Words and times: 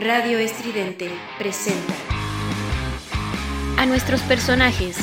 Radio 0.00 0.38
Estridente 0.38 1.10
presenta 1.38 1.94
a 3.78 3.86
nuestros 3.86 4.20
personajes 4.22 4.98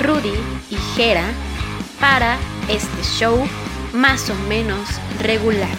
Rudy 0.00 0.34
y 0.68 0.76
Jera 0.94 1.24
para 1.98 2.36
este 2.68 3.02
show 3.02 3.42
más 3.94 4.28
o 4.28 4.34
menos 4.46 5.00
regular. 5.22 5.70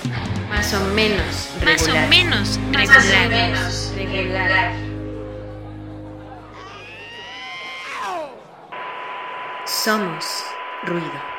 Más 0.49 0.73
o 0.73 0.83
menos 0.95 1.51
regular. 1.61 1.77
Más 1.77 1.87
o 1.87 2.07
menos 2.09 2.59
regular. 2.71 2.87
Más 2.87 2.97
o 2.97 3.29
menos 3.29 3.93
regular. 3.95 4.73
Somos 9.67 10.25
ruido. 10.85 11.38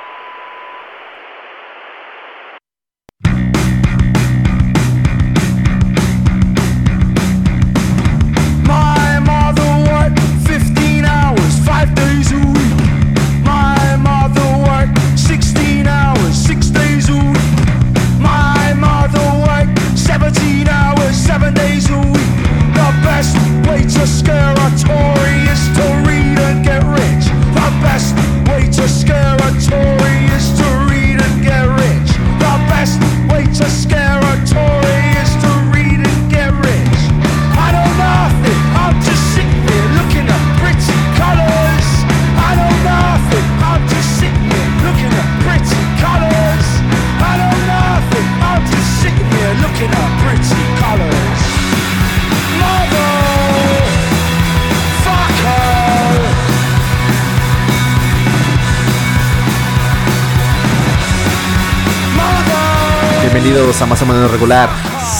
Más 63.87 64.03
o 64.03 64.07
menos 64.07 64.31
regular. 64.31 64.69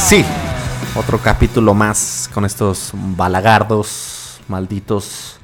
Sí, 0.07 0.25
otro 0.95 1.19
capítulo 1.19 1.73
más 1.73 2.29
con 2.33 2.45
estos 2.45 2.91
balagardos, 2.93 4.41
malditos 4.49 5.39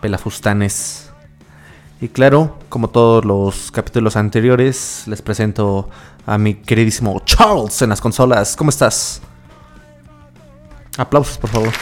pelafustanes. 0.00 1.10
Y 2.00 2.08
claro, 2.08 2.58
como 2.68 2.88
todos 2.88 3.24
los 3.24 3.70
capítulos 3.70 4.16
anteriores, 4.16 5.04
les 5.06 5.20
presento 5.20 5.90
a 6.26 6.38
mi 6.38 6.54
queridísimo 6.54 7.20
Charles 7.24 7.82
en 7.82 7.90
las 7.90 8.00
consolas. 8.00 8.56
¿Cómo 8.56 8.70
estás? 8.70 9.20
Aplausos, 10.96 11.36
por 11.38 11.50
favor. 11.50 11.72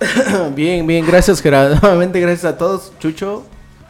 Bien, 0.54 0.84
bien, 0.86 1.06
gracias. 1.06 1.44
Nuevamente 1.82 2.20
gracias 2.20 2.44
a 2.52 2.58
todos. 2.58 2.92
Chucho, 2.98 3.44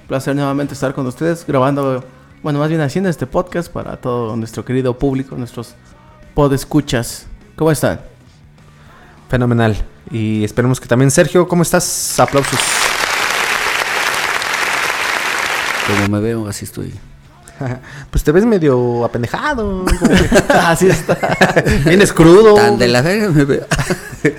placer 0.08 0.36
nuevamente 0.36 0.74
estar 0.74 0.92
con 0.92 1.06
ustedes 1.06 1.46
grabando 1.46 2.04
bueno, 2.42 2.58
más 2.58 2.68
bien 2.68 2.80
haciendo 2.80 3.08
este 3.08 3.26
podcast 3.26 3.70
para 3.70 3.96
todo 3.96 4.34
nuestro 4.36 4.64
querido 4.64 4.98
público, 4.98 5.36
nuestros 5.36 5.74
podescuchas. 6.34 7.26
¿Cómo 7.54 7.70
están? 7.70 8.00
Fenomenal. 9.28 9.76
Y 10.10 10.42
esperemos 10.42 10.80
que 10.80 10.88
también 10.88 11.10
Sergio, 11.12 11.46
¿cómo 11.46 11.62
estás? 11.62 12.18
Aplausos. 12.18 12.58
Como 15.86 16.08
me 16.08 16.20
veo, 16.20 16.48
así 16.48 16.64
estoy. 16.64 16.92
pues 18.10 18.24
te 18.24 18.32
ves 18.32 18.44
medio 18.44 19.04
apendejado. 19.04 19.84
así 20.48 20.88
está. 20.88 21.16
Vienes 21.84 22.12
crudo. 22.12 22.56
Tan 22.56 22.76
de 22.76 22.88
la 22.88 23.02
verga 23.02 23.30
me 23.30 23.44
veo. 23.44 23.66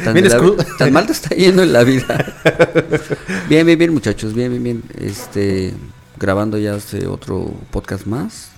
Tan, 0.04 0.14
crudo. 0.14 0.66
tan 0.78 0.92
mal 0.92 1.06
te 1.06 1.14
está 1.14 1.36
yendo 1.36 1.64
en 1.64 1.72
la 1.72 1.84
vida. 1.84 2.34
bien, 3.48 3.66
bien, 3.66 3.80
bien, 3.80 3.94
muchachos. 3.94 4.34
Bien, 4.34 4.50
bien, 4.52 4.64
bien. 4.64 4.84
Este 5.00 5.74
grabando 6.18 6.58
ya 6.58 6.76
este 6.76 7.08
otro 7.08 7.52
podcast 7.72 8.06
más. 8.06 8.52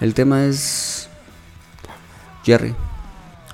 El 0.00 0.14
tema 0.14 0.44
es 0.44 1.08
Jerry. 2.44 2.74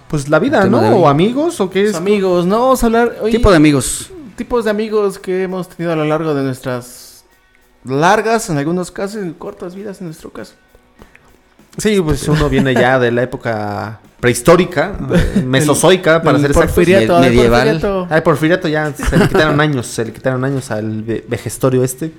Pues 0.09 0.29
la 0.29 0.39
vida, 0.39 0.65
¿no? 0.67 0.79
¿O 0.97 1.09
amigos? 1.09 1.61
¿O 1.61 1.71
qué 1.71 1.85
es? 1.85 1.95
amigos, 1.95 2.47
¿no? 2.47 2.61
Vamos 2.61 2.83
a 2.83 2.87
hablar... 2.87 3.17
tipo 3.31 3.51
de 3.51 3.57
amigos. 3.57 4.11
Tipos 4.37 4.65
de 4.65 4.71
amigos 4.71 5.19
que 5.19 5.45
hemos 5.45 5.69
tenido 5.69 5.93
a 5.93 5.97
lo 5.97 6.05
largo 6.05 6.35
de 6.35 6.43
nuestras 6.43 7.25
largas, 7.85 8.51
en 8.51 8.59
algunos 8.59 8.91
casos, 8.91 9.25
cortas 9.39 9.75
vidas 9.75 10.01
en 10.01 10.07
nuestro 10.07 10.31
caso. 10.31 10.55
Sí, 11.79 12.01
pues 12.01 12.27
uno 12.29 12.49
viene 12.49 12.75
ya 12.75 12.99
de 12.99 13.13
la 13.13 13.23
época 13.23 14.01
prehistórica, 14.19 14.99
mesozoica, 15.45 16.23
para 16.23 16.39
ser 16.39 16.53
porfiriato, 16.53 17.21
medieval. 17.21 18.07
Ay, 18.11 18.21
porfiriato 18.21 18.69
ya 18.69 18.93
se 18.93 19.17
le 19.17 19.29
quitaron 19.29 19.61
años, 19.61 19.87
se 19.87 20.05
le 20.05 20.13
quitaron 20.13 20.45
años 20.45 20.71
al 20.71 21.03
vejestorio 21.03 21.83
este. 21.83 22.13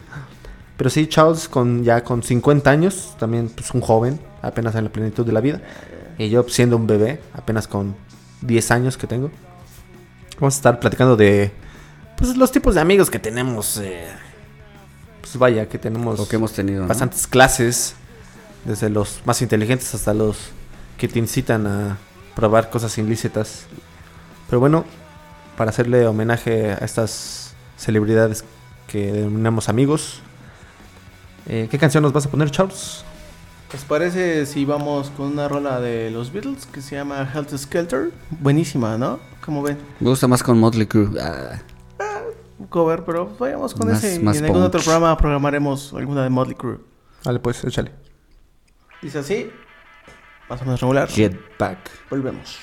Pero 0.78 0.90
sí, 0.90 1.08
Charles 1.08 1.48
con 1.48 1.84
ya 1.84 2.04
con 2.04 2.24
50 2.24 2.70
años, 2.70 3.16
también 3.20 3.50
pues 3.50 3.72
un 3.72 3.82
joven, 3.82 4.20
apenas 4.42 4.76
en 4.76 4.86
la 4.86 4.90
plenitud 4.92 5.26
de 5.26 5.32
la 5.32 5.42
vida. 5.42 5.62
Y 6.18 6.30
yo 6.30 6.44
siendo 6.48 6.76
un 6.76 6.88
bebé, 6.88 7.20
apenas 7.34 7.68
con 7.68 7.96
10 8.42 8.72
años 8.72 8.98
que 8.98 9.08
tengo. 9.08 9.31
Vamos 10.40 10.56
a 10.56 10.58
estar 10.58 10.80
platicando 10.80 11.16
de 11.16 11.52
pues 12.18 12.38
los 12.38 12.52
tipos 12.52 12.76
de 12.76 12.81
amigos 12.81 13.10
que 13.10 13.20
tenemos. 13.20 13.78
Eh, 13.78 14.06
pues 15.22 15.38
vaya, 15.38 15.68
que 15.68 15.78
tenemos 15.78 16.20
Lo 16.20 16.28
que 16.28 16.36
hemos 16.36 16.54
tenido, 16.54 16.88
bastantes 16.88 17.28
clases, 17.28 17.96
desde 18.66 18.90
los 18.90 19.22
más 19.26 19.42
inteligentes 19.42 19.94
hasta 19.94 20.14
los 20.14 20.50
que 20.98 21.08
te 21.08 21.20
incitan 21.20 21.68
a 21.68 21.98
probar 22.36 22.70
cosas 22.70 22.98
ilícitas. 22.98 23.66
Pero 24.48 24.60
bueno, 24.60 24.86
para 25.58 25.70
hacerle 25.70 26.06
homenaje 26.08 26.72
a 26.72 26.86
estas 26.86 27.54
celebridades 27.78 28.44
que 28.88 29.12
denominamos 29.12 29.70
amigos, 29.70 30.22
eh, 31.47 31.68
¿Qué 31.69 31.78
canción 31.78 32.03
nos 32.03 32.13
vas 32.13 32.25
a 32.25 32.29
poner, 32.29 32.52
Charles? 32.52 33.03
¿Os 33.74 33.85
parece 33.85 34.46
si 34.46 34.66
vamos 34.66 35.09
con 35.12 35.28
una 35.28 35.47
rola 35.47 35.79
de 35.79 36.12
los 36.12 36.34
Beatles 36.34 36.66
que 36.66 36.81
se 36.81 36.96
llama 36.96 37.29
Health 37.34 37.56
Skelter? 37.57 38.12
Buenísima, 38.29 38.97
¿no? 38.97 39.19
¿Cómo 39.46 39.62
ven? 39.62 39.78
Me 40.00 40.09
gusta 40.09 40.28
más 40.28 40.44
con 40.44 40.59
Motley 40.59 40.88
Crue. 40.88 41.09
Ah. 41.22 41.62
Ah, 42.00 42.22
cover, 42.69 43.03
pero 43.06 43.34
vayamos 43.40 43.74
con 43.74 43.90
ese. 43.90 44.16
y 44.16 44.38
en 44.38 44.46
algún 44.46 44.63
otro 44.63 44.81
programa 44.81 45.16
programaremos 45.18 45.94
alguna 45.94 46.24
de 46.24 46.30
Motley 46.30 46.56
Crue. 46.56 46.80
Vale, 47.24 47.40
pues 47.40 47.63
échale. 47.63 47.91
Dice 49.01 49.19
así. 49.19 49.50
Más 50.50 50.62
o 50.62 50.66
menos 50.66 50.81
regular. 50.81 51.07
Get 51.07 51.38
back. 51.57 51.78
Volvemos. 52.09 52.59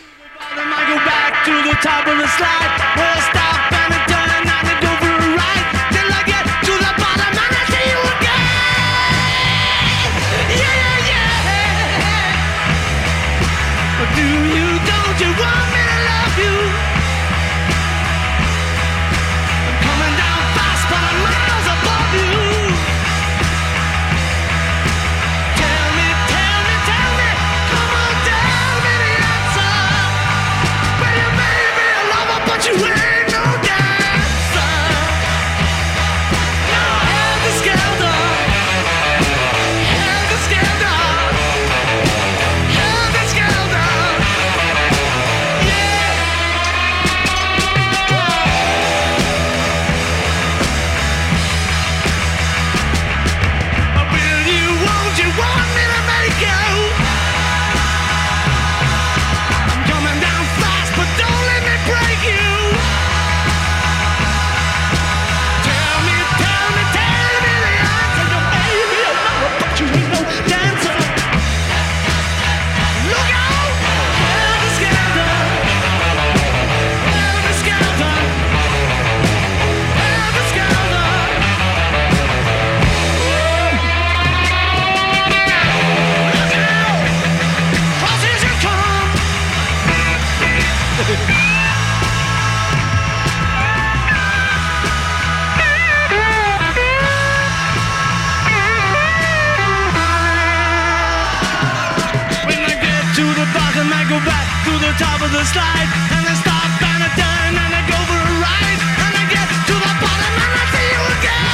do 14.18 14.24
you, 14.24 14.66
don't 14.90 15.20
you 15.20 15.30
want? 15.40 15.57
The 105.32 105.44
slide, 105.44 105.88
and 106.16 106.24
I 106.26 106.34
stop 106.40 106.70
and 106.80 107.02
I 107.04 107.10
turn 107.20 107.52
and 107.52 107.72
I 107.74 107.82
go 107.84 107.98
for 108.08 108.16
a 108.16 108.34
ride, 108.40 108.80
and 109.04 109.14
I 109.20 109.24
get 109.28 109.48
to 109.68 109.74
the 109.76 109.92
bottom 110.00 110.34
and 110.44 110.52
I 110.56 110.64
see 110.72 110.88
you 110.94 111.02
again. 111.16 111.44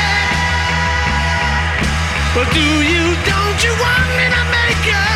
But 2.35 2.47
do 2.55 2.67
you, 2.93 3.05
don't 3.29 3.58
you 3.64 3.73
want 3.85 4.08
me 4.17 4.25
to 4.32 4.43
make 4.56 4.82
you? 4.88 5.15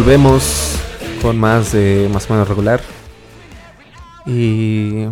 Volvemos 0.00 0.76
con 1.20 1.38
más 1.38 1.72
de 1.72 2.08
más 2.10 2.30
o 2.30 2.32
menos 2.32 2.48
regular. 2.48 2.80
Y 4.24 5.04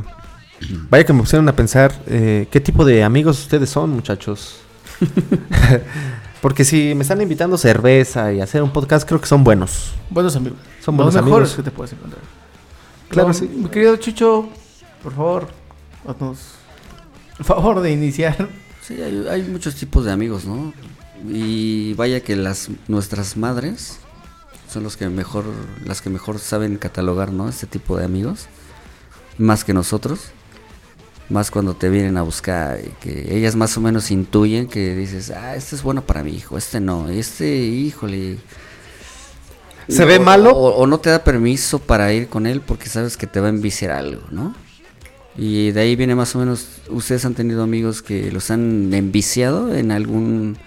vaya 0.88 1.04
que 1.04 1.12
me 1.12 1.20
pusieron 1.20 1.46
a 1.46 1.52
pensar 1.54 1.92
eh, 2.06 2.48
qué 2.50 2.58
tipo 2.58 2.86
de 2.86 3.04
amigos 3.04 3.38
ustedes 3.38 3.68
son, 3.68 3.90
muchachos. 3.90 4.60
Porque 6.40 6.64
si 6.64 6.94
me 6.94 7.02
están 7.02 7.20
invitando 7.20 7.58
cerveza 7.58 8.32
y 8.32 8.40
a 8.40 8.44
hacer 8.44 8.62
un 8.62 8.72
podcast, 8.72 9.06
creo 9.06 9.20
que 9.20 9.26
son 9.26 9.44
buenos. 9.44 9.92
Buenos 10.08 10.34
amigos. 10.36 10.58
Son 10.80 10.96
Los 10.96 11.12
buenos 11.12 11.14
mejores 11.22 11.50
amigos. 11.50 11.56
que 11.56 11.62
te 11.64 11.70
puedes 11.70 11.92
encontrar. 11.92 12.22
Claro, 13.10 13.28
No, 13.28 13.34
sí. 13.34 13.46
Mi 13.46 13.68
querido 13.68 13.94
Chucho, 13.96 14.48
por 15.02 15.12
favor, 15.12 15.48
haznos 16.06 16.38
el 17.38 17.44
favor 17.44 17.82
de 17.82 17.92
iniciar. 17.92 18.48
Sí, 18.80 18.94
hay, 19.02 19.26
hay 19.30 19.42
muchos 19.42 19.74
tipos 19.74 20.06
de 20.06 20.12
amigos, 20.12 20.46
¿no? 20.46 20.72
Y 21.28 21.92
vaya 21.92 22.20
que 22.20 22.36
las 22.36 22.70
nuestras 22.88 23.36
madres 23.36 23.98
son 24.68 24.82
los 24.82 24.96
que 24.96 25.08
mejor, 25.08 25.44
las 25.84 26.00
que 26.00 26.10
mejor 26.10 26.38
saben 26.38 26.76
catalogar, 26.76 27.32
¿no? 27.32 27.48
Este 27.48 27.66
tipo 27.66 27.96
de 27.96 28.04
amigos, 28.04 28.46
más 29.38 29.64
que 29.64 29.72
nosotros, 29.72 30.30
más 31.28 31.50
cuando 31.50 31.74
te 31.74 31.88
vienen 31.88 32.16
a 32.16 32.22
buscar, 32.22 32.80
y 32.80 32.90
que 33.00 33.36
ellas 33.36 33.56
más 33.56 33.76
o 33.76 33.80
menos 33.80 34.10
intuyen 34.10 34.68
que 34.68 34.94
dices, 34.94 35.30
ah, 35.30 35.56
este 35.56 35.76
es 35.76 35.82
bueno 35.82 36.02
para 36.02 36.22
mi 36.22 36.32
hijo, 36.32 36.58
este 36.58 36.80
no, 36.80 37.08
este, 37.08 37.56
híjole. 37.58 38.38
¿Se 39.88 40.04
ve 40.04 40.18
malo? 40.18 40.50
O, 40.50 40.76
o 40.76 40.86
no 40.86 41.00
te 41.00 41.10
da 41.10 41.24
permiso 41.24 41.78
para 41.78 42.12
ir 42.12 42.28
con 42.28 42.46
él 42.46 42.60
porque 42.60 42.88
sabes 42.88 43.16
que 43.16 43.26
te 43.26 43.40
va 43.40 43.46
a 43.46 43.50
enviciar 43.50 43.90
algo, 43.92 44.22
¿no? 44.30 44.54
Y 45.38 45.70
de 45.70 45.80
ahí 45.80 45.94
viene 45.94 46.16
más 46.16 46.34
o 46.34 46.40
menos, 46.40 46.66
ustedes 46.88 47.24
han 47.24 47.34
tenido 47.34 47.62
amigos 47.62 48.02
que 48.02 48.32
los 48.32 48.50
han 48.50 48.92
enviciado 48.92 49.72
en 49.72 49.92
algún, 49.92 50.58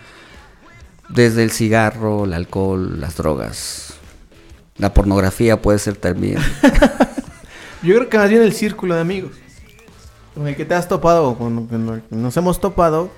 desde 1.14 1.44
el 1.44 1.52
cigarro, 1.52 2.26
el 2.26 2.34
alcohol, 2.34 3.00
las 3.00 3.18
drogas, 3.18 3.94
la 4.78 4.94
pornografía 4.94 5.62
puede 5.62 5.80
ser 5.80 5.96
también. 5.96 6.38
Yo 7.84 7.96
creo 7.96 8.10
que 8.10 8.18
más 8.18 8.30
bien 8.30 8.42
el 8.42 8.54
círculo 8.54 8.96
de 8.96 9.02
amigos 9.02 9.32
con 10.34 10.48
el 10.48 10.56
que 10.56 10.66
te 10.66 10.74
has 10.74 10.88
topado 10.88 11.30
o 11.30 11.38
con 11.38 11.68
el 11.70 12.02
que 12.02 12.16
nos 12.16 12.38
hemos 12.38 12.60
topado 12.60 13.12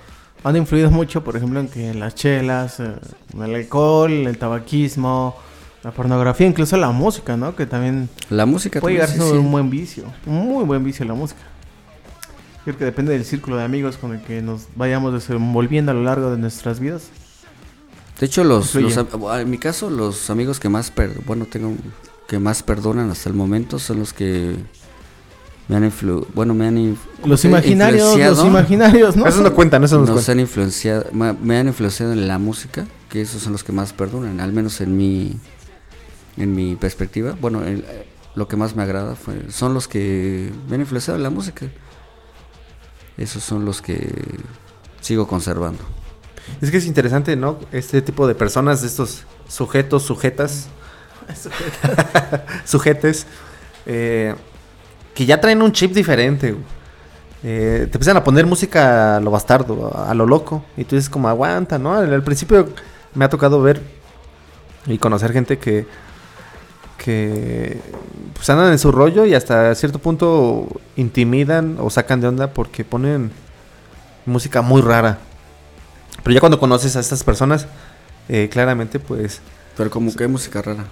han 0.43 0.57
influido 0.57 0.91
mucho, 0.91 1.23
por 1.23 1.37
ejemplo, 1.37 1.59
en 1.59 1.69
que 1.69 1.93
las 1.93 2.15
chelas, 2.15 2.79
eh, 2.79 2.95
el 3.33 3.55
alcohol, 3.55 4.11
el 4.11 4.37
tabaquismo, 4.37 5.35
la 5.83 5.91
pornografía, 5.91 6.47
incluso 6.47 6.75
la 6.75 6.91
música, 6.91 7.37
¿no? 7.37 7.55
Que 7.55 7.65
también 7.65 8.09
La 8.29 8.45
música 8.45 8.81
puede 8.81 8.95
llegar 8.95 9.09
a 9.09 9.11
ser 9.11 9.21
sí, 9.21 9.29
sí. 9.29 9.37
un 9.37 9.51
buen 9.51 9.69
vicio, 9.69 10.03
un 10.25 10.47
muy 10.47 10.65
buen 10.65 10.83
vicio 10.83 11.05
la 11.05 11.13
música. 11.13 11.41
Creo 12.65 12.77
que 12.77 12.85
depende 12.85 13.13
del 13.13 13.25
círculo 13.25 13.57
de 13.57 13.63
amigos 13.63 13.97
con 13.97 14.13
el 14.13 14.21
que 14.21 14.41
nos 14.41 14.67
vayamos 14.75 15.13
desenvolviendo 15.13 15.91
a 15.91 15.95
lo 15.95 16.03
largo 16.03 16.31
de 16.31 16.37
nuestras 16.37 16.79
vidas. 16.79 17.09
De 18.19 18.25
hecho, 18.27 18.43
los, 18.43 18.75
en 18.75 19.49
mi 19.49 19.57
caso, 19.57 19.89
los 19.89 20.29
amigos 20.29 20.59
que 20.59 20.69
más, 20.69 20.91
per- 20.91 21.19
bueno, 21.25 21.45
tengo 21.45 21.73
que 22.27 22.39
más 22.39 22.63
perdonan 22.63 23.09
hasta 23.09 23.29
el 23.29 23.35
momento 23.35 23.79
son 23.79 23.99
los 23.99 24.13
que 24.13 24.55
me 25.67 25.75
han 25.75 25.83
influ 25.85 26.27
bueno, 26.33 26.53
me 26.53 26.67
han 26.67 26.77
inf- 26.77 26.97
Los 27.25 27.43
imaginarios, 27.45 28.17
los 28.17 28.45
imaginarios, 28.45 29.15
¿no? 29.15 29.25
Eso 29.27 29.41
no 29.41 29.53
cuentan, 29.53 29.83
eso 29.83 29.95
no 29.95 30.01
nos 30.01 30.11
cuenta. 30.11 30.31
han 30.31 30.39
influenciado, 30.39 31.05
me 31.11 31.57
han 31.57 31.67
influenciado 31.67 32.13
en 32.13 32.27
la 32.27 32.37
música, 32.37 32.85
que 33.09 33.21
esos 33.21 33.41
son 33.41 33.51
los 33.53 33.63
que 33.63 33.71
más 33.71 33.93
perdonan, 33.93 34.39
al 34.39 34.53
menos 34.53 34.79
en 34.81 34.95
mi, 34.95 35.35
en 36.37 36.53
mi 36.55 36.75
perspectiva. 36.75 37.35
Bueno, 37.39 37.63
el- 37.63 37.83
lo 38.35 38.47
que 38.47 38.55
más 38.55 38.75
me 38.75 38.83
agrada 38.83 39.15
fue, 39.15 39.35
son 39.51 39.73
los 39.73 39.87
que 39.87 40.51
me 40.69 40.75
han 40.75 40.81
influenciado 40.81 41.17
en 41.17 41.23
la 41.23 41.29
música. 41.29 41.67
Esos 43.17 43.43
son 43.43 43.63
los 43.65 43.81
que 43.81 44.11
sigo 45.01 45.27
conservando. 45.27 45.83
Es 46.61 46.71
que 46.71 46.77
es 46.77 46.85
interesante, 46.85 47.35
¿no? 47.35 47.59
Este 47.71 48.01
tipo 48.01 48.27
de 48.27 48.35
personas, 48.35 48.83
estos 48.83 49.23
sujetos, 49.47 50.03
sujetas, 50.03 50.67
sujetes, 52.65 53.25
eh, 53.85 54.35
que 55.13 55.25
ya 55.25 55.39
traen 55.39 55.61
un 55.61 55.71
chip 55.71 55.93
diferente. 55.93 56.55
Eh, 57.43 57.87
te 57.91 57.97
empiezan 57.97 58.17
a 58.17 58.23
poner 58.23 58.45
música 58.45 59.17
a 59.17 59.19
lo 59.19 59.31
bastardo, 59.31 59.91
a 59.95 60.13
lo 60.13 60.25
loco. 60.25 60.63
Y 60.77 60.85
tú 60.85 60.95
dices 60.95 61.09
como, 61.09 61.27
aguanta, 61.27 61.77
¿no? 61.77 61.93
Al, 61.93 62.13
al 62.13 62.23
principio 62.23 62.69
me 63.13 63.25
ha 63.25 63.29
tocado 63.29 63.61
ver 63.61 63.81
y 64.85 64.97
conocer 64.97 65.31
gente 65.31 65.57
que, 65.57 65.85
que 66.97 67.79
pues 68.33 68.49
andan 68.49 68.71
en 68.71 68.79
su 68.79 68.91
rollo 68.91 69.25
y 69.25 69.35
hasta 69.35 69.73
cierto 69.75 69.99
punto 69.99 70.67
intimidan 70.95 71.77
o 71.79 71.89
sacan 71.89 72.21
de 72.21 72.27
onda 72.27 72.53
porque 72.53 72.83
ponen 72.83 73.31
música 74.25 74.61
muy 74.61 74.81
rara. 74.81 75.19
Pero 76.23 76.33
ya 76.33 76.39
cuando 76.39 76.59
conoces 76.59 76.95
a 76.95 76.99
estas 77.01 77.23
personas, 77.23 77.67
eh, 78.29 78.49
claramente 78.51 78.99
pues 78.99 79.41
Pero 79.77 79.89
como 79.89 80.13
que 80.15 80.23
hay 80.23 80.29
música 80.29 80.61
rara. 80.61 80.85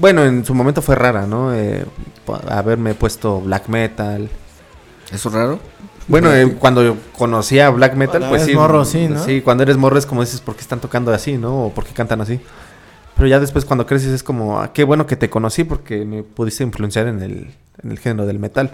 bueno, 0.00 0.24
en 0.24 0.44
su 0.44 0.54
momento 0.54 0.82
fue 0.82 0.94
rara, 0.96 1.26
¿no? 1.26 1.54
Eh, 1.54 1.84
po- 2.24 2.40
haberme 2.48 2.94
puesto 2.94 3.40
black 3.40 3.68
metal. 3.68 4.28
¿Eso 5.12 5.28
es 5.28 5.34
raro? 5.34 5.60
Bueno, 6.08 6.32
eh, 6.34 6.56
cuando 6.58 6.82
yo 6.82 6.96
conocía 7.16 7.70
black 7.70 7.94
metal, 7.94 8.20
Cuando 8.20 8.28
pues 8.30 8.42
eres 8.42 8.52
sí. 8.52 8.58
morro, 8.58 8.84
sí, 8.84 9.08
¿no? 9.08 9.24
Sí, 9.24 9.40
cuando 9.40 9.62
eres 9.62 9.76
morro 9.76 9.96
es 9.98 10.04
como 10.06 10.20
dices, 10.20 10.40
¿por 10.40 10.54
qué 10.54 10.60
están 10.62 10.80
tocando 10.80 11.12
así, 11.12 11.38
no? 11.38 11.66
O 11.66 11.72
¿por 11.72 11.84
qué 11.84 11.92
cantan 11.94 12.20
así? 12.20 12.40
Pero 13.16 13.28
ya 13.28 13.38
después 13.40 13.64
cuando 13.64 13.86
creces 13.86 14.10
es 14.12 14.22
como, 14.22 14.60
ah, 14.60 14.72
qué 14.72 14.84
bueno 14.84 15.06
que 15.06 15.16
te 15.16 15.30
conocí 15.30 15.64
porque 15.64 16.04
me 16.04 16.22
pudiste 16.22 16.64
influenciar 16.64 17.06
en 17.06 17.22
el, 17.22 17.54
en 17.82 17.90
el 17.92 17.98
género 17.98 18.26
del 18.26 18.38
metal. 18.38 18.72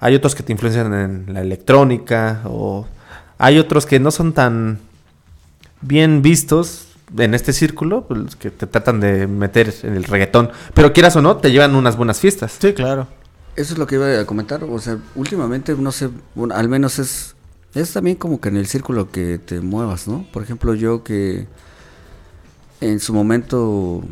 Hay 0.00 0.14
otros 0.14 0.34
que 0.34 0.42
te 0.42 0.52
influencian 0.52 0.92
en 0.92 1.32
la 1.32 1.40
electrónica 1.40 2.42
o 2.44 2.86
hay 3.38 3.58
otros 3.58 3.86
que 3.86 4.00
no 4.00 4.10
son 4.10 4.32
tan 4.32 4.78
bien 5.80 6.22
vistos 6.22 6.88
en 7.16 7.34
este 7.34 7.52
círculo, 7.52 8.06
pues, 8.06 8.20
los 8.20 8.36
que 8.36 8.50
te 8.50 8.66
tratan 8.66 9.00
de 9.00 9.26
meter 9.26 9.74
en 9.82 9.94
el 9.94 10.04
reggaetón. 10.04 10.50
Pero 10.74 10.92
quieras 10.92 11.16
o 11.16 11.22
no, 11.22 11.36
te 11.36 11.52
llevan 11.52 11.74
unas 11.74 11.96
buenas 11.96 12.20
fiestas. 12.20 12.56
Sí, 12.60 12.72
claro. 12.72 13.06
Eso 13.56 13.74
es 13.74 13.78
lo 13.78 13.86
que 13.86 13.96
iba 13.96 14.20
a 14.20 14.24
comentar. 14.24 14.64
O 14.64 14.78
sea, 14.78 14.98
últimamente, 15.14 15.74
no 15.74 15.92
sé, 15.92 16.08
bueno, 16.34 16.54
al 16.54 16.68
menos 16.68 16.98
es, 16.98 17.36
es 17.74 17.92
también 17.92 18.16
como 18.16 18.40
que 18.40 18.48
en 18.48 18.56
el 18.56 18.66
círculo 18.66 19.10
que 19.10 19.38
te 19.38 19.60
muevas, 19.60 20.08
¿no? 20.08 20.26
Por 20.32 20.42
ejemplo, 20.42 20.74
yo 20.74 21.04
que 21.04 21.46
en 22.80 23.00
su 23.00 23.14
momento 23.14 24.02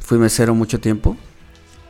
fui 0.00 0.18
mesero 0.18 0.54
mucho 0.54 0.80
tiempo, 0.80 1.16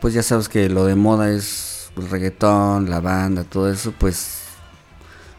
pues 0.01 0.15
ya 0.15 0.23
sabes 0.23 0.49
que 0.49 0.69
lo 0.69 0.85
de 0.87 0.95
moda 0.95 1.31
es 1.31 1.91
el 1.97 2.09
reggaetón, 2.09 2.89
la 2.89 3.01
banda, 3.01 3.45
todo 3.45 3.71
eso, 3.71 3.93
pues 3.99 4.44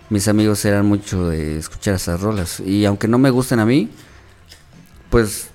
mis 0.10 0.28
amigos 0.28 0.64
eran 0.66 0.86
mucho 0.86 1.30
de 1.30 1.58
escuchar 1.58 1.96
esas 1.96 2.22
rolas. 2.22 2.60
Y 2.60 2.86
aunque 2.86 3.08
no 3.08 3.18
me 3.18 3.30
gusten 3.30 3.60
a 3.60 3.66
mí, 3.66 3.90
pues 5.10 5.50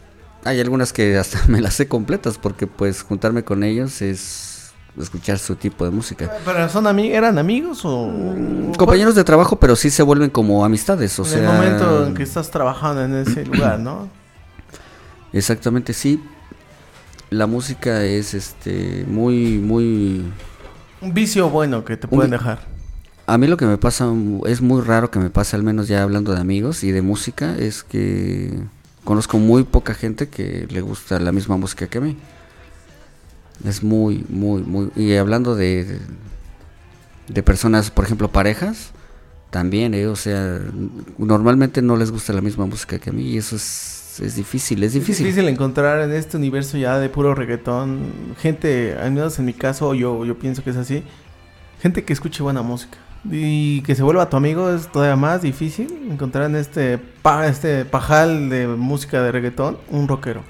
hay 0.44 0.60
algunas 0.60 0.92
que 0.92 1.16
hasta 1.18 1.40
me 1.48 1.60
las 1.60 1.74
sé 1.74 1.88
completas, 1.88 2.38
porque 2.38 2.66
pues 2.66 3.02
juntarme 3.02 3.44
con 3.44 3.62
ellos 3.62 4.02
es 4.02 4.72
escuchar 5.00 5.38
su 5.38 5.56
tipo 5.56 5.84
de 5.84 5.90
música. 5.90 6.30
¿Pero 6.44 6.68
son 6.68 6.86
ami 6.86 7.12
eran 7.12 7.38
amigos 7.38 7.82
o...? 7.84 8.10
Compañeros 8.76 9.14
de 9.14 9.24
trabajo, 9.24 9.56
pero 9.56 9.76
sí 9.76 9.90
se 9.90 10.02
vuelven 10.02 10.30
como 10.30 10.64
amistades, 10.64 11.18
o 11.18 11.22
en 11.22 11.28
sea... 11.28 11.38
el 11.40 11.46
momento 11.46 12.06
en 12.06 12.14
que 12.14 12.22
estás 12.22 12.50
trabajando 12.50 13.04
en 13.04 13.14
ese 13.14 13.44
lugar, 13.46 13.78
¿no? 13.78 14.08
Exactamente, 15.32 15.92
sí. 15.92 16.22
La 17.30 17.46
música 17.46 18.02
es 18.02 18.34
este 18.34 19.04
muy 19.06 19.58
muy 19.58 20.24
Un 21.00 21.14
vicio 21.14 21.48
bueno 21.48 21.84
que 21.84 21.96
te 21.96 22.08
pueden 22.08 22.32
dejar. 22.32 22.79
A 23.32 23.38
mí 23.38 23.46
lo 23.46 23.56
que 23.56 23.66
me 23.66 23.78
pasa 23.78 24.12
es 24.46 24.60
muy 24.60 24.82
raro 24.82 25.10
que 25.10 25.20
me 25.20 25.30
pase 25.30 25.54
al 25.54 25.62
menos 25.62 25.86
ya 25.86 26.02
hablando 26.02 26.32
de 26.34 26.40
amigos 26.40 26.82
y 26.82 26.90
de 26.90 27.00
música 27.00 27.56
es 27.56 27.84
que 27.84 28.58
conozco 29.04 29.38
muy 29.38 29.62
poca 29.62 29.94
gente 29.94 30.28
que 30.28 30.66
le 30.68 30.80
gusta 30.80 31.20
la 31.20 31.30
misma 31.30 31.56
música 31.56 31.86
que 31.86 31.98
a 31.98 32.00
mí. 32.00 32.16
Es 33.64 33.82
muy 33.82 34.24
muy 34.28 34.62
muy 34.62 34.90
y 34.96 35.14
hablando 35.14 35.54
de 35.54 35.98
de 37.28 37.42
personas, 37.44 37.92
por 37.92 38.04
ejemplo, 38.04 38.28
parejas, 38.32 38.90
también, 39.50 39.94
eh, 39.94 40.08
o 40.08 40.16
sea, 40.16 40.58
normalmente 41.16 41.82
no 41.82 41.96
les 41.96 42.10
gusta 42.10 42.32
la 42.32 42.40
misma 42.40 42.66
música 42.66 42.98
que 42.98 43.10
a 43.10 43.12
mí 43.12 43.22
y 43.30 43.36
eso 43.38 43.54
es 43.56 44.18
es 44.20 44.34
difícil, 44.34 44.82
es 44.82 44.88
Es 44.88 44.94
difícil. 44.94 45.26
difícil 45.26 45.48
encontrar 45.48 46.02
en 46.02 46.12
este 46.12 46.36
universo 46.36 46.76
ya 46.76 46.98
de 46.98 47.08
puro 47.08 47.34
reggaetón 47.34 48.34
gente, 48.38 48.96
al 49.00 49.12
menos 49.12 49.38
en 49.38 49.44
mi 49.44 49.54
caso, 49.54 49.94
yo, 49.94 50.24
yo 50.24 50.36
pienso 50.36 50.64
que 50.64 50.70
es 50.70 50.76
así, 50.76 51.04
gente 51.80 52.02
que 52.04 52.12
escuche 52.12 52.42
buena 52.42 52.62
música. 52.62 52.98
Y 53.30 53.82
que 53.82 53.94
se 53.94 54.02
vuelva 54.02 54.28
tu 54.30 54.36
amigo 54.36 54.70
es 54.70 54.88
todavía 54.90 55.16
más 55.16 55.42
difícil 55.42 55.88
encontrar 56.10 56.46
en 56.46 56.56
este, 56.56 56.98
pa- 56.98 57.46
este 57.46 57.84
pajal 57.84 58.48
de 58.48 58.66
música 58.66 59.22
de 59.22 59.30
reggaetón 59.32 59.76
un 59.90 60.08
rockero. 60.08 60.42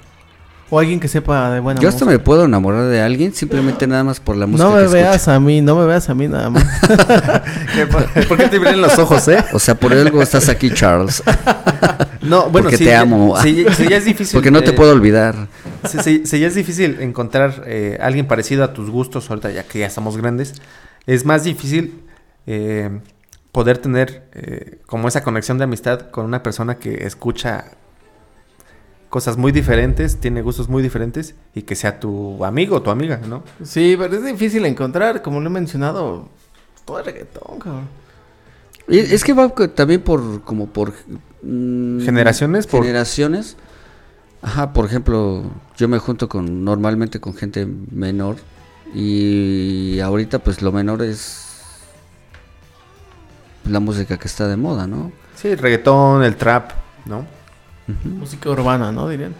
O 0.69 0.79
alguien 0.79 1.01
que 1.01 1.09
sepa 1.09 1.51
de 1.51 1.59
buena 1.59 1.81
Yo 1.81 1.89
hasta 1.89 2.05
música. 2.05 2.17
me 2.17 2.23
puedo 2.23 2.45
enamorar 2.45 2.85
de 2.85 3.01
alguien 3.01 3.33
simplemente 3.33 3.85
nada 3.87 4.05
más 4.05 4.21
por 4.21 4.37
la 4.37 4.47
música 4.47 4.69
No 4.69 4.73
me 4.77 4.83
que 4.83 4.87
veas 4.87 5.27
a 5.27 5.37
mí, 5.37 5.59
no 5.59 5.75
me 5.75 5.85
veas 5.85 6.09
a 6.09 6.13
mí 6.15 6.29
nada 6.29 6.49
más. 6.49 6.63
¿Por 8.27 8.37
qué 8.37 8.47
te 8.47 8.57
brillan 8.57 8.81
los 8.81 8.97
ojos, 8.97 9.27
eh? 9.27 9.43
O 9.51 9.59
sea, 9.59 9.75
por 9.75 9.91
algo 9.91 10.21
estás 10.21 10.47
aquí, 10.49 10.71
Charles. 10.73 11.21
No, 12.21 12.49
bueno, 12.51 12.65
Porque 12.69 12.77
te 12.77 12.85
ya- 12.85 13.01
amo. 13.01 13.35
Sí, 13.41 13.65
ya 13.89 13.97
es 13.97 14.05
difícil. 14.05 14.35
Porque 14.37 14.51
no 14.51 14.61
te 14.61 14.69
eh, 14.69 14.73
puedo 14.73 14.91
olvidar. 14.93 15.47
Sí, 15.89 16.21
sí, 16.23 16.39
ya 16.39 16.45
es 16.47 16.53
difícil 16.53 16.97
encontrar 17.01 17.63
eh, 17.65 17.97
alguien 17.99 18.27
parecido 18.27 18.63
a 18.63 18.73
tus 18.73 18.91
gustos 18.91 19.27
ahorita 19.31 19.49
ya 19.49 19.63
que 19.63 19.79
ya 19.79 19.87
estamos 19.87 20.15
grandes. 20.17 20.53
Es 21.07 21.25
más 21.25 21.43
difícil 21.43 21.99
eh, 22.47 22.89
poder 23.51 23.77
tener 23.79 24.29
eh, 24.33 24.79
como 24.85 25.07
esa 25.07 25.23
conexión 25.23 25.57
de 25.57 25.65
amistad 25.65 26.09
con 26.11 26.25
una 26.25 26.41
persona 26.43 26.77
que 26.77 27.05
escucha 27.05 27.71
cosas 29.09 29.35
muy 29.37 29.51
diferentes, 29.51 30.17
tiene 30.21 30.41
gustos 30.41 30.69
muy 30.69 30.81
diferentes 30.81 31.35
y 31.53 31.63
que 31.63 31.75
sea 31.75 31.99
tu 31.99 32.45
amigo 32.45 32.77
o 32.77 32.81
tu 32.81 32.91
amiga, 32.91 33.19
¿no? 33.27 33.43
sí, 33.61 33.95
pero 33.99 34.15
es 34.15 34.23
difícil 34.23 34.65
encontrar, 34.65 35.21
como 35.21 35.41
lo 35.41 35.47
he 35.47 35.49
mencionado, 35.51 36.29
todo 36.85 36.99
el 36.99 37.05
reggaetón, 37.05 37.59
cabrón. 37.59 37.87
Y 38.87 38.99
es 38.99 39.23
que 39.23 39.33
va 39.33 39.49
también 39.49 40.01
por, 40.01 40.41
como 40.43 40.67
por... 40.67 40.93
mm, 41.43 42.01
Generaciones, 42.01 42.67
por- 42.67 42.83
Generaciones. 42.83 43.57
Ajá, 44.41 44.73
por 44.73 44.85
ejemplo, 44.85 45.43
yo 45.77 45.87
me 45.87 45.99
junto 45.99 46.27
con, 46.27 46.63
normalmente 46.63 47.19
con 47.19 47.33
gente 47.35 47.67
menor. 47.91 48.37
Y 48.93 49.99
ahorita 49.99 50.39
pues 50.39 50.61
lo 50.61 50.71
menor 50.71 51.01
es 51.03 51.50
la 53.65 53.79
música 53.79 54.17
que 54.17 54.27
está 54.27 54.47
de 54.47 54.57
moda, 54.57 54.87
¿no? 54.87 55.11
Sí, 55.35 55.49
el 55.49 55.57
reggaetón, 55.57 56.23
el 56.23 56.35
trap, 56.35 56.71
¿no? 57.05 57.25
Música 58.05 58.49
urbana, 58.49 58.91
¿no? 58.91 59.07
Dirían. 59.09 59.33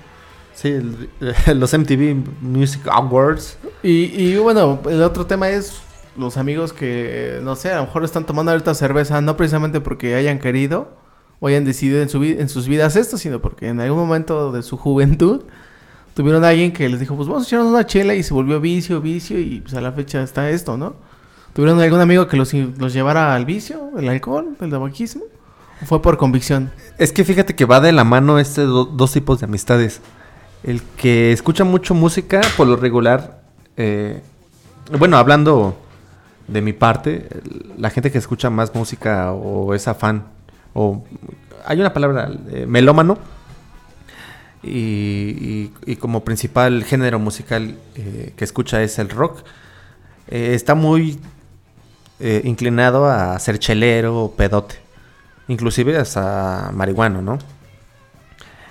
Sí, 0.53 0.69
el- 0.69 1.09
los 1.59 1.73
MTV 1.73 2.15
Music 2.41 2.81
Awards. 2.91 3.57
Y, 3.83 4.05
y 4.21 4.37
bueno, 4.37 4.79
el 4.89 5.01
otro 5.03 5.25
tema 5.25 5.49
es 5.49 5.81
los 6.17 6.37
amigos 6.37 6.73
que, 6.73 7.39
no 7.43 7.55
sé, 7.55 7.71
a 7.71 7.77
lo 7.77 7.85
mejor 7.85 8.03
están 8.03 8.25
tomando 8.25 8.51
ahorita 8.51 8.73
cerveza, 8.73 9.21
no 9.21 9.37
precisamente 9.37 9.79
porque 9.79 10.15
hayan 10.15 10.39
querido 10.39 10.89
o 11.39 11.47
hayan 11.47 11.63
decidido 11.65 12.01
en, 12.01 12.09
su 12.09 12.19
vi- 12.19 12.37
en 12.37 12.49
sus 12.49 12.67
vidas 12.67 12.95
esto, 12.95 13.17
sino 13.17 13.39
porque 13.41 13.69
en 13.69 13.79
algún 13.79 13.99
momento 13.99 14.51
de 14.51 14.61
su 14.61 14.75
juventud 14.77 15.41
tuvieron 16.13 16.43
a 16.43 16.49
alguien 16.49 16.73
que 16.73 16.89
les 16.89 16.99
dijo, 16.99 17.15
pues 17.15 17.29
vamos 17.29 17.45
a 17.45 17.47
echarnos 17.47 17.69
una 17.69 17.85
chela 17.85 18.13
y 18.15 18.21
se 18.23 18.33
volvió 18.33 18.59
vicio, 18.59 18.99
vicio 18.99 19.39
y 19.39 19.61
pues 19.61 19.73
a 19.75 19.81
la 19.81 19.93
fecha 19.93 20.21
está 20.21 20.49
esto, 20.49 20.75
¿no? 20.77 20.95
¿Tuvieron 21.53 21.79
algún 21.81 22.00
amigo 22.00 22.27
que 22.27 22.38
los, 22.38 22.53
los 22.53 22.93
llevara 22.93 23.36
al 23.36 23.46
vicio, 23.46 23.91
el 23.98 24.08
alcohol, 24.08 24.55
el 24.62 24.70
tabaquismo? 24.70 25.24
¿O 25.81 25.86
fue 25.86 26.01
por 26.01 26.17
convicción? 26.17 26.72
Es 26.98 27.12
que 27.12 27.24
fíjate 27.25 27.55
que 27.55 27.65
va 27.65 27.81
de 27.81 27.91
la 27.91 28.03
mano 28.03 28.39
este 28.39 28.62
do- 28.62 28.86
dos 28.86 29.12
tipos 29.12 29.39
de 29.39 29.46
amistades. 29.46 30.00
El 30.63 30.81
que 30.81 31.31
escucha 31.31 31.63
mucho 31.63 31.93
música, 31.93 32.39
por 32.55 32.67
lo 32.67 32.75
regular, 32.77 33.41
eh, 33.77 34.22
bueno, 34.98 35.17
hablando 35.17 35.75
de 36.48 36.62
mi 36.62 36.72
parte, 36.74 37.27
la 37.77 37.89
gente 37.89 38.12
que 38.12 38.17
escucha 38.20 38.50
más 38.50 38.74
música 38.75 39.31
o 39.34 39.74
es 39.74 39.88
afán, 39.88 40.25
o 40.74 41.03
hay 41.65 41.79
una 41.79 41.91
palabra, 41.93 42.31
eh, 42.51 42.65
melómano, 42.67 43.17
y, 44.63 45.72
y- 45.86 45.96
como 45.96 46.24
principal 46.24 46.84
género 46.84 47.17
musical 47.20 47.75
eh, 47.96 48.34
que 48.36 48.43
escucha 48.43 48.81
es 48.84 49.00
el 49.00 49.10
rock, 49.10 49.39
está 50.27 50.75
muy 50.75 51.20
eh, 52.21 52.41
inclinado 52.45 53.05
a 53.05 53.37
ser 53.39 53.59
chelero 53.59 54.23
o 54.23 54.31
pedote 54.31 54.91
inclusive 55.51 55.97
hasta 55.97 56.71
marihuano, 56.73 57.21
¿no? 57.21 57.39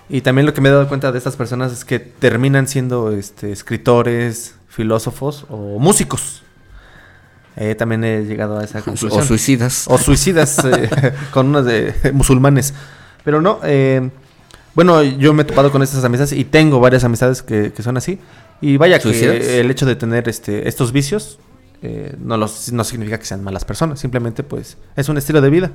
Y 0.08 0.22
también 0.22 0.46
lo 0.46 0.54
que 0.54 0.60
me 0.60 0.68
he 0.68 0.72
dado 0.72 0.88
cuenta 0.88 1.12
de 1.12 1.18
estas 1.18 1.36
personas 1.36 1.72
es 1.72 1.84
que 1.84 2.00
terminan 2.00 2.66
siendo 2.66 3.12
este, 3.12 3.52
escritores, 3.52 4.56
filósofos 4.68 5.46
o 5.48 5.78
músicos. 5.78 6.42
Eh, 7.56 7.74
también 7.74 8.02
he 8.02 8.24
llegado 8.24 8.58
a 8.58 8.64
esa 8.64 8.82
conclusión. 8.82 9.22
o 9.22 9.24
suicidas. 9.24 9.84
O 9.88 9.98
suicidas 9.98 10.64
eh, 10.64 11.12
con 11.30 11.48
unos 11.48 11.64
de 11.64 11.94
musulmanes. 12.12 12.74
Pero 13.24 13.40
no, 13.40 13.60
eh, 13.62 14.10
bueno, 14.74 15.02
yo 15.02 15.32
me 15.32 15.42
he 15.42 15.44
topado 15.44 15.70
con 15.70 15.82
estas 15.82 16.02
amistades 16.02 16.32
y 16.32 16.44
tengo 16.44 16.80
varias 16.80 17.04
amistades 17.04 17.42
que, 17.42 17.72
que 17.72 17.82
son 17.82 17.96
así. 17.96 18.18
Y 18.60 18.78
vaya 18.78 18.98
que 18.98 19.60
el 19.60 19.70
hecho 19.70 19.86
de 19.86 19.94
tener 19.94 20.28
este, 20.28 20.68
estos 20.68 20.92
vicios 20.92 21.38
eh, 21.82 22.14
no, 22.18 22.36
los, 22.36 22.72
no 22.72 22.84
significa 22.84 23.18
que 23.18 23.24
sean 23.24 23.42
malas 23.42 23.64
personas. 23.64 24.00
Simplemente 24.00 24.42
pues 24.42 24.76
es 24.96 25.08
un 25.08 25.16
estilo 25.18 25.40
de 25.40 25.50
vida. 25.50 25.70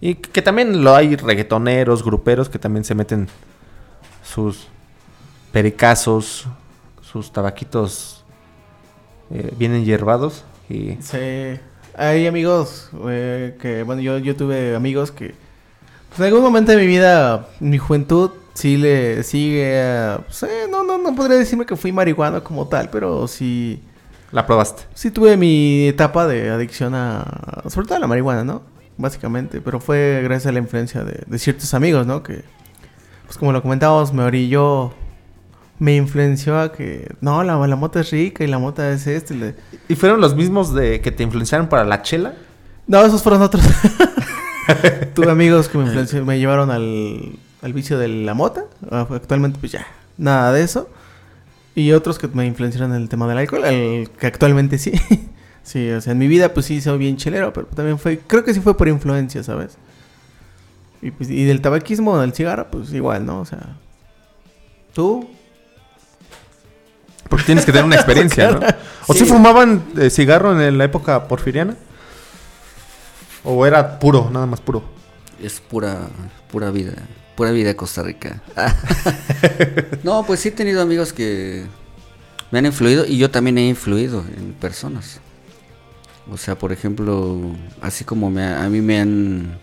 Y 0.00 0.14
que 0.14 0.40
también 0.42 0.82
lo 0.82 0.94
hay 0.96 1.16
reggaetoneros, 1.16 2.02
gruperos 2.04 2.48
que 2.48 2.58
también 2.58 2.84
se 2.84 2.94
meten 2.94 3.28
sus 4.24 4.66
pericazos, 5.52 6.46
sus 7.02 7.32
tabaquitos 7.32 8.24
eh, 9.30 9.52
bien 9.58 9.74
y 10.68 10.96
Sí. 11.00 11.58
Hay 11.96 12.26
amigos 12.26 12.88
eh, 13.08 13.56
que, 13.60 13.82
bueno, 13.82 14.00
yo, 14.00 14.18
yo 14.18 14.36
tuve 14.36 14.74
amigos 14.76 15.10
que 15.10 15.34
pues, 16.08 16.20
en 16.20 16.26
algún 16.26 16.42
momento 16.42 16.72
de 16.72 16.78
mi 16.78 16.86
vida, 16.86 17.48
mi 17.58 17.78
juventud, 17.78 18.30
sí 18.54 18.76
le 18.76 19.22
sigue. 19.22 19.80
a- 19.82 20.20
pues, 20.24 20.42
eh, 20.44 20.66
no, 20.70 20.82
no, 20.84 20.98
no 20.98 21.14
podría 21.14 21.36
decirme 21.36 21.66
que 21.66 21.76
fui 21.76 21.92
marihuana 21.92 22.40
como 22.42 22.68
tal, 22.68 22.88
pero 22.90 23.26
sí. 23.28 23.82
La 24.32 24.46
probaste. 24.46 24.82
Sí 24.94 25.10
tuve 25.10 25.36
mi 25.36 25.88
etapa 25.88 26.26
de 26.26 26.50
adicción 26.50 26.94
a... 26.94 27.62
Sobre 27.68 27.86
todo 27.86 27.96
a 27.96 28.00
la 28.00 28.06
marihuana, 28.06 28.44
¿no? 28.44 28.62
Básicamente. 28.96 29.60
Pero 29.60 29.80
fue 29.80 30.20
gracias 30.22 30.46
a 30.46 30.52
la 30.52 30.58
influencia 30.60 31.02
de, 31.04 31.22
de 31.26 31.38
ciertos 31.38 31.72
amigos, 31.74 32.06
¿no? 32.06 32.22
Que, 32.22 32.44
pues 33.26 33.36
como 33.38 33.52
lo 33.52 33.62
comentábamos, 33.62 34.12
me 34.12 34.22
orilló... 34.22 34.92
Me 35.78 35.96
influenció 35.96 36.60
a 36.60 36.72
que... 36.72 37.10
No, 37.22 37.42
la, 37.42 37.56
la 37.66 37.74
mota 37.76 38.00
es 38.00 38.10
rica 38.10 38.44
y 38.44 38.46
la 38.46 38.58
mota 38.58 38.90
es 38.92 39.06
este. 39.06 39.32
y 39.34 39.38
le- 39.38 39.54
¿Y 39.88 39.94
fueron 39.96 40.20
los 40.20 40.34
mismos 40.36 40.74
de 40.74 41.00
que 41.00 41.10
te 41.10 41.22
influenciaron 41.22 41.68
para 41.68 41.84
la 41.84 42.02
chela? 42.02 42.34
No, 42.86 43.02
esos 43.04 43.22
fueron 43.22 43.40
otros. 43.40 43.64
Tuve 45.14 45.30
amigos 45.30 45.68
que 45.68 45.78
me, 45.78 46.22
me 46.22 46.38
llevaron 46.38 46.70
al, 46.70 47.32
al 47.62 47.72
vicio 47.72 47.98
de 47.98 48.08
la 48.08 48.34
mota. 48.34 48.64
Actualmente, 48.90 49.58
pues 49.58 49.72
ya, 49.72 49.86
nada 50.18 50.52
de 50.52 50.62
eso. 50.62 50.88
Y 51.80 51.92
otros 51.92 52.18
que 52.18 52.28
me 52.28 52.44
influenciaron 52.46 52.94
en 52.94 53.02
el 53.02 53.08
tema 53.08 53.26
del 53.28 53.38
alcohol, 53.38 53.64
el 53.64 54.10
que 54.10 54.26
actualmente 54.26 54.76
sí. 54.78 54.92
sí, 55.62 55.90
o 55.90 56.00
sea, 56.00 56.12
en 56.12 56.18
mi 56.18 56.28
vida, 56.28 56.52
pues 56.52 56.66
sí, 56.66 56.80
soy 56.80 56.98
bien 56.98 57.16
chelero, 57.16 57.52
pero 57.52 57.66
también 57.68 57.98
fue, 57.98 58.18
creo 58.26 58.44
que 58.44 58.52
sí 58.54 58.60
fue 58.60 58.76
por 58.76 58.88
influencia, 58.88 59.42
¿sabes? 59.42 59.76
Y, 61.02 61.10
pues, 61.12 61.30
y 61.30 61.44
del 61.44 61.60
tabaquismo, 61.62 62.18
del 62.18 62.32
cigarro, 62.34 62.66
pues 62.70 62.92
igual, 62.92 63.24
¿no? 63.24 63.40
O 63.40 63.44
sea, 63.44 63.76
tú, 64.94 65.28
Porque 67.28 67.44
tienes 67.44 67.64
que 67.64 67.70
tener 67.72 67.84
una 67.86 67.94
experiencia, 68.02 68.50
¿no? 68.50 68.60
¿O 69.06 69.12
si 69.14 69.20
Sí. 69.20 69.24
fumaban 69.26 69.82
eh, 69.96 70.10
cigarro 70.10 70.60
en 70.60 70.76
la 70.76 70.84
época 70.84 71.28
porfiriana? 71.28 71.76
¿O 73.44 73.64
era 73.64 73.98
puro, 73.98 74.28
nada 74.30 74.46
más 74.46 74.60
puro? 74.60 74.82
Es 75.42 75.60
pura, 75.60 76.08
pura 76.50 76.70
vida, 76.70 76.92
pura 77.36 77.50
vida 77.50 77.68
de 77.68 77.76
Costa 77.76 78.02
Rica. 78.02 78.42
no, 80.02 80.24
pues 80.26 80.40
sí 80.40 80.48
he 80.48 80.52
tenido 80.52 80.82
amigos 80.82 81.12
que 81.12 81.64
me 82.50 82.58
han 82.58 82.66
influido 82.66 83.06
y 83.06 83.16
yo 83.18 83.30
también 83.30 83.56
he 83.58 83.68
influido 83.68 84.24
en 84.36 84.52
personas. 84.52 85.20
O 86.30 86.36
sea, 86.36 86.56
por 86.58 86.72
ejemplo, 86.72 87.40
así 87.80 88.04
como 88.04 88.30
me, 88.30 88.44
a 88.44 88.68
mí 88.68 88.80
me 88.80 89.00
han 89.00 89.58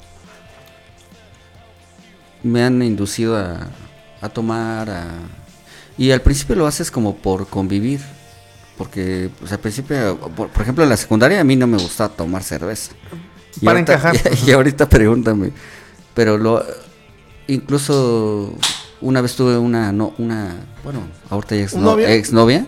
me 2.44 2.64
han 2.64 2.82
inducido 2.82 3.36
a, 3.38 3.68
a 4.22 4.30
tomar, 4.30 4.90
a, 4.90 5.06
y 5.98 6.12
al 6.12 6.22
principio 6.22 6.56
lo 6.56 6.68
haces 6.68 6.92
como 6.92 7.16
por 7.18 7.48
convivir, 7.48 8.00
porque 8.78 9.30
pues, 9.40 9.52
al 9.52 9.60
principio, 9.60 10.18
por, 10.36 10.50
por 10.50 10.62
ejemplo, 10.62 10.84
en 10.84 10.90
la 10.90 10.98
secundaria 10.98 11.42
a 11.42 11.44
mí 11.44 11.56
no 11.56 11.68
me 11.68 11.78
gustaba 11.78 12.10
tomar 12.16 12.44
cerveza. 12.44 12.92
Y 13.60 13.66
Para 13.66 13.80
ahorita- 13.80 13.94
encajar. 13.94 14.16
Y, 14.48 14.52
ahorita 14.52 14.88
pregúntame. 14.88 15.52
Pero 16.18 16.40
lo 16.40 16.66
incluso 17.46 18.52
una 19.02 19.22
vez 19.22 19.36
tuve 19.36 19.56
una 19.56 19.92
no 19.92 20.16
una 20.18 20.56
bueno, 20.84 21.02
ahorita 21.30 21.56
ya 21.56 21.66
ex, 22.08 22.34
novia, 22.34 22.66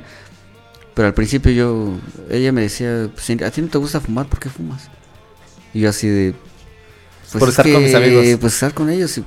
pero 0.94 1.08
al 1.08 1.16
principio 1.16 1.52
yo 1.52 1.96
ella 2.30 2.52
me 2.52 2.62
decía, 2.62 3.10
pues, 3.12 3.28
"A 3.42 3.50
ti 3.50 3.64
no 3.64 3.68
te 3.70 3.80
gusta 3.80 4.00
fumar, 4.02 4.28
¿por 4.28 4.40
qué 4.40 4.50
fumas?" 4.52 4.84
Y 5.74 5.80
yo 5.80 5.90
así 5.90 6.08
de 6.08 6.36
pues 7.32 7.40
Por 7.40 7.50
es 7.50 7.54
estar 7.54 7.72
con 7.72 7.84
mis 7.84 7.96
amigos. 7.96 8.38
Pues 8.40 8.54
estar 8.54 8.74
con 8.76 8.88
ellos 8.92 9.18
y, 9.18 9.24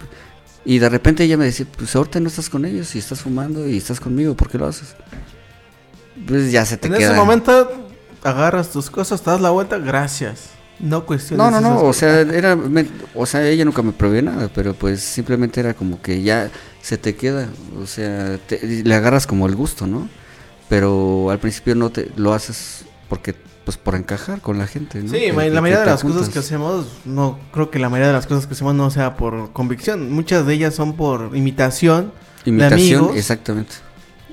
y 0.64 0.78
de 0.78 0.88
repente 0.88 1.24
ella 1.24 1.36
me 1.36 1.46
decía, 1.46 1.66
"Pues 1.76 1.96
ahorita 1.96 2.20
no 2.20 2.28
estás 2.28 2.48
con 2.48 2.64
ellos 2.64 2.94
y 2.94 3.00
estás 3.00 3.22
fumando 3.22 3.68
y 3.68 3.76
estás 3.76 3.98
conmigo, 3.98 4.36
¿por 4.36 4.48
qué 4.48 4.56
lo 4.56 4.68
haces?" 4.68 4.94
Pues 6.28 6.52
ya 6.52 6.64
se 6.64 6.76
te 6.76 6.86
en 6.86 6.94
queda. 6.94 7.08
ese 7.10 7.16
momento 7.16 7.88
agarras 8.22 8.70
tus 8.70 8.88
cosas, 8.88 9.20
te 9.20 9.30
das 9.30 9.40
la 9.40 9.50
vuelta, 9.50 9.78
gracias. 9.78 10.61
No 10.82 11.06
cuestiones. 11.06 11.38
No, 11.38 11.50
no, 11.50 11.60
no, 11.60 11.82
o 11.84 11.92
sea, 11.92 12.20
era, 12.20 12.54
me- 12.56 12.86
o 13.14 13.24
sea, 13.24 13.46
ella 13.48 13.64
nunca 13.64 13.82
me 13.82 13.92
prohibió 13.92 14.20
nada, 14.22 14.50
pero 14.54 14.74
pues 14.74 15.00
simplemente 15.00 15.60
era 15.60 15.74
como 15.74 16.02
que 16.02 16.22
ya 16.22 16.50
se 16.82 16.98
te 16.98 17.14
queda, 17.14 17.48
o 17.80 17.86
sea, 17.86 18.38
te- 18.46 18.60
le 18.82 18.94
agarras 18.94 19.26
como 19.26 19.46
el 19.46 19.54
gusto, 19.54 19.86
¿no? 19.86 20.08
Pero 20.68 21.30
al 21.30 21.38
principio 21.38 21.74
no 21.74 21.90
te 21.90 22.10
lo 22.16 22.32
haces 22.34 22.84
porque, 23.08 23.34
pues, 23.64 23.76
por 23.76 23.94
encajar 23.94 24.40
con 24.40 24.58
la 24.58 24.66
gente, 24.66 25.00
¿no? 25.02 25.08
Sí, 25.10 25.18
Que- 25.18 25.32
la 25.50 25.60
mayoría 25.60 25.80
de 25.80 25.86
las 25.86 26.02
cosas 26.02 26.28
que 26.28 26.38
hacemos, 26.40 26.86
no 27.04 27.38
creo 27.52 27.70
que 27.70 27.78
la 27.78 27.88
mayoría 27.88 28.08
de 28.08 28.14
las 28.14 28.26
cosas 28.26 28.46
que 28.46 28.54
hacemos 28.54 28.74
no 28.74 28.90
sea 28.90 29.16
por 29.16 29.52
convicción. 29.52 30.10
Muchas 30.10 30.46
de 30.46 30.54
ellas 30.54 30.74
son 30.74 30.94
por 30.94 31.30
imitación. 31.36 32.12
Imitación, 32.44 32.98
amigos. 33.00 33.16
exactamente. 33.16 33.74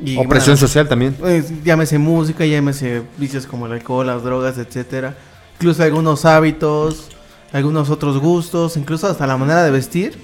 Y, 0.03 0.17
O 0.17 0.23
presión 0.27 0.55
bueno, 0.55 0.67
social 0.67 0.87
también. 0.87 1.13
pues, 1.13 1.63
llámese 1.63 1.97
música, 1.99 2.45
llámese 2.45 3.03
vicios 3.17 3.45
como 3.45 3.65
el 3.67 3.73
alcohol, 3.73 4.07
las 4.07 4.23
drogas, 4.23 4.57
etcétera. 4.57 5.15
Incluso 5.59 5.83
algunos 5.83 6.23
hábitos, 6.23 7.09
algunos 7.51 7.89
otros 7.89 8.17
gustos, 8.17 8.77
incluso 8.77 9.07
hasta 9.07 9.27
la 9.27 9.35
manera 9.35 9.61
de 9.61 9.71
vestir. 9.71 10.17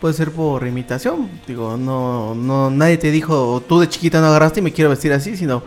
Puede 0.00 0.14
ser 0.14 0.32
por 0.32 0.66
imitación. 0.66 1.28
Digo, 1.46 1.76
no, 1.76 2.34
no, 2.34 2.68
nadie 2.68 2.98
te 2.98 3.12
dijo, 3.12 3.62
tú 3.68 3.78
de 3.78 3.88
chiquita 3.88 4.20
no 4.20 4.26
agarraste 4.26 4.58
y 4.58 4.62
me 4.64 4.72
quiero 4.72 4.90
vestir 4.90 5.12
así, 5.12 5.36
sino 5.36 5.62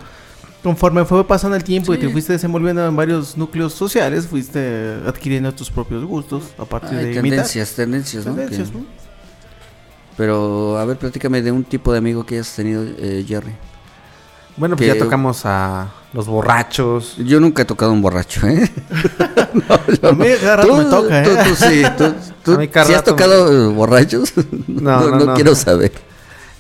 conforme 0.62 1.06
fue 1.06 1.26
pasando 1.26 1.56
el 1.56 1.64
tiempo 1.64 1.94
y 1.94 1.98
te 2.00 2.10
fuiste 2.10 2.34
desenvolviendo 2.34 2.86
en 2.86 2.94
varios 2.96 3.38
núcleos 3.38 3.74
sociales, 3.74 4.28
fuiste 4.28 4.98
adquiriendo 5.08 5.54
tus 5.54 5.70
propios 5.72 6.04
gustos 6.04 6.44
a 6.58 6.66
partir 6.66 6.98
Hay 7.00 7.06
de 7.06 7.12
imitar. 7.14 7.24
tendencias, 7.30 7.72
tendencias, 7.74 8.26
¿no? 8.26 8.36
Tendencias, 8.36 8.74
¿no? 8.74 8.86
Pero, 10.18 10.78
a 10.78 10.84
ver, 10.86 10.98
platícame 10.98 11.42
de 11.42 11.52
un 11.54 11.64
tipo 11.64 11.92
de 11.94 11.98
amigo 12.00 12.26
que 12.26 12.36
hayas 12.36 12.54
tenido, 12.54 12.84
eh, 12.84 13.24
Jerry. 13.28 13.54
Bueno, 14.58 14.76
pues 14.76 14.90
Que- 14.90 14.98
ya 14.98 15.02
tocamos 15.04 15.42
a 15.46 15.90
los 16.14 16.28
borrachos. 16.28 17.16
Yo 17.18 17.40
nunca 17.40 17.62
he 17.62 17.66
tocado 17.66 17.92
un 17.94 18.02
borracho, 18.02 18.46
¿eh? 18.48 18.70
A 20.04 20.12
mí 20.12 20.26
cada 20.42 20.56
rato 20.58 20.76
me 20.76 20.86
toca, 20.86 21.22
¿eh? 21.22 21.24
Tú, 21.24 21.50
tú 21.50 21.56
sí, 21.56 21.84
tú, 22.44 22.58
¿sí 22.86 22.94
has 22.94 23.04
tocado 23.04 23.70
eh, 23.70 23.74
borrachos? 23.74 24.34
No, 24.68 25.00
no, 25.02 25.10
no, 25.10 25.20
no 25.20 25.26
no. 25.26 25.34
quiero 25.34 25.54
saber. 25.56 25.92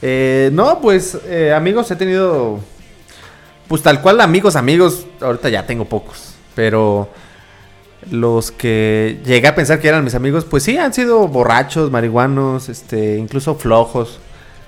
Eh, 0.01 0.49
no, 0.53 0.79
pues 0.81 1.17
eh, 1.25 1.53
amigos 1.53 1.89
he 1.91 1.95
tenido, 1.95 2.59
pues 3.67 3.81
tal 3.81 4.01
cual 4.01 4.19
amigos, 4.21 4.55
amigos, 4.55 5.05
ahorita 5.19 5.49
ya 5.49 5.65
tengo 5.65 5.85
pocos, 5.85 6.33
pero 6.55 7.09
los 8.09 8.51
que 8.51 9.19
llegué 9.25 9.47
a 9.47 9.55
pensar 9.55 9.79
que 9.79 9.87
eran 9.87 10.03
mis 10.03 10.15
amigos, 10.15 10.45
pues 10.45 10.63
sí, 10.63 10.77
han 10.77 10.93
sido 10.93 11.27
borrachos, 11.27 11.91
marihuanos, 11.91 12.67
este, 12.69 13.17
incluso 13.17 13.55
flojos, 13.55 14.19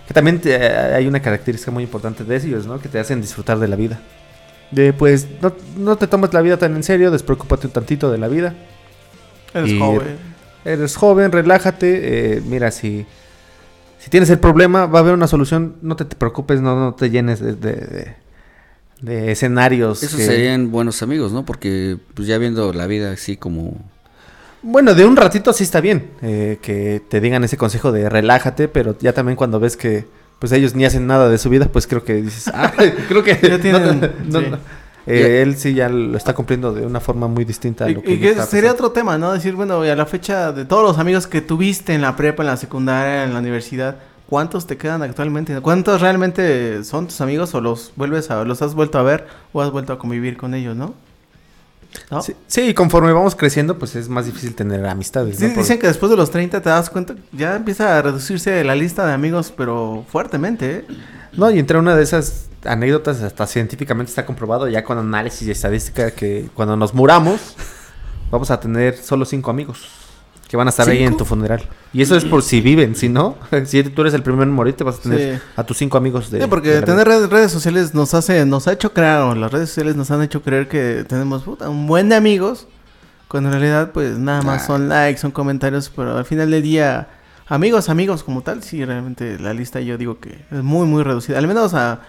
que 0.07 0.13
también 0.13 0.39
te- 0.39 0.55
hay 0.55 1.07
una 1.07 1.21
característica 1.21 1.71
muy 1.71 1.83
importante 1.83 2.23
de 2.23 2.35
ellos, 2.35 2.65
¿no? 2.67 2.79
Que 2.79 2.89
te 2.89 2.99
hacen 2.99 3.21
disfrutar 3.21 3.57
de 3.59 3.67
la 3.67 3.75
vida. 3.75 3.99
De 4.73 4.93
pues, 4.93 5.27
no, 5.41 5.53
no 5.77 5.95
te 5.97 6.07
tomes 6.07 6.33
la 6.33 6.41
vida 6.41 6.57
tan 6.57 6.75
en 6.75 6.83
serio, 6.83 7.11
despreocúpate 7.11 7.67
un 7.67 7.73
tantito 7.73 8.11
de 8.11 8.17
la 8.17 8.27
vida. 8.27 8.55
Eres 9.53 9.71
Y- 9.71 9.79
joven. 9.79 10.17
Eres 10.65 10.95
joven, 10.95 11.31
relájate. 11.31 12.37
eh, 12.37 12.41
mira, 12.45 12.71
si, 12.71 13.05
si 13.99 14.09
tienes 14.09 14.29
el 14.29 14.39
problema, 14.39 14.85
va 14.85 14.99
a 14.99 15.01
haber 15.01 15.13
una 15.13 15.27
solución. 15.27 15.75
No 15.81 15.95
te, 15.95 16.05
te 16.05 16.15
preocupes, 16.15 16.61
no, 16.61 16.79
no 16.79 16.93
te 16.93 17.09
llenes 17.09 17.39
de, 17.39 17.53
de- 17.55 17.71
de- 17.71 18.15
de 19.01 19.31
escenarios. 19.33 20.01
Esos 20.01 20.17
que- 20.17 20.25
serían 20.25 20.71
buenos 20.71 21.03
amigos, 21.03 21.33
¿no? 21.33 21.45
Porque 21.45 21.97
pues 22.13 22.27
ya 22.27 22.37
viendo 22.37 22.71
la 22.73 22.87
vida 22.87 23.11
así 23.11 23.35
como... 23.37 23.75
Bueno, 24.61 24.93
de 24.95 25.05
un 25.05 25.17
ratito 25.17 25.51
sí 25.51 25.65
está 25.65 25.81
bien. 25.81 26.11
eh, 26.21 26.57
que 26.61 27.01
te 27.09 27.19
digan 27.19 27.43
ese 27.43 27.57
consejo 27.57 27.91
de 27.91 28.07
relájate, 28.09 28.69
pero 28.69 28.97
ya 28.99 29.11
también 29.11 29.35
cuando 29.35 29.59
ves 29.59 29.75
que 29.75 30.05
pues 30.43 30.51
ellos 30.51 30.75
ni 30.75 30.83
hacen 30.83 31.07
nada 31.07 31.29
de 31.29 31.37
su 31.37 31.49
vida, 31.49 31.69
pues 31.71 31.87
creo 31.87 32.03
que 32.03 32.15
dices, 32.15 32.51
ah, 32.53 32.69
creo 33.07 33.23
que 33.23 33.39
Ya 33.41 33.59
tienen- 33.59 34.01
no, 34.01 34.09
no, 34.25 34.39
sí. 34.41 34.47
no. 34.51 34.57
Eh, 35.07 35.41
él 35.41 35.55
sí 35.55 35.73
ya 35.73 35.87
lo 35.87 36.17
está 36.17 36.33
cumpliendo 36.35 36.73
de 36.73 36.85
una 36.85 36.99
forma 36.99 37.29
muy 37.29 37.45
distinta 37.45 37.85
a 37.85 37.89
Y, 37.89 37.93
lo 37.93 38.01
que 38.01 38.11
y 38.11 38.19
que 38.19 38.35
sería 38.41 38.73
otro 38.73 38.91
tema, 38.91 39.17
¿no? 39.17 39.31
Decir, 39.31 39.53
bueno, 39.55 39.79
a 39.83 39.95
la 39.95 40.05
fecha 40.05 40.51
de 40.51 40.65
todos 40.65 40.83
los 40.83 40.99
amigos 40.99 41.27
que 41.27 41.39
tuviste 41.39 41.93
en 41.93 42.01
la 42.01 42.17
prepa, 42.17 42.43
en 42.43 42.47
la 42.47 42.57
secundaria, 42.57 43.23
en 43.23 43.31
la 43.31 43.39
universidad, 43.39 43.95
¿cuántos 44.27 44.67
te 44.67 44.75
quedan 44.75 45.01
actualmente? 45.01 45.57
¿Cuántos 45.61 46.01
realmente 46.01 46.83
son 46.83 47.07
tus 47.07 47.21
amigos 47.21 47.55
o 47.55 47.61
los 47.61 47.93
vuelves 47.95 48.29
a, 48.29 48.43
los 48.43 48.61
has 48.61 48.75
vuelto 48.75 48.99
a 48.99 49.03
ver 49.03 49.25
o 49.53 49.61
has 49.61 49.71
vuelto 49.71 49.93
a 49.93 49.97
convivir 49.97 50.35
con 50.35 50.53
ellos, 50.55 50.75
no? 50.75 50.93
¿No? 52.09 52.21
Sí, 52.21 52.35
sí, 52.47 52.61
y 52.61 52.73
conforme 52.73 53.11
vamos 53.11 53.35
creciendo, 53.35 53.77
pues 53.77 53.95
es 53.95 54.09
más 54.09 54.25
difícil 54.25 54.55
tener 54.55 54.85
amistades. 54.85 55.37
Sí, 55.37 55.47
dicen 55.47 55.79
que 55.79 55.87
después 55.87 56.09
de 56.09 56.17
los 56.17 56.31
30 56.31 56.61
te 56.61 56.69
das 56.69 56.89
cuenta, 56.89 57.15
ya 57.31 57.55
empieza 57.55 57.97
a 57.97 58.01
reducirse 58.01 58.63
la 58.63 58.75
lista 58.75 59.05
de 59.05 59.13
amigos, 59.13 59.53
pero 59.55 60.05
fuertemente, 60.09 60.77
¿eh? 60.77 60.85
No, 61.33 61.49
y 61.49 61.59
entre 61.59 61.79
una 61.79 61.95
de 61.95 62.03
esas 62.03 62.49
anécdotas, 62.63 63.21
hasta 63.21 63.47
científicamente 63.47 64.09
está 64.09 64.25
comprobado 64.25 64.67
ya 64.67 64.83
con 64.83 64.97
análisis 64.97 65.47
y 65.47 65.51
estadística 65.51 66.11
que 66.11 66.49
cuando 66.53 66.77
nos 66.77 66.93
muramos, 66.93 67.55
vamos 68.31 68.51
a 68.51 68.59
tener 68.59 68.97
solo 68.97 69.25
cinco 69.25 69.49
amigos 69.49 70.02
que 70.53 70.57
van 70.57 70.67
a 70.67 70.69
estar 70.69 70.87
ahí 70.87 70.99
en 70.99 71.05
¿Cinco? 71.13 71.17
tu 71.17 71.25
funeral. 71.25 71.63
Y 71.93 72.03
eso 72.03 72.15
es 72.15 72.25
por 72.25 72.43
si 72.43 72.61
viven, 72.61 72.93
si 72.95 73.09
no, 73.09 73.37
si 73.65 73.81
tú 73.85 74.01
eres 74.01 74.13
el 74.13 74.21
primero 74.21 74.43
en 74.43 74.51
morir, 74.51 74.75
te 74.75 74.83
vas 74.83 74.99
a 74.99 75.01
tener 75.01 75.37
Sí. 75.39 75.41
a 75.55 75.63
tus 75.63 75.77
cinco 75.79 75.97
amigos 75.97 76.29
de. 76.29 76.41
Sí, 76.41 76.47
porque 76.47 76.69
de 76.69 76.81
tener 76.83 77.07
redes, 77.07 77.51
sociales 77.51 77.95
nos 77.95 78.13
hace, 78.13 78.45
nos 78.45 78.67
ha 78.67 78.73
hecho 78.73 78.93
creer, 78.93 79.17
o 79.21 79.33
las 79.33 79.51
redes 79.51 79.69
sociales 79.69 79.95
nos 79.95 80.11
han 80.11 80.21
hecho 80.21 80.43
creer 80.43 80.67
que 80.67 81.05
tenemos 81.09 81.41
puta, 81.41 81.69
un 81.69 81.87
buen 81.87 82.07
de 82.07 82.17
amigos, 82.17 82.67
cuando 83.27 83.49
en 83.49 83.53
realidad 83.59 83.89
pues 83.93 84.19
nada 84.19 84.43
más 84.43 84.61
Ah. 84.61 84.65
son 84.67 84.89
likes, 84.89 85.19
son 85.21 85.31
comentarios, 85.31 85.89
pero 85.89 86.15
al 86.19 86.25
final 86.25 86.51
del 86.51 86.61
día 86.61 87.07
amigos, 87.47 87.89
amigos 87.89 88.21
como 88.23 88.41
tal, 88.43 88.61
sí, 88.61 88.85
realmente 88.85 89.39
la 89.39 89.55
lista 89.55 89.79
yo 89.79 89.97
digo 89.97 90.19
que 90.19 90.45
es 90.51 90.61
muy, 90.61 90.85
muy 90.85 91.01
reducida. 91.01 91.39
Al 91.39 91.47
menos 91.47 91.73
a, 91.73 91.99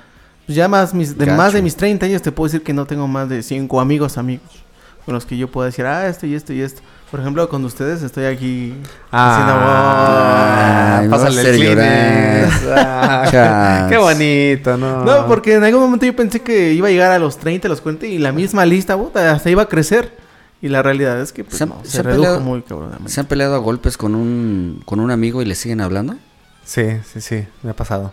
pues 0.44 0.54
ya 0.54 0.68
más, 0.68 0.92
mis, 0.92 1.16
de, 1.16 1.24
más 1.32 1.54
de 1.54 1.62
mis 1.62 1.76
30 1.76 2.04
años 2.04 2.20
te 2.20 2.30
puedo 2.30 2.48
decir 2.52 2.62
que 2.62 2.74
no 2.74 2.84
tengo 2.84 3.08
más 3.08 3.30
de 3.30 3.42
5 3.42 3.80
amigos, 3.80 4.18
amigos. 4.18 4.62
Con 5.06 5.14
los 5.14 5.24
que 5.24 5.38
yo 5.38 5.50
puedo 5.50 5.64
decir, 5.64 5.86
ah, 5.86 6.08
esto 6.08 6.26
y 6.26 6.34
esto 6.34 6.52
y 6.52 6.60
esto. 6.60 6.82
Por 7.14 7.20
ejemplo, 7.20 7.48
con 7.48 7.64
ustedes 7.64 8.02
estoy 8.02 8.24
aquí 8.24 8.74
Ah, 9.12 11.00
a 11.06 11.08
pásale 11.08 11.42
el 11.42 11.56
Kleenex. 11.56 12.52
Ah. 12.76 13.86
Qué 13.88 13.96
bonito, 13.96 14.76
¿no? 14.76 15.04
No, 15.04 15.26
porque 15.28 15.54
en 15.54 15.62
algún 15.62 15.80
momento 15.82 16.06
yo 16.06 16.16
pensé 16.16 16.40
que 16.42 16.72
iba 16.72 16.88
a 16.88 16.90
llegar 16.90 17.12
a 17.12 17.20
los 17.20 17.38
30, 17.38 17.68
a 17.68 17.70
los 17.70 17.80
40 17.80 18.06
y 18.06 18.18
la 18.18 18.32
misma 18.32 18.66
lista, 18.66 18.96
puta, 18.98 19.30
hasta 19.30 19.48
iba 19.48 19.62
a 19.62 19.66
crecer. 19.68 20.16
Y 20.60 20.66
la 20.68 20.82
realidad 20.82 21.20
es 21.20 21.32
que 21.32 21.44
pues, 21.44 21.56
Se 21.56 21.62
han- 21.62 21.68
no, 21.70 21.78
se 21.84 21.90
se, 21.92 21.98
han 21.98 22.04
redujo 22.06 22.22
peleado- 22.24 22.40
muy 22.40 22.62
cabronamente. 22.62 23.08
¿Se 23.12 23.20
han 23.20 23.26
peleado 23.26 23.54
a 23.54 23.58
golpes 23.58 23.96
con 23.96 24.16
un, 24.16 24.82
con 24.84 24.98
un 24.98 25.12
amigo 25.12 25.40
y 25.40 25.44
le 25.44 25.54
siguen 25.54 25.82
hablando? 25.82 26.16
Sí, 26.64 26.82
sí, 27.12 27.20
sí, 27.20 27.44
me 27.62 27.70
ha 27.70 27.76
pasado. 27.76 28.10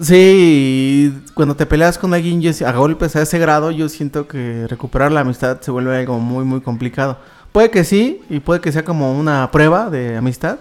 Sí, 0.00 1.16
cuando 1.34 1.54
te 1.54 1.66
peleas 1.66 1.98
con 1.98 2.14
alguien 2.14 2.42
yo, 2.42 2.50
a 2.66 2.72
golpes 2.72 3.14
a 3.14 3.22
ese 3.22 3.38
grado, 3.38 3.70
yo 3.70 3.88
siento 3.88 4.26
que 4.26 4.66
recuperar 4.68 5.12
la 5.12 5.20
amistad 5.20 5.60
se 5.60 5.70
vuelve 5.70 5.96
algo 5.98 6.18
muy, 6.18 6.44
muy 6.44 6.60
complicado. 6.60 7.16
Puede 7.54 7.70
que 7.70 7.84
sí, 7.84 8.20
y 8.28 8.40
puede 8.40 8.60
que 8.60 8.72
sea 8.72 8.84
como 8.84 9.16
una 9.16 9.48
prueba 9.52 9.88
de 9.88 10.16
amistad, 10.16 10.58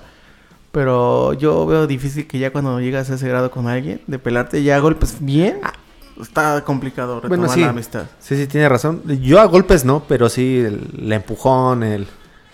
pero 0.72 1.34
yo 1.34 1.66
veo 1.66 1.88
difícil 1.88 2.28
que 2.28 2.38
ya 2.38 2.52
cuando 2.52 2.80
llegas 2.80 3.10
a 3.10 3.16
ese 3.16 3.28
grado 3.28 3.50
con 3.50 3.68
alguien, 3.68 4.02
de 4.06 4.20
pelarte 4.20 4.62
ya 4.62 4.76
a 4.76 4.80
golpes 4.80 5.16
bien, 5.20 5.60
está 6.22 6.64
complicado 6.64 7.16
retomar 7.16 7.40
Bueno, 7.40 7.52
sí. 7.52 7.62
la 7.62 7.70
amistad. 7.70 8.06
Sí, 8.20 8.36
sí, 8.38 8.46
tiene 8.46 8.70
razón. 8.70 9.02
Yo 9.24 9.40
a 9.40 9.46
golpes 9.46 9.84
no, 9.84 10.04
pero 10.08 10.30
sí 10.30 10.60
el, 10.60 10.88
el 11.00 11.12
empujón, 11.12 11.82
el, 11.82 12.06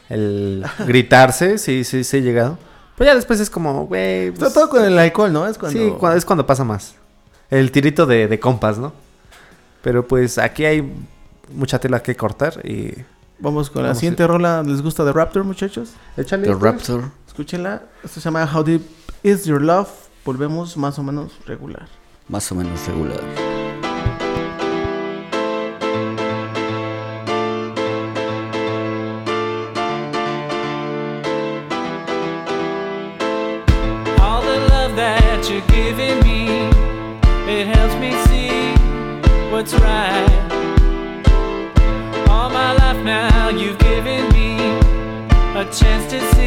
el 0.08 0.64
gritarse, 0.88 1.58
sí, 1.58 1.84
sí, 1.84 2.06
sí 2.06 2.18
he 2.18 2.22
llegado. 2.22 2.58
Pero 2.98 3.12
ya 3.12 3.16
después 3.16 3.42
es 3.42 3.50
como, 3.50 3.88
güey. 3.88 4.32
Pues, 4.32 4.54
todo 4.54 4.70
con 4.70 4.86
el 4.86 4.98
alcohol, 4.98 5.34
¿no? 5.34 5.48
Es 5.48 5.58
cuando... 5.58 5.78
Sí, 5.78 5.94
es 6.16 6.24
cuando 6.24 6.46
pasa 6.46 6.64
más. 6.64 6.96
El 7.50 7.74
tirito 7.74 8.06
de, 8.06 8.30
de 8.30 8.40
compas, 8.40 8.78
¿no? 8.78 8.94
Pero 9.82 10.08
pues 10.08 10.38
aquí 10.38 10.64
hay 10.64 10.94
mucha 11.54 11.78
tela 11.78 12.02
que 12.02 12.16
cortar 12.16 12.66
y... 12.66 12.94
Vamos 13.42 13.70
con 13.70 13.84
la 13.84 13.96
siguiente 13.96 14.28
rola. 14.28 14.64
¿Les 14.64 14.82
gusta 14.82 15.06
The 15.06 15.14
Raptor, 15.14 15.46
muchachos? 15.46 15.94
Échale. 16.18 16.46
The. 16.46 16.56
Raptor. 16.56 17.04
Escúchenla. 17.28 17.84
Esto 18.04 18.20
se 18.20 18.26
llama 18.26 18.50
How 18.54 18.64
Deep 18.64 18.82
Is 19.24 19.46
Your 19.46 19.62
Love. 19.62 19.88
Volvemos 20.26 20.76
más 20.76 21.00
o 21.00 21.04
menos 21.04 21.32
regular. 21.46 21.88
Más 22.28 22.52
o 22.52 22.56
menos 22.56 22.86
regular. 22.86 23.22
All 34.20 34.42
the 34.42 34.60
love 34.70 34.96
that 34.98 35.50
you're 35.50 35.62
giving 35.68 36.20
me, 36.24 36.70
it 37.48 37.68
helps 37.68 37.96
me 37.96 38.12
see 38.28 38.74
what's 39.50 39.74
right. 39.76 40.49
A 45.60 45.66
chance 45.66 46.10
to 46.10 46.39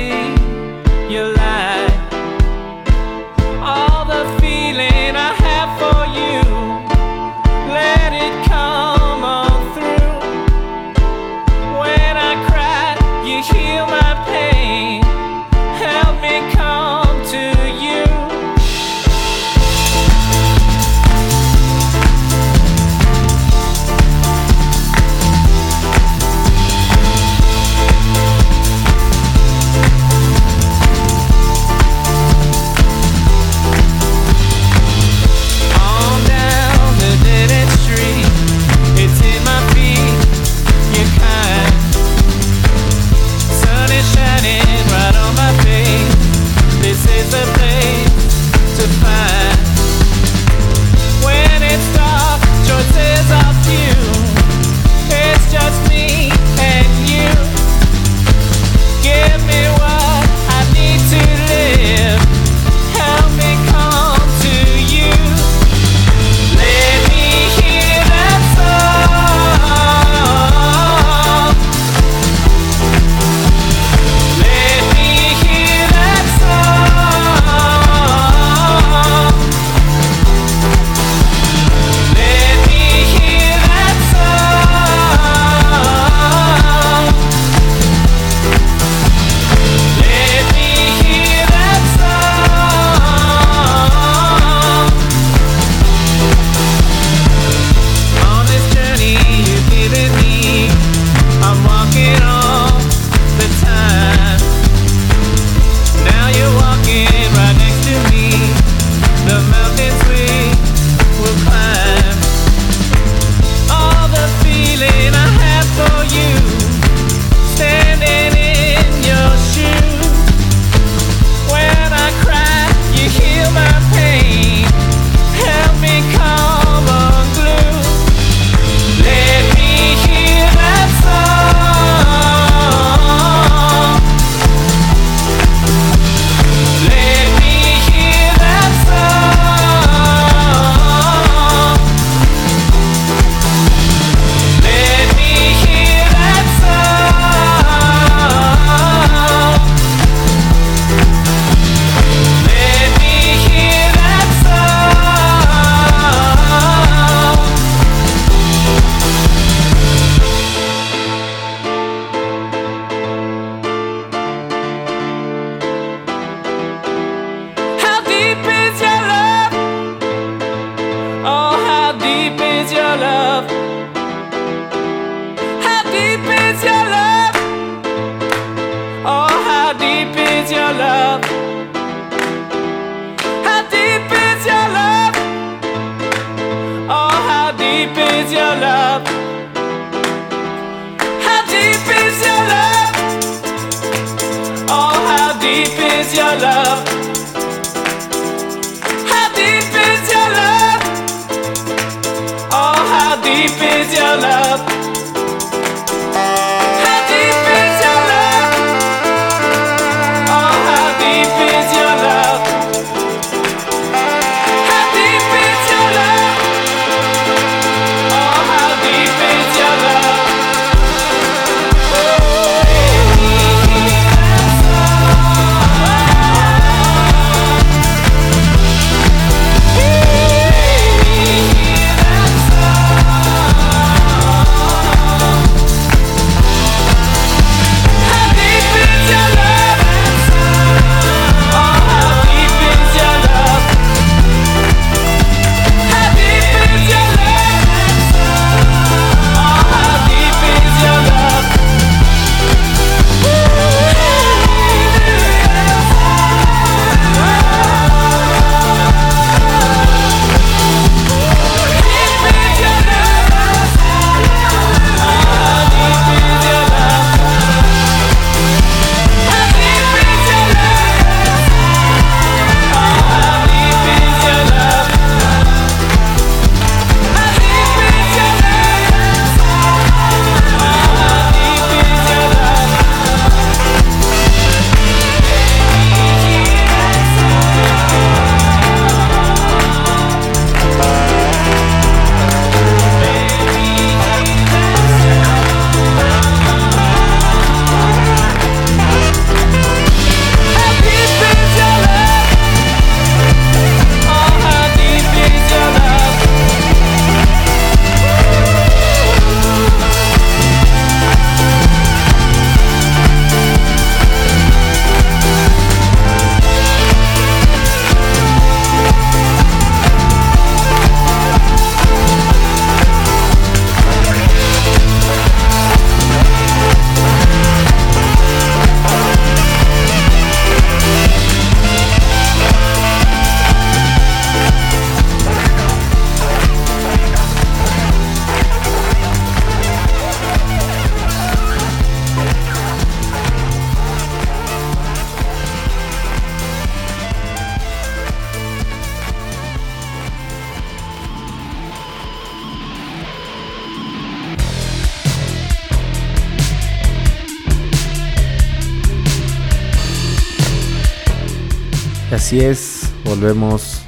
así 362.33 362.41
es, 362.41 362.93
volvemos 363.05 363.83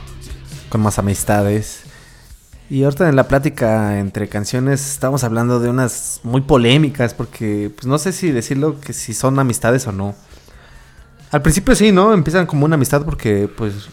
con 0.69 0.83
más 0.83 0.99
amistades. 0.99 1.85
Y 2.69 2.85
ahorita 2.85 3.09
en 3.09 3.17
la 3.17 3.27
plática 3.27 3.99
entre 3.99 4.29
canciones 4.29 4.87
estamos 4.87 5.25
hablando 5.25 5.61
de 5.61 5.71
unas 5.71 6.21
muy 6.25 6.43
polémicas 6.43 7.15
porque 7.15 7.73
pues 7.75 7.87
no 7.87 7.97
sé 7.97 8.13
si 8.13 8.33
decirlo 8.33 8.79
que 8.81 8.93
si 8.93 9.15
son 9.15 9.39
amistades 9.39 9.87
o 9.87 9.93
no. 9.93 10.15
Al 11.31 11.41
principio 11.41 11.75
sí, 11.75 11.91
¿no? 11.91 12.13
Empiezan 12.13 12.45
como 12.45 12.67
una 12.67 12.75
amistad 12.75 13.07
porque 13.07 13.49
pues 13.49 13.89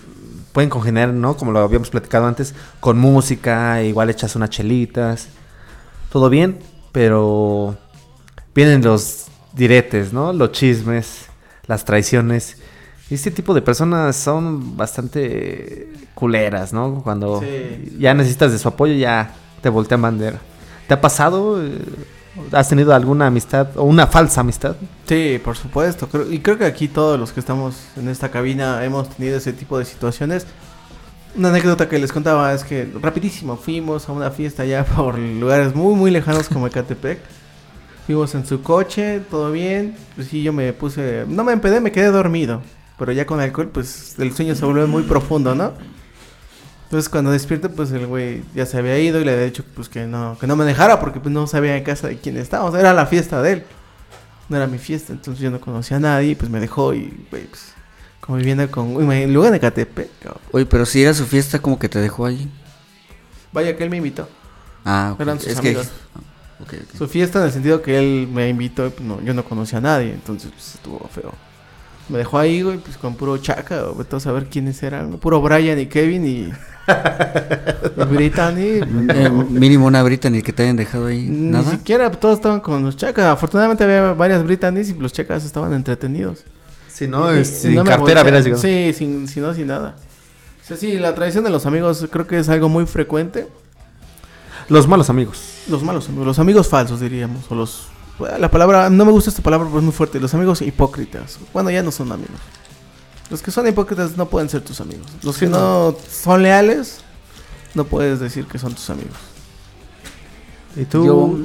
pueden 0.52 0.70
congeniar, 0.70 1.14
¿no? 1.14 1.38
Como 1.38 1.54
lo 1.54 1.60
habíamos 1.60 1.90
platicado 1.90 2.28
antes, 2.28 2.54
con 2.82 2.98
música, 2.98 3.82
igual 3.84 4.10
echas 4.10 4.36
unas 4.36 4.50
chelitas, 4.50 5.30
todo 6.12 6.30
bien, 6.30 6.60
pero 6.92 7.78
vienen 8.54 8.84
los 8.84 9.28
diretes, 9.54 10.12
¿no? 10.12 10.34
Los 10.34 10.52
chismes, 10.52 11.28
las 11.68 11.86
traiciones. 11.86 12.58
Este 13.16 13.32
tipo 13.32 13.54
de 13.54 13.62
personas 13.62 14.16
son 14.16 14.78
bastante 14.78 15.92
culeras, 16.14 16.72
¿no? 16.74 17.02
Cuando 17.04 17.42
Sí. 17.42 17.96
ya 18.00 18.14
necesitas 18.14 18.52
de 18.52 18.60
su 18.60 18.68
apoyo, 18.68 18.94
ya 18.94 19.34
te 19.62 19.70
voltean 19.70 20.02
bandera. 20.02 20.40
¿Te 20.88 20.94
ha 20.94 21.02
pasado? 21.02 21.62
eh, 21.64 21.78
¿Has 22.54 22.70
tenido 22.70 22.94
alguna 22.96 23.28
amistad 23.28 23.68
o 23.76 23.84
una 23.84 24.08
falsa 24.08 24.40
amistad? 24.40 24.78
Sí, 25.06 25.40
por 25.44 25.58
supuesto. 25.58 26.08
Creo- 26.08 26.32
y 26.32 26.40
creo 26.40 26.58
que 26.58 26.64
aquí 26.66 26.88
todos 26.88 27.20
los 27.20 27.34
que 27.34 27.42
estamos 27.42 27.76
en 27.98 28.08
esta 28.08 28.32
cabina 28.32 28.84
hemos 28.86 29.10
tenido 29.10 29.36
ese 29.38 29.52
tipo 29.52 29.78
de 29.78 29.84
situaciones. 29.84 30.48
Una 31.36 31.50
anécdota 31.50 31.90
que 31.90 32.00
les 32.00 32.12
contaba 32.14 32.54
es 32.54 32.64
que 32.64 32.90
rapidísimo 33.02 33.58
fuimos 33.58 34.08
a 34.08 34.14
una 34.14 34.32
fiesta 34.32 34.64
allá 34.64 34.86
por 34.96 35.20
lugares 35.20 35.76
muy 35.76 35.94
muy 35.96 36.10
lejanos 36.12 36.48
como 36.48 36.68
Ecatepec. 36.68 37.20
Fuimos 38.06 38.34
en 38.36 38.46
su 38.46 38.62
coche, 38.62 39.20
todo 39.30 39.52
bien. 39.52 39.96
Pues 40.16 40.28
sí, 40.30 40.42
yo 40.42 40.54
me 40.54 40.72
puse, 40.72 41.26
no 41.28 41.44
me 41.44 41.52
empedé, 41.52 41.82
me 41.82 41.92
quedé 41.92 42.12
dormido. 42.12 42.62
Pero 43.02 43.14
ya 43.14 43.26
con 43.26 43.40
alcohol, 43.40 43.68
pues 43.74 44.14
el 44.20 44.32
sueño 44.32 44.54
se 44.54 44.64
vuelve 44.64 44.86
muy 44.86 45.02
profundo, 45.02 45.56
¿no? 45.56 45.74
Entonces 46.84 47.10
cuando 47.10 47.32
despierto, 47.32 47.72
pues 47.72 47.92
el 47.94 48.06
güey 48.06 48.44
ya 48.54 48.68
se 48.68 48.78
había 48.78 49.00
ido 49.00 49.20
y 49.20 49.26
le 49.26 49.32
había 49.32 49.46
dicho 49.46 49.66
pues 49.76 49.90
que 49.90 50.06
no, 50.06 50.38
que 50.40 50.46
no 50.46 50.56
me 50.56 50.66
dejara 50.66 51.00
porque 51.00 51.20
pues 51.20 51.34
no 51.34 51.48
sabía 51.48 51.76
en 51.76 51.84
casa 51.84 52.10
de 52.10 52.20
quién 52.20 52.38
estábamos. 52.38 52.76
Era 52.76 52.94
la 52.94 53.08
fiesta 53.08 53.42
de 53.42 53.54
él. 53.54 53.64
No 54.50 54.58
era 54.58 54.68
mi 54.68 54.78
fiesta, 54.78 55.14
entonces 55.14 55.42
yo 55.42 55.50
no 55.50 55.60
conocía 55.60 55.98
a 55.98 56.00
nadie, 56.00 56.36
pues 56.36 56.52
me 56.52 56.60
dejó 56.60 56.94
y, 56.94 57.26
güey, 57.32 57.48
pues, 57.48 57.74
como 58.20 58.38
viviendo 58.38 58.70
con, 58.70 59.12
en 59.12 59.56
Ecatepec, 59.56 60.20
cabrón. 60.20 60.42
Oye, 60.52 60.68
pero 60.68 60.86
si 60.86 61.02
era 61.02 61.16
su 61.16 61.26
fiesta, 61.26 61.58
como 61.58 61.80
que 61.80 61.90
te 61.90 61.98
dejó 61.98 62.28
allí. 62.28 62.52
Vaya 63.52 63.76
que 63.76 63.84
él 63.84 63.90
me 63.90 63.98
invitó. 63.98 64.30
Ah, 64.86 65.14
ok. 65.16 65.22
Eran 65.22 65.40
sus 65.40 65.48
es 65.48 65.58
amigos. 65.58 65.90
que. 66.70 66.78
ok. 66.78 66.84
Su 66.96 67.08
fiesta 67.08 67.40
en 67.40 67.46
el 67.46 67.52
sentido 67.52 67.82
que 67.82 67.98
él 67.98 68.28
me 68.32 68.48
invitó, 68.48 68.86
y, 68.86 68.92
pues, 68.92 69.02
no, 69.02 69.20
yo 69.24 69.34
no 69.34 69.44
conocía 69.44 69.80
a 69.80 69.82
nadie, 69.82 70.14
entonces 70.14 70.52
pues, 70.52 70.76
estuvo 70.76 71.00
feo. 71.12 71.34
Me 72.10 72.18
dejó 72.18 72.40
ahí, 72.40 72.62
güey, 72.62 72.78
pues 72.78 72.98
con 72.98 73.16
puro 73.16 73.38
chaca, 73.38 73.86
o 73.88 73.96
vete 73.96 74.16
a 74.16 74.20
saber 74.20 74.48
quiénes 74.48 74.82
eran, 74.84 75.12
puro 75.14 75.42
Brian 75.42 75.80
y 75.80 75.86
Kevin 75.86 76.26
y, 76.26 76.52
y 77.98 78.04
Brittany. 78.06 78.82
Eh, 79.10 79.30
mínimo 79.50 79.86
una 79.86 80.04
brita 80.04 80.30
ni 80.30 80.42
que 80.42 80.52
te 80.52 80.64
hayan 80.64 80.76
dejado 80.76 81.06
ahí. 81.08 81.28
Ni 81.30 81.52
Nada. 81.52 81.72
siquiera 81.72 82.10
pues, 82.10 82.20
todos 82.20 82.36
estaban 82.36 82.60
con 82.60 82.84
los 82.84 82.98
chacas. 82.98 83.26
Afortunadamente 83.26 83.84
había 83.84 84.14
varias 84.14 84.44
Brittany's 84.44 84.90
y 84.90 84.94
los 84.96 85.14
chacas 85.14 85.46
estaban 85.46 85.74
entretenidos. 85.74 86.44
Si 86.90 87.08
no, 87.08 87.34
Y- 87.36 87.46
sin 87.46 87.76
no 87.76 87.84
cartera 87.84 88.22
hubieras 88.24 88.44
llegado. 88.44 88.62
Sí, 88.62 88.94
sin, 88.94 89.26
no, 89.42 89.54
sin 89.54 89.68
nada. 89.68 89.96
O 90.62 90.68
sea, 90.68 90.76
sí, 90.78 90.98
la 90.98 91.16
traición 91.16 91.44
de 91.44 91.50
los 91.50 91.66
amigos 91.66 92.08
creo 92.12 92.28
que 92.28 92.40
es 92.40 92.50
algo 92.50 92.68
muy 92.68 92.86
frecuente. 92.86 93.48
Los 94.70 94.88
malos 94.88 95.10
amigos. 95.10 95.62
Los 95.70 95.84
malos 95.84 96.08
amigos, 96.10 96.26
los 96.28 96.40
amigos 96.40 96.68
falsos 96.68 97.00
diríamos, 97.00 97.46
o 97.50 97.56
los... 97.56 97.88
La 98.40 98.50
palabra, 98.52 98.90
no 98.90 99.06
me 99.06 99.12
gusta 99.12 99.30
esta 99.30 99.42
palabra 99.42 99.66
porque 99.66 99.80
es 99.80 99.84
muy 99.84 99.94
fuerte. 99.94 100.20
Los 100.20 100.34
amigos 100.34 100.62
hipócritas. 100.62 101.40
Bueno, 101.54 101.70
ya 101.72 101.84
no 101.84 101.92
son 101.92 102.12
amigos. 102.12 102.38
Los 103.30 103.42
que 103.42 103.52
son 103.52 103.68
hipócritas 103.68 104.18
no 104.18 104.28
pueden 104.28 104.50
ser 104.50 104.62
tus 104.62 104.82
amigos. 104.82 105.08
Los 105.24 105.38
que 105.38 105.48
no 105.48 105.96
son 106.10 106.44
leales, 106.44 107.00
no 107.74 107.86
puedes 107.86 108.20
decir 108.20 108.46
que 108.46 108.60
son 108.60 108.74
tus 108.74 108.90
amigos. 108.90 109.16
¿Y 110.76 110.86
tú? 110.86 111.06
Yo, 111.06 111.38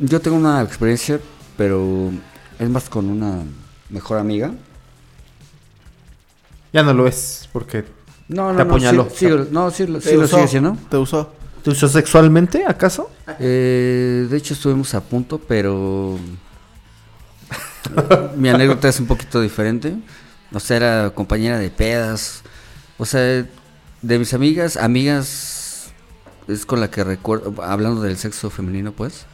yo 0.00 0.20
tengo 0.20 0.36
una 0.36 0.62
experiencia, 0.62 1.20
pero 1.56 2.10
es 2.58 2.68
más 2.70 2.88
con 2.88 3.08
una 3.10 3.42
mejor 3.90 4.18
amiga. 4.18 4.52
Ya 6.72 6.82
no 6.82 6.92
lo 6.92 7.06
es, 7.06 7.48
porque 7.52 7.84
No, 8.28 8.52
no, 8.52 8.58
Te 8.58 8.64
no, 8.64 8.70
apuñaló. 8.70 9.08
sí, 9.10 9.26
sí, 9.28 9.34
no, 9.50 9.70
sí, 9.70 9.86
sí 9.86 9.86
lo 10.16 10.24
usó, 10.24 10.36
sigue 10.36 10.48
siendo. 10.48 10.76
Te 10.88 10.96
usó. 10.96 11.30
¿Tú 11.64 11.74
sos 11.74 11.92
sexualmente, 11.92 12.64
acaso? 12.66 13.10
Eh, 13.40 14.26
de 14.28 14.36
hecho 14.36 14.52
estuvimos 14.54 14.94
a 14.94 15.00
punto, 15.00 15.38
pero 15.38 16.18
mi 18.36 18.48
anécdota 18.50 18.88
es 18.88 19.00
un 19.00 19.06
poquito 19.06 19.40
diferente. 19.40 19.96
O 20.52 20.60
sea, 20.60 20.76
era 20.76 21.10
compañera 21.14 21.58
de 21.58 21.70
pedas. 21.70 22.42
O 22.98 23.06
sea, 23.06 23.20
de 23.20 24.18
mis 24.18 24.34
amigas, 24.34 24.76
amigas 24.76 25.92
es 26.46 26.66
con 26.66 26.80
la 26.80 26.90
que 26.90 27.02
recuerdo, 27.02 27.54
hablando 27.62 28.02
del 28.02 28.18
sexo 28.18 28.50
femenino, 28.50 28.92
pues. 28.92 29.24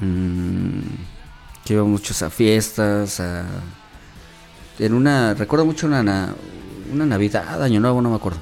mm, 0.00 0.80
que 1.64 1.72
iba 1.74 1.84
muchos 1.84 2.22
a 2.22 2.30
fiestas, 2.30 3.20
a... 3.20 3.44
En 4.78 4.92
una, 4.92 5.32
recuerdo 5.32 5.64
mucho 5.64 5.86
una, 5.86 6.02
na- 6.02 6.34
una 6.92 7.06
Navidad, 7.06 7.62
Año 7.62 7.80
Nuevo, 7.80 8.02
no 8.02 8.10
me 8.10 8.16
acuerdo. 8.16 8.38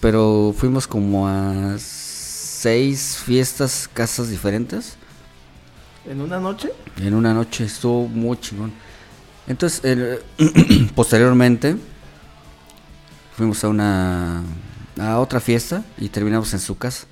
Pero 0.00 0.54
fuimos 0.56 0.86
como 0.86 1.28
a 1.28 1.76
seis 1.78 3.18
fiestas, 3.24 3.88
casas 3.92 4.30
diferentes. 4.30 4.94
¿En 6.06 6.20
una 6.20 6.40
noche? 6.40 6.72
En 6.98 7.14
una 7.14 7.34
noche 7.34 7.64
estuvo 7.64 8.08
muy 8.08 8.38
chingón. 8.40 8.72
Entonces, 9.46 9.84
el- 9.84 10.20
posteriormente, 10.94 11.76
fuimos 13.36 13.62
a 13.64 13.68
una 13.68 14.42
a 14.98 15.18
otra 15.18 15.40
fiesta 15.40 15.84
y 15.98 16.08
terminamos 16.08 16.52
en 16.52 16.60
su 16.60 16.76
casa. 16.76 17.06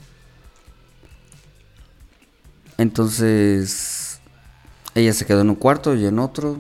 Entonces, 2.77 4.21
ella 4.95 5.13
se 5.13 5.27
quedó 5.27 5.41
en 5.41 5.51
un 5.51 5.57
cuarto 5.57 5.95
y 5.95 6.07
en 6.07 6.19
otro, 6.19 6.59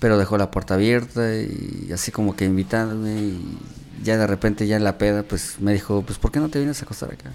pero 0.00 0.18
dejó 0.18 0.36
la 0.36 0.50
puerta 0.50 0.74
abierta 0.74 1.34
y 1.36 1.90
así 1.92 2.10
como 2.10 2.34
que 2.34 2.44
invitándome 2.44 3.14
y 3.14 3.58
ya 4.04 4.16
de 4.16 4.26
repente 4.28 4.66
ya 4.68 4.76
en 4.76 4.84
la 4.84 4.98
peda 4.98 5.24
pues 5.24 5.56
me 5.60 5.72
dijo, 5.72 6.02
pues 6.02 6.18
¿por 6.18 6.30
qué 6.30 6.38
no 6.38 6.48
te 6.48 6.58
vienes 6.60 6.80
a 6.80 6.84
acostar 6.84 7.12
acá? 7.12 7.32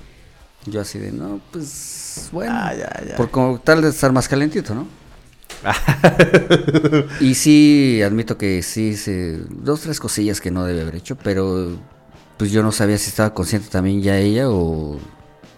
Yo 0.66 0.80
así 0.82 1.00
de, 1.00 1.12
no, 1.12 1.42
pues 1.52 2.30
bueno, 2.32 2.54
Ah, 2.56 2.74
ya, 2.74 3.06
ya. 3.08 3.16
por 3.18 3.30
como 3.32 3.60
tal 3.60 3.82
de 3.82 3.90
estar 3.90 4.12
más 4.12 4.28
calentito, 4.28 4.74
¿no? 4.76 4.88
y 7.20 7.34
sí, 7.36 8.02
admito 8.04 8.38
que 8.38 8.62
sí, 8.64 8.90
hice 8.90 9.40
dos, 9.50 9.82
tres 9.82 10.00
cosillas 10.00 10.40
que 10.42 10.52
no 10.52 10.66
debe 10.66 10.82
haber 10.82 10.96
hecho, 10.96 11.18
pero 11.18 11.78
pues 12.38 12.52
yo 12.52 12.64
no 12.64 12.72
sabía 12.72 12.98
si 12.98 13.10
estaba 13.10 13.34
consciente 13.34 13.70
también 13.70 14.02
ya 14.02 14.18
ella 14.18 14.50
o... 14.50 14.98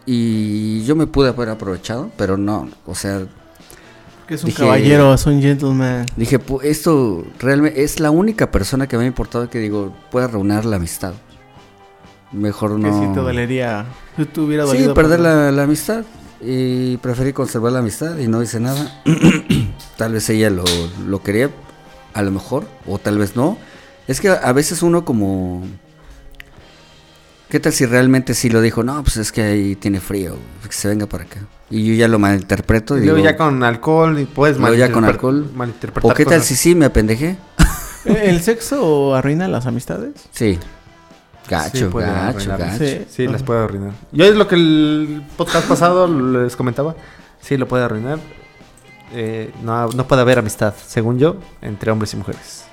Y 0.06 0.84
yo 0.84 0.96
me 0.96 1.06
pude 1.06 1.30
haber 1.30 1.50
aprovechado, 1.50 2.10
pero 2.18 2.36
no, 2.38 2.70
o 2.88 2.96
sea, 2.96 3.28
es 4.36 4.44
un 4.44 4.50
Dije- 4.50 4.60
caballero, 4.64 5.14
es 5.14 5.26
un 5.26 5.42
gentleman. 5.42 6.06
dije, 6.16 6.40
"Pu- 6.40 6.62
esto 6.64 7.26
realmente 7.40 7.84
es 7.84 8.00
la 8.00 8.12
única 8.12 8.52
persona 8.52 8.88
que 8.88 8.98
me 8.98 9.04
ha 9.04 9.08
importado 9.08 9.50
que 9.50 9.60
digo, 9.60 9.94
pueda 10.12 10.28
reunir 10.28 10.66
la 10.66 10.78
amistad. 10.78 11.14
Mejor 12.32 12.76
Que 12.80 12.88
no... 12.88 13.00
si 13.08 13.14
te 13.14 13.20
dolería. 13.20 13.86
Si 14.18 14.26
te 14.26 14.40
hubiera 14.40 14.66
Sí, 14.66 14.74
dolido. 14.74 14.94
perder 14.94 15.20
pues, 15.20 15.34
la, 15.36 15.52
la 15.52 15.64
amistad. 15.64 16.04
Y 16.44 16.98
preferí 16.98 17.34
conservar 17.34 17.72
la 17.74 17.80
amistad 17.80 18.18
y 18.18 18.28
no 18.28 18.42
hice 18.42 18.60
nada. 18.60 19.02
tal 19.98 20.14
vez 20.14 20.28
ella 20.30 20.50
lo, 20.50 20.64
lo 21.06 21.22
quería, 21.22 21.50
a 22.14 22.22
lo 22.24 22.32
mejor, 22.32 22.66
o 22.88 22.98
tal 22.98 23.18
vez 23.20 23.36
no. 23.36 23.58
Es 24.08 24.20
que 24.22 24.30
a 24.30 24.52
veces 24.54 24.82
uno 24.82 25.06
como... 25.06 25.64
¿Qué 27.50 27.60
tal 27.60 27.74
si 27.74 27.86
realmente 27.86 28.34
sí 28.34 28.50
lo 28.50 28.62
dijo? 28.62 28.82
No, 28.82 29.04
pues 29.04 29.18
es 29.18 29.32
que 29.32 29.42
ahí 29.44 29.76
tiene 29.76 30.00
frío, 30.00 30.36
que 30.66 30.72
se 30.72 30.88
venga 30.88 31.06
para 31.06 31.26
acá. 31.26 31.42
Y 31.72 31.86
yo 31.88 31.94
ya 31.96 32.08
lo 32.08 32.20
malinterpreto. 32.20 32.98
Y 32.98 33.02
Y 33.02 33.04
luego 33.06 33.18
digo, 33.18 33.30
ya 33.30 33.38
con 33.38 33.64
alcohol 33.64 34.20
y 34.20 34.26
puedes 34.26 34.58
luego 34.58 34.76
ya 34.76 34.92
con 34.92 35.06
alcohol. 35.06 35.50
malinterpretar 35.56 36.12
¿O 36.12 36.14
qué 36.14 36.26
tal 36.26 36.36
cosas. 36.36 36.48
si 36.48 36.56
sí 36.56 36.76
me 36.76 36.86
apendejé? 36.86 37.38
¿E-, 38.06 38.12
¿El 38.30 38.42
sexo 38.42 39.16
arruina 39.16 39.48
las 39.48 39.66
amistades? 39.66 40.12
Sí. 40.32 40.60
Gacho, 41.50 41.90
Sí, 41.92 41.98
gacho, 41.98 42.50
gacho. 42.58 42.78
Sí. 42.86 43.06
Sí, 43.10 43.28
las 43.28 43.44
puede 43.44 43.62
arruinar. 43.64 43.92
Yo 44.12 44.26
es 44.26 44.36
lo 44.36 44.48
que 44.48 44.56
el 44.56 45.24
podcast 45.38 45.68
pasado 45.68 46.08
les 46.08 46.56
comentaba. 46.56 46.96
Sí, 47.42 47.58
lo 47.58 47.68
puede 47.68 47.84
arruinar. 47.84 48.20
Eh, 49.14 49.52
no, 49.64 49.88
no 49.90 50.08
puede 50.08 50.22
haber 50.22 50.40
amistad, 50.40 50.74
según 50.86 51.20
yo, 51.20 51.36
entre 51.62 51.92
hombres 51.92 52.14
y 52.14 52.18
mujeres. 52.18 52.64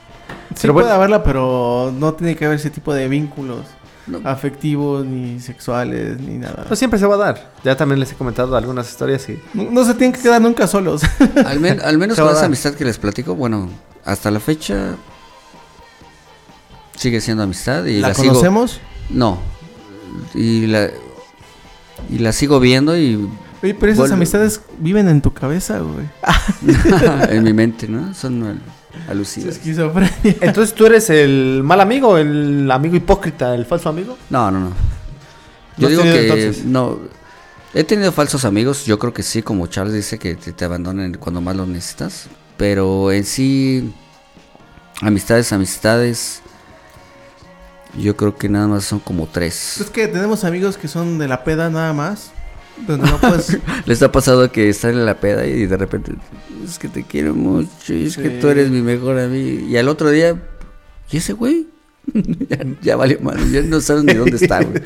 Sí 0.51 0.59
Pero 0.63 0.75
puede 0.75 0.87
bueno. 0.87 0.97
haberla, 0.97 1.23
pero 1.25 1.93
no 1.99 2.15
tiene 2.15 2.37
que 2.37 2.45
haber 2.45 2.59
ese 2.59 2.71
tipo 2.71 2.95
de 2.95 3.09
vínculos 3.09 3.63
No. 4.09 4.21
afectivos, 4.29 5.05
ni 5.05 5.39
sexuales, 5.41 6.19
ni 6.21 6.39
nada. 6.39 6.65
Pues 6.67 6.79
siempre 6.79 6.99
se 6.99 7.07
va 7.07 7.15
a 7.15 7.19
dar. 7.19 7.53
Ya 7.65 7.77
también 7.77 8.01
les 8.01 8.11
he 8.13 8.15
comentado 8.15 8.57
algunas 8.57 8.89
historias 8.91 9.29
y... 9.29 9.39
No, 9.55 9.71
no 9.71 9.85
se 9.85 9.95
tienen 9.95 10.13
que 10.15 10.21
quedar 10.23 10.41
nunca 10.41 10.67
solos. 10.67 11.03
Al, 11.47 11.61
men- 11.61 11.81
al 11.83 11.99
menos 11.99 12.19
con 12.19 12.29
esa 12.31 12.47
amistad 12.47 12.75
que 12.75 12.85
les 12.85 12.99
platico, 12.99 13.35
bueno, 13.35 13.69
hasta 14.05 14.31
la 14.31 14.41
fecha 14.41 14.95
sigue 16.97 17.21
siendo 17.21 17.43
amistad 17.43 17.85
y 17.85 18.01
la, 18.01 18.09
¿La 18.09 18.15
sigo. 18.15 18.29
conocemos? 18.29 18.81
No. 19.11 19.39
Y 20.35 20.67
la 20.67 20.89
y 22.11 22.19
la 22.19 22.33
sigo 22.33 22.61
viendo 22.61 22.97
y 22.97 23.29
Oye, 23.63 23.75
pero 23.75 23.87
esas 23.93 23.99
Vuelve. 23.99 24.15
amistades 24.15 24.61
viven 24.79 25.09
en 25.09 25.21
tu 25.21 25.33
cabeza, 25.35 25.81
güey. 25.81 26.07
en 27.31 27.43
mi 27.43 27.53
mente, 27.53 27.89
¿no? 27.89 28.15
Son 28.15 28.61
esquizofrenia. 29.49 30.15
Entonces 30.41 30.75
tú 30.75 30.87
eres 30.87 31.11
el 31.11 31.63
mal 31.65 31.81
amigo, 31.81 32.19
el 32.19 32.71
amigo 32.71 32.97
hipócrita, 32.97 33.55
el 33.55 33.65
falso 33.67 33.89
amigo. 33.89 34.17
No, 34.31 34.51
no, 34.51 34.61
no. 34.61 34.69
¿No 34.69 34.75
Yo 35.79 35.89
digo 35.89 36.03
que 36.03 36.23
entonces? 36.23 36.65
no. 36.65 36.99
He 37.75 37.85
tenido 37.85 38.11
falsos 38.13 38.45
amigos, 38.45 38.87
yo 38.87 38.99
creo 38.99 39.13
que 39.13 39.23
sí, 39.23 39.43
como 39.43 39.67
Charles 39.67 39.95
dice 39.95 40.19
que 40.19 40.35
te, 40.35 40.53
te 40.53 40.65
abandonen 40.65 41.15
cuando 41.15 41.41
más 41.41 41.55
lo 41.55 41.67
necesitas. 41.67 42.27
Pero 42.57 43.13
en 43.13 43.25
sí, 43.25 43.93
amistades, 45.03 45.53
amistades, 45.53 46.41
yo 47.97 48.17
creo 48.17 48.37
que 48.37 48.49
nada 48.49 48.67
más 48.67 48.85
son 48.85 48.99
como 48.99 49.27
tres. 49.27 49.81
Es 49.81 49.91
que 49.91 50.09
tenemos 50.09 50.45
amigos 50.45 50.77
que 50.77 50.89
son 50.89 51.19
de 51.19 51.29
la 51.29 51.45
peda 51.45 51.71
nada 51.71 51.93
más. 51.93 52.33
Donde 52.87 53.11
no 53.11 53.19
puedes. 53.19 53.59
Les 53.87 54.03
ha 54.03 54.13
pasado 54.13 54.51
que 54.51 54.69
están 54.69 54.93
en 54.93 55.07
la 55.07 55.21
peda 55.21 55.47
y 55.47 55.67
de 55.67 55.77
repente 55.77 56.13
es 56.65 56.79
que 56.79 56.89
te 56.89 57.05
quiero 57.05 57.35
mucho 57.35 57.95
y 57.95 58.07
es 58.07 58.17
que 58.17 58.31
tú 58.31 58.49
eres 58.49 58.71
mi 58.71 58.83
mejor 58.83 59.19
amigo. 59.19 59.67
Y 59.67 59.77
al 59.77 59.89
otro 59.89 60.11
día, 60.11 60.41
¿y 61.11 61.17
ese 61.17 61.33
güey? 61.33 61.67
ya, 62.49 62.59
ya 62.81 62.97
valió 62.97 63.21
mal, 63.21 63.39
ya 63.51 63.63
no 63.63 63.81
sabes 63.81 64.05
ni 64.05 64.15
dónde 64.15 64.37
está, 64.37 64.63
güey. 64.63 64.83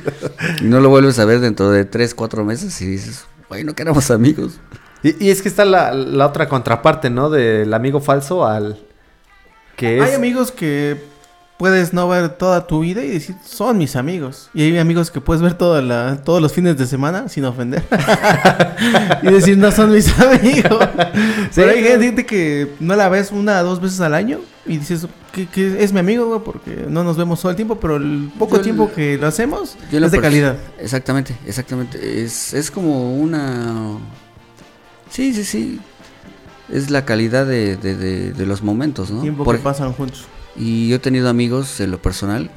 Y 0.60 0.64
no 0.64 0.80
lo 0.80 0.88
vuelves 0.88 1.18
a 1.18 1.24
ver 1.24 1.40
dentro 1.40 1.70
de 1.70 1.84
tres, 1.84 2.14
cuatro 2.14 2.44
meses 2.44 2.80
y 2.80 2.86
dices, 2.86 3.26
güey, 3.48 3.64
no 3.64 3.74
que 3.74 3.82
éramos 3.82 4.10
amigos. 4.10 4.58
Y, 5.02 5.26
y 5.26 5.30
es 5.30 5.42
que 5.42 5.48
está 5.48 5.64
la, 5.64 5.92
la 5.92 6.26
otra 6.26 6.48
contraparte, 6.48 7.10
¿no? 7.10 7.30
Del 7.30 7.72
amigo 7.74 8.00
falso 8.00 8.46
al... 8.46 8.78
Que 9.76 9.98
es... 9.98 10.02
Hay 10.02 10.14
amigos 10.14 10.52
que 10.52 11.11
puedes 11.62 11.92
no 11.92 12.08
ver 12.08 12.28
toda 12.30 12.66
tu 12.66 12.80
vida 12.80 13.04
y 13.04 13.08
decir, 13.08 13.36
son 13.46 13.78
mis 13.78 13.94
amigos. 13.94 14.50
Y 14.52 14.62
hay 14.64 14.78
amigos 14.78 15.12
que 15.12 15.20
puedes 15.20 15.40
ver 15.40 15.54
toda 15.54 15.80
la, 15.80 16.20
todos 16.24 16.42
los 16.42 16.52
fines 16.52 16.76
de 16.76 16.86
semana 16.88 17.28
sin 17.28 17.44
ofender. 17.44 17.84
y 19.22 19.26
decir, 19.30 19.56
no 19.56 19.70
son 19.70 19.92
mis 19.92 20.08
amigos. 20.18 20.88
Pero 21.54 21.70
hay 21.70 21.84
gente 21.84 22.26
que 22.26 22.72
no 22.80 22.96
la 22.96 23.08
ves 23.08 23.30
una 23.30 23.60
o 23.60 23.64
dos 23.64 23.80
veces 23.80 24.00
al 24.00 24.12
año 24.14 24.40
y 24.66 24.78
dices, 24.78 25.06
que, 25.30 25.46
que 25.46 25.84
es 25.84 25.92
mi 25.92 26.00
amigo, 26.00 26.26
güey, 26.26 26.40
porque 26.44 26.86
no 26.88 27.04
nos 27.04 27.16
vemos 27.16 27.40
todo 27.40 27.50
el 27.50 27.56
tiempo, 27.56 27.76
pero 27.78 27.94
el 27.94 28.28
poco 28.40 28.56
Yo 28.56 28.62
tiempo 28.62 28.90
que 28.92 29.16
lo 29.16 29.28
hacemos 29.28 29.76
Yo 29.88 29.98
en 29.98 30.00
lo 30.00 30.06
es 30.06 30.12
de 30.12 30.20
calidad. 30.20 30.56
Exactamente, 30.80 31.36
exactamente. 31.46 32.24
Es, 32.24 32.54
es 32.54 32.72
como 32.72 33.14
una... 33.14 33.98
Sí, 35.10 35.32
sí, 35.32 35.44
sí. 35.44 35.80
Es 36.72 36.90
la 36.90 37.04
calidad 37.04 37.46
de, 37.46 37.76
de- 37.76 37.94
de- 37.96 38.32
de 38.32 38.46
los 38.46 38.62
momentos, 38.62 39.12
¿no? 39.12 39.20
Tiempo 39.20 39.44
Por- 39.44 39.56
que 39.58 39.62
pasan 39.62 39.92
juntos. 39.92 40.24
Y 40.56 40.88
yo 40.88 40.96
he 40.96 40.98
tenido 40.98 41.28
amigos 41.28 41.80
en 41.80 41.90
lo 41.90 41.98
personal 42.00 42.50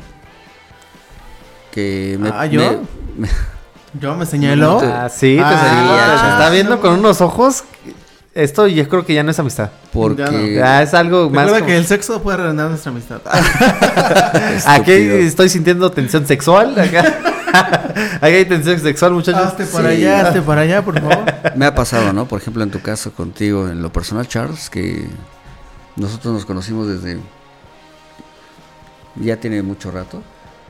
que 1.71 2.17
me... 2.19 2.29
Ah, 2.33 2.45
¿yo? 2.45 2.83
me- 3.17 3.27
Yo 3.99 4.13
me 4.15 4.25
señaló. 4.25 4.81
Ah, 4.83 5.07
sí, 5.09 5.35
te, 5.37 5.41
Ah, 5.43 6.17
ya. 6.25 6.31
está 6.33 6.49
viendo 6.49 6.81
con 6.81 6.99
unos 6.99 7.21
ojos. 7.21 7.63
Esto 8.33 8.67
yo 8.67 8.89
creo 8.89 9.05
que 9.05 9.13
ya 9.13 9.23
no 9.23 9.31
es 9.31 9.39
amistad. 9.39 9.69
porque... 9.93 10.55
Ya 10.55 10.81
es 10.83 10.93
algo 10.93 11.29
más... 11.29 11.45
Recuerda 11.45 11.59
como- 11.59 11.67
que 11.67 11.77
el 11.77 11.85
sexo 11.85 12.21
puede 12.21 12.41
arruinar 12.41 12.69
nuestra 12.69 12.91
amistad. 12.91 13.21
Aquí 14.65 14.91
estoy 14.91 15.47
sintiendo 15.47 15.89
tensión 15.91 16.27
sexual. 16.27 16.77
Acá, 16.77 17.05
Aquí 18.19 18.35
hay 18.35 18.43
tensión 18.45 18.77
sexual, 18.81 19.13
muchachos. 19.13 19.41
hazte 19.41 19.65
para 19.65 19.89
Sí. 19.91 19.95
allá, 19.95 20.27
hazte 20.27 20.41
para 20.41 20.61
allá, 20.61 20.83
por 20.83 20.99
favor. 20.99 21.23
Me 21.55 21.65
ha 21.65 21.73
pasado, 21.73 22.11
¿no? 22.11 22.27
Por 22.27 22.41
ejemplo, 22.41 22.61
en 22.63 22.71
tu 22.71 22.81
caso 22.81 23.13
contigo, 23.13 23.69
en 23.69 23.81
lo 23.81 23.93
personal, 23.93 24.27
Charles, 24.27 24.69
que 24.69 25.07
nosotros 25.95 26.33
nos 26.33 26.45
conocimos 26.45 26.89
desde... 26.89 27.17
Ya 29.15 29.37
tiene 29.39 29.61
mucho 29.63 29.91
rato. 29.91 30.21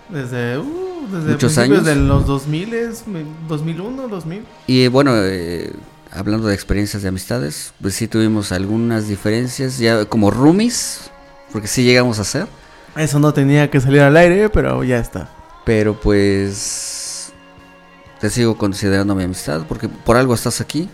Desde, 0.09 0.57
uh, 0.59 1.07
desde 1.11 1.31
Muchos 1.31 1.57
años. 1.57 1.83
de 1.83 1.95
los 1.95 2.25
2000, 2.27 2.73
es, 2.73 3.07
me- 3.07 3.25
2001, 3.47 4.07
2000. 4.07 4.43
Y 4.67 4.87
bueno, 4.87 5.13
eh, 5.15 5.71
hablando 6.11 6.47
de 6.47 6.53
experiencias 6.53 7.01
de 7.03 7.09
amistades, 7.09 7.73
pues 7.81 7.95
sí 7.95 8.07
tuvimos 8.07 8.51
algunas 8.51 9.07
diferencias, 9.07 9.79
ya 9.79 10.05
como 10.05 10.29
roomies, 10.31 11.09
porque 11.51 11.67
sí 11.67 11.83
llegamos 11.83 12.19
a 12.19 12.23
ser, 12.23 12.47
Eso 12.95 13.19
no 13.19 13.33
tenía 13.33 13.69
que 13.71 13.81
salir 13.81 14.01
al 14.01 14.15
aire, 14.15 14.49
pero 14.49 14.83
ya 14.83 14.99
está. 14.99 15.29
pero 15.65 15.99
pues 15.99 17.33
te 18.21 18.29
sigo 18.29 18.57
considerando 18.57 19.15
mi 19.15 19.23
amistad, 19.23 19.63
porque 19.67 19.89
por 19.89 20.17
algo 20.17 20.33
estás 20.35 20.61
aquí. 20.61 20.87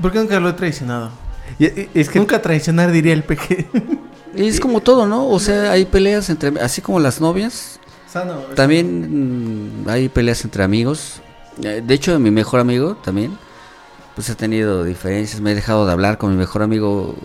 ¿Por 0.00 0.10
qué 0.10 0.18
nunca 0.18 0.40
lo 0.40 0.48
he 0.48 0.52
traicionado? 0.54 1.10
Y- 1.58 1.66
y- 1.66 1.90
es 1.94 2.08
que 2.08 2.18
Nunca 2.18 2.40
traicionar 2.40 2.90
diría 2.90 3.12
el 3.12 3.22
peque. 3.24 3.66
Y 4.36 4.46
es 4.46 4.60
como 4.60 4.80
todo, 4.80 5.06
¿no? 5.06 5.28
O 5.28 5.38
sea, 5.38 5.70
hay 5.72 5.84
peleas 5.84 6.28
entre, 6.30 6.60
así 6.60 6.80
como 6.82 7.00
las 7.00 7.20
novias, 7.20 7.78
Sano. 8.06 8.34
También 8.54 9.82
mm, 9.84 9.88
hay 9.88 10.08
peleas 10.08 10.44
entre 10.44 10.62
amigos. 10.62 11.20
Eh, 11.62 11.82
De 11.84 11.94
hecho, 11.94 12.18
mi 12.20 12.30
mejor 12.30 12.60
amigo 12.60 12.96
también, 12.96 13.36
pues 14.14 14.28
he 14.30 14.34
tenido 14.36 14.84
diferencias. 14.84 15.40
Me 15.40 15.52
he 15.52 15.54
dejado 15.54 15.84
de 15.86 15.92
hablar 15.92 16.16
con 16.18 16.30
mi 16.30 16.36
mejor 16.36 16.62
amigo. 16.62 17.16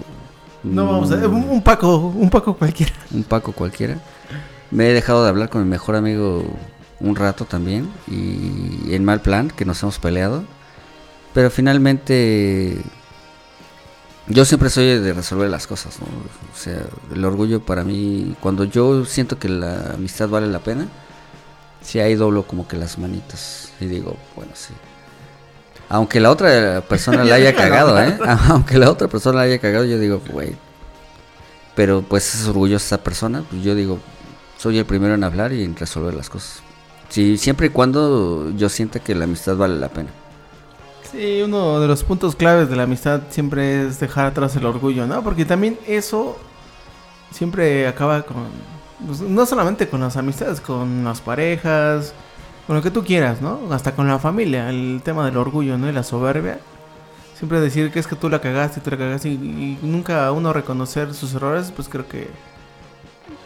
No 0.64 0.86
vamos 0.88 1.12
a 1.12 1.16
mm, 1.18 1.26
un, 1.34 1.49
un 1.49 1.62
Paco, 1.62 1.97
un 1.97 2.30
Paco 2.30 2.55
cualquiera. 2.55 2.93
un 3.14 3.24
Paco 3.24 3.51
cualquiera. 3.51 3.97
Me 4.72 4.89
he 4.89 4.93
dejado 4.93 5.24
de 5.24 5.30
hablar 5.30 5.49
con 5.49 5.64
mi 5.64 5.70
mejor 5.70 5.95
amigo 5.95 6.43
un 6.99 7.16
rato 7.16 7.45
también 7.45 7.89
y 8.07 8.93
en 8.93 9.05
mal 9.05 9.22
plan 9.22 9.49
que 9.49 9.66
nos 9.66 9.82
hemos 9.84 9.99
peleado. 9.99 10.43
Pero 11.34 11.49
finalmente 11.51 12.82
yo 14.30 14.46
siempre 14.46 14.70
soy 14.70 15.00
de 15.00 15.14
resolver 15.14 15.50
las 15.50 15.66
cosas, 15.66 16.00
¿no? 16.00 16.06
O 16.06 16.58
sea, 16.58 16.82
el 17.14 17.26
orgullo 17.26 17.60
para 17.62 17.84
mí, 17.84 18.36
cuando 18.40 18.64
yo 18.64 19.04
siento 19.04 19.40
que 19.40 19.50
la 19.50 19.94
amistad 19.96 20.30
vale 20.30 20.48
la 20.48 20.60
pena, 20.60 20.88
sí 21.82 22.00
ahí 22.00 22.14
doblo 22.14 22.44
como 22.44 22.68
que 22.68 22.78
las 22.78 23.00
manitas 23.00 23.72
y 23.80 23.86
digo, 23.86 24.16
bueno, 24.36 24.52
sí. 24.54 24.74
Aunque 25.90 26.20
la 26.20 26.30
otra 26.30 26.82
persona 26.82 27.24
la 27.24 27.36
haya 27.36 27.56
cagado, 27.56 28.00
¿eh? 28.00 28.18
Aunque 28.50 28.78
la 28.78 28.92
otra 28.92 29.08
persona 29.08 29.38
la 29.38 29.44
haya 29.46 29.58
cagado, 29.58 29.86
yo 29.86 29.98
digo, 29.98 30.22
güey. 30.32 30.56
Pero 31.76 32.04
pues 32.04 32.36
es 32.36 32.48
orgullosa 32.48 32.86
esa 32.86 33.04
persona, 33.04 33.44
pues 33.50 33.64
yo 33.64 33.74
digo, 33.74 34.00
soy 34.58 34.78
el 34.78 34.86
primero 34.86 35.16
en 35.16 35.24
hablar 35.24 35.54
y 35.54 35.64
en 35.64 35.76
resolver 35.76 36.14
las 36.14 36.30
cosas. 36.30 36.62
Sí, 37.10 37.38
siempre 37.40 37.68
y 37.68 37.70
cuando 37.72 38.52
yo 38.52 38.70
sienta 38.70 39.00
que 39.00 39.16
la 39.16 39.24
amistad 39.24 39.56
vale 39.56 39.80
la 39.80 39.90
pena. 39.90 40.10
Sí, 41.12 41.41
uno 41.41 41.80
de 41.80 41.88
los 41.88 42.03
puntos 42.03 42.36
claves 42.36 42.70
de 42.70 42.76
la 42.76 42.84
amistad 42.84 43.22
siempre 43.30 43.88
es 43.88 43.99
dejar 43.99 44.28
atrás 44.28 44.55
el 44.55 44.66
orgullo, 44.66 45.07
¿no? 45.07 45.24
Porque 45.24 45.43
también 45.43 45.80
eso 45.88 46.38
siempre 47.32 47.88
acaba 47.88 48.22
con, 48.22 48.47
pues, 49.07 49.22
no 49.22 49.45
solamente 49.45 49.89
con 49.89 50.01
las 50.01 50.18
amistades, 50.18 50.62
con 50.62 51.03
las 51.03 51.20
parejas, 51.22 52.14
con 52.68 52.76
lo 52.76 52.84
que 52.84 52.91
tú 52.91 53.03
quieras, 53.03 53.41
¿no? 53.41 53.60
Hasta 53.72 53.95
con 53.95 54.07
la 54.07 54.20
familia, 54.20 54.70
el 54.70 55.01
tema 55.03 55.26
del 55.26 55.38
orgullo, 55.38 55.78
¿no? 55.80 55.89
Y 55.89 55.93
la 55.93 56.03
soberbia. 56.03 56.60
Siempre 57.36 57.60
decir 57.60 57.91
que 57.91 57.99
es 57.99 58.05
que 58.05 58.16
tú 58.16 58.30
la 58.30 58.39
cagaste, 58.41 58.82
tú 58.82 58.91
la 58.91 58.97
cagaste 58.97 59.30
y, 59.30 59.34
y 59.34 59.80
nunca 59.82 60.32
uno 60.32 60.53
reconocer 60.53 61.14
sus 61.16 61.34
errores, 61.34 61.72
pues 61.76 61.89
creo 61.89 62.07
que 62.07 62.30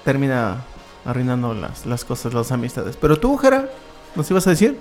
termina 0.03 0.66
arruinando 1.05 1.53
las, 1.53 1.86
las 1.86 2.03
cosas, 2.03 2.34
las 2.34 2.51
amistades. 2.51 2.97
Pero 2.99 3.18
tú, 3.18 3.38
Jera, 3.38 3.70
¿nos 4.16 4.30
ibas 4.30 4.47
a 4.47 4.49
decir? 4.49 4.78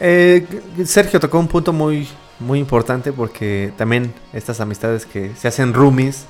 Eh, 0.00 0.46
Sergio 0.84 1.20
tocó 1.20 1.38
un 1.38 1.48
punto 1.48 1.72
muy, 1.72 2.08
muy 2.38 2.58
importante 2.58 3.12
porque 3.12 3.72
también 3.76 4.12
estas 4.32 4.60
amistades 4.60 5.06
que 5.06 5.34
se 5.36 5.48
hacen 5.48 5.74
roomies 5.74 6.24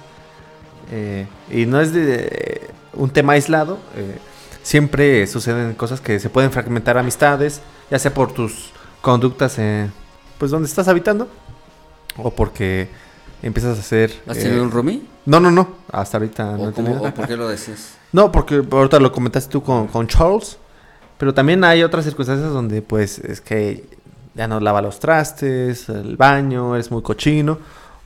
eh, 0.91 1.27
y 1.51 1.67
no 1.67 1.81
es 1.81 1.93
de 1.93 2.29
eh, 2.31 2.71
un 2.95 3.11
tema 3.11 3.35
aislado, 3.35 3.79
eh, 3.97 4.19
siempre 4.63 5.27
suceden 5.27 5.75
cosas 5.75 6.01
que 6.01 6.21
se 6.21 6.31
pueden 6.31 6.51
fragmentar 6.51 6.99
amistades, 6.99 7.63
ya 7.91 7.99
sea 7.99 8.13
por 8.13 8.33
tus 8.33 8.73
conductas, 9.01 9.59
eh, 9.59 9.91
pues 10.39 10.51
donde 10.51 10.69
estás 10.69 10.89
habitando 10.89 11.29
o 12.17 12.31
porque 12.31 12.89
empiezas 13.43 13.77
a 13.79 13.81
hacer... 13.81 14.13
¿Has 14.27 14.39
tenido 14.39 14.63
un 14.63 14.71
roomie? 14.71 15.03
No, 15.25 15.41
no, 15.41 15.51
no, 15.51 15.69
hasta 15.91 16.19
ahorita 16.19 16.57
no 16.57 16.65
¿O, 16.65 16.69
he 16.69 16.73
tenido. 16.73 17.03
o 17.03 17.15
por 17.15 17.27
qué 17.27 17.37
lo 17.37 17.49
decías? 17.49 17.97
No, 18.13 18.31
porque 18.31 18.63
ahorita 18.71 19.01
lo 19.01 19.11
comentaste 19.11 19.51
tú 19.51 19.63
con, 19.63 19.87
con 19.87 20.07
Charles. 20.07 20.59
Pero 21.17 21.33
también 21.33 21.65
hay 21.65 21.83
otras 21.83 22.05
circunstancias 22.05 22.53
donde, 22.53 22.83
pues, 22.83 23.19
es 23.21 23.41
que 23.41 23.87
ya 24.35 24.49
no 24.49 24.61
lava 24.61 24.81
los 24.83 24.99
trastes, 25.01 25.89
el 25.89 26.17
baño, 26.17 26.75
eres 26.75 26.91
muy 26.91 27.03
cochino. 27.03 27.59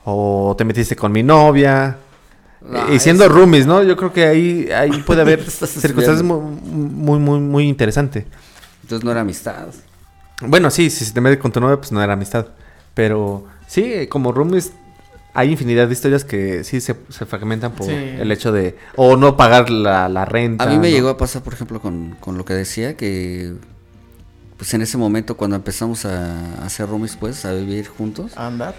O 0.05 0.55
te 0.57 0.65
metiste 0.65 0.95
con 0.97 1.11
mi 1.13 1.23
novia. 1.23 1.97
No, 2.63 2.93
y 2.93 2.99
siendo 2.99 3.25
eso- 3.25 3.33
roomies, 3.35 3.67
¿no? 3.67 3.83
Yo 3.83 3.97
creo 3.97 4.13
que 4.13 4.25
ahí, 4.27 4.69
ahí 4.75 4.91
puede 5.07 5.21
haber 5.23 5.43
circunstancias 5.51 6.23
muy, 6.23 6.39
muy, 6.41 7.19
muy, 7.19 7.41
muy 7.41 7.69
interesantes. 7.69 8.25
Entonces 8.83 9.05
no 9.05 9.11
era 9.11 9.21
amistad. 9.23 9.67
Bueno, 10.43 10.71
sí, 10.71 10.91
si 10.91 11.05
se 11.05 11.13
te 11.13 11.21
mete 11.21 11.39
con 11.39 11.51
tu 11.53 11.61
novia, 11.61 11.77
pues 11.79 11.93
no 11.93 12.03
era 12.03 12.13
amistad. 12.13 12.47
Pero 12.95 13.45
sí, 13.67 14.07
como 14.09 14.33
roomies, 14.33 14.73
hay 15.35 15.51
infinidad 15.53 15.87
de 15.87 15.93
historias 15.93 16.25
que 16.25 16.63
sí 16.65 16.81
se, 16.81 16.95
se 17.09 17.27
fragmentan 17.27 17.73
por 17.73 17.87
Sí. 17.87 17.93
el 17.95 18.31
hecho 18.33 18.53
de... 18.53 18.77
O 18.97 19.17
no 19.17 19.37
pagar 19.37 19.71
la, 19.71 20.09
la 20.09 20.25
renta. 20.25 20.65
A 20.65 20.67
mí 20.69 20.79
me 20.79 20.89
¿no? 20.91 20.95
llegó 20.95 21.09
a 21.11 21.17
pasar, 21.17 21.43
por 21.43 21.53
ejemplo, 21.55 21.81
con, 21.81 22.17
con 22.21 22.39
lo 22.39 22.45
que 22.45 22.55
decía, 22.55 22.97
que 22.97 23.55
pues 24.57 24.73
en 24.75 24.83
ese 24.83 24.97
momento 24.97 25.37
cuando 25.37 25.57
empezamos 25.57 26.05
a, 26.05 26.65
hacer 26.65 26.89
roomies, 26.89 27.17
pues, 27.17 27.45
a 27.45 27.53
vivir 27.53 27.89
juntos, 27.89 28.33
A 28.37 28.47
andar. 28.47 28.75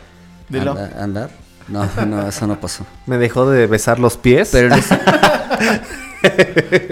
Dilo. 0.49 0.71
anda- 0.71 1.03
andar. 1.03 1.29
No, 1.67 1.87
no, 2.07 2.27
eso 2.27 2.47
no 2.47 2.59
pasó. 2.59 2.85
Me 3.05 3.17
dejó 3.17 3.49
de 3.49 3.67
besar 3.67 3.99
los 3.99 4.17
pies. 4.17 4.49
Pero 4.51 4.73
ese- 4.75 4.99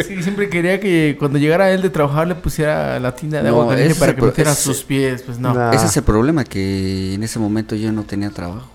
Sí, 0.08 0.22
siempre 0.22 0.50
quería 0.50 0.80
que 0.80 1.16
cuando 1.18 1.40
llegara 1.40 1.72
él 1.72 1.82
de 1.82 1.90
trabajar 1.90 2.28
le 2.28 2.36
pusiera 2.36 3.00
la 3.00 3.16
tina 3.16 3.38
de 3.42 3.50
No, 3.50 3.62
agua 3.62 3.70
caliente 3.76 3.96
para 3.96 4.16
que 4.16 4.22
metiera 4.22 4.52
ese- 4.52 4.62
sus 4.62 4.84
pies. 4.84 5.24
Pues 5.24 5.40
no. 5.40 5.54
Nah. 5.54 5.72
ese 5.74 5.88
es 5.88 5.98
el 5.98 6.04
problema, 6.04 6.44
que 6.44 7.14
en 7.16 7.24
ese 7.24 7.40
momento 7.40 7.76
yo 7.76 7.92
no 7.92 8.04
tenía 8.04 8.30
trabajo. 8.30 8.70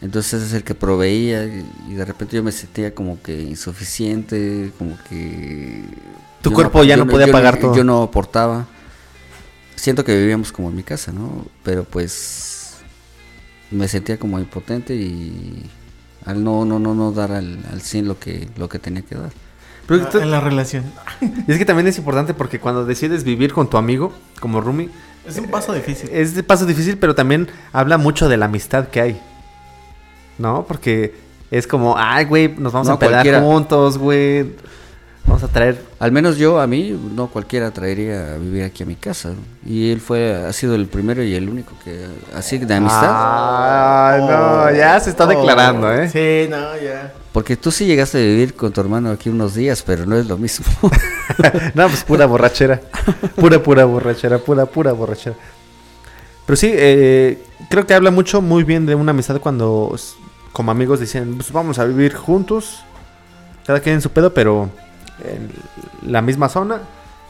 Entonces 0.00 0.42
es 0.42 0.52
el 0.54 0.64
que 0.64 0.74
proveía 0.74 1.44
y, 1.44 1.92
de 1.94 2.04
repente 2.06 2.34
yo 2.36 2.42
me 2.42 2.52
sentía 2.52 2.94
como 2.94 3.20
que 3.22 3.38
insuficiente, 3.42 4.72
como 4.78 4.96
que... 5.08 5.84
Tu 6.40 6.48
yo 6.50 6.54
cuerpo 6.54 6.82
ya 6.84 6.96
no 6.96 7.06
podía 7.06 7.26
yo 7.26 7.32
pagar 7.32 7.58
todo. 7.58 7.76
Yo 7.76 7.84
no 7.84 8.02
aportaba. 8.04 8.66
Siento 9.80 10.04
que 10.04 10.14
vivíamos 10.16 10.52
como 10.52 10.68
en 10.68 10.76
mi 10.76 10.82
casa, 10.82 11.10
¿no? 11.12 11.46
Pero 11.62 11.84
pues 11.84 12.76
me 13.70 13.88
sentía 13.88 14.18
como 14.18 14.38
impotente 14.38 14.94
y 14.94 15.70
al 16.26 16.44
no 16.44 16.64
no 16.66 16.78
no 16.78 16.94
no 16.94 17.12
dar 17.12 17.32
al, 17.32 17.60
al 17.72 17.80
100 17.80 18.06
lo 18.08 18.18
que 18.18 18.48
lo 18.58 18.68
que 18.68 18.78
tenía 18.78 19.02
que 19.02 19.14
dar. 19.14 19.30
Pero 19.86 20.06
Ah, 20.12 20.18
en 20.22 20.30
la 20.30 20.40
relación. 20.40 20.84
y 21.46 21.50
es 21.52 21.56
que 21.58 21.64
también 21.64 21.86
es 21.88 21.96
importante 21.98 22.34
porque 22.34 22.60
cuando 22.60 22.84
decides 22.84 23.24
vivir 23.24 23.52
con 23.54 23.70
tu 23.70 23.78
amigo 23.78 24.12
como 24.38 24.60
roomie, 24.60 24.90
Es 25.26 25.38
un 25.38 25.48
paso 25.48 25.72
difícil. 25.72 26.10
es 26.12 26.34
de 26.34 26.42
paso 26.42 26.66
difícil, 26.66 26.98
pero 26.98 27.14
también 27.14 27.48
habla 27.72 27.96
mucho 27.96 28.28
de 28.28 28.36
la 28.36 28.44
amistad 28.46 28.88
que 28.88 29.00
hay. 29.00 29.20
¿No? 30.38 30.64
Porque 30.66 31.14
es 31.50 31.66
como, 31.66 31.96
ay, 31.98 32.24
güey, 32.26 32.48
nos 32.56 32.72
vamos 32.72 32.88
No, 32.88 32.94
a 32.94 32.98
pedar 32.98 33.12
cualquiera. 33.12 33.40
juntos, 33.40 33.96
güey. 33.98 34.52
Vamos 35.26 35.42
a 35.42 35.48
traer. 35.48 35.82
Al 35.98 36.12
menos 36.12 36.38
yo 36.38 36.60
a 36.60 36.66
mí 36.66 36.98
no 37.14 37.28
cualquiera 37.28 37.70
traería 37.70 38.34
a 38.34 38.38
vivir 38.38 38.64
aquí 38.64 38.82
a 38.82 38.86
mi 38.86 38.96
casa 38.96 39.32
y 39.64 39.90
él 39.90 40.00
fue 40.00 40.34
ha 40.34 40.52
sido 40.52 40.74
el 40.74 40.86
primero 40.86 41.22
y 41.22 41.34
el 41.34 41.48
único 41.48 41.72
que 41.84 42.06
así 42.34 42.58
de 42.58 42.74
amistad. 42.74 43.10
Ay, 43.10 44.20
no, 44.22 44.76
ya 44.76 44.98
se 44.98 45.10
está 45.10 45.26
declarando, 45.26 45.92
¿eh? 45.92 46.08
Sí, 46.08 46.50
no, 46.50 46.76
ya. 46.76 47.12
Porque 47.32 47.56
tú 47.56 47.70
sí 47.70 47.86
llegaste 47.86 48.18
a 48.18 48.22
vivir 48.22 48.54
con 48.54 48.72
tu 48.72 48.80
hermano 48.80 49.10
aquí 49.10 49.28
unos 49.28 49.54
días, 49.54 49.82
pero 49.82 50.04
no 50.04 50.16
es 50.16 50.26
lo 50.26 50.36
mismo. 50.36 50.66
no, 51.74 51.88
pues 51.88 52.02
pura 52.02 52.26
borrachera. 52.26 52.80
Pura, 53.36 53.62
pura 53.62 53.84
borrachera, 53.84 54.38
pura, 54.38 54.66
pura 54.66 54.92
borrachera. 54.92 55.36
Pero 56.44 56.56
sí, 56.56 56.72
eh, 56.74 57.40
creo 57.68 57.86
que 57.86 57.94
habla 57.94 58.10
mucho, 58.10 58.42
muy 58.42 58.64
bien 58.64 58.84
de 58.84 58.96
una 58.96 59.12
amistad 59.12 59.38
cuando 59.40 59.94
como 60.52 60.72
amigos 60.72 61.00
dicen, 61.00 61.36
pues 61.36 61.52
vamos 61.52 61.78
a 61.78 61.84
vivir 61.84 62.14
juntos, 62.14 62.80
cada 63.66 63.80
quien 63.80 63.96
en 63.96 64.00
su 64.00 64.10
pedo, 64.10 64.34
pero 64.34 64.68
en 65.24 65.50
la 66.10 66.22
misma 66.22 66.48
zona 66.48 66.80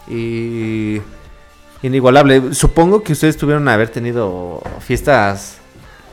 y 0.09 1.01
inigualable. 1.83 2.55
Supongo 2.55 3.03
que 3.03 3.13
ustedes 3.13 3.37
tuvieron 3.37 3.67
haber 3.69 3.89
tenido 3.89 4.63
fiestas 4.81 5.57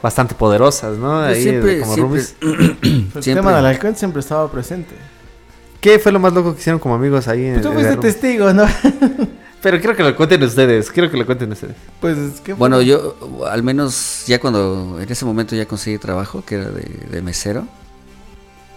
bastante 0.02 0.36
poderosas, 0.36 0.98
¿no? 0.98 1.22
Pues 1.24 1.38
Ahí, 1.38 1.44
siempre, 1.44 1.80
como 1.82 1.94
siempre, 1.96 2.22
roomies. 2.22 2.36
El 3.16 3.24
Siempre. 3.24 3.36
tema 3.36 3.56
del 3.56 3.66
alcohol 3.66 3.96
siempre 3.96 4.20
estaba 4.20 4.50
presente. 4.52 4.96
¿Qué 5.82 6.00
fue 6.00 6.12
lo 6.12 6.20
más 6.20 6.34
loco 6.34 6.54
que 6.54 6.60
hicieron 6.60 6.80
como 6.80 6.96
amigos 6.96 7.28
ahí? 7.28 7.50
Pues 7.52 7.62
tú 7.62 7.68
en- 7.70 7.74
fuiste 7.74 7.90
de 7.90 7.96
roomies? 7.96 8.14
testigo, 8.20 8.54
¿no? 8.54 8.66
Pero 9.62 9.80
quiero 9.80 9.96
que 9.96 10.04
lo 10.04 10.16
cuenten 10.16 10.44
ustedes, 10.44 10.92
quiero 10.92 11.10
que 11.10 11.18
lo 11.18 11.26
cuenten 11.26 11.52
ustedes. 11.52 11.76
Pues, 12.00 12.18
¿qué 12.44 12.54
fue? 12.54 12.60
Bueno, 12.60 12.80
yo 12.82 13.18
al 13.50 13.64
menos 13.64 14.24
ya 14.28 14.40
cuando 14.40 15.00
en 15.02 15.12
ese 15.12 15.26
momento 15.26 15.56
ya 15.56 15.66
conseguí 15.66 15.98
trabajo, 15.98 16.44
que 16.46 16.56
era 16.56 16.66
de, 16.70 16.84
de 17.10 17.22
mesero, 17.24 17.66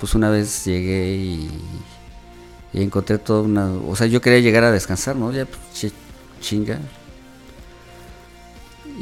pues 0.00 0.14
una 0.14 0.30
vez 0.30 0.64
llegué 0.64 1.12
y, 1.16 1.50
y 2.72 2.82
encontré 2.82 3.18
toda 3.18 3.42
una... 3.42 3.66
O 3.88 3.96
sea, 3.96 4.06
yo 4.06 4.20
quería 4.20 4.40
llegar 4.40 4.64
a 4.64 4.70
descansar, 4.72 5.16
¿no? 5.16 5.32
Ya 5.32 5.44
pues, 5.46 5.58
chi- 5.74 5.92
chinga. 6.40 6.78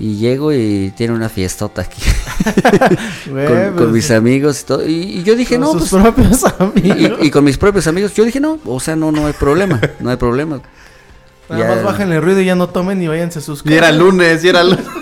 Y 0.01 0.17
llego 0.17 0.53
y 0.53 0.93
tiene 0.97 1.13
una 1.13 1.29
fiestota 1.29 1.83
aquí 1.83 2.01
con, 3.25 3.35
con 3.35 3.75
pues, 3.77 3.89
mis 3.91 4.11
amigos 4.13 4.61
y 4.61 4.65
todo. 4.65 4.87
Y, 4.87 4.93
y 4.93 5.23
yo 5.25 5.35
dije, 5.35 5.57
con 5.57 5.63
no, 5.63 5.73
sus 5.81 5.91
pues, 5.91 6.03
propios 6.03 6.45
amigos. 6.61 7.19
y- 7.21 7.27
y 7.27 7.31
con 7.31 7.43
mis 7.45 7.59
propios 7.59 7.87
amigos, 7.89 8.15
yo 8.15 8.25
dije, 8.25 8.39
no, 8.39 8.59
o 8.65 8.79
sea, 8.79 8.95
no, 8.95 9.11
no 9.11 9.27
hay 9.27 9.33
problema, 9.33 9.81
no 9.99 10.11
hay 10.11 10.17
problema. 10.17 10.61
Nada 11.49 11.63
Ya- 11.63 11.69
más 11.75 11.83
bajen 11.83 12.13
el 12.13 12.23
ruido 12.23 12.41
y 12.41 12.45
ya 12.45 12.55
no 12.55 12.69
tomen 12.69 13.03
y 13.03 13.09
váyanse 13.09 13.41
a 13.41 13.43
sus 13.43 13.65
Y 13.67 13.73
era 13.75 13.91
lunes, 13.91 14.45
y 14.45 14.49
era 14.49 14.63
lunes. 14.63 14.85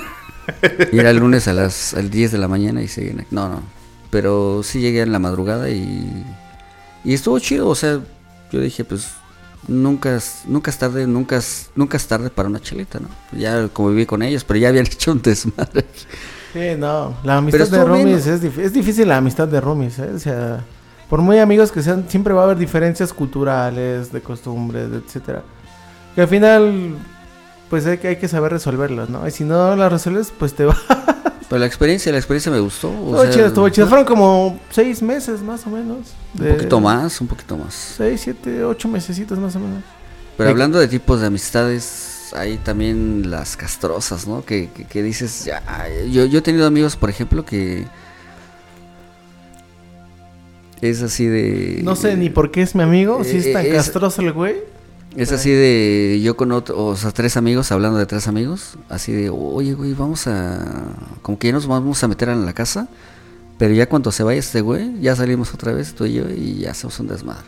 Y 0.92 0.98
era 1.00 1.10
el 1.10 1.16
lunes 1.16 1.48
a 1.48 1.52
las 1.52 1.92
al 1.94 2.08
10 2.08 2.30
de 2.30 2.38
la 2.38 2.46
mañana 2.46 2.80
y 2.80 2.86
seguían 2.86 3.18
aquí. 3.18 3.28
No, 3.32 3.48
no. 3.48 3.62
Pero 4.10 4.60
sí 4.62 4.78
llegué 4.80 5.02
en 5.02 5.10
la 5.10 5.18
madrugada 5.18 5.68
y. 5.70 6.24
Y 7.04 7.14
estuvo 7.14 7.36
chido. 7.40 7.66
O 7.68 7.74
sea, 7.74 7.98
yo 8.52 8.60
dije, 8.60 8.84
pues. 8.84 9.08
Nunca 9.68 10.14
es, 10.14 10.42
nunca 10.46 10.70
es 10.70 10.78
tarde, 10.78 11.08
nunca 11.08 11.38
es, 11.38 11.70
nunca 11.74 11.96
es 11.96 12.06
tarde 12.06 12.30
para 12.30 12.48
una 12.48 12.60
chelita, 12.60 13.00
¿no? 13.00 13.08
Ya 13.36 13.66
conviví 13.66 14.06
con 14.06 14.22
ellos, 14.22 14.44
pero 14.44 14.60
ya 14.60 14.68
habían 14.68 14.86
hecho 14.92 15.10
un 15.10 15.20
desmadre. 15.20 15.84
Sí, 16.52 16.76
no. 16.78 17.16
La 17.24 17.38
amistad 17.38 17.66
de 17.66 17.84
roomies 17.84 18.28
es, 18.28 18.42
dif- 18.44 18.58
es 18.60 18.72
difícil 18.72 19.08
la 19.08 19.16
amistad 19.16 19.48
de 19.48 19.60
roomies, 19.60 19.98
¿eh? 19.98 20.12
O 20.14 20.18
sea, 20.20 20.62
por 21.10 21.20
muy 21.20 21.40
amigos 21.40 21.72
que 21.72 21.82
sean, 21.82 22.04
siempre 22.08 22.32
va 22.32 22.42
a 22.42 22.44
haber 22.44 22.58
diferencias 22.58 23.12
culturales, 23.12 24.12
de 24.12 24.20
costumbres, 24.20 24.88
etcétera. 24.92 25.42
Que 26.14 26.20
al 26.20 26.28
final, 26.28 26.94
pues 27.68 27.86
hay 27.86 27.98
que, 27.98 28.06
hay 28.06 28.16
que 28.18 28.28
saber 28.28 28.52
resolverlas, 28.52 29.08
¿no? 29.08 29.26
Y 29.26 29.32
si 29.32 29.42
no 29.42 29.74
las 29.74 29.90
resuelves, 29.90 30.32
pues 30.38 30.54
te 30.54 30.64
va. 30.66 30.76
Pero 31.48 31.60
la 31.60 31.66
experiencia, 31.66 32.10
la 32.10 32.18
experiencia 32.18 32.50
me 32.50 32.58
gustó. 32.58 32.88
o 32.88 32.92
Estuvo 32.92 33.22
sea, 33.22 33.30
chido, 33.30 33.46
estuvo 33.46 33.68
chido. 33.68 33.86
Fueron 33.86 34.04
como 34.04 34.58
seis 34.70 35.00
meses 35.00 35.42
más 35.42 35.64
o 35.66 35.70
menos. 35.70 35.98
Un 36.38 36.48
poquito 36.48 36.80
más, 36.80 37.20
un 37.20 37.28
poquito 37.28 37.56
más. 37.56 37.94
Seis, 37.96 38.20
siete, 38.24 38.64
ocho 38.64 38.88
mesecitos 38.88 39.38
más 39.38 39.54
o 39.56 39.60
menos. 39.60 39.82
Pero 40.36 40.50
hablando 40.50 40.78
de 40.78 40.88
tipos 40.88 41.20
de 41.20 41.28
amistades, 41.28 42.30
hay 42.34 42.58
también 42.58 43.30
las 43.30 43.56
castrosas, 43.56 44.26
¿no? 44.26 44.44
Que, 44.44 44.68
que, 44.70 44.84
que 44.84 45.02
dices, 45.02 45.44
ya, 45.44 45.62
yo, 46.10 46.24
yo 46.26 46.40
he 46.40 46.42
tenido 46.42 46.66
amigos, 46.66 46.96
por 46.96 47.08
ejemplo, 47.10 47.44
que 47.44 47.86
es 50.80 51.02
así 51.02 51.26
de... 51.26 51.80
No 51.82 51.96
sé 51.96 52.16
ni 52.16 52.28
por 52.28 52.50
qué 52.50 52.62
es 52.62 52.74
mi 52.74 52.82
amigo, 52.82 53.22
si 53.24 53.36
es 53.38 53.46
Eh, 53.46 53.52
tan 53.52 53.66
es- 53.66 53.72
castroso 53.72 54.20
el 54.22 54.32
güey. 54.32 54.56
Es 55.14 55.32
así 55.32 55.50
de, 55.50 56.20
yo 56.22 56.36
con 56.36 56.52
otro, 56.52 56.84
o 56.84 56.96
sea, 56.96 57.10
tres 57.10 57.36
amigos, 57.38 57.72
hablando 57.72 57.98
de 57.98 58.04
tres 58.06 58.28
amigos, 58.28 58.76
así 58.90 59.12
de, 59.12 59.30
oye, 59.30 59.72
güey, 59.72 59.94
vamos 59.94 60.26
a, 60.26 60.62
como 61.22 61.38
que 61.38 61.46
ya 61.48 61.52
nos 61.54 61.66
vamos 61.66 62.02
a 62.04 62.08
meter 62.08 62.28
en 62.28 62.44
la 62.44 62.52
casa, 62.52 62.88
pero 63.58 63.72
ya 63.72 63.88
cuando 63.88 64.12
se 64.12 64.22
vaya 64.22 64.38
este 64.38 64.60
güey, 64.60 65.00
ya 65.00 65.16
salimos 65.16 65.54
otra 65.54 65.72
vez, 65.72 65.94
tú 65.94 66.04
y 66.04 66.14
yo, 66.14 66.24
y 66.28 66.56
ya 66.58 66.72
hacemos 66.72 67.00
un 67.00 67.08
desmadre. 67.08 67.46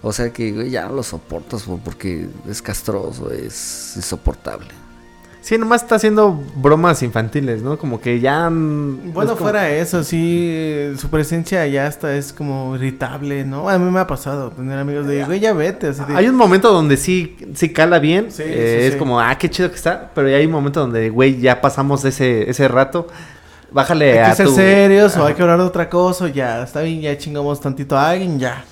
O 0.00 0.12
sea 0.12 0.32
que, 0.32 0.52
güey, 0.52 0.70
ya 0.70 0.86
no 0.86 0.94
lo 0.94 1.02
soportas 1.02 1.62
por- 1.62 1.80
porque 1.80 2.28
es 2.48 2.62
castroso, 2.62 3.32
es 3.32 3.94
insoportable. 3.96 4.68
Sí, 5.42 5.58
nomás 5.58 5.82
está 5.82 5.96
haciendo 5.96 6.40
bromas 6.54 7.02
infantiles, 7.02 7.62
¿no? 7.62 7.76
Como 7.76 8.00
que 8.00 8.20
ya... 8.20 8.48
mm, 8.48 9.12
Bueno, 9.12 9.32
es 9.32 9.36
como- 9.38 9.50
fuera 9.50 9.68
eso, 9.70 10.04
sí, 10.04 10.46
eh, 10.48 10.94
su 10.96 11.10
presencia 11.10 11.66
ya 11.66 11.88
hasta 11.88 12.14
es 12.16 12.32
como 12.32 12.76
irritable, 12.76 13.44
¿no? 13.44 13.68
A 13.68 13.76
mí 13.76 13.90
me 13.90 13.98
ha 13.98 14.06
pasado 14.06 14.50
tener 14.50 14.78
amigos 14.78 15.04
de, 15.08 15.24
güey, 15.24 15.40
ya 15.40 15.52
vete, 15.52 15.88
así 15.88 16.00
de... 16.06 16.14
Hay 16.14 16.28
un 16.28 16.36
momento 16.36 16.72
donde 16.72 16.96
sí, 16.96 17.36
sí 17.54 17.72
cala 17.72 17.98
bien. 17.98 18.30
Sí, 18.30 18.44
eh, 18.46 18.76
sí, 18.82 18.86
es 18.86 18.92
sí. 18.92 18.98
como, 19.00 19.18
ah, 19.20 19.36
qué 19.36 19.50
chido 19.50 19.68
que 19.68 19.74
está. 19.74 20.12
Pero 20.14 20.28
hay 20.28 20.46
un 20.46 20.52
momento 20.52 20.78
donde, 20.78 21.10
güey, 21.10 21.40
ya 21.40 21.60
pasamos 21.60 22.04
ese, 22.04 22.48
ese 22.48 22.68
rato. 22.68 23.08
Bájale 23.72 24.12
hay 24.12 24.18
a 24.18 24.30
que 24.30 24.36
ser 24.36 24.46
tu- 24.46 24.54
serios 24.54 25.16
o 25.16 25.26
hay 25.26 25.34
que 25.34 25.42
hablar 25.42 25.58
de 25.58 25.64
otra 25.64 25.88
cosa, 25.90 26.28
ya, 26.28 26.62
está 26.62 26.82
bien, 26.82 27.00
ya 27.00 27.18
chingamos 27.18 27.60
tantito 27.60 27.96
a 27.98 28.10
alguien, 28.10 28.38
ya. 28.38 28.64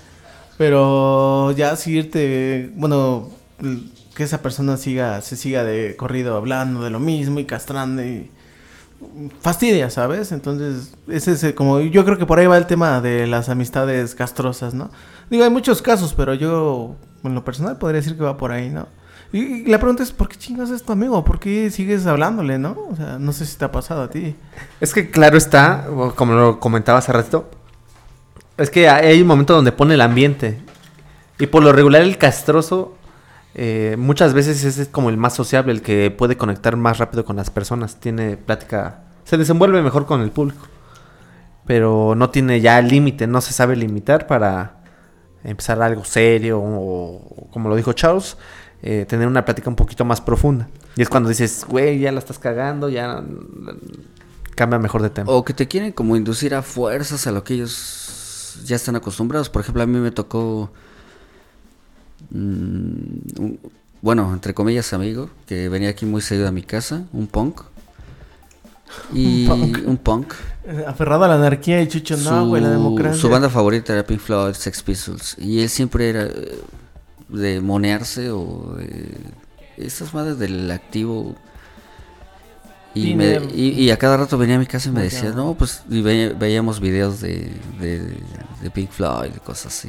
Pero 0.57 1.51
ya 1.53 1.75
seguirte, 1.75 2.71
bueno, 2.77 3.29
l- 3.61 3.81
que 4.21 4.25
esa 4.25 4.43
persona 4.43 4.77
siga, 4.77 5.23
se 5.23 5.35
siga 5.35 5.65
de 5.65 5.97
corrido 5.97 6.37
hablando 6.37 6.83
de 6.83 6.91
lo 6.91 7.01
mismo 7.01 7.41
y 7.41 7.47
castrando 7.47 8.05
y 8.05 8.31
fastidia, 9.41 9.89
¿sabes? 9.89 10.31
Entonces, 10.31 10.93
ese 11.09 11.33
es 11.33 11.55
como, 11.55 11.81
yo 11.81 12.05
creo 12.05 12.19
que 12.19 12.27
por 12.27 12.39
ahí 12.39 12.47
va 12.47 12.59
el 12.59 12.67
tema 12.67 13.01
de 13.01 13.27
las 13.27 13.49
amistades 13.49 14.15
castrosas, 14.15 14.75
¿no? 14.75 14.91
Digo, 15.31 15.43
hay 15.43 15.49
muchos 15.49 15.81
casos, 15.81 16.13
pero 16.13 16.35
yo, 16.35 16.97
en 17.25 17.35
lo 17.35 17.43
personal, 17.47 17.79
podría 17.79 18.03
decir 18.03 18.15
que 18.15 18.23
va 18.23 18.37
por 18.37 18.53
ahí, 18.53 18.69
¿no? 18.69 18.89
Y, 19.33 19.65
la 19.65 19.79
pregunta 19.79 20.03
es, 20.03 20.13
¿por 20.13 20.29
qué 20.29 20.37
chingas 20.37 20.69
es 20.69 20.83
tu 20.83 20.93
amigo? 20.93 21.25
¿Por 21.25 21.41
qué 21.41 21.71
sigues 21.71 22.05
hablándole, 22.05 22.59
no? 22.59 22.77
O 22.91 22.97
sea, 22.97 23.19
no 23.19 23.33
sé 23.33 23.47
si 23.47 23.57
te 23.57 23.65
ha 23.65 23.73
pasado 23.73 24.03
a 24.03 24.11
ti. 24.11 24.37
Es 24.83 24.93
que 24.93 25.11
claro 25.11 25.39
está, 25.39 25.87
como 26.15 26.35
lo 26.35 26.61
comentaba 26.61 26.99
hace 26.99 27.11
ratito, 27.11 27.49
es 28.59 28.69
que 28.69 28.87
hay 28.87 29.23
un 29.23 29.29
momento 29.29 29.55
donde 29.55 29.73
pone 29.73 29.95
el 29.95 30.03
ambiente. 30.03 30.61
Y 31.39 31.47
por 31.47 31.63
lo 31.63 31.73
regular 31.73 32.03
el 32.03 32.19
castroso 32.19 32.99
eh, 33.55 33.97
muchas 33.99 34.33
veces 34.35 34.65
es 34.65 34.89
como 34.89 35.11
el 35.11 35.17
más 35.17 35.35
sociable, 35.35 35.73
el 35.73 35.83
que 35.83 36.11
puede 36.11 36.37
conectar 36.37 36.77
más 36.77 36.99
rápido 36.99 37.25
con 37.25 37.37
las 37.37 37.51
personas. 37.51 37.97
Tiene 38.01 38.37
plática, 38.37 39.05
se 39.25 39.37
desenvuelve 39.37 39.83
mejor 39.83 40.07
con 40.07 40.21
el 40.21 40.31
público. 40.31 40.67
Pero 41.67 42.15
no 42.17 42.31
tiene 42.31 42.61
ya 42.61 42.81
límite, 42.81 43.27
no 43.27 43.41
se 43.41 43.53
sabe 43.53 43.77
limitar 43.77 44.27
para 44.27 44.81
empezar 45.45 45.81
algo 45.83 46.05
serio 46.05 46.61
o, 46.61 47.49
como 47.53 47.69
lo 47.69 47.77
dijo 47.77 47.93
Charles, 47.93 48.37
eh, 48.83 49.05
tener 49.09 49.27
una 49.27 49.45
plática 49.45 49.71
un 49.71 49.77
poquito 49.77 50.05
más 50.05 50.21
profunda. 50.21 50.69
Y 50.97 51.03
es 51.03 51.09
cuando 51.09 51.29
dices, 51.29 51.65
güey, 51.69 51.99
ya 51.99 52.13
la 52.13 52.19
estás 52.19 52.39
cagando, 52.39 52.89
ya 52.89 53.21
mm, 53.21 53.79
cambia 54.55 54.79
mejor 54.79 55.03
de 55.03 55.11
tema. 55.11 55.31
O 55.31 55.45
que 55.45 55.55
te 55.55 55.69
quieren 55.69 55.93
como 55.93 56.17
inducir 56.17 56.55
a 56.55 56.63
fuerzas 56.63 57.27
a 57.27 57.33
lo 57.33 57.45
que 57.45 57.55
ellos 57.55 58.63
ya 58.65 58.77
están 58.77 58.97
acostumbrados. 58.97 59.49
Por 59.49 59.63
ejemplo, 59.63 59.83
a 59.83 59.87
mí 59.87 59.99
me 59.99 60.11
tocó, 60.11 60.73
un- 62.33 63.59
bueno, 64.03 64.33
entre 64.33 64.55
comillas, 64.55 64.93
amigo, 64.93 65.29
que 65.47 65.69
venía 65.69 65.91
aquí 65.91 66.07
muy 66.07 66.23
seguido 66.23 66.49
a 66.49 66.53
mi 66.53 66.63
casa, 66.63 67.05
un 67.13 67.27
punk. 67.27 67.63
Y 69.15 69.47
Un 69.47 69.61
punk. 69.61 69.79
un 69.89 69.97
punk. 69.99 70.35
Eh, 70.67 70.85
Aferrado 70.87 71.25
a 71.25 71.29
la 71.29 71.35
anarquía 71.37 71.81
y 71.81 71.87
Chucho, 71.89 72.17
no, 72.17 72.49
güey, 72.49 72.61
la 72.63 72.71
democracia. 72.71 73.21
su 73.21 73.29
banda 73.29 73.49
favorita 73.49 73.93
era 73.93 74.05
Pink 74.05 74.21
Floyd, 74.21 74.55
Sex 74.55 74.83
Pistols. 74.83 75.37
Y 75.39 75.61
él 75.61 75.69
siempre 75.69 76.09
era 76.11 76.25
eh, 76.25 76.59
de 77.29 77.61
monearse 77.61 78.31
o 78.31 78.75
de 78.77 79.15
esas 79.77 80.13
madres 80.13 80.39
del 80.39 80.71
activo. 80.71 81.37
Y, 82.95 83.15
me- 83.15 83.39
Dinero. 83.39 83.49
y, 83.55 83.69
y 83.85 83.91
a 83.93 83.97
cada 83.99 84.17
rato 84.17 84.37
venía 84.37 84.57
a 84.57 84.59
mi 84.59 84.67
casa 84.67 84.89
y 84.89 84.93
me 84.93 85.03
decía, 85.03 85.31
no, 85.31 85.55
pues 85.55 85.83
y 85.89 86.03
ve- 86.03 86.35
veíamos 86.37 86.81
videos 86.81 87.21
de, 87.21 87.53
de, 87.79 88.17
de 88.61 88.71
Pink 88.73 88.91
Floyd 88.91 89.31
y 89.37 89.39
cosas 89.39 89.67
así. 89.67 89.89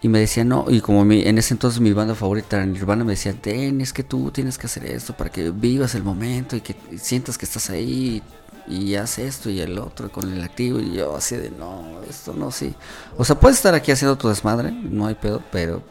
Y 0.00 0.08
me 0.08 0.20
decía, 0.20 0.44
no, 0.44 0.66
y 0.68 0.80
como 0.80 1.04
mi- 1.04 1.22
en 1.22 1.38
ese 1.38 1.54
entonces 1.54 1.80
mi 1.80 1.92
banda 1.92 2.14
favorita 2.14 2.56
era 2.56 2.66
Nirvana, 2.66 3.02
me 3.04 3.12
decía, 3.12 3.32
Ten, 3.32 3.80
es 3.80 3.92
que 3.92 4.04
tú 4.04 4.30
tienes 4.30 4.56
que 4.56 4.66
hacer 4.66 4.84
esto 4.86 5.16
para 5.16 5.30
que 5.30 5.50
vivas 5.50 5.94
el 5.96 6.04
momento 6.04 6.54
y 6.56 6.60
que 6.60 6.76
sientas 6.98 7.36
que 7.36 7.46
estás 7.46 7.68
ahí 7.70 8.22
y 8.68 8.94
haz 8.94 9.18
esto 9.18 9.50
y 9.50 9.60
el 9.60 9.76
otro 9.78 10.10
con 10.12 10.32
el 10.32 10.42
activo. 10.42 10.78
Y 10.78 10.94
yo 10.94 11.16
así 11.16 11.36
de, 11.36 11.50
no, 11.50 12.00
esto 12.08 12.32
no, 12.32 12.52
sí. 12.52 12.74
O 13.16 13.24
sea, 13.24 13.40
puedes 13.40 13.56
estar 13.58 13.74
aquí 13.74 13.90
haciendo 13.90 14.16
tu 14.16 14.28
desmadre, 14.28 14.70
no 14.70 15.06
hay 15.06 15.14
pedo, 15.16 15.42
pero 15.50 15.82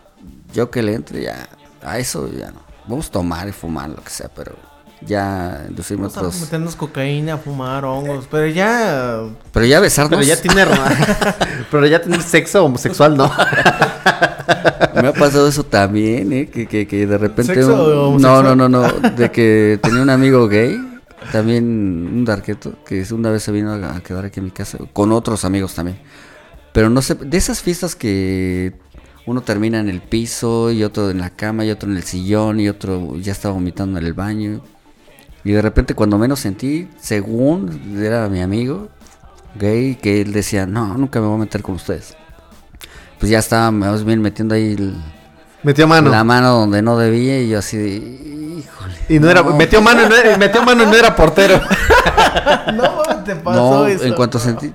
yo 0.53 0.71
que 0.71 0.81
le 0.83 0.93
entre 0.93 1.23
ya, 1.23 1.49
a 1.83 1.99
eso 1.99 2.31
ya 2.31 2.51
no. 2.51 2.61
Vamos 2.87 3.07
a 3.09 3.11
tomar 3.11 3.49
y 3.49 3.51
fumar, 3.51 3.89
lo 3.89 4.01
que 4.01 4.09
sea, 4.09 4.29
pero 4.33 4.55
ya 5.01 5.67
Vamos 5.69 6.17
a 6.17 6.19
otros... 6.19 6.41
meternos 6.41 6.75
cocaína, 6.75 7.37
fumar 7.37 7.85
hongos, 7.85 8.27
pero 8.29 8.47
ya... 8.47 9.21
Pero 9.51 9.65
ya 9.65 9.79
besarnos... 9.79 10.19
Pero 10.19 10.27
ya 10.27 10.41
tiene 10.41 10.65
pero 11.71 11.85
ya 11.85 12.01
tener 12.01 12.21
sexo 12.21 12.65
homosexual, 12.65 13.15
¿no. 13.15 13.31
Me 15.01 15.09
ha 15.09 15.13
pasado 15.13 15.47
eso 15.47 15.63
también, 15.63 16.33
¿eh? 16.33 16.49
Que, 16.49 16.67
que, 16.67 16.87
que 16.87 17.05
de 17.05 17.17
repente... 17.17 17.53
¿Sexo 17.53 18.09
un- 18.09 18.21
no, 18.21 18.41
no, 18.41 18.55
no, 18.55 18.67
no. 18.67 18.81
De 19.15 19.31
que 19.31 19.79
tenía 19.81 20.01
un 20.01 20.09
amigo 20.09 20.47
gay, 20.47 20.79
también 21.31 21.65
un 21.65 22.25
darqueto, 22.25 22.73
que 22.85 23.05
una 23.11 23.29
vez 23.29 23.43
se 23.43 23.51
vino 23.51 23.73
a, 23.73 23.95
a 23.97 24.01
quedar 24.01 24.25
aquí 24.25 24.39
en 24.39 24.45
mi 24.45 24.51
casa, 24.51 24.79
con 24.93 25.11
otros 25.11 25.45
amigos 25.45 25.75
también. 25.75 25.99
Pero 26.73 26.89
no 26.89 27.01
sé, 27.01 27.15
de 27.15 27.37
esas 27.37 27.61
fiestas 27.61 27.95
que 27.95 28.73
uno 29.25 29.41
termina 29.41 29.79
en 29.79 29.89
el 29.89 30.01
piso 30.01 30.71
y 30.71 30.83
otro 30.83 31.09
en 31.09 31.19
la 31.19 31.31
cama 31.31 31.65
y 31.65 31.71
otro 31.71 31.89
en 31.89 31.97
el 31.97 32.03
sillón 32.03 32.59
y 32.59 32.69
otro 32.69 33.17
ya 33.17 33.31
estaba 33.33 33.53
vomitando 33.53 33.99
en 33.99 34.05
el 34.05 34.13
baño. 34.13 34.61
Y 35.47 35.53
de 35.53 35.61
repente 35.61 35.93
cuando 35.95 36.17
menos 36.17 36.41
sentí, 36.41 36.89
según 36.99 37.97
era 38.03 38.27
mi 38.27 38.41
amigo 38.41 38.89
gay, 39.55 39.95
que 39.95 40.19
él 40.19 40.33
decía, 40.33 40.65
no, 40.65 40.95
nunca 40.97 41.21
me 41.21 41.27
voy 41.27 41.35
a 41.37 41.39
meter 41.39 41.61
con 41.61 41.75
ustedes. 41.75 42.15
Pues 43.17 43.31
ya 43.31 43.39
estaba 43.39 43.71
más 43.71 44.03
bien 44.03 44.21
metiendo 44.21 44.55
ahí 44.55 44.73
el- 44.73 44.95
Metió 45.63 45.87
mano. 45.87 46.09
la 46.11 46.25
mano 46.25 46.51
donde 46.51 46.81
no 46.81 46.97
debía 46.97 47.39
y 47.41 47.47
yo 47.47 47.59
así 47.59 47.77
de, 47.77 47.87
híjole. 48.59 48.95
Y 49.07 49.19
no 49.19 49.29
era, 49.29 49.41
metió 49.41 49.81
mano 49.81 50.05
y 50.05 50.09
no 50.09 50.15
era, 50.17 50.37
metió 50.37 50.61
mano 50.63 50.83
y 50.83 50.85
no 50.85 50.93
era 50.95 51.15
portero. 51.15 51.61
No, 52.75 53.23
te 53.23 53.33
pasó 53.37 53.59
No, 53.83 53.87
eso. 53.87 54.03
en 54.03 54.13
cuanto 54.13 54.39
sentí, 54.39 54.73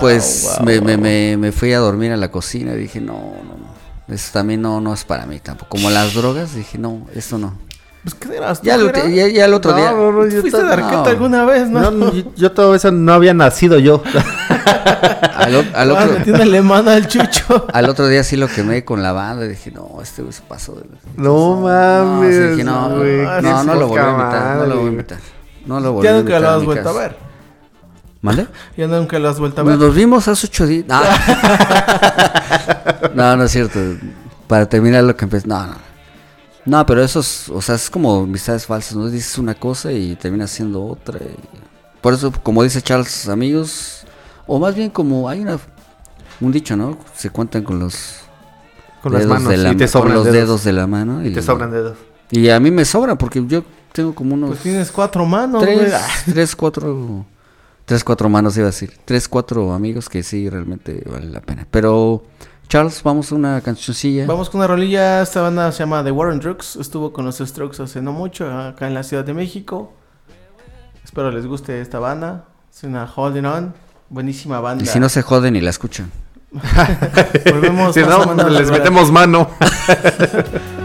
pues 0.00 0.48
me, 0.64 0.80
me, 0.80 1.36
me 1.36 1.52
fui 1.52 1.72
a 1.74 1.78
dormir 1.78 2.12
a 2.12 2.16
la 2.16 2.30
cocina 2.30 2.72
y 2.72 2.78
dije, 2.78 3.00
no, 3.00 3.12
no, 3.44 3.56
no. 3.58 4.14
Eso 4.14 4.30
también 4.32 4.62
no, 4.62 4.80
no 4.80 4.94
es 4.94 5.04
para 5.04 5.26
mí 5.26 5.38
tampoco. 5.40 5.68
Como 5.68 5.90
las 5.90 6.14
drogas, 6.14 6.54
dije, 6.54 6.78
no, 6.78 7.06
esto 7.14 7.36
no. 7.38 7.58
Pues, 8.02 8.14
¿qué 8.14 8.36
eras? 8.36 8.62
Ya, 8.62 8.78
¿Tú, 8.78 8.84
lo- 8.86 8.92
ya, 9.08 9.28
ya 9.28 9.44
el 9.44 9.52
otro 9.54 9.72
No, 9.72 9.76
día. 9.76 9.92
no, 9.92 10.10
no, 10.12 10.26
yo 10.26 10.40
¿Fuiste 10.40 10.62
de 10.64 10.72
arqueta 10.72 11.02
no. 11.02 11.04
alguna 11.04 11.44
vez, 11.44 11.68
no? 11.68 11.90
No, 11.90 12.12
yo, 12.14 12.22
yo 12.34 12.52
todo 12.52 12.74
eso 12.74 12.90
no 12.90 13.12
había 13.12 13.34
nacido 13.34 13.78
yo. 13.78 14.02
Al, 15.40 15.54
al 15.74 15.90
Ah, 15.96 16.02
otro, 16.04 16.18
metiendo 16.18 16.42
alemana 16.42 16.92
al 16.94 17.08
chucho. 17.08 17.66
al 17.72 17.88
otro 17.88 18.06
día 18.08 18.22
sí 18.22 18.36
lo 18.36 18.46
quemé 18.46 18.84
con 18.84 19.02
la 19.02 19.12
banda 19.12 19.44
y 19.46 19.48
dije, 19.48 19.70
no, 19.70 19.98
este 20.02 20.20
güey 20.22 20.32
se 20.34 20.42
pasó. 20.42 20.74
de- 20.74 20.84
No 21.16 21.56
sí, 21.56 21.62
mames. 21.62 22.50
dije, 22.50 22.64
no, 22.64 22.90
güey, 22.90 23.22
no, 23.42 23.64
no, 23.64 23.74
lo 23.74 23.88
volví 23.88 24.02
a 24.02 24.10
invitar, 24.10 24.56
no 24.56 24.66
lo 24.66 24.76
voy 24.76 24.84
a 24.86 24.90
invitar. 24.90 25.18
No 25.66 25.80
lo 25.80 25.92
volví 25.92 26.04
Ya 26.04 26.10
a 26.10 26.14
nunca 26.18 26.20
invitar 26.36 26.42
lo 26.42 26.48
a 26.48 26.54
has 26.54 26.60
mi 26.60 26.66
vuelto 26.66 26.88
a 26.88 26.92
ver. 26.92 27.16
¿Mande? 28.22 28.46
Ya 28.76 28.86
nunca 28.86 29.18
lo 29.18 29.28
has 29.30 29.38
vuelto 29.38 29.60
a 29.62 29.64
ver. 29.64 29.78
nos 29.78 29.94
vimos 29.94 30.28
hace 30.28 30.46
ocho 30.46 30.66
días. 30.66 30.84
No. 30.88 31.00
no, 33.14 33.36
no 33.36 33.44
es 33.44 33.50
cierto. 33.50 33.78
Para 34.46 34.66
terminar 34.68 35.04
lo 35.04 35.16
que 35.16 35.24
empecé. 35.24 35.46
No, 35.48 35.66
no. 35.66 35.74
No, 36.70 36.86
pero 36.86 37.02
eso 37.02 37.18
es, 37.18 37.48
o 37.48 37.60
sea, 37.60 37.74
es 37.74 37.90
como 37.90 38.20
amistades 38.22 38.64
falsas, 38.64 38.96
¿no? 38.96 39.08
Dices 39.10 39.36
una 39.38 39.56
cosa 39.56 39.90
y 39.90 40.14
terminas 40.14 40.52
siendo 40.52 40.84
otra. 40.84 41.18
y- 41.18 41.36
Por 42.00 42.14
eso, 42.14 42.30
como 42.44 42.62
dice 42.62 42.80
Charles, 42.80 43.28
amigos, 43.28 44.04
o 44.46 44.60
más 44.60 44.76
bien 44.76 44.88
como 44.90 45.28
hay 45.28 45.40
una, 45.40 45.58
un 46.40 46.52
dicho, 46.52 46.76
¿no? 46.76 46.96
Se 47.16 47.28
cuentan 47.30 47.64
con 47.64 47.80
los 47.80 48.18
Con 49.02 49.12
las 49.12 49.22
dedos 49.22 49.34
manos 49.34 49.50
de 49.50 49.56
la 49.56 49.72
y 49.72 49.76
te 49.76 49.88
sobran 49.88 50.14
con 50.14 50.14
los 50.14 50.24
dedos. 50.26 50.36
dedos 50.48 50.64
de 50.64 50.72
la 50.72 50.86
mano. 50.86 51.26
Y 51.26 51.32
te 51.32 51.42
sobran 51.42 51.72
dedos. 51.72 51.96
Y 52.30 52.48
a 52.50 52.60
mí 52.60 52.70
me 52.70 52.84
sobran 52.84 53.18
porque 53.18 53.44
yo 53.44 53.64
tengo 53.92 54.14
como 54.14 54.34
unos 54.34 54.50
Pues 54.50 54.60
tienes 54.60 54.92
cuatro 54.92 55.26
manos, 55.26 55.62
tres, 55.62 55.76
güey. 55.90 56.00
Tres, 56.32 56.54
cuatro, 56.54 57.26
tres, 57.84 58.04
cuatro 58.04 58.28
manos 58.28 58.56
iba 58.56 58.66
a 58.68 58.70
decir, 58.70 58.92
tres, 59.04 59.26
cuatro 59.28 59.72
amigos 59.72 60.08
que 60.08 60.22
sí 60.22 60.48
realmente 60.48 61.02
vale 61.10 61.26
la 61.28 61.40
pena. 61.40 61.66
Pero 61.68 62.22
Charles, 62.70 63.02
vamos 63.02 63.32
a 63.32 63.34
una 63.34 63.60
cancioncilla. 63.62 64.26
Vamos 64.26 64.48
con 64.48 64.60
una 64.60 64.68
rolilla. 64.68 65.22
Esta 65.22 65.42
banda 65.42 65.72
se 65.72 65.80
llama 65.80 66.04
The 66.04 66.12
War 66.12 66.28
on 66.28 66.38
Drugs. 66.38 66.76
Estuvo 66.76 67.12
con 67.12 67.24
los 67.24 67.38
Strokes 67.38 67.82
hace 67.82 68.00
no 68.00 68.12
mucho 68.12 68.48
acá 68.48 68.86
en 68.86 68.94
la 68.94 69.02
Ciudad 69.02 69.24
de 69.24 69.34
México. 69.34 69.92
Espero 71.02 71.32
les 71.32 71.46
guste 71.46 71.80
esta 71.80 71.98
banda. 71.98 72.44
Es 72.72 72.84
una 72.84 73.12
Holding 73.12 73.44
On. 73.44 73.74
Buenísima 74.08 74.60
banda. 74.60 74.84
Y 74.84 74.86
si 74.86 75.00
no 75.00 75.08
se 75.08 75.22
joden 75.22 75.56
y 75.56 75.60
la 75.60 75.70
escuchan. 75.70 76.12
Volvemos 77.50 77.92
Si 77.94 78.02
no, 78.02 78.48
les 78.48 78.70
metemos 78.70 79.10
mano. 79.10 79.50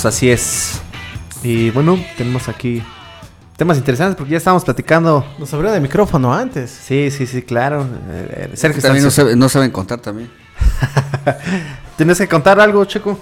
Regresamos, 0.00 0.06
así 0.06 0.30
es. 0.30 0.80
Y 1.42 1.70
bueno, 1.70 1.98
tenemos 2.16 2.48
aquí 2.48 2.82
temas 3.56 3.76
interesantes 3.76 4.16
porque 4.16 4.32
ya 4.32 4.38
estábamos 4.38 4.64
platicando. 4.64 5.24
Nos 5.38 5.52
abrió 5.52 5.70
de 5.72 5.80
micrófono 5.80 6.32
antes. 6.32 6.70
Sí, 6.70 7.10
sí, 7.10 7.26
sí, 7.26 7.42
claro. 7.42 7.82
Eh, 8.08 8.48
eh, 8.52 8.56
Sergio 8.56 8.80
También 8.82 9.02
no, 9.04 9.08
está- 9.08 9.22
sabe- 9.22 9.36
no 9.36 9.48
saben 9.48 9.70
contar 9.70 10.00
también. 10.00 10.30
¿Tienes 11.96 12.18
que 12.18 12.28
contar 12.28 12.58
algo, 12.60 12.84
Checo? 12.86 13.18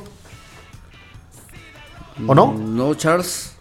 ¿O 2.27 2.35
no? 2.35 2.53
No, 2.55 2.95
Charles. 2.95 3.53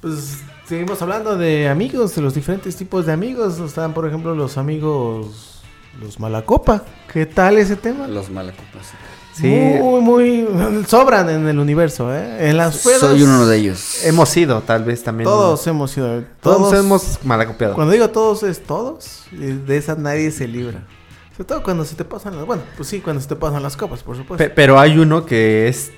Pues 0.00 0.38
seguimos 0.66 1.00
hablando 1.02 1.36
de 1.36 1.68
amigos, 1.68 2.14
de 2.14 2.22
los 2.22 2.34
diferentes 2.34 2.76
tipos 2.76 3.06
de 3.06 3.12
amigos. 3.12 3.58
Están, 3.60 3.92
por 3.94 4.06
ejemplo, 4.06 4.34
los 4.34 4.56
amigos, 4.58 5.60
los 6.00 6.18
malacopa. 6.20 6.84
¿Qué 7.12 7.24
tal 7.26 7.58
ese 7.58 7.76
tema? 7.76 8.06
Los 8.08 8.30
malacopas. 8.30 8.88
Sí. 9.32 9.46
Muy, 9.48 10.00
muy... 10.00 10.84
Sobran 10.86 11.30
en 11.30 11.48
el 11.48 11.58
universo, 11.58 12.14
¿eh? 12.14 12.48
En 12.50 12.56
las 12.56 12.78
pedas... 12.78 13.00
Soy 13.00 13.22
uno 13.22 13.46
de 13.46 13.56
ellos. 13.58 14.04
Hemos 14.04 14.28
sido, 14.28 14.60
tal 14.62 14.84
vez 14.84 15.02
también. 15.02 15.24
Todos 15.24 15.66
hemos 15.66 15.90
sido... 15.92 16.22
Todos, 16.40 16.58
Todos, 16.70 16.74
hemos 16.74 17.18
malacopiado. 17.24 17.74
Cuando 17.74 17.92
digo 17.92 18.10
todos 18.10 18.42
es 18.42 18.62
todos. 18.62 19.24
y 19.32 19.36
De 19.36 19.76
esa 19.76 19.94
nadie 19.94 20.30
se 20.30 20.46
libra. 20.48 20.86
Sobre 21.32 21.44
todo 21.44 21.62
cuando 21.62 21.84
se 21.84 21.94
te 21.94 22.04
pasan 22.04 22.36
las... 22.36 22.44
Bueno, 22.44 22.62
pues 22.76 22.88
sí, 22.88 23.00
cuando 23.00 23.22
se 23.22 23.28
te 23.28 23.36
pasan 23.36 23.62
las 23.62 23.76
copas, 23.76 24.02
por 24.02 24.16
supuesto. 24.16 24.44
Pe- 24.44 24.50
pero 24.50 24.78
hay 24.78 24.98
uno 24.98 25.24
que 25.24 25.68
es 25.68 25.90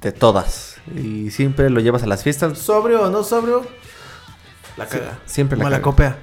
de 0.00 0.12
todas. 0.12 0.76
Y 0.96 1.30
siempre 1.30 1.68
lo 1.68 1.80
llevas 1.80 2.02
a 2.04 2.06
las 2.06 2.22
fiestas. 2.22 2.58
sobrio 2.58 3.02
o 3.02 3.10
no 3.10 3.22
sobrio, 3.22 3.62
la 4.76 4.86
caga. 4.86 5.18
siempre 5.26 5.58
la 5.58 5.64
Malacopea. 5.64 6.16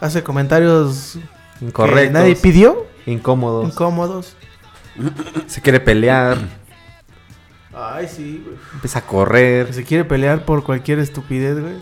Hace 0.00 0.22
comentarios 0.22 1.18
que 1.58 1.64
Incorrectos. 1.66 2.12
nadie 2.12 2.36
pidió, 2.36 2.86
Incómodos. 3.06 3.66
incómodos. 3.72 4.36
Se 5.46 5.60
quiere 5.60 5.80
pelear. 5.80 6.38
Ay, 7.74 8.08
sí, 8.08 8.42
güey. 8.44 8.56
Empieza 8.74 8.98
a 9.00 9.06
correr. 9.06 9.72
Se 9.72 9.84
quiere 9.84 10.04
pelear 10.04 10.44
por 10.44 10.64
cualquier 10.64 10.98
estupidez, 10.98 11.60
güey. 11.60 11.76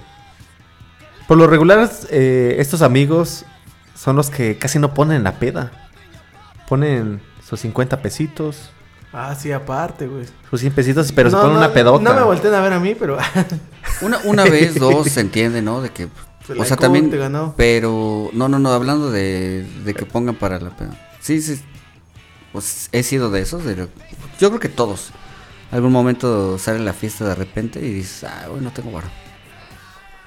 Por 1.27 1.39
lo 1.39 1.47
regular, 1.47 1.91
eh, 2.11 2.57
estos 2.59 2.83
amigos 2.83 3.45
son 3.95 4.17
los 4.17 4.31
que 4.31 4.59
casi 4.59 4.79
no 4.79 4.95
ponen 4.95 5.25
la 5.25 5.39
peda. 5.39 5.73
Ponen 6.69 7.21
sus 7.47 7.61
50 7.61 8.01
pesitos, 8.03 8.71
Ah, 9.11 9.35
sí, 9.35 9.51
aparte, 9.51 10.07
güey. 10.07 10.27
sus 10.51 10.61
100 10.61 10.73
pesitos, 10.75 11.13
pero 11.13 11.31
No, 11.31 11.37
se 11.39 11.41
ponen 11.43 11.55
no, 11.55 11.65
una 11.65 11.73
pedota. 11.73 12.05
No 12.05 12.15
me 12.15 12.23
volteen 12.23 12.53
a 12.53 12.61
ver 12.61 12.75
a 12.75 12.81
mí, 12.81 12.95
pero... 12.95 13.17
Una, 14.03 14.19
una 14.25 14.45
vez, 14.45 14.79
dos, 14.79 15.09
se 15.09 15.21
entiende, 15.21 15.61
¿no? 15.63 15.81
De 15.81 15.91
que. 15.91 16.09
O 16.57 16.65
sea, 16.65 16.77
también. 16.77 17.11
te 17.11 17.17
ganó. 17.17 17.53
Pero. 17.57 18.31
No, 18.33 18.49
no, 18.49 18.61
no, 18.61 18.71
hablando 18.71 19.11
de, 19.11 19.67
de 19.85 19.95
que 19.95 20.07
pongan 20.07 20.37
para 20.37 20.61
la 20.61 20.77
peda. 20.77 20.91
Sí, 21.19 21.43
sí. 21.43 21.61
Pues 22.53 22.89
he 22.93 23.03
sido 23.03 23.31
de 23.31 23.41
esos. 23.41 23.65
de 23.65 23.77
lo- 23.77 23.89
yo 24.39 24.49
creo 24.49 24.61
que 24.61 24.69
todos. 24.69 25.11
Algún 25.71 25.93
momento 25.93 26.59
sale 26.59 26.79
la 26.79 26.95
fiesta 26.95 27.27
de 27.29 27.35
repente 27.35 27.79
y 27.81 27.93
dices, 27.93 28.25
ah, 28.25 28.47
hoy 28.51 28.61
no 28.61 28.71
tengo 28.73 28.91
barro. 28.91 29.11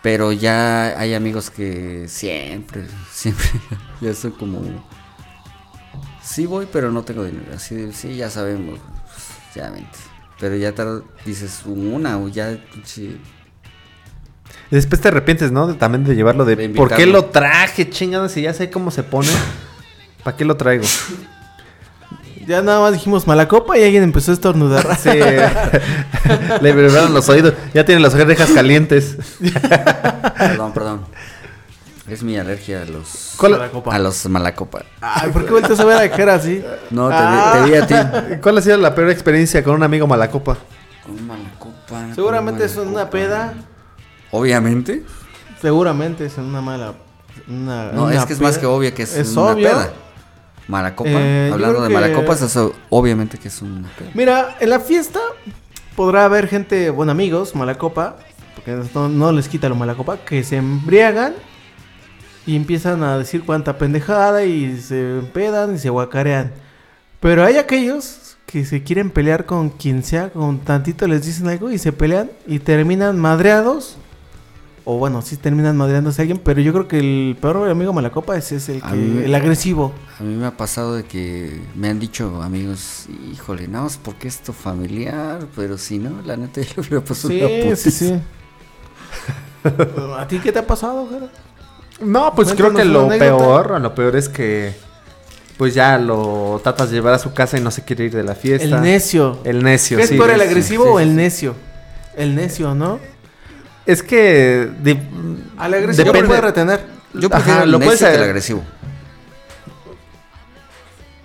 Pero 0.03 0.32
ya 0.32 0.99
hay 0.99 1.13
amigos 1.13 1.49
que 1.49 2.05
siempre, 2.07 2.86
siempre, 3.11 3.47
ya 4.01 4.13
son 4.13 4.32
como. 4.32 4.61
Sí 6.24 6.45
voy, 6.45 6.67
pero 6.72 6.91
no 6.91 7.03
tengo 7.03 7.24
dinero. 7.24 7.45
Así 7.55 7.91
sí, 7.93 8.15
ya 8.15 8.30
sabemos. 8.30 8.80
Ya 9.55 9.69
vente. 9.69 9.97
Pero 10.39 10.55
ya 10.55 10.74
dices 11.26 11.61
una 11.65 12.17
o 12.17 12.28
ya. 12.30 12.51
Y 12.51 13.19
después 14.76 15.01
te 15.01 15.09
arrepientes, 15.09 15.51
¿no? 15.51 15.76
También 15.76 16.03
de 16.05 16.15
llevarlo 16.15 16.45
de... 16.45 16.55
De 16.55 16.69
¿Por 16.69 16.93
qué 16.95 17.05
lo 17.05 17.26
traje, 17.26 17.89
chingados? 17.89 18.32
Si 18.32 18.41
ya 18.43 18.53
sé 18.53 18.69
cómo 18.69 18.89
se 18.91 19.03
pone. 19.03 19.30
¿Para 20.24 20.38
qué 20.38 20.45
lo 20.45 20.55
traigo? 20.57 20.86
ya 22.48 22.62
nada 22.62 22.80
más 22.82 22.94
dijimos 22.94 23.28
malacopa 23.28 23.78
y 23.78 23.84
alguien 23.84 24.04
empezó 24.04 24.32
a 24.32 24.34
estornudar. 24.36 24.96
Sí. 24.98 25.10
Le 26.62 26.72
vibraron 26.74 27.14
los 27.14 27.28
oídos. 27.30 27.54
Ya 27.74 27.86
tiene 27.86 28.02
las 28.02 28.14
orejas 28.14 28.52
calientes. 28.52 29.18
Perdón, 30.38 30.74
perdón. 30.74 31.06
Es 32.08 32.24
mi 32.24 32.38
alergia 32.38 32.82
a 32.82 32.86
los. 32.86 33.36
¿Cuál- 33.38 33.54
Malacopa. 33.54 33.96
A 33.96 34.00
los 34.00 34.26
malacopa. 34.28 34.84
Ay, 35.00 35.30
¿por 35.32 35.46
qué 35.46 35.52
volteas 35.52 35.80
a 35.80 35.86
ver 35.86 35.98
a 36.12 36.16
Jera 36.16 36.34
así? 36.36 36.64
No, 36.89 37.08
te, 37.10 37.16
Ah. 37.18 37.54
vi- 37.66 37.72
te 37.72 37.72
vi 37.72 37.78
a 37.78 37.88
ti. 37.88 38.36
¿Cuál 38.42 38.58
ha 38.58 38.62
sido 38.62 38.78
la 38.78 38.94
peor 38.94 39.10
experiencia 39.12 39.64
con 39.64 39.76
un 39.76 39.84
amigo 39.84 40.08
malacopa? 40.08 40.58
Con 41.06 41.26
malacopa. 41.26 42.14
Seguramente 42.16 42.66
es 42.66 42.76
una 42.76 43.10
peda. 43.10 43.54
Obviamente. 44.32 45.04
Seguramente 45.62 46.26
es 46.26 46.38
una 46.38 46.60
mala. 46.62 46.94
Una, 47.48 47.92
No, 47.94 48.04
una 48.06 48.16
es 48.16 48.26
que 48.26 48.34
es 48.34 48.42
más 48.42 48.58
que 48.58 48.66
obvio 48.66 48.94
que 48.94 49.04
es, 49.04 49.16
Es 49.16 49.32
una 49.38 49.52
obvio. 49.54 49.70
peda. 49.70 49.89
Malacopa. 50.68 51.09
Eh, 51.14 51.49
Hablando 51.51 51.82
de 51.82 51.88
que- 51.89 51.93
malacopas, 51.93 52.41
eso 52.41 52.74
obviamente 52.89 53.38
que 53.38 53.47
es 53.49 53.59
peda. 53.59 54.12
Mira, 54.14 54.55
en 54.59 54.70
la 54.70 54.80
fiesta 54.80 55.20
podrá 55.95 56.26
haber 56.26 56.47
gente, 56.47 56.89
bueno, 56.89 57.12
amigos, 57.12 57.55
malacopa, 57.55 58.18
porque 58.55 58.78
no, 58.93 59.09
no 59.09 59.32
les 59.32 59.47
quita 59.49 59.68
lo 59.70 59.76
malacopa, 59.76 60.18
que 60.18 60.43
se 60.43 60.57
embriagan 60.57 61.34
y 62.45 62.55
empiezan 62.55 63.03
a 63.03 63.18
decir 63.18 63.43
cuánta 63.45 63.78
pendejada 63.78 64.45
y 64.45 64.78
se 64.80 65.20
empedan 65.20 65.76
y 65.76 65.78
se 65.80 65.89
guacarean. 65.89 66.51
Pero 67.20 67.43
hay 67.43 67.57
aquellos 67.57 68.38
que 68.45 68.66
se 68.66 68.84
quieren 68.84 69.09
pelear 69.12 69.45
con 69.45 69.70
quien 69.70 70.03
sea, 70.03 70.30
con 70.30 70.59
tantito 70.59 71.07
les 71.07 71.26
dicen 71.26 71.47
algo 71.47 71.72
y 71.72 71.78
se 71.78 71.91
pelean 71.93 72.32
y 72.47 72.59
terminan 72.59 73.20
madreados. 73.20 73.97
O 74.84 74.97
bueno, 74.97 75.21
sí 75.21 75.38
terminan 75.38 75.77
madreándose 75.77 76.21
a 76.21 76.23
alguien, 76.23 76.39
pero 76.43 76.59
yo 76.59 76.73
creo 76.73 76.88
que 76.88 76.97
el 76.99 77.38
peor 77.39 77.69
amigo 77.69 77.93
malacopa 77.93 78.36
es, 78.36 78.51
es 78.51 78.67
el, 78.69 78.82
que, 78.82 78.95
mí- 78.95 79.23
el 79.25 79.36
agresivo. 79.36 79.93
A 80.19 80.23
mí 80.23 80.36
me 80.36 80.47
ha 80.47 80.57
pasado 80.57 80.95
de 80.95 81.03
que 81.03 81.61
me 81.75 81.89
han 81.89 81.99
dicho 81.99 82.41
amigos, 82.41 83.05
híjole, 83.32 83.67
nada 83.67 83.84
más 83.86 83.97
porque 83.97 84.27
es 84.27 84.39
tu 84.41 84.53
familiar, 84.53 85.45
pero 85.55 85.77
si 85.77 85.99
no, 85.99 86.21
la 86.25 86.36
neta 86.36 86.61
yo 86.61 86.82
le 86.82 86.82
hubiera 86.88 87.03
puesto 87.05 87.27
Sí, 87.27 87.39
una 87.41 87.75
sí, 87.75 87.91
sí. 87.91 88.19
¿A 90.17 90.27
ti 90.27 90.39
qué 90.39 90.51
te 90.51 90.59
ha 90.59 90.65
pasado, 90.65 91.07
Jera? 91.09 91.27
No, 92.01 92.34
pues 92.34 92.47
Cuéntanos 92.47 92.71
creo 92.71 92.84
que 92.84 92.86
lo 92.86 93.07
peor, 93.09 93.79
lo 93.79 93.93
peor 93.93 94.15
es 94.15 94.27
que 94.29 94.73
pues 95.57 95.75
ya 95.75 95.99
lo 95.99 96.59
tratas 96.63 96.89
de 96.89 96.95
llevar 96.95 97.13
a 97.13 97.19
su 97.19 97.34
casa 97.34 97.55
y 97.57 97.61
no 97.61 97.69
se 97.69 97.84
quiere 97.86 98.05
ir 98.05 98.15
de 98.15 98.23
la 98.23 98.34
fiesta. 98.34 98.65
El 98.77 98.82
necio. 98.82 99.38
El 99.43 99.63
necio, 99.63 99.97
¿Qué 99.97 100.03
es 100.03 100.09
sí, 100.09 100.17
peor, 100.17 100.32
el 100.32 100.41
agresivo 100.41 100.86
sí, 100.86 100.89
o 100.93 100.99
el 100.99 101.15
necio? 101.15 101.53
El 102.17 102.36
necio, 102.36 102.73
¿no? 102.73 102.99
Es 103.86 104.03
que 104.03 104.69
de- 104.79 104.99
Al 105.57 105.73
agresivo 105.73 106.05
Depende. 106.05 106.21
lo 106.21 106.27
puede 106.27 106.41
retener. 106.41 106.86
Yo 107.13 107.29
prefiero 107.29 107.53
Ajá, 107.59 107.63
el 107.65 107.71
lo 107.71 107.79
puedes 107.79 107.99
que 107.99 108.13
el 108.13 108.23
agresivo. 108.23 108.63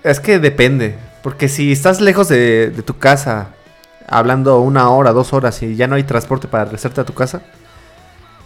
es 0.02 0.20
que 0.20 0.38
depende, 0.38 0.96
porque 1.22 1.48
si 1.48 1.72
estás 1.72 2.00
lejos 2.00 2.28
de, 2.28 2.70
de 2.70 2.82
tu 2.82 2.96
casa 2.98 3.48
hablando 4.08 4.60
una 4.60 4.88
hora, 4.90 5.12
dos 5.12 5.32
horas 5.32 5.62
y 5.62 5.74
ya 5.76 5.86
no 5.88 5.96
hay 5.96 6.04
transporte 6.04 6.46
para 6.48 6.64
regresarte 6.64 7.00
a 7.00 7.04
tu 7.04 7.12
casa 7.14 7.42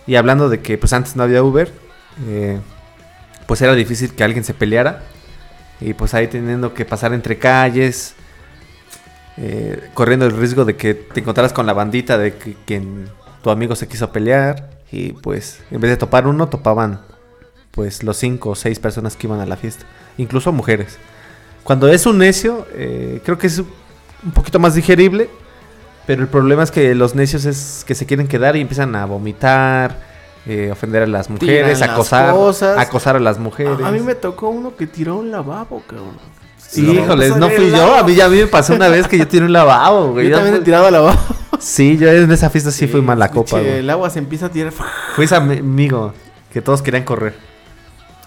y 0.06 0.16
hablando 0.16 0.48
de 0.48 0.60
que 0.60 0.78
pues 0.78 0.92
antes 0.94 1.16
no 1.16 1.22
había 1.22 1.42
Uber, 1.42 1.70
eh, 2.26 2.58
pues 3.46 3.60
era 3.62 3.74
difícil 3.74 4.14
que 4.14 4.24
alguien 4.24 4.42
se 4.44 4.54
peleara 4.54 5.02
y 5.80 5.92
pues 5.94 6.14
ahí 6.14 6.28
teniendo 6.28 6.72
que 6.72 6.84
pasar 6.86 7.12
entre 7.12 7.38
calles, 7.38 8.14
eh, 9.36 9.90
corriendo 9.94 10.24
el 10.26 10.32
riesgo 10.36 10.64
de 10.64 10.76
que 10.76 10.94
te 10.94 11.20
encontraras 11.20 11.52
con 11.52 11.66
la 11.66 11.72
bandita 11.74 12.16
de 12.18 12.34
que 12.36 12.56
quien 12.66 13.08
tu 13.42 13.50
amigo 13.50 13.74
se 13.76 13.88
quiso 13.88 14.10
pelear 14.12 14.70
y 14.92 15.12
pues 15.12 15.60
en 15.70 15.80
vez 15.80 15.90
de 15.90 15.96
topar 15.96 16.26
uno 16.26 16.48
topaban 16.48 17.00
pues 17.70 18.02
los 18.02 18.16
cinco 18.16 18.50
o 18.50 18.54
seis 18.54 18.78
personas 18.78 19.16
que 19.16 19.26
iban 19.26 19.40
a 19.40 19.46
la 19.46 19.56
fiesta, 19.56 19.86
incluso 20.18 20.52
mujeres. 20.52 20.98
Cuando 21.62 21.88
es 21.88 22.06
un 22.06 22.18
necio, 22.18 22.66
eh, 22.74 23.20
creo 23.24 23.38
que 23.38 23.46
es 23.46 23.58
un 23.58 24.32
poquito 24.34 24.58
más 24.58 24.74
digerible, 24.74 25.30
pero 26.06 26.22
el 26.22 26.28
problema 26.28 26.62
es 26.64 26.70
que 26.70 26.94
los 26.94 27.14
necios 27.14 27.44
es 27.44 27.84
que 27.86 27.94
se 27.94 28.06
quieren 28.06 28.26
quedar 28.26 28.56
y 28.56 28.60
empiezan 28.60 28.96
a 28.96 29.04
vomitar, 29.06 29.98
eh, 30.46 30.70
ofender 30.72 31.04
a 31.04 31.06
las 31.06 31.30
mujeres, 31.30 31.64
Tiran 31.76 31.80
las 31.80 31.90
acosar, 31.90 32.34
cosas. 32.34 32.78
acosar 32.78 33.16
a 33.16 33.20
las 33.20 33.38
mujeres. 33.38 33.78
A, 33.84 33.88
a 33.88 33.92
mí 33.92 34.00
me 34.00 34.14
tocó 34.16 34.48
uno 34.48 34.74
que 34.74 34.86
tiró 34.86 35.16
un 35.18 35.30
lavabo, 35.30 35.82
cabrón. 35.86 36.18
Sí, 36.70 36.88
híjoles, 36.88 37.36
no 37.36 37.50
fui 37.50 37.68
yo, 37.70 37.96
a 37.96 38.04
mí 38.04 38.14
ya 38.14 38.26
a 38.26 38.28
mí 38.28 38.36
me 38.36 38.46
pasó 38.46 38.74
una 38.74 38.86
vez 38.86 39.08
que 39.08 39.18
yo 39.18 39.26
tiré 39.26 39.44
un 39.44 39.52
lavabo, 39.52 40.12
güey. 40.12 40.28
Yo 40.28 40.36
también 40.36 40.54
he 40.54 40.60
tirado 40.60 40.88
lavabo. 40.88 41.18
Sí, 41.58 41.98
yo 41.98 42.08
en 42.08 42.30
esa 42.30 42.48
fiesta 42.48 42.70
sí, 42.70 42.86
fui 42.86 43.02
mala 43.02 43.28
copa, 43.28 43.58
güey. 43.58 43.78
El 43.78 43.90
agua 43.90 44.08
se 44.08 44.20
empieza 44.20 44.46
a 44.46 44.48
tirar. 44.50 44.72
Fui 45.16 45.24
ese 45.24 45.34
amigo 45.34 46.14
que 46.52 46.62
todos 46.62 46.80
querían 46.80 47.04
correr. 47.04 47.34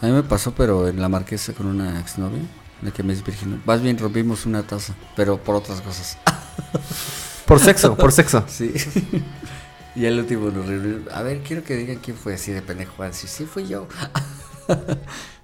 A 0.01 0.07
mí 0.07 0.11
me 0.11 0.23
pasó, 0.23 0.53
pero 0.53 0.89
en 0.89 1.01
la 1.01 1.07
marquesa 1.07 1.53
con 1.53 1.67
una 1.67 1.99
exnovia, 2.01 2.41
de 2.81 2.91
que 2.91 3.01
me 3.01 3.13
desvirginó. 3.13 3.59
Más 3.65 3.81
bien 3.81 3.97
rompimos 3.97 4.45
una 4.45 4.61
taza, 4.63 4.93
pero 5.15 5.37
por 5.37 5.55
otras 5.55 5.79
cosas. 5.79 6.17
Por 7.45 7.59
sexo, 7.59 7.97
por 7.97 8.13
sexo. 8.13 8.45
Sí. 8.47 8.73
y 9.95 10.05
el 10.05 10.17
último 10.17 10.49
nos 10.49 10.65
reunimos. 10.65 11.13
A 11.13 11.23
ver, 11.23 11.41
quiero 11.41 11.61
que 11.61 11.75
digan 11.75 11.97
quién 11.97 12.15
fue 12.15 12.35
así 12.35 12.53
de 12.53 12.61
pendejo. 12.61 12.93
Sí, 13.11 13.27
sí, 13.27 13.45
fui 13.45 13.67
yo. 13.67 13.85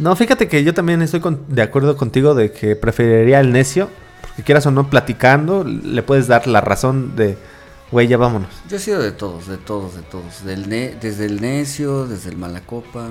No, 0.00 0.16
fíjate 0.16 0.48
que 0.48 0.64
yo 0.64 0.74
también 0.74 1.02
estoy 1.02 1.20
con- 1.20 1.40
de 1.48 1.62
acuerdo 1.62 1.96
contigo 1.96 2.34
de 2.34 2.50
que 2.52 2.74
preferiría 2.74 3.38
el 3.40 3.52
necio, 3.52 3.88
porque 4.22 4.42
quieras 4.42 4.66
o 4.66 4.70
no 4.70 4.88
platicando, 4.90 5.62
le 5.64 6.02
puedes 6.02 6.26
dar 6.26 6.46
la 6.46 6.60
razón 6.60 7.14
de, 7.16 7.36
güey, 7.92 8.08
ya 8.08 8.16
vámonos. 8.16 8.48
Yo 8.68 8.78
he 8.78 8.80
sido 8.80 9.00
de 9.02 9.12
todos, 9.12 9.46
de 9.46 9.58
todos, 9.58 9.94
de 9.94 10.02
todos. 10.02 10.44
Del 10.44 10.68
ne- 10.68 10.96
desde 11.00 11.26
el 11.26 11.40
necio, 11.40 12.06
desde 12.06 12.30
el 12.30 12.36
malacopa. 12.38 13.06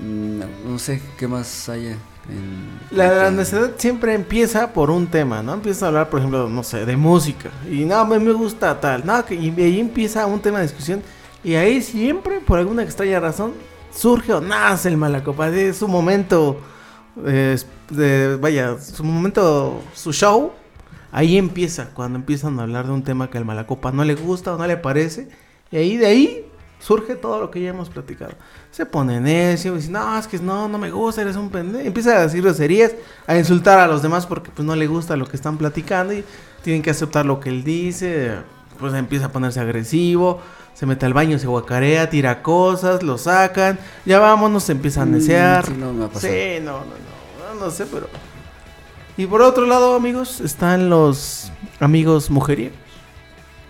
Mm, 0.00 0.38
No, 0.40 0.46
no 0.72 0.78
sé 0.78 1.00
qué 1.18 1.26
más 1.28 1.68
haya. 1.68 1.92
en- 2.28 2.80
La, 2.90 3.30
necesidad 3.30 3.72
siempre 3.76 4.14
empieza 4.14 4.72
por 4.72 4.90
un 4.90 5.06
tema, 5.06 5.42
¿no? 5.42 5.54
Empieza 5.54 5.84
a 5.84 5.88
hablar, 5.88 6.08
por 6.10 6.20
ejemplo, 6.20 6.48
no 6.48 6.62
sé, 6.62 6.84
de 6.86 6.96
música. 6.96 7.50
Y 7.70 7.84
no, 7.84 8.04
me, 8.06 8.18
me 8.18 8.32
gusta 8.32 8.80
tal. 8.80 9.04
No, 9.06 9.24
que, 9.24 9.34
y 9.34 9.50
ahí 9.60 9.78
empieza 9.80 10.24
un 10.26 10.40
tema 10.40 10.58
de 10.58 10.64
discusión. 10.66 11.02
Y 11.42 11.54
ahí 11.54 11.82
siempre, 11.82 12.40
por 12.40 12.58
alguna 12.58 12.82
extraña 12.82 13.20
razón, 13.20 13.52
surge 13.94 14.32
o 14.32 14.40
nace 14.40 14.88
el 14.88 14.96
malacopa. 14.96 15.48
Es 15.48 15.78
su 15.78 15.88
momento, 15.88 16.58
eh, 17.24 17.56
de, 17.90 18.36
vaya, 18.36 18.78
su 18.78 19.04
momento, 19.04 19.82
su 19.94 20.12
show. 20.12 20.52
Ahí 21.12 21.38
empieza, 21.38 21.90
cuando 21.94 22.18
empiezan 22.18 22.58
a 22.58 22.64
hablar 22.64 22.86
de 22.86 22.92
un 22.92 23.04
tema 23.04 23.30
que 23.30 23.38
al 23.38 23.44
malacopa 23.44 23.92
no 23.92 24.04
le 24.04 24.16
gusta 24.16 24.54
o 24.54 24.58
no 24.58 24.66
le 24.66 24.76
parece. 24.76 25.28
Y 25.70 25.76
ahí 25.76 25.96
de 25.96 26.06
ahí 26.06 26.46
surge 26.80 27.14
todo 27.14 27.40
lo 27.40 27.50
que 27.50 27.62
ya 27.62 27.70
hemos 27.70 27.88
platicado. 27.88 28.32
Se 28.70 28.84
pone 28.84 29.20
necio, 29.20 29.74
dice, 29.74 29.90
no, 29.90 30.18
es 30.18 30.26
que 30.26 30.38
no, 30.38 30.68
no 30.68 30.76
me 30.76 30.90
gusta, 30.90 31.22
eres 31.22 31.36
un 31.36 31.50
pendejo. 31.50 31.86
Empieza 31.86 32.18
a 32.18 32.22
decir 32.22 32.42
groserías, 32.42 32.92
a 33.26 33.38
insultar 33.38 33.78
a 33.78 33.86
los 33.86 34.02
demás 34.02 34.26
porque 34.26 34.50
pues 34.50 34.66
no 34.66 34.74
le 34.74 34.86
gusta 34.86 35.16
lo 35.16 35.26
que 35.26 35.36
están 35.36 35.56
platicando 35.56 36.12
y 36.12 36.24
tienen 36.62 36.82
que 36.82 36.90
aceptar 36.90 37.24
lo 37.24 37.40
que 37.40 37.48
él 37.48 37.64
dice. 37.64 38.32
Pues 38.78 38.92
empieza 38.94 39.26
a 39.26 39.28
ponerse 39.32 39.60
agresivo, 39.60 40.40
se 40.74 40.86
mete 40.86 41.06
al 41.06 41.14
baño, 41.14 41.38
se 41.38 41.46
guacarea, 41.46 42.10
tira 42.10 42.42
cosas, 42.42 43.02
lo 43.02 43.16
sacan, 43.18 43.78
ya 44.04 44.18
vámonos, 44.18 44.64
se 44.64 44.72
empieza 44.72 45.02
a 45.02 45.06
Mm, 45.06 45.10
necear. 45.12 45.66
sí, 45.66 45.72
no 45.78 45.92
me 45.92 46.04
ha 46.04 46.08
pasado. 46.08 46.32
Sí, 46.32 46.60
no, 46.60 46.72
no, 46.80 46.84
no, 46.84 47.54
no, 47.54 47.64
no 47.66 47.70
sé, 47.70 47.86
pero... 47.86 48.08
Y 49.16 49.26
por 49.26 49.42
otro 49.42 49.64
lado, 49.66 49.94
amigos, 49.94 50.40
están 50.40 50.90
los 50.90 51.52
amigos 51.78 52.30
mujeriegos. 52.30 52.76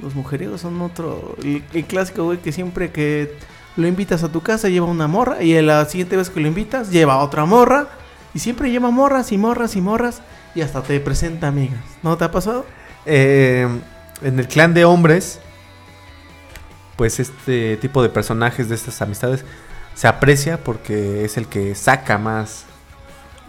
Los 0.00 0.14
mujeriegos 0.14 0.62
son 0.62 0.80
otro. 0.80 1.36
El, 1.42 1.62
el 1.74 1.84
clásico, 1.84 2.24
güey, 2.24 2.38
que 2.38 2.50
siempre 2.50 2.90
que 2.90 3.36
lo 3.76 3.86
invitas 3.86 4.22
a 4.22 4.32
tu 4.32 4.40
casa 4.40 4.70
lleva 4.70 4.86
una 4.86 5.06
morra. 5.06 5.42
Y 5.42 5.60
la 5.60 5.84
siguiente 5.84 6.16
vez 6.16 6.30
que 6.30 6.40
lo 6.40 6.48
invitas 6.48 6.90
lleva 6.90 7.18
otra 7.18 7.44
morra. 7.44 7.88
Y 8.32 8.38
siempre 8.38 8.70
lleva 8.70 8.90
morras 8.90 9.32
y 9.32 9.38
morras 9.38 9.76
y 9.76 9.82
morras. 9.82 10.22
Y 10.54 10.62
hasta 10.62 10.82
te 10.82 10.98
presenta 10.98 11.48
amigas. 11.48 11.80
¿No 12.02 12.16
te 12.16 12.24
ha 12.24 12.30
pasado? 12.32 12.64
Eh, 13.04 13.68
en 14.22 14.38
el 14.38 14.48
clan 14.48 14.72
de 14.72 14.86
hombres, 14.86 15.40
pues 16.96 17.20
este 17.20 17.76
tipo 17.78 18.02
de 18.02 18.08
personajes 18.08 18.68
de 18.68 18.74
estas 18.74 19.00
amistades 19.02 19.44
se 19.94 20.08
aprecia 20.08 20.62
porque 20.62 21.24
es 21.24 21.36
el 21.36 21.46
que 21.46 21.74
saca 21.74 22.18
más 22.18 22.64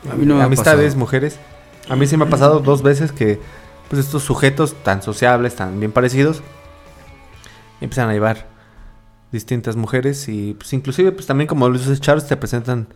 A 0.09 0.15
mí 0.15 0.25
no 0.25 0.35
me 0.35 0.41
ha 0.41 0.45
amistades, 0.45 0.95
mujeres. 0.95 1.39
A 1.89 1.95
mí 1.95 2.07
sí 2.07 2.17
me 2.17 2.25
ha 2.25 2.29
pasado 2.29 2.59
dos 2.59 2.81
veces 2.83 3.11
que 3.11 3.39
pues 3.89 4.03
estos 4.03 4.23
sujetos 4.23 4.75
tan 4.83 5.01
sociables, 5.03 5.55
tan 5.55 5.79
bien 5.79 5.91
parecidos, 5.91 6.41
empiezan 7.81 8.09
a 8.09 8.13
llevar 8.13 8.47
distintas 9.31 9.75
mujeres 9.75 10.27
y 10.29 10.53
pues 10.53 10.71
inclusive 10.73 11.11
pues 11.11 11.27
también 11.27 11.47
como 11.47 11.69
dice 11.69 11.97
Charles 11.99 12.27
te 12.27 12.37
presentan 12.37 12.87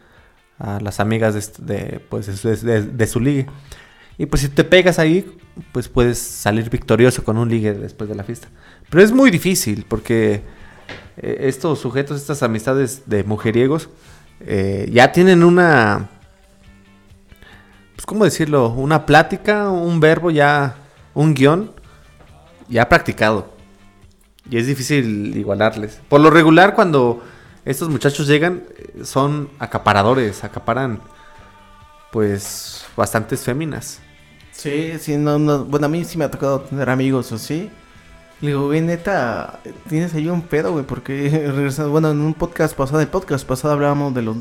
a 0.58 0.80
las 0.80 1.00
amigas 1.00 1.34
de, 1.34 1.40
est- 1.40 1.60
de, 1.60 2.00
pues 2.10 2.42
de, 2.44 2.56
de- 2.56 2.82
de 2.84 3.08
su 3.08 3.20
ligue. 3.20 3.48
Y 4.18 4.26
pues 4.26 4.42
si 4.42 4.50
te 4.50 4.66
pegas 4.66 5.00
ahí, 5.00 5.38
pues 5.72 5.88
puedes 5.88 6.18
salir 6.20 6.70
victorioso 6.70 7.24
con 7.24 7.38
un 7.38 7.48
ligue 7.50 7.74
después 7.74 8.10
de 8.10 8.16
la 8.16 8.24
fiesta. 8.26 8.50
Pero 8.90 9.04
es 9.04 9.12
muy 9.12 9.32
difícil 9.32 9.86
porque 9.88 10.42
eh, 11.18 11.38
estos 11.42 11.80
sujetos, 11.80 12.20
estas 12.20 12.42
amistades 12.44 13.04
de 13.06 13.24
mujeriegos, 13.24 13.90
eh, 14.42 14.90
ya 14.92 15.12
tienen 15.12 15.44
una, 15.44 16.10
pues 17.96 18.06
cómo 18.06 18.24
decirlo, 18.24 18.70
una 18.70 19.06
plática, 19.06 19.70
un 19.70 20.00
verbo 20.00 20.32
ya, 20.32 20.78
un 21.14 21.34
guion 21.34 21.72
ya 22.68 22.88
practicado. 22.88 23.54
Y 24.50 24.58
es 24.58 24.66
difícil 24.66 25.38
igualarles. 25.38 26.02
Por 26.10 26.22
lo 26.22 26.32
regular, 26.32 26.74
cuando 26.74 27.24
estos 27.66 27.90
muchachos 27.90 28.28
llegan, 28.28 28.64
eh, 28.78 29.04
son 29.04 29.50
acaparadores, 29.60 30.44
acaparan 30.44 31.02
pues 32.12 32.86
bastantes 32.96 33.42
féminas. 33.42 34.00
Sí, 34.52 34.94
sí, 35.00 35.18
no, 35.18 35.38
no. 35.38 35.66
Bueno, 35.66 35.86
a 35.86 35.90
mí 35.90 36.04
sí 36.04 36.18
me 36.18 36.26
ha 36.26 36.32
tocado 36.32 36.62
tener 36.62 36.90
amigos 36.90 37.32
o 37.32 37.38
sí. 37.38 37.70
Le 38.42 38.48
digo, 38.50 38.68
güey, 38.68 38.80
neta, 38.82 39.60
tienes 39.90 40.14
ahí 40.14 40.30
un 40.30 40.42
pedo, 40.44 40.72
güey, 40.72 40.86
porque 40.86 41.30
regresando, 41.54 41.92
bueno, 41.92 42.12
en 42.12 42.22
un 42.22 42.34
podcast 42.34 42.76
pasado, 42.76 43.02
el 43.02 43.08
podcast 43.08 43.46
pasado 43.46 43.74
hablábamos 43.74 44.14
de 44.14 44.22
los, 44.22 44.38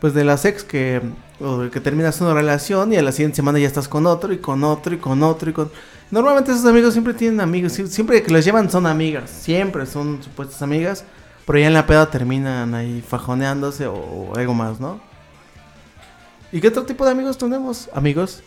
pues 0.00 0.12
de 0.12 0.22
las 0.24 0.44
ex 0.44 0.62
que, 0.64 1.00
o 1.40 1.70
que 1.70 1.80
terminas 1.80 2.20
una 2.20 2.34
relación 2.34 2.92
y 2.92 2.96
a 2.96 3.02
la 3.02 3.12
siguiente 3.12 3.36
semana 3.36 3.58
ya 3.58 3.66
estás 3.66 3.88
con 3.88 4.06
otro 4.06 4.32
y 4.34 4.38
con 4.38 4.62
otro 4.64 4.94
y 4.94 4.98
con 4.98 5.22
otro 5.22 5.48
y 5.48 5.52
con... 5.54 5.70
Normalmente 6.10 6.52
esos 6.52 6.66
amigos 6.66 6.92
siempre 6.92 7.14
tienen 7.14 7.40
amigos, 7.40 7.78
sie- 7.78 7.86
siempre 7.86 8.22
que 8.22 8.30
los 8.32 8.44
llevan 8.44 8.70
son 8.70 8.86
amigas, 8.86 9.30
siempre 9.30 9.86
son 9.86 10.22
supuestas 10.22 10.60
amigas, 10.60 11.04
pero 11.46 11.58
ya 11.58 11.66
en 11.68 11.72
la 11.74 11.86
peda 11.86 12.10
terminan 12.10 12.74
ahí 12.74 13.02
fajoneándose 13.06 13.86
o, 13.86 13.94
o 13.94 14.36
algo 14.36 14.52
más, 14.52 14.78
¿no? 14.78 15.00
¿Y 16.52 16.60
qué 16.60 16.68
otro 16.68 16.84
tipo 16.84 17.04
de 17.04 17.10
amigos 17.12 17.38
tenemos? 17.38 17.88
Amigos. 17.94 18.42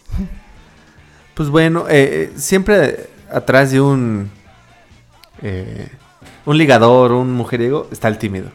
Pues 1.34 1.50
bueno, 1.50 1.86
eh, 1.90 2.32
eh, 2.32 2.34
siempre 2.38 3.10
atrás 3.32 3.72
de 3.72 3.82
un 3.82 4.30
eh, 5.42 5.90
un 6.46 6.58
ligador, 6.58 7.12
un 7.12 7.32
mujeriego, 7.34 7.88
está 7.92 8.08
el 8.08 8.18
tímido. 8.18 8.50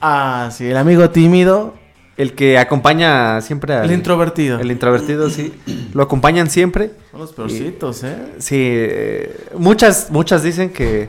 Ah, 0.00 0.50
sí, 0.52 0.66
el 0.66 0.76
amigo 0.76 1.10
tímido, 1.10 1.74
El 2.16 2.34
que 2.34 2.58
acompaña 2.58 3.40
siempre 3.40 3.74
al 3.74 3.84
el 3.86 3.92
introvertido. 3.92 4.58
el 4.60 4.70
introvertido, 4.70 5.30
sí. 5.30 5.54
Lo 5.94 6.02
acompañan 6.02 6.50
siempre. 6.50 6.90
Son 7.10 7.20
los 7.20 7.32
peorcitos, 7.32 8.04
¿eh? 8.04 8.16
Sí, 8.38 8.56
eh, 8.58 9.36
muchas, 9.56 10.10
muchas 10.10 10.42
dicen 10.42 10.70
que 10.70 11.08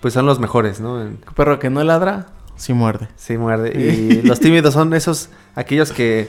pues 0.00 0.14
son 0.14 0.26
los 0.26 0.38
mejores, 0.38 0.80
¿no? 0.80 0.94
Un 0.94 1.18
perro 1.34 1.58
que 1.58 1.70
no 1.70 1.82
ladra, 1.82 2.26
sí 2.56 2.72
muerde. 2.72 3.08
Sí, 3.16 3.36
muerde. 3.38 3.72
Y 3.80 4.22
los 4.26 4.38
tímidos 4.40 4.74
son 4.74 4.92
esos, 4.94 5.30
aquellos 5.54 5.92
que 5.92 6.28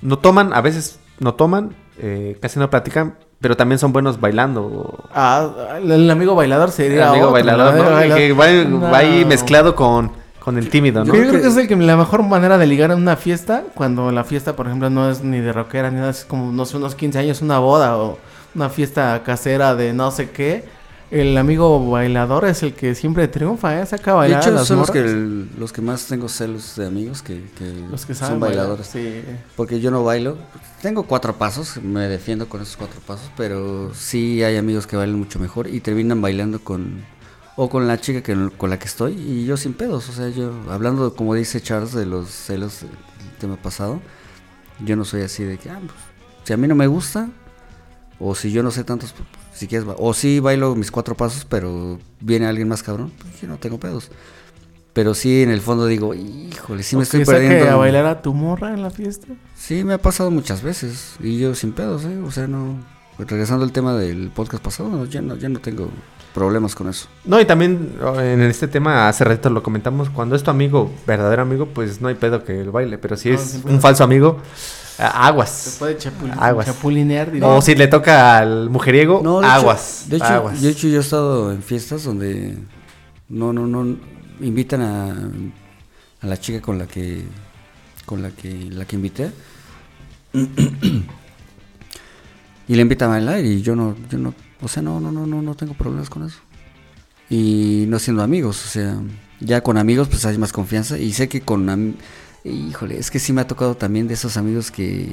no 0.00 0.18
toman, 0.18 0.52
a 0.52 0.60
veces 0.60 0.98
no 1.20 1.34
toman, 1.34 1.74
eh, 1.98 2.36
casi 2.40 2.58
no 2.58 2.68
platican, 2.70 3.16
pero 3.40 3.56
también 3.56 3.78
son 3.78 3.92
buenos 3.92 4.20
bailando. 4.20 5.08
Ah, 5.12 5.76
el, 5.78 5.90
el 5.90 6.10
amigo 6.10 6.34
bailador 6.34 6.68
El 6.68 6.74
sería 6.74 7.10
amigo 7.10 7.26
otro, 7.26 7.32
bailador, 7.32 7.74
¿no? 7.74 7.90
Bailador. 7.90 8.18
Que 8.18 8.32
va, 8.32 8.88
va 8.90 8.98
ahí 8.98 9.24
mezclado 9.24 9.74
con, 9.74 10.12
con 10.40 10.58
el 10.58 10.70
tímido, 10.70 11.04
¿no? 11.04 11.14
Yo 11.14 11.20
creo 11.20 11.42
que 11.42 11.48
es 11.48 11.56
el 11.56 11.68
que 11.68 11.76
la 11.76 11.96
mejor 11.96 12.22
manera 12.22 12.56
de 12.56 12.66
ligar 12.66 12.90
en 12.90 12.98
una 12.98 13.16
fiesta, 13.16 13.64
cuando 13.74 14.10
la 14.10 14.24
fiesta, 14.24 14.56
por 14.56 14.66
ejemplo, 14.66 14.90
no 14.90 15.10
es 15.10 15.22
ni 15.22 15.40
de 15.40 15.52
rockera 15.52 15.90
ni 15.90 15.98
nada, 15.98 16.10
es 16.10 16.24
como, 16.24 16.52
no 16.52 16.64
sé, 16.64 16.76
unos 16.76 16.94
15 16.94 17.18
años, 17.18 17.42
una 17.42 17.58
boda 17.58 17.96
o 17.98 18.18
una 18.54 18.70
fiesta 18.70 19.22
casera 19.24 19.74
de 19.74 19.92
no 19.92 20.10
sé 20.10 20.30
qué. 20.30 20.64
El 21.10 21.38
amigo 21.38 21.88
bailador 21.90 22.46
es 22.46 22.64
el 22.64 22.74
que 22.74 22.94
siempre 22.96 23.28
triunfa, 23.28 23.80
¿eh? 23.80 23.86
Saca 23.86 24.10
a 24.10 24.14
De 24.14 24.18
bailar 24.18 24.40
a 24.40 24.42
hecho, 24.42 24.50
las 24.50 24.66
son 24.66 24.78
los 24.78 24.90
que, 24.90 25.02
los 25.56 25.72
que 25.72 25.80
más 25.80 26.06
tengo 26.06 26.28
celos 26.28 26.74
de 26.76 26.86
amigos 26.86 27.22
que, 27.22 27.44
que 27.56 27.72
Los 27.90 28.04
que 28.06 28.14
saben 28.14 28.34
son 28.34 28.40
bailar, 28.40 28.66
bailadores. 28.66 28.88
Sí. 28.88 29.22
Porque 29.54 29.80
yo 29.80 29.92
no 29.92 30.02
bailo. 30.02 30.36
Tengo 30.82 31.04
cuatro 31.04 31.36
pasos, 31.36 31.80
me 31.80 32.08
defiendo 32.08 32.48
con 32.48 32.60
esos 32.60 32.76
cuatro 32.76 33.00
pasos, 33.06 33.30
pero 33.36 33.94
sí 33.94 34.42
hay 34.42 34.56
amigos 34.56 34.86
que 34.86 34.96
bailan 34.96 35.18
mucho 35.18 35.38
mejor 35.38 35.68
y 35.68 35.80
terminan 35.80 36.20
bailando 36.20 36.58
con 36.58 37.04
o 37.56 37.70
con 37.70 37.88
la 37.88 37.98
chica 38.00 38.22
que, 38.22 38.50
con 38.56 38.70
la 38.70 38.78
que 38.78 38.86
estoy 38.86 39.14
y 39.14 39.46
yo 39.46 39.56
sin 39.56 39.74
pedos. 39.74 40.08
O 40.08 40.12
sea, 40.12 40.28
yo 40.28 40.52
hablando, 40.70 41.14
como 41.14 41.34
dice 41.34 41.60
Charles, 41.60 41.92
de 41.92 42.04
los 42.04 42.28
celos 42.28 42.80
del 42.80 42.90
tema 43.38 43.56
pasado, 43.56 44.00
yo 44.84 44.96
no 44.96 45.04
soy 45.04 45.22
así 45.22 45.42
de 45.42 45.56
que, 45.58 45.70
ah, 45.70 45.80
pues, 45.80 45.98
si 46.44 46.52
a 46.52 46.56
mí 46.56 46.68
no 46.68 46.74
me 46.74 46.86
gusta, 46.86 47.28
o 48.18 48.34
si 48.34 48.52
yo 48.52 48.62
no 48.62 48.70
sé 48.70 48.84
tantos, 48.84 49.12
pues, 49.12 49.26
si 49.56 49.66
quieres, 49.66 49.86
ba- 49.86 49.96
o 49.98 50.14
si 50.14 50.38
bailo 50.40 50.74
mis 50.76 50.90
cuatro 50.90 51.16
pasos, 51.16 51.44
pero 51.48 51.98
viene 52.20 52.46
alguien 52.46 52.68
más 52.68 52.82
cabrón, 52.82 53.12
pues 53.18 53.40
yo 53.40 53.48
no 53.48 53.56
tengo 53.58 53.78
pedos. 53.80 54.10
Pero 54.92 55.12
sí, 55.14 55.42
en 55.42 55.50
el 55.50 55.60
fondo 55.60 55.86
digo, 55.86 56.14
híjole, 56.14 56.82
sí 56.82 56.96
me 56.96 57.00
¿O 57.00 57.02
estoy 57.02 57.20
que 57.20 57.26
perdiendo. 57.26 57.68
a 57.70 57.76
bailar 57.76 58.06
a 58.06 58.22
tu 58.22 58.32
morra 58.32 58.72
en 58.72 58.80
la 58.82 58.90
fiesta? 58.90 59.26
Sí, 59.54 59.84
me 59.84 59.92
ha 59.94 59.98
pasado 59.98 60.30
muchas 60.30 60.62
veces 60.62 61.16
y 61.20 61.38
yo 61.38 61.54
sin 61.54 61.72
pedos, 61.72 62.04
¿eh? 62.04 62.18
O 62.24 62.30
sea, 62.30 62.46
no... 62.46 62.76
Regresando 63.18 63.64
al 63.64 63.72
tema 63.72 63.94
del 63.94 64.30
podcast 64.30 64.62
pasado, 64.62 64.90
no, 64.90 65.06
ya, 65.06 65.22
no, 65.22 65.36
ya 65.36 65.48
no 65.48 65.58
tengo 65.58 65.88
problemas 66.34 66.74
con 66.74 66.86
eso. 66.90 67.08
No, 67.24 67.40
y 67.40 67.46
también 67.46 67.94
oh, 68.04 68.20
en 68.20 68.42
este 68.42 68.68
tema, 68.68 69.08
hace 69.08 69.24
rato 69.24 69.48
lo 69.48 69.62
comentamos, 69.62 70.10
cuando 70.10 70.36
es 70.36 70.42
tu 70.42 70.50
amigo, 70.50 70.90
verdadero 71.06 71.40
amigo, 71.40 71.64
pues 71.66 72.02
no 72.02 72.08
hay 72.08 72.14
pedo 72.14 72.44
que 72.44 72.60
el 72.60 72.70
baile, 72.70 72.98
pero 72.98 73.16
si 73.16 73.30
No, 73.30 73.34
es 73.36 73.60
un 73.64 73.80
falso 73.80 74.04
amigo, 74.04 74.38
a- 74.98 75.10
Se 75.10 75.18
aguas. 75.28 75.76
puede 75.78 75.98
chapul- 75.98 76.34
Aguas. 76.38 76.66
chapulinear. 76.66 77.32
O 77.42 77.60
si 77.62 77.74
le 77.74 77.86
toca 77.88 78.38
al 78.38 78.70
mujeriego, 78.70 79.20
No, 79.22 79.40
de 79.40 79.46
aguas. 79.46 80.02
Hecho, 80.06 80.10
de, 80.10 80.16
hecho, 80.16 80.26
aguas. 80.26 80.62
de 80.62 80.68
hecho, 80.70 80.88
yo 80.88 80.98
he 80.98 81.00
estado 81.00 81.52
en 81.52 81.62
fiestas 81.62 82.04
donde 82.04 82.56
no, 83.28 83.52
no, 83.52 83.66
no 83.66 83.96
invitan 84.40 84.80
a, 84.82 85.30
a 86.22 86.26
la 86.26 86.36
chica 86.38 86.60
con 86.60 86.78
la 86.78 86.86
que 86.86 87.24
con 88.04 88.22
la 88.22 88.30
que 88.30 88.52
la 88.70 88.84
que 88.84 88.94
invité 88.96 89.32
y 92.68 92.74
le 92.74 92.82
invitan 92.82 93.08
a 93.10 93.12
bailar 93.14 93.44
y 93.44 93.62
yo 93.62 93.76
no, 93.76 93.96
yo 94.10 94.18
no, 94.18 94.34
o 94.60 94.68
sea, 94.68 94.82
no, 94.82 95.00
no, 95.00 95.12
no, 95.12 95.26
no, 95.26 95.42
no 95.42 95.54
tengo 95.54 95.74
problemas 95.74 96.10
con 96.10 96.24
eso. 96.26 96.38
Y 97.30 97.84
no 97.88 97.98
siendo 97.98 98.22
amigos, 98.22 98.64
o 98.64 98.68
sea, 98.68 98.96
ya 99.40 99.60
con 99.62 99.78
amigos 99.78 100.08
pues 100.08 100.24
hay 100.26 100.38
más 100.38 100.52
confianza 100.52 100.98
y 100.98 101.12
sé 101.12 101.28
que 101.28 101.40
con 101.40 101.96
híjole, 102.50 102.98
es 102.98 103.10
que 103.10 103.18
sí 103.18 103.32
me 103.32 103.40
ha 103.40 103.46
tocado 103.46 103.76
también 103.76 104.08
de 104.08 104.14
esos 104.14 104.36
amigos 104.36 104.70
que 104.70 105.08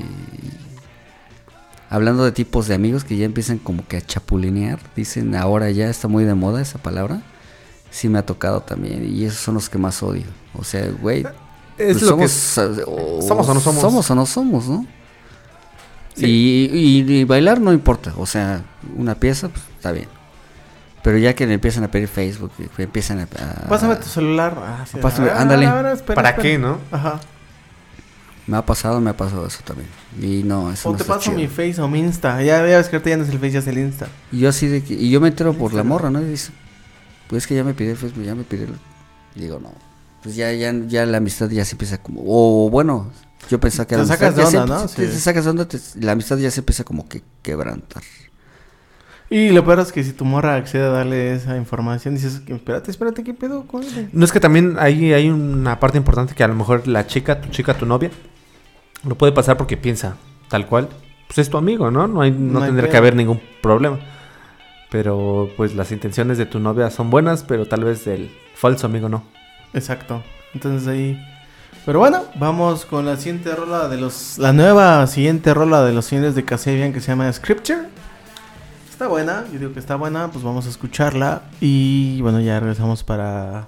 hablando 1.89 2.23
de 2.25 2.31
tipos 2.31 2.67
de 2.67 2.75
amigos 2.75 3.03
que 3.03 3.17
ya 3.17 3.25
empiezan 3.25 3.57
como 3.59 3.88
que 3.88 3.97
a 3.97 4.01
chapulinear, 4.01 4.79
dicen 4.95 5.36
ahora 5.36 5.69
ya 5.71 5.89
está 5.89 6.07
muy 6.07 6.23
de 6.23 6.34
moda 6.34 6.61
esa 6.61 6.79
palabra. 6.79 7.21
Sí 7.91 8.09
me 8.09 8.17
ha 8.17 8.25
tocado 8.25 8.61
también 8.61 9.05
y 9.15 9.23
esos 9.25 9.39
son 9.39 9.53
los 9.55 9.69
que 9.69 9.77
más 9.77 10.01
odio. 10.01 10.23
O 10.55 10.63
sea, 10.63 10.89
güey, 10.89 11.23
es 11.77 11.97
pues 11.99 12.01
lo 12.03 12.17
que 12.17 12.27
somos, 12.27 12.79
o- 12.88 13.21
somos 13.21 13.47
o 13.49 13.53
no 13.53 13.59
somos. 13.59 13.81
Somos 13.81 14.09
o 14.11 14.15
no 14.15 14.25
somos, 14.25 14.67
¿no? 14.67 14.88
Y, 16.27 16.69
y- 16.73 17.11
y 17.11 17.23
bailar 17.23 17.59
no 17.61 17.71
importa, 17.73 18.13
o 18.17 18.25
sea, 18.25 18.63
una 18.95 19.15
pieza, 19.15 19.49
pues 19.49 19.63
está 19.75 19.91
bien. 19.91 20.07
Pero 21.04 21.18
ya 21.18 21.36
que 21.36 21.45
le 21.45 21.54
empiezan 21.56 21.84
a 21.84 21.91
pedir 21.91 22.08
Facebook, 22.08 22.51
empiezan 22.78 23.20
a... 23.20 23.24
a- 23.24 23.68
Pásame 23.68 23.97
tu 23.97 24.08
celular. 24.08 24.56
Ah, 24.58 24.86
sí. 24.89 24.97
Pásame, 25.01 25.30
Ah, 25.30 25.41
ándale. 25.41 25.66
espera, 25.66 26.16
¿Para 26.16 26.30
espera. 26.30 26.36
qué, 26.41 26.58
no? 26.58 26.80
Ajá. 26.91 27.20
Me 28.47 28.58
ha 28.58 28.66
pasado, 28.66 28.99
me 29.01 29.10
ha 29.10 29.16
pasado 29.18 29.45
eso 29.47 29.60
también. 29.66 29.89
Y 30.22 30.43
no, 30.43 30.72
eso 30.72 30.89
O 30.89 30.91
no 30.93 30.97
te 30.97 31.04
paso 31.06 31.20
chido. 31.22 31.36
mi 31.38 31.47
Face 31.47 31.80
o 31.82 31.88
mi 31.88 31.99
Insta. 31.99 32.41
Ya 32.41 32.62
ves 32.62 32.88
que 32.89 32.95
ahorita 32.97 33.10
ya 33.10 33.18
no 33.18 33.24
es 33.24 33.30
el 33.30 33.38
Face, 33.39 33.51
ya 33.51 33.60
es 33.60 33.68
el 33.68 33.78
Insta. 33.78 34.08
Y 34.32 34.39
yo 34.39 34.49
así 34.49 34.68
de 34.68 34.84
que, 34.84 34.93
y 34.93 35.10
yo 35.10 35.20
me 35.22 35.30
entero 35.30 35.54
por 35.54 35.74
la 35.74 35.84
morra, 35.84 36.10
¿no? 36.10 36.22
Y 36.22 36.26
dice, 36.26 36.51
pues 37.28 37.43
es 37.43 37.47
que 37.47 37.56
ya 37.56 37.64
me 37.64 37.74
pide 37.74 37.91
el 37.91 37.97
Facebook, 37.97 38.24
ya 38.24 38.36
me 38.36 38.43
pide 38.43 38.64
el... 38.66 38.76
Digo, 39.36 39.60
no. 39.60 39.72
Pues 40.24 40.36
ya, 40.36 40.51
ya, 40.54 40.74
ya 40.88 41.06
la 41.06 41.18
amistad 41.18 41.49
ya 41.49 41.66
se 41.66 41.74
empieza 41.74 41.97
como, 41.97 42.22
o 42.26 42.70
bueno, 42.70 43.12
yo 43.49 43.60
pensaba 43.60 43.86
que 43.88 43.95
Te 43.95 44.01
la 44.01 44.08
sacas 44.08 44.30
amistad 44.38 44.45
de 44.47 44.54
ya 44.54 44.64
onda, 44.64 44.76
¿no? 44.76 44.88
te- 44.88 45.08
Sí. 45.08 45.14
te 45.14 45.20
sacas 45.20 45.43
de 45.43 45.49
onda, 45.49 45.68
te- 45.68 45.80
la 45.99 46.14
amistad 46.14 46.38
ya 46.38 46.49
se 46.51 46.62
empieza 46.62 46.84
como 46.86 47.10
que 47.10 47.24
quebrantar. 47.41 48.04
Y 49.34 49.49
lo 49.49 49.65
peor 49.65 49.79
es 49.79 49.91
que 49.91 50.03
si 50.03 50.13
tu 50.13 50.25
morra 50.25 50.53
accede 50.53 50.84
a 50.84 50.89
darle 50.89 51.34
esa 51.34 51.57
información, 51.57 52.13
dices, 52.13 52.43
espérate, 52.45 52.91
espérate, 52.91 53.23
¿qué 53.23 53.34
pedo? 53.34 53.65
No 54.11 54.25
es 54.25 54.31
que 54.31 54.39
también 54.39 54.75
ahí 54.77 55.11
hay 55.11 55.27
una 55.27 55.79
parte 55.79 55.97
importante 55.97 56.36
que 56.36 56.43
a 56.43 56.47
lo 56.47 56.53
mejor 56.53 56.88
la 56.88 57.07
chica, 57.07 57.41
tu 57.41 57.49
chica, 57.49 57.73
tu 57.73 57.88
novia, 57.88 58.11
lo 59.03 59.15
puede 59.15 59.31
pasar 59.31 59.57
porque 59.57 59.75
piensa 59.75 60.17
tal 60.49 60.67
cual. 60.67 60.88
Pues 61.25 61.39
es 61.39 61.49
tu 61.49 61.57
amigo, 61.57 61.89
¿no? 61.89 62.07
No, 62.07 62.21
hay, 62.21 62.29
no, 62.29 62.59
No 62.59 62.61
hay 62.61 62.67
tendría 62.67 62.91
que 62.91 62.97
haber 62.97 63.15
ningún 63.15 63.41
problema. 63.59 63.97
Pero 64.91 65.49
pues 65.57 65.73
las 65.73 65.91
intenciones 65.91 66.38
de 66.38 66.45
tu 66.45 66.59
novia 66.59 66.91
son 66.91 67.09
buenas, 67.09 67.41
pero 67.41 67.65
tal 67.65 67.86
vez 67.86 68.05
del 68.05 68.29
falso 68.53 68.86
amigo 68.86 69.09
no. 69.09 69.23
Exacto. 69.73 70.21
Entonces 70.53 70.88
ahí. 70.88 71.19
Pero 71.88 71.97
bueno, 71.97 72.21
vamos 72.36 72.86
con 72.86 73.07
la 73.07 73.17
siguiente 73.17 73.55
rola 73.55 73.88
de 73.88 73.97
los. 73.97 74.38
La 74.38 74.53
nueva 74.53 75.07
siguiente 75.07 75.55
rola 75.55 75.84
de 75.84 75.91
los 75.91 76.05
señores 76.05 76.36
de 76.36 76.45
Casabian 76.45 76.93
que 76.93 77.01
se 77.01 77.07
llama 77.07 77.34
Scripture. 77.34 77.88
Está 78.93 79.07
buena, 79.07 79.43
yo 79.51 79.57
digo 79.57 79.73
que 79.73 79.79
está 79.79 79.95
buena, 79.95 80.27
pues 80.27 80.43
vamos 80.43 80.67
a 80.67 80.69
escucharla. 80.69 81.41
Y 81.59 82.21
bueno, 82.21 82.39
ya 82.39 82.59
regresamos 82.59 83.03
para 83.03 83.65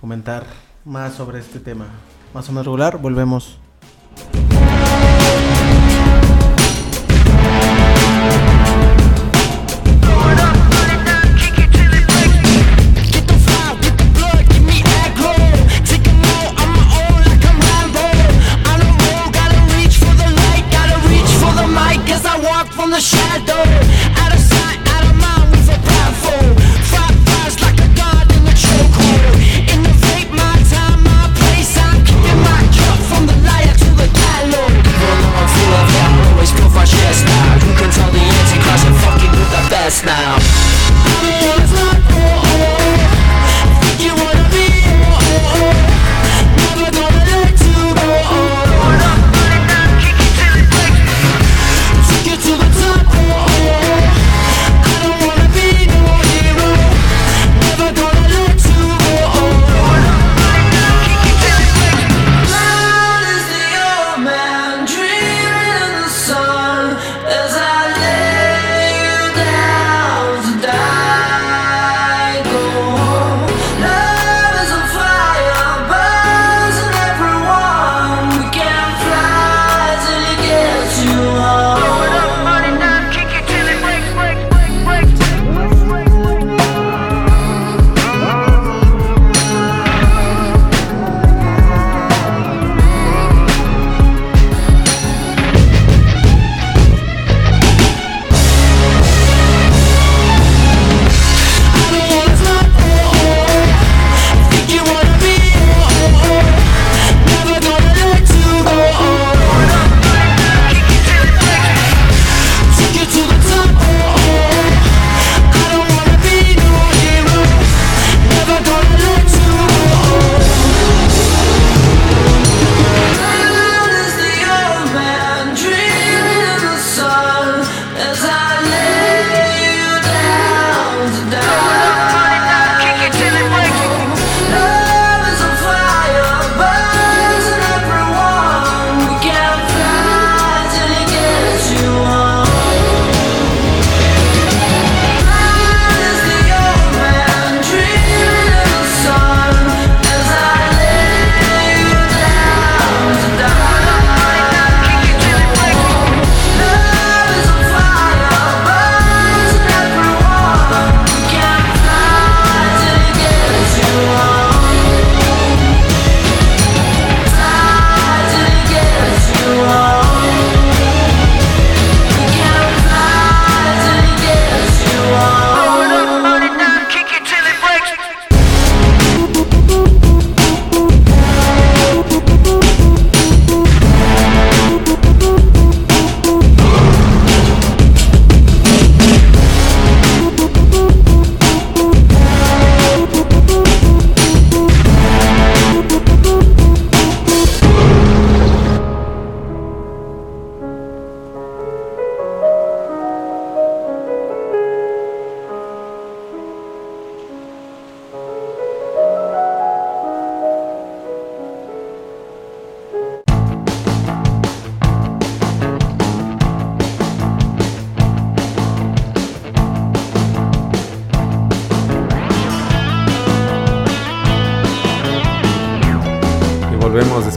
comentar 0.00 0.42
más 0.84 1.14
sobre 1.14 1.38
este 1.38 1.60
tema. 1.60 1.86
Más 2.34 2.48
o 2.48 2.52
menos 2.52 2.66
regular, 2.66 2.98
volvemos. 2.98 3.60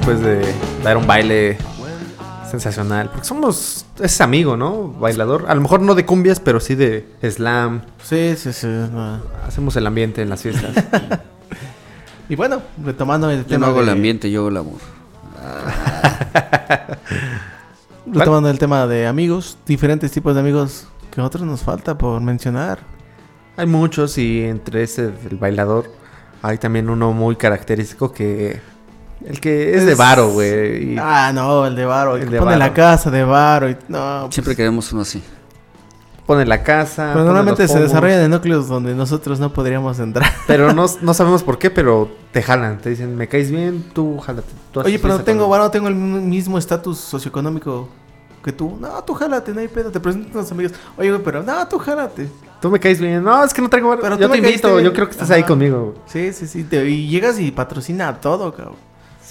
Después 0.08 0.22
de 0.22 0.54
dar 0.84 0.96
un 0.96 1.06
baile 1.06 1.58
sensacional. 2.50 3.10
Porque 3.10 3.28
somos. 3.28 3.86
Es 4.00 4.22
amigo, 4.22 4.56
¿no? 4.56 4.94
Bailador. 4.94 5.46
A 5.50 5.56
lo 5.56 5.60
mejor 5.60 5.82
no 5.82 5.96
de 5.96 6.06
cumbias, 6.06 6.40
pero 6.40 6.62
sí 6.62 6.76
de 6.76 7.06
slam. 7.22 7.82
Sí, 8.04 8.36
sí, 8.38 8.54
sí. 8.54 8.68
no. 8.68 9.22
Hacemos 9.46 9.76
el 9.76 9.86
ambiente 9.86 10.22
en 10.22 10.30
las 10.30 10.42
fiestas. 10.42 10.72
Y 12.30 12.36
bueno, 12.36 12.62
retomando 12.84 13.32
el 13.32 13.44
Yo 13.44 13.46
tema. 13.46 13.68
no 13.68 13.72
hago 13.72 13.82
el 13.82 13.88
ambiente, 13.88 14.30
yo 14.30 14.42
hago 14.42 14.50
el 14.50 14.58
amor. 14.58 14.80
Retomando 18.06 18.50
el 18.50 18.60
tema 18.60 18.86
de 18.86 19.08
amigos, 19.08 19.58
diferentes 19.66 20.12
tipos 20.12 20.34
de 20.34 20.42
amigos 20.42 20.90
que 21.10 21.22
otros 21.22 21.44
nos 21.44 21.62
falta 21.62 21.98
por 21.98 22.20
mencionar. 22.20 22.80
hay 23.56 23.66
muchos 23.66 24.18
y 24.18 24.44
entre 24.44 24.84
ese, 24.84 25.14
el 25.32 25.38
bailador, 25.38 25.90
hay 26.42 26.58
también 26.58 26.90
uno 26.90 27.14
muy 27.14 27.38
característico 27.38 28.12
que. 28.12 28.60
El 29.26 29.40
que 29.40 29.76
es, 29.76 29.86
de 29.86 29.96
varo, 29.96 30.30
güey. 30.30 30.94
y- 30.94 30.98
Ah, 31.00 31.32
no, 31.34 31.66
el 31.66 31.76
de 31.76 31.86
Varo. 31.86 32.16
El, 32.16 32.22
El 32.24 32.28
que 32.28 32.34
de 32.36 32.40
pone 32.40 32.52
Varo. 32.52 32.60
la 32.60 32.74
casa 32.74 33.10
de 33.12 33.24
Varo. 33.24 33.70
y- 33.70 33.78
No, 33.88 34.20
pues, 34.26 34.36
Siempre 34.36 34.56
queremos 34.56 34.92
uno 34.94 35.02
así. 35.02 35.22
Pone 36.26 36.46
la 36.46 36.62
casa. 36.62 37.04
pero 37.14 37.14
pone 37.14 37.26
normalmente 37.26 37.64
los 37.64 37.72
se 37.72 37.80
desarrollan 37.80 38.20
en 38.22 38.32
núcleos 38.32 38.68
donde 38.68 38.94
nosotros 38.94 39.40
no 39.40 39.54
podríamos 39.54 39.98
entrar. 40.00 40.30
Pero 40.48 40.74
no, 40.74 40.86
no 41.02 41.14
sabemos 41.14 41.42
por 41.42 41.58
qué, 41.58 41.70
pero 41.72 42.10
te 42.34 42.42
jalan. 42.44 42.80
Te 42.80 42.90
dicen, 42.90 43.16
me 43.16 43.28
caes 43.28 43.50
bien, 43.50 43.84
tú 43.94 44.18
jálate. 44.20 44.48
tú 44.74 44.82
Oye, 44.82 45.00
pero 45.00 45.14
no 45.18 45.24
tengo 45.24 45.44
conmigo". 45.46 45.50
Varo, 45.50 45.72
tengo 45.72 45.88
el 45.88 45.96
mismo 45.96 46.58
estatus 46.58 46.98
socioeconómico 47.00 47.88
que 48.44 48.52
tú. 48.52 48.78
No, 48.80 49.02
tú 49.04 49.14
jálate, 49.14 49.54
no 49.54 49.62
hay 49.62 49.68
pedo. 49.70 49.90
Te 49.90 50.00
presento 50.02 50.38
a 50.38 50.42
los 50.42 50.52
amigos. 50.52 50.74
Oye, 50.98 51.10
güey, 51.12 51.24
pero 51.24 51.44
no, 51.44 51.66
tú 51.68 51.80
jálate. 51.80 52.28
Tú 52.62 52.70
me 52.70 52.80
caes 52.80 53.00
bien. 53.00 53.24
No, 53.24 53.44
es 53.44 53.54
que 53.54 53.62
no 53.62 53.70
traigo 53.70 53.88
varo. 53.90 54.02
Pero 54.02 54.18
Yo 54.18 54.28
tú 54.28 54.34
te 54.34 54.38
invito, 54.40 54.80
yo 54.82 54.92
creo 54.94 55.06
que 55.06 55.12
estés 55.14 55.32
ahí 55.32 55.44
conmigo. 55.44 55.94
güey. 55.94 55.98
Sí, 56.08 56.34
sí, 56.34 56.46
sí. 56.48 56.64
te- 56.66 56.88
y 56.90 57.08
llegas 57.08 57.40
y 57.40 57.52
patrocina 57.52 58.14
todo, 58.20 58.54
cabrón. 58.54 58.76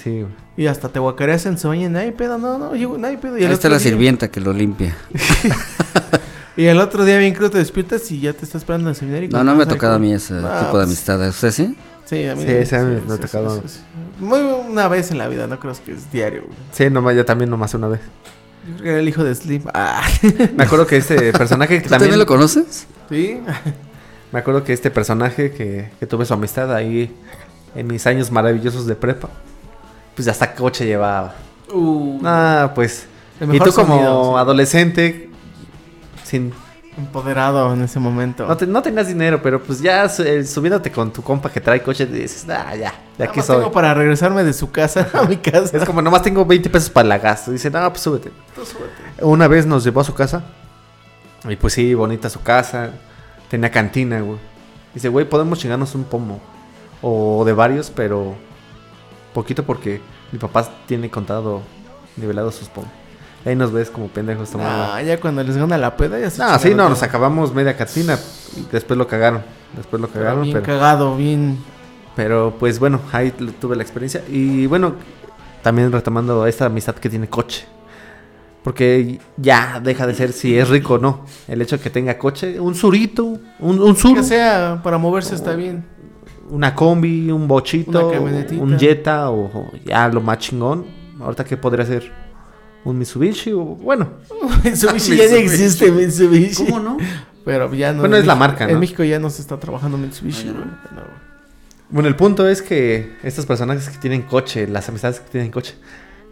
Sí, 0.07 0.21
güey. 0.21 0.33
Y 0.57 0.67
hasta 0.69 0.89
te 0.89 1.01
guacareas 1.01 1.45
baño, 1.65 1.91
no 1.91 1.99
hay 1.99 2.13
pedo, 2.13 2.39
no, 2.39 2.59
no, 2.59 2.77
yo, 2.77 2.97
no 2.97 3.09
hay 3.09 3.17
pedo. 3.17 3.37
Y 3.39 3.45
Ahí 3.45 3.51
está 3.53 3.69
la 3.69 3.79
día- 3.79 3.91
sirvienta 3.91 4.29
que 4.29 4.41
lo 4.41 4.53
limpia. 4.53 4.97
Y 6.59 6.65
el 6.65 6.79
otro 6.81 7.05
día 7.05 7.19
bien 7.19 7.35
crudo 7.35 7.51
te 7.51 7.59
despiertas 7.59 8.11
y 8.11 8.19
ya 8.21 8.33
te 8.33 8.45
estás 8.47 8.63
esperando 8.63 8.89
en 8.89 8.91
el 8.91 8.97
seminario. 8.97 9.29
No, 9.31 9.45
no 9.45 9.55
me 9.55 9.65
ha 9.65 9.67
tocado 9.67 9.97
a 9.97 9.99
mí 9.99 10.15
ese 10.15 10.33
tipo 10.37 10.49
de 10.49 10.65
pues, 10.71 10.85
amistad. 10.85 11.23
¿A 11.23 11.29
¿Usted 11.29 11.51
sí? 11.51 11.77
Sí, 12.07 12.25
a 12.25 12.35
mí 12.35 12.45
Sí, 12.47 12.75
me 13.07 13.13
ha 13.15 13.19
tocado. 13.19 13.63
Muy 14.21 14.39
una 14.41 14.89
vez 14.89 15.11
en 15.11 15.19
la 15.19 15.29
vida, 15.29 15.47
no 15.47 15.61
creo 15.61 15.75
que 15.85 15.93
es 15.93 16.11
diario. 16.11 16.45
güey. 16.47 16.57
Sí, 16.73 16.89
nomás, 16.89 17.15
yo 17.15 17.27
también 17.27 17.51
nomás 17.51 17.75
una 17.75 17.89
vez. 17.89 18.01
Yo 18.67 18.73
creo 18.77 18.83
que 18.85 18.89
era 18.91 19.01
el 19.01 19.09
hijo 19.09 19.23
de 19.23 19.35
Slim. 19.35 19.65
Ah, 19.75 20.03
Me 20.57 20.65
acuerdo 20.65 20.87
que 20.87 20.97
este 20.97 21.31
personaje 21.35 21.75
que 21.77 21.81
¿Tú 21.83 21.91
también... 21.91 22.11
también 22.13 22.19
lo 22.21 22.27
conoces? 22.27 22.87
sí. 23.11 23.39
Me 24.33 24.39
acuerdo 24.39 24.65
que 24.65 24.73
este 24.73 24.91
personaje 24.91 25.51
que, 25.51 25.91
que 26.01 26.07
tuve 26.07 26.25
su 26.25 26.33
amistad 26.33 26.75
ahí 26.75 27.15
en 27.75 27.87
mis 27.87 28.07
años 28.07 28.31
maravillosos 28.31 28.87
de 28.87 28.95
prepa, 28.97 29.29
pues 30.17 30.27
hasta 30.29 30.53
coche 30.55 30.85
llevaba. 30.87 31.35
Uh, 31.73 32.21
Ah, 32.25 32.73
pues. 32.75 33.07
Y 33.41 33.59
tú 33.61 33.71
como 33.73 33.95
sonido, 33.95 34.33
sí. 34.33 34.39
adolescente, 34.39 35.31
sin... 36.25 36.53
empoderado 36.97 37.75
en 37.75 37.83
ese 37.83 38.01
momento. 38.01 38.47
No, 38.47 38.57
te- 38.57 38.67
no 38.67 38.81
tenías 38.81 39.07
dinero, 39.09 39.43
pero 39.43 39.63
pues 39.63 39.81
ya 39.83 40.09
su- 40.09 40.25
subiéndote 40.47 40.91
con 40.91 41.13
tu 41.13 41.23
compa 41.23 41.51
que 41.53 41.61
trae 41.61 41.83
coche, 41.83 42.07
dices, 42.07 42.47
ah, 42.49 42.75
ya, 42.75 42.95
de 43.19 43.25
aquí 43.25 43.43
soy. 43.43 43.59
tengo 43.59 43.71
para 43.73 43.93
regresarme 43.93 44.43
de 44.43 44.55
su 44.55 44.71
casa 44.71 45.07
a 45.13 45.25
mi 45.25 45.37
casa. 45.37 45.77
Es 45.77 45.85
como, 45.85 46.01
nomás 46.01 46.23
tengo 46.23 46.47
20 46.47 46.71
pesos 46.71 46.89
para 46.89 47.07
la 47.09 47.19
gasto. 47.19 47.51
Dice, 47.53 47.69
no, 47.71 47.87
pues 47.91 48.01
súbete. 48.01 48.31
Tú 48.55 48.65
súbete. 48.65 49.23
Una 49.25 49.47
vez 49.49 49.67
nos 49.67 49.85
llevó 49.85 50.01
a 50.01 50.05
su 50.05 50.15
casa. 50.15 50.43
Y 51.47 51.57
pues 51.57 51.75
sí, 51.75 51.93
bonita 51.93 52.31
su 52.31 52.41
casa. 52.43 52.91
Tenía 53.51 53.71
cantina, 53.71 54.21
güey. 54.21 54.39
Dice, 54.95 55.11
güey, 55.11 55.29
podemos 55.29 55.59
chingarnos 55.59 55.95
un 55.95 56.05
pomo. 56.05 56.41
O 57.03 57.45
de 57.45 57.53
varios, 57.53 57.91
pero 57.91 58.35
poquito 59.37 59.63
porque 59.65 60.01
mi 60.33 60.39
papá 60.39 60.67
tiene 60.87 61.11
contado, 61.11 61.61
nivelado 62.17 62.51
sus 62.51 62.69
pomos. 62.69 62.91
Y 63.45 63.51
ahí 63.51 63.55
nos 63.55 63.71
ves 63.71 63.91
como 63.91 64.09
pendejos 64.09 64.51
tomando. 64.51 64.93
Ah, 64.95 65.03
ya 65.03 65.21
cuando 65.21 65.45
les 65.45 65.57
gana 65.57 65.77
la 65.79 65.95
peda 65.97 66.19
ya 66.19 66.31
se 66.31 66.43
No, 66.43 66.59
sí, 66.59 66.71
no, 66.71 66.77
todo. 66.79 66.89
nos 66.89 67.03
acabamos 67.03 67.55
media 67.55 67.77
cantina. 67.77 68.19
Y 68.57 68.67
después 68.73 68.97
lo 68.99 69.07
cagaron. 69.07 69.43
Después 69.77 70.01
lo 70.01 70.09
Pero 70.09 70.25
cagaron, 70.25 70.43
bien 70.43 70.55
pero... 70.55 70.67
cagado, 70.67 71.17
bien. 71.17 71.59
Pero 72.17 72.55
pues 72.59 72.79
bueno, 72.79 72.99
ahí 73.13 73.31
tuve 73.61 73.77
la 73.77 73.83
experiencia. 73.83 74.23
Y 74.29 74.67
bueno, 74.67 74.95
también 75.63 75.93
retomando 75.93 76.47
esta 76.47 76.65
amistad 76.67 76.95
que 76.95 77.11
tiene 77.11 77.29
coche. 77.29 77.67
Porque 78.65 79.21
ya 79.37 79.79
deja 79.79 80.09
de 80.09 80.15
ser 80.15 80.33
si 80.33 80.59
es 80.59 80.69
rico 80.69 80.95
o 80.95 80.99
no. 80.99 81.25
El 81.47 81.63
hecho 81.63 81.77
de 81.77 81.83
que 81.85 81.91
tenga 81.91 82.19
coche, 82.19 82.59
un 82.59 82.75
surito, 82.75 83.39
un, 83.61 83.81
un 83.81 83.95
sur, 83.95 84.17
Que 84.17 84.25
sea 84.25 84.81
para 84.83 84.99
moverse 84.99 85.37
está 85.37 85.55
bien. 85.55 85.85
Una 86.51 86.75
combi, 86.75 87.31
un 87.31 87.47
bochito, 87.49 88.09
un 88.09 88.79
Jetta 88.79 89.31
o, 89.31 89.45
o 89.47 89.73
ya 89.85 90.09
lo 90.09 90.21
más 90.21 90.39
chingón. 90.39 90.87
Ahorita 91.21 91.45
que 91.45 91.57
podría 91.57 91.85
ser 91.87 92.11
un 92.85 92.99
Mitsubishi 92.99 93.53
o 93.53 93.65
bueno, 93.65 94.09
Mitsubishi 94.65 95.17
ya 95.17 95.29
no 95.31 95.37
existe 95.37 95.91
Mitsubishi. 95.91 96.65
¿Cómo 96.67 96.81
no? 96.81 96.97
Pero 97.45 97.73
ya 97.75 97.93
no. 97.93 98.01
Bueno, 98.01 98.17
es 98.17 98.27
la 98.27 98.35
México- 98.35 98.49
marca, 98.49 98.67
¿no? 98.67 98.73
En 98.73 98.81
México 98.81 99.05
ya 99.05 99.19
no 99.19 99.31
se 99.31 99.41
está 99.43 99.59
trabajando 99.59 99.97
Mitsubishi. 99.99 100.47
No. 100.49 100.55
Bueno, 101.89 102.09
el 102.09 102.17
punto 102.17 102.49
es 102.49 102.63
que 102.63 103.17
estas 103.23 103.47
personas 103.47 103.89
que 103.89 103.99
tienen 103.99 104.23
coche, 104.23 104.67
las 104.67 104.89
amistades 104.89 105.21
que 105.21 105.31
tienen 105.31 105.51
coche, 105.53 105.75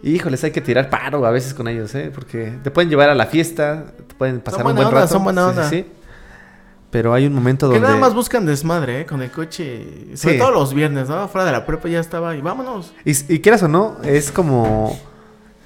híjoles, 0.03 0.43
hay 0.43 0.51
que 0.51 0.59
tirar 0.61 0.89
paro 0.89 1.25
a 1.25 1.31
veces 1.31 1.53
con 1.53 1.67
ellos, 1.69 1.95
¿eh? 1.95 2.11
Porque 2.13 2.53
te 2.61 2.71
pueden 2.71 2.89
llevar 2.89 3.09
a 3.09 3.15
la 3.15 3.25
fiesta, 3.25 3.85
te 4.07 4.13
pueden 4.15 4.41
pasar 4.41 4.65
un 4.65 4.73
buen 4.75 4.87
onda, 4.87 5.01
rato. 5.01 5.13
son 5.13 5.23
buena 5.23 5.47
sí, 5.47 5.53
sí, 5.53 5.57
onda. 5.57 5.69
sí. 5.69 5.85
Pero 6.95 7.13
hay 7.13 7.25
un 7.27 7.33
momento 7.33 7.67
Que 7.67 7.73
donde... 7.75 7.89
nada 7.89 7.99
más 7.99 8.13
buscan 8.13 8.45
desmadre, 8.45 9.01
¿eh? 9.01 9.05
Con 9.05 9.21
el 9.21 9.29
coche. 9.29 9.85
Sobre 10.15 10.35
Sí. 10.35 10.39
todo 10.39 10.51
los 10.51 10.73
viernes, 10.73 11.09
¿no? 11.09 11.27
Fuera 11.27 11.43
de 11.45 11.51
la 11.51 11.65
prepa 11.65 11.89
ya 11.89 11.99
estaba 11.99 12.33
y 12.37 12.39
vámonos. 12.41 12.93
Y, 13.03 13.11
y 13.33 13.39
quieras 13.41 13.63
o 13.63 13.67
no, 13.67 13.97
es 14.01 14.31
como 14.31 14.97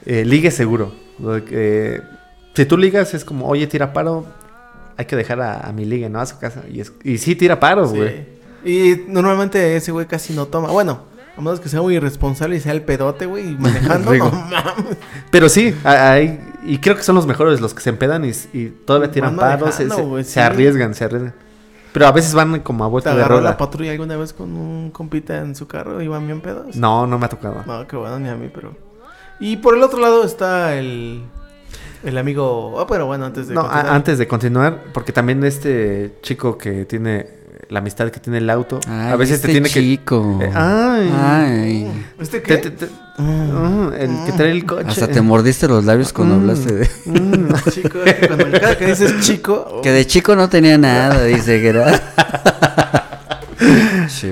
eh, 0.08 0.26
ligue 0.26 0.50
seguro. 0.50 0.92
Que, 1.48 2.02
si 2.56 2.66
tú 2.66 2.80
ligas, 2.80 3.14
es 3.14 3.24
como, 3.24 3.48
oye, 3.48 3.68
tira 3.68 3.94
paro, 3.94 4.26
hay 4.98 5.06
que 5.06 5.16
dejar 5.16 5.40
a, 5.40 5.60
a 5.68 5.72
mi 5.72 5.86
ligue, 5.86 6.10
¿no? 6.10 6.20
A 6.20 6.26
su 6.26 6.40
casa. 6.40 6.64
Y, 6.68 6.80
es, 6.80 6.94
y 7.04 7.20
sí 7.20 7.36
tira 7.36 7.60
paro, 7.60 7.88
Sí. 7.88 7.96
güey. 7.96 8.40
Y 8.66 9.06
normalmente 9.08 9.76
ese 9.76 9.92
güey 9.92 10.08
casi 10.08 10.34
no 10.34 10.48
toma. 10.48 10.70
Bueno, 10.70 11.02
a 11.38 11.42
menos 11.42 11.60
que 11.60 11.70
sea 11.70 11.84
muy 11.84 11.96
irresponsable 11.96 12.56
y 12.56 12.60
sea 12.60 12.72
el 12.72 12.82
pedote, 12.82 13.28
güey, 13.28 13.56
manejando. 13.60 14.16
No 14.16 14.32
mames. 14.32 14.98
Pero 15.30 15.48
sí, 15.48 15.76
hay, 15.84 16.40
y 16.66 16.78
creo 16.80 16.96
que 16.96 17.04
son 17.04 17.16
los 17.16 17.26
mejores 17.26 17.62
los 17.62 17.74
que 17.74 17.82
se 17.82 17.90
empedan 17.90 18.26
y, 18.26 18.32
y 18.54 18.68
todavía 18.86 19.12
tiran 19.12 19.36
paros, 19.36 19.76
se, 19.76 19.90
se- 19.90 20.02
güey, 20.02 20.24
se 20.24 20.32
sí. 20.34 20.40
arriesgan, 20.40 20.94
se 20.94 21.06
arriesgan. 21.06 21.34
Pero 21.92 22.06
a 22.08 22.12
veces 22.12 22.34
van 22.36 22.60
como 22.60 22.84
a 22.84 22.88
¿Te 22.88 22.92
vuelta 22.92 23.16
de 23.16 23.24
rola. 23.26 23.42
la 23.52 23.58
patrulla 23.58 23.92
alguna 23.92 24.16
vez 24.16 24.32
con 24.34 24.56
un 24.56 24.92
compita 24.92 25.40
en 25.40 25.56
su 25.56 25.68
carro? 25.68 26.02
¿Iban 26.02 26.26
bien 26.28 26.40
pedos? 26.42 26.76
No, 26.76 27.08
no 27.08 27.18
me 27.18 27.26
ha 27.26 27.30
tocado. 27.30 27.64
No, 27.66 27.88
qué 27.88 27.96
bueno, 27.96 28.20
ni 28.20 28.30
a 28.30 28.36
mí, 28.36 28.50
pero. 28.54 28.76
Y 29.40 29.58
por 29.58 29.76
el 29.76 29.82
otro 29.84 30.00
lado 30.00 30.24
está 30.24 30.76
el. 30.76 31.24
El 32.04 32.18
amigo. 32.18 32.80
Ah, 32.80 32.86
pero 32.88 33.08
bueno, 33.08 33.26
antes 33.26 33.48
de. 33.48 33.56
No, 33.56 33.62
continuar. 33.64 33.88
antes 33.94 34.18
de 34.20 34.28
continuar, 34.28 34.84
porque 34.94 35.12
también 35.12 35.44
este 35.44 36.18
chico 36.22 36.58
que 36.58 36.86
tiene 36.86 37.28
la 37.70 37.80
amistad 37.80 38.10
que 38.12 38.20
tiene 38.20 38.38
el 38.38 38.50
auto, 38.50 38.80
Ay, 38.88 39.12
a 39.12 39.16
veces 39.16 39.36
este 39.38 39.48
te 39.48 39.52
tiene 39.54 39.70
chico. 39.70 40.38
que... 40.40 40.46
Eh, 40.46 40.52
ay. 40.56 41.14
Ay. 41.16 42.06
¿Este 42.20 42.40
Te- 42.40 42.44
qué? 42.48 42.58
te- 42.58 42.72
te- 42.72 42.90
ah, 43.20 43.92
el 43.98 44.10
que 44.26 44.32
trae 44.32 44.52
el 44.52 44.66
coche. 44.66 44.88
Hasta 44.88 45.08
te 45.08 45.22
mordiste 45.22 45.68
los 45.68 45.86
labios 45.86 46.14
cuando 46.14 46.36
Mm. 46.36 46.40
hablaste 46.42 46.74
de... 46.74 46.90
Mm. 47.06 47.54
Chico, 47.72 48.04
es 48.04 48.14
que 48.16 48.28
cuando 48.28 48.46
cada 48.60 48.78
que 48.78 48.86
dices 48.88 49.20
chico. 49.22 49.80
Que 49.84 49.92
de 49.92 50.08
chico 50.08 50.36
no 50.36 50.48
tenía 50.50 50.78
nada, 50.78 51.24
dice 51.26 51.60
Gerard. 51.60 52.00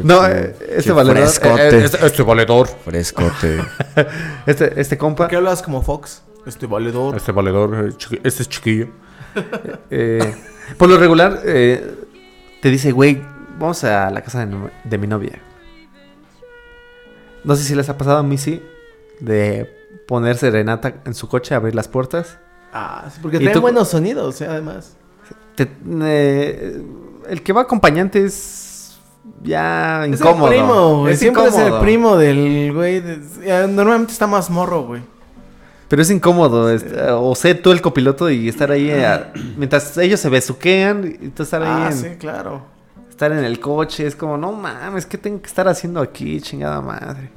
No, 0.04 0.26
eh, 0.28 0.56
este 0.70 0.92
valedor. 0.92 1.18
Frescote. 1.28 1.68
eh, 1.78 1.84
este, 1.86 2.06
este 2.06 2.24
valedor. 2.24 2.68
Frescote. 2.86 3.58
Este, 4.46 4.80
este 4.80 4.98
compa. 4.98 5.24
¿Por 5.26 5.30
qué 5.30 5.36
hablas 5.38 5.62
como 5.62 5.82
Fox? 5.82 6.24
Este 6.46 6.66
valedor. 6.66 7.16
Este 7.16 7.32
valedor, 7.32 7.90
eh, 7.90 8.18
este 8.24 8.44
es 8.44 8.50
chiquillo. 8.50 8.88
Eh, 9.92 10.34
por 10.78 10.90
lo 10.90 10.98
regular, 10.98 11.42
eh, 11.46 11.96
te 12.62 12.70
dice, 12.70 12.92
güey, 12.92 13.22
vamos 13.60 13.84
a 13.84 14.10
la 14.10 14.22
casa 14.22 14.40
de, 14.40 14.46
no- 14.48 14.70
de 14.84 14.98
mi 14.98 15.08
novia. 15.08 15.40
No 17.44 17.56
sé 17.56 17.64
si 17.64 17.76
les 17.76 17.88
ha 17.90 17.98
pasado 17.98 18.18
a 18.18 18.24
mí, 18.24 18.38
sí, 18.38 18.62
de 19.20 19.74
poner 20.08 20.38
serenata 20.38 20.96
en 21.06 21.14
su 21.14 21.28
coche, 21.28 21.56
abrir 21.56 21.76
las 21.76 21.88
puertas. 21.88 22.38
Ah, 22.74 23.06
sí, 23.14 23.20
porque 23.22 23.38
¿Y 23.38 23.42
traen 23.42 23.54
tú- 23.54 23.62
buenos 23.62 23.88
sonidos, 23.90 24.40
eh, 24.42 24.48
además. 24.50 24.96
Te- 25.56 25.72
eh, 26.02 26.82
el 27.28 27.42
que 27.44 27.54
va 27.54 27.62
acompañante 27.62 28.24
es 28.24 28.98
ya 29.44 30.06
Es 30.06 30.20
incómodo. 30.20 30.52
el 30.52 30.60
primo, 30.60 31.00
güey. 31.02 31.14
Es 31.14 31.20
Siempre 31.20 31.46
es 31.46 31.58
el 31.58 31.74
primo 31.80 32.16
del 32.18 32.72
güey. 32.74 33.02
de- 33.02 33.68
Normalmente 33.68 34.14
está 34.14 34.28
más 34.28 34.50
morro, 34.50 34.84
güey. 34.84 35.02
Pero 35.90 36.02
es 36.02 36.10
incómodo, 36.12 36.70
es- 36.70 36.86
o 37.12 37.34
ser 37.36 37.62
tú 37.62 37.72
el 37.72 37.82
copiloto 37.82 38.30
y 38.30 38.50
estar 38.50 38.72
ahí 38.72 38.92
mientras 39.58 39.98
ellos 39.98 40.20
se 40.20 40.30
besuquean 40.30 41.18
y 41.22 41.30
tú 41.30 41.44
estar 41.44 41.62
ahí 41.64 41.70
Ah, 41.86 41.90
en, 41.92 41.98
sí, 41.98 42.08
claro. 42.20 42.62
estar 43.10 43.32
en 43.32 43.44
el 43.44 43.60
coche, 43.60 44.06
es 44.06 44.16
como, 44.16 44.38
no 44.38 44.52
mames, 44.52 45.06
¿qué 45.06 45.18
tengo 45.18 45.42
que 45.42 45.48
estar 45.48 45.68
haciendo 45.68 46.02
aquí, 46.02 46.40
chingada 46.42 46.82
madre? 46.82 47.32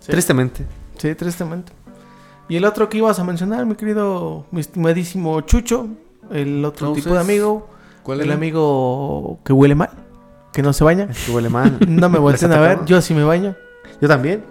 Sí. 0.00 0.12
Tristemente. 0.12 0.66
Sí, 0.98 1.14
tristemente. 1.14 1.72
Y 2.48 2.56
el 2.56 2.64
otro 2.64 2.88
que 2.88 2.98
ibas 2.98 3.18
a 3.18 3.24
mencionar, 3.24 3.64
mi 3.64 3.76
querido, 3.76 4.44
mi 4.50 4.60
estimadísimo 4.60 5.40
Chucho, 5.42 5.88
el 6.30 6.64
otro 6.64 6.88
Entonces, 6.88 7.04
tipo 7.04 7.14
de 7.14 7.20
amigo, 7.20 7.68
¿Cuál 8.02 8.20
el 8.20 8.26
era? 8.26 8.34
amigo 8.34 9.38
que 9.44 9.52
huele 9.52 9.74
mal, 9.74 9.90
que 10.52 10.62
no 10.62 10.72
se 10.72 10.82
baña. 10.82 11.06
Es 11.10 11.18
que 11.26 11.30
huele 11.32 11.48
mal. 11.48 11.78
No 11.86 12.08
me 12.08 12.18
volteen 12.18 12.50
¿Les 12.50 12.58
a 12.58 12.60
ver, 12.60 12.84
yo 12.86 13.00
sí 13.00 13.14
me 13.14 13.24
baño. 13.24 13.54
Yo 14.00 14.08
también. 14.08 14.42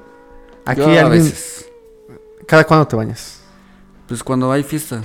Aquí 0.66 0.82
Yo 0.82 1.06
a 1.06 1.10
veces. 1.10 1.70
¿Cada 2.48 2.64
cuándo 2.64 2.88
te 2.88 2.96
bañas? 2.96 3.42
Pues 4.08 4.24
cuando 4.24 4.52
hay 4.52 4.64
fiesta. 4.64 5.02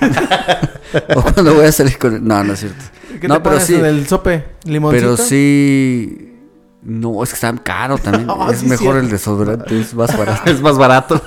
o 1.16 1.22
cuando 1.22 1.54
voy 1.54 1.66
a 1.66 1.72
salir 1.72 1.96
con... 1.98 2.26
No, 2.26 2.42
no 2.42 2.52
es 2.52 2.60
cierto. 2.60 2.84
¿Qué 3.20 3.28
no, 3.28 3.34
te 3.34 3.40
pero 3.40 3.54
pones 3.54 3.64
sí. 3.64 3.74
en 3.74 3.84
el 3.84 4.06
sope? 4.06 4.44
¿Limoncito? 4.64 5.14
Pero 5.14 5.16
sí... 5.16 6.39
No, 6.82 7.22
es 7.22 7.30
que 7.30 7.34
está 7.34 7.54
caro 7.58 7.98
también. 7.98 8.26
No, 8.26 8.50
es 8.50 8.60
sí, 8.60 8.66
mejor 8.66 8.96
el 8.96 9.10
desodorante, 9.10 9.78
es 9.78 9.94
más 9.94 10.16
barato. 10.16 10.42
Es 10.50 10.60
más 10.62 10.78
barato. 10.78 11.20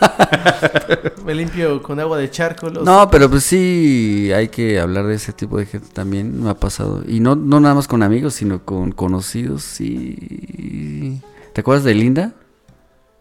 Me 1.25 1.35
limpio 1.35 1.81
con 1.83 1.99
agua 1.99 2.17
de 2.17 2.29
charco. 2.31 2.69
Los... 2.69 2.83
No, 2.83 3.09
pero 3.09 3.29
pues 3.29 3.43
sí 3.43 4.31
hay 4.35 4.47
que 4.49 4.79
hablar 4.79 5.05
de 5.05 5.15
ese 5.15 5.31
tipo 5.33 5.57
de 5.57 5.65
gente 5.65 5.87
también, 5.93 6.43
me 6.43 6.49
ha 6.49 6.55
pasado. 6.55 7.03
Y 7.07 7.19
no, 7.19 7.35
no 7.35 7.59
nada 7.59 7.75
más 7.75 7.87
con 7.87 8.01
amigos, 8.03 8.33
sino 8.33 8.63
con 8.65 8.91
conocidos, 8.91 9.61
sí. 9.63 11.21
¿Te 11.53 11.61
acuerdas 11.61 11.83
de 11.83 11.93
Linda? 11.93 12.33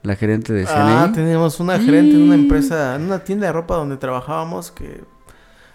La 0.02 0.16
gerente 0.16 0.52
de 0.52 0.66
Ah, 0.68 1.04
CNI. 1.06 1.14
teníamos 1.14 1.60
una 1.60 1.78
gerente 1.78 2.16
en 2.16 2.22
una 2.22 2.34
empresa, 2.34 2.96
en 2.96 3.02
una 3.02 3.20
tienda 3.22 3.46
de 3.46 3.52
ropa 3.52 3.76
donde 3.76 3.96
trabajábamos 3.98 4.70
que... 4.72 5.04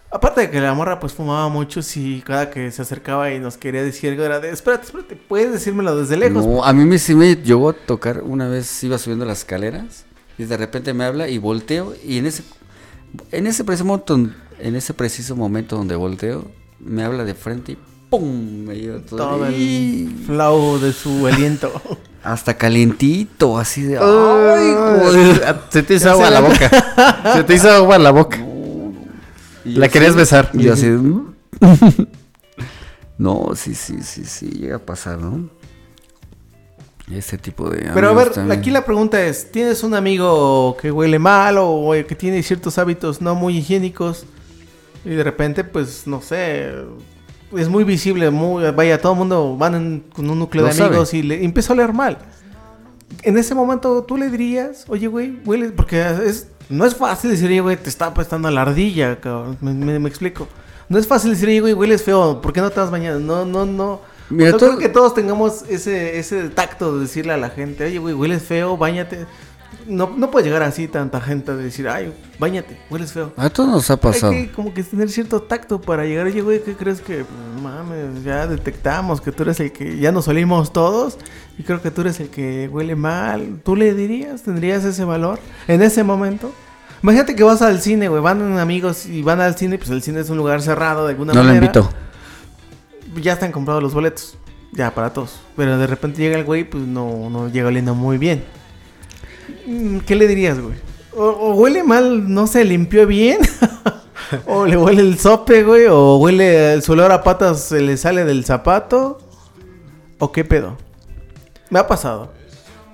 Aparte 0.09 0.41
de 0.41 0.49
que 0.49 0.61
la 0.61 0.73
morra 0.73 0.99
pues 1.01 1.13
fumaba 1.13 1.49
mucho, 1.49 1.81
sí, 1.81 2.23
cada 2.25 2.49
que 2.49 2.71
se 2.71 2.81
acercaba 2.81 3.31
y 3.34 3.39
nos 3.39 3.57
quería 3.57 3.84
decir 3.84 4.11
algo 4.11 4.23
era 4.23 4.39
de, 4.39 4.49
espérate, 4.51 4.85
espérate, 4.85 5.15
puedes 5.17 5.51
decírmelo 5.51 5.97
desde 5.97 6.15
lejos. 6.15 6.45
No, 6.45 6.63
a 6.63 6.71
mí 6.71 6.85
me, 6.85 6.97
sí 6.97 7.13
me 7.13 7.35
llegó 7.35 7.69
a 7.69 7.73
tocar 7.73 8.21
una 8.23 8.47
vez, 8.47 8.84
iba 8.85 8.97
subiendo 8.97 9.25
las 9.25 9.39
escaleras 9.39 10.05
y 10.38 10.45
de 10.45 10.55
repente 10.55 10.93
me 10.93 11.03
habla 11.03 11.27
y 11.27 11.38
volteo 11.39 11.93
y 12.05 12.19
en 12.19 12.25
ese, 12.25 12.43
en 13.34 13.47
ese 13.47 13.65
preciso 13.65 13.84
momento, 13.85 14.15
en 14.59 14.75
ese 14.77 14.93
preciso 14.93 15.35
momento 15.35 15.75
donde 15.75 15.95
volteo, 15.97 16.45
me 16.79 17.03
habla 17.03 17.25
de 17.25 17.34
frente 17.34 17.73
y 17.73 17.77
¡pum! 18.09 18.63
Me 18.65 18.75
lleva 18.75 18.99
todo, 18.99 19.17
Todo 19.17 19.45
el 19.47 19.53
y- 19.55 20.23
flau 20.25 20.79
de 20.79 20.93
su 20.93 21.27
aliento. 21.31 21.69
hasta 22.23 22.55
calientito, 22.55 23.57
así 23.57 23.81
de... 23.81 23.97
¡Ay! 23.97 25.41
Se 25.69 25.84
te 25.84 25.95
hizo 25.95 26.11
agua 26.11 26.27
a 26.27 26.31
la 26.31 26.39
boca. 26.41 27.34
Se 27.34 27.43
te 27.43 27.55
hizo 27.55 27.69
agua 27.69 27.95
a 27.95 27.99
la 27.99 28.11
boca. 28.11 28.38
Y 29.68 29.76
La 29.76 29.89
querías 29.89 30.15
besar. 30.15 30.49
y 30.53 30.64
yo 30.64 30.73
así. 30.73 30.85
"Mm". 30.88 31.34
no, 33.18 33.49
sí, 33.56 33.73
sí, 33.76 34.02
sí, 34.02 34.26
sí, 34.26 34.48
llega 34.49 34.77
a 34.77 34.80
pasar, 34.85 35.19
¿no? 35.19 35.49
Ese 37.11 37.38
tipo 37.38 37.69
de. 37.69 37.89
Pero 37.94 38.10
a 38.10 38.14
ver, 38.14 38.31
también. 38.31 38.60
aquí 38.60 38.69
la 38.69 38.84
pregunta 38.84 39.23
es, 39.26 39.49
¿tienes 39.52 39.81
un 39.84 39.94
amigo 39.94 40.76
que 40.81 40.91
huele 40.91 41.19
mal 41.19 41.56
o 41.57 41.91
que 42.07 42.15
tiene 42.15 42.44
ciertos 42.44 42.77
hábitos 42.77 43.22
no 43.22 43.34
muy 43.34 43.57
higiénicos? 43.57 44.26
Y 45.06 45.11
de 45.11 45.23
repente, 45.23 45.64
pues, 45.64 46.06
no 46.06 46.22
sé, 46.22 46.69
es 47.56 47.69
muy 47.69 47.85
visible, 47.85 48.30
muy, 48.30 48.69
vaya, 48.72 48.99
todo 48.99 49.14
el 49.14 49.19
mundo 49.19 49.56
van 49.57 49.76
en- 49.76 49.99
con 50.14 50.30
un 50.30 50.38
núcleo 50.39 50.64
Lo 50.64 50.68
de 50.69 50.73
sabe. 50.76 50.89
amigos 50.89 51.14
y 51.14 51.23
le 51.23 51.45
empieza 51.45 51.72
a 51.72 51.76
oler 51.76 51.94
mal. 51.94 52.18
En 53.23 53.38
ese 53.38 53.56
momento, 53.56 54.03
tú 54.03 54.18
le 54.18 54.30
dirías, 54.30 54.84
oye, 54.89 55.07
güey, 55.07 55.39
huele, 55.45 55.69
porque 55.69 56.06
es, 56.26 56.49
no 56.69 56.85
es 56.85 56.95
fácil 56.95 57.31
decir, 57.31 57.48
oye, 57.48 57.61
güey, 57.61 57.77
te 57.77 57.89
está 57.89 58.07
apestando 58.07 58.49
la 58.52 58.61
ardilla, 58.64 59.19
cabrón, 59.19 59.57
me, 59.61 59.73
me- 59.73 59.99
me 59.99 60.10
explico. 60.10 60.48
No 60.89 60.98
es 60.98 61.07
fácil 61.07 61.31
decir, 61.31 61.48
oye, 61.49 61.60
güey, 61.61 61.73
hueles 61.73 62.03
feo, 62.03 62.41
¿por 62.41 62.53
qué 62.53 62.61
no 62.61 62.69
te 62.69 62.80
vas 62.80 62.91
bañando? 62.91 63.19
No, 63.19 63.45
no, 63.45 63.65
no. 63.65 64.02
Mira, 64.30 64.52
todo- 64.52 64.69
creo 64.69 64.77
que 64.80 64.89
todos 64.89 65.14
tengamos 65.14 65.64
ese, 65.69 66.19
ese 66.19 66.49
tacto 66.49 66.95
de 66.95 67.02
decirle 67.02 67.34
a 67.34 67.38
la 67.38 67.49
gente, 67.49 67.85
oye, 67.85 67.98
güey, 67.98 68.14
hueles 68.14 68.44
feo, 68.44 68.76
bañate. 68.77 69.26
No, 69.88 70.14
no 70.15 70.30
puede 70.30 70.45
llegar 70.45 70.64
así 70.64 70.88
tanta 70.88 71.22
gente 71.22 71.51
a 71.51 71.55
decir, 71.55 71.88
ay, 71.88 72.14
bañate, 72.39 72.77
hueles 72.89 73.14
feo. 73.14 73.31
A 73.38 73.49
todos 73.49 73.69
nos 73.69 73.89
ha 73.89 73.97
pasado. 73.97 74.34
Hay 74.34 74.47
que 74.47 74.51
como 74.51 74.73
que 74.73 74.84
tener 74.84 75.09
cierto 75.09 75.41
tacto 75.41 75.80
para 75.80 76.03
llegar, 76.05 76.27
oye, 76.27 76.41
güey, 76.41 76.61
¿qué 76.61 76.76
crees 76.76 77.01
que, 77.01 77.26
mames, 77.61 78.23
ya 78.23 78.47
detectamos 78.47 79.22
que 79.22 79.31
tú 79.31 79.43
eres 79.43 79.59
el 79.59 79.72
que, 79.72 79.97
ya 79.97 80.11
nos 80.11 80.27
olimos 80.27 80.73
todos 80.73 81.18
y 81.57 81.64
creo 81.64 81.81
que 81.81 81.91
tú 81.91 82.01
eres 82.01 82.19
el 82.19 82.30
que 82.30 82.69
huele 82.72 82.95
mal. 82.95 83.61
¿Tú 83.64 83.76
le 83.76 83.93
dirías, 83.93 84.43
tendrías 84.43 84.84
ese 84.84 85.03
valor 85.03 85.39
en 85.68 85.81
ese 85.81 86.03
momento? 86.03 86.51
Imagínate 87.01 87.35
que 87.35 87.43
vas 87.43 87.61
al 87.61 87.80
cine, 87.81 88.09
güey, 88.09 88.22
van 88.22 88.57
amigos 88.57 89.05
y 89.05 89.22
van 89.22 89.39
al 89.39 89.55
cine, 89.55 89.77
pues 89.77 89.89
el 89.89 90.01
cine 90.01 90.19
es 90.19 90.30
un 90.30 90.38
lugar 90.38 90.61
cerrado 90.61 91.05
de 91.05 91.11
alguna 91.11 91.34
No 91.34 91.41
lo 91.41 91.47
manera 91.47 91.65
invito. 91.65 91.89
ya 93.22 93.34
están 93.34 93.51
comprados 93.51 93.81
los 93.81 93.93
boletos. 93.93 94.38
Ya, 94.73 94.93
para 94.93 95.14
todos. 95.14 95.39
Pero 95.55 95.77
de 95.77 95.88
repente 95.88 96.22
llega 96.22 96.38
el 96.38 96.43
güey, 96.43 96.64
pues 96.64 96.84
no, 96.84 97.30
no 97.30 97.49
llega 97.49 97.68
oliendo 97.68 97.95
muy 97.95 98.18
bien. 98.18 98.43
Mm, 99.65 99.99
¿Qué 99.99 100.15
le 100.15 100.28
dirías, 100.28 100.60
güey? 100.60 100.76
O, 101.15 101.24
o 101.26 101.53
huele 101.56 101.84
mal, 101.84 102.32
no 102.34 102.48
se 102.48 102.64
limpió 102.64 103.07
bien. 103.07 103.40
o 104.45 104.65
le 104.65 104.78
huele 104.78 105.02
el 105.02 105.18
sope, 105.18 105.64
güey. 105.64 105.86
O 105.90 106.18
huele, 106.18 106.80
su 106.82 106.91
olor 106.94 107.11
a 107.11 107.24
patas 107.24 107.61
se 107.64 107.82
le 107.82 107.98
sale 107.98 108.24
del 108.26 108.45
zapato. 108.45 109.19
¿O 110.19 110.32
qué 110.32 110.44
pedo? 110.45 110.78
Me 111.69 111.80
ha 111.80 111.88
pasado. 111.88 112.32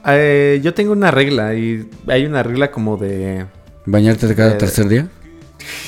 Eh, 0.06 0.60
yo 0.64 0.74
tengo 0.74 0.92
una 0.92 1.12
regla 1.12 1.54
y 1.56 1.90
hay 2.08 2.26
una 2.26 2.44
regla 2.44 2.72
como 2.72 2.98
de... 2.98 3.46
¿Bañarte 3.86 4.34
cada 4.36 4.52
Eh, 4.52 4.56
tercer 4.56 4.88
día? 4.90 5.08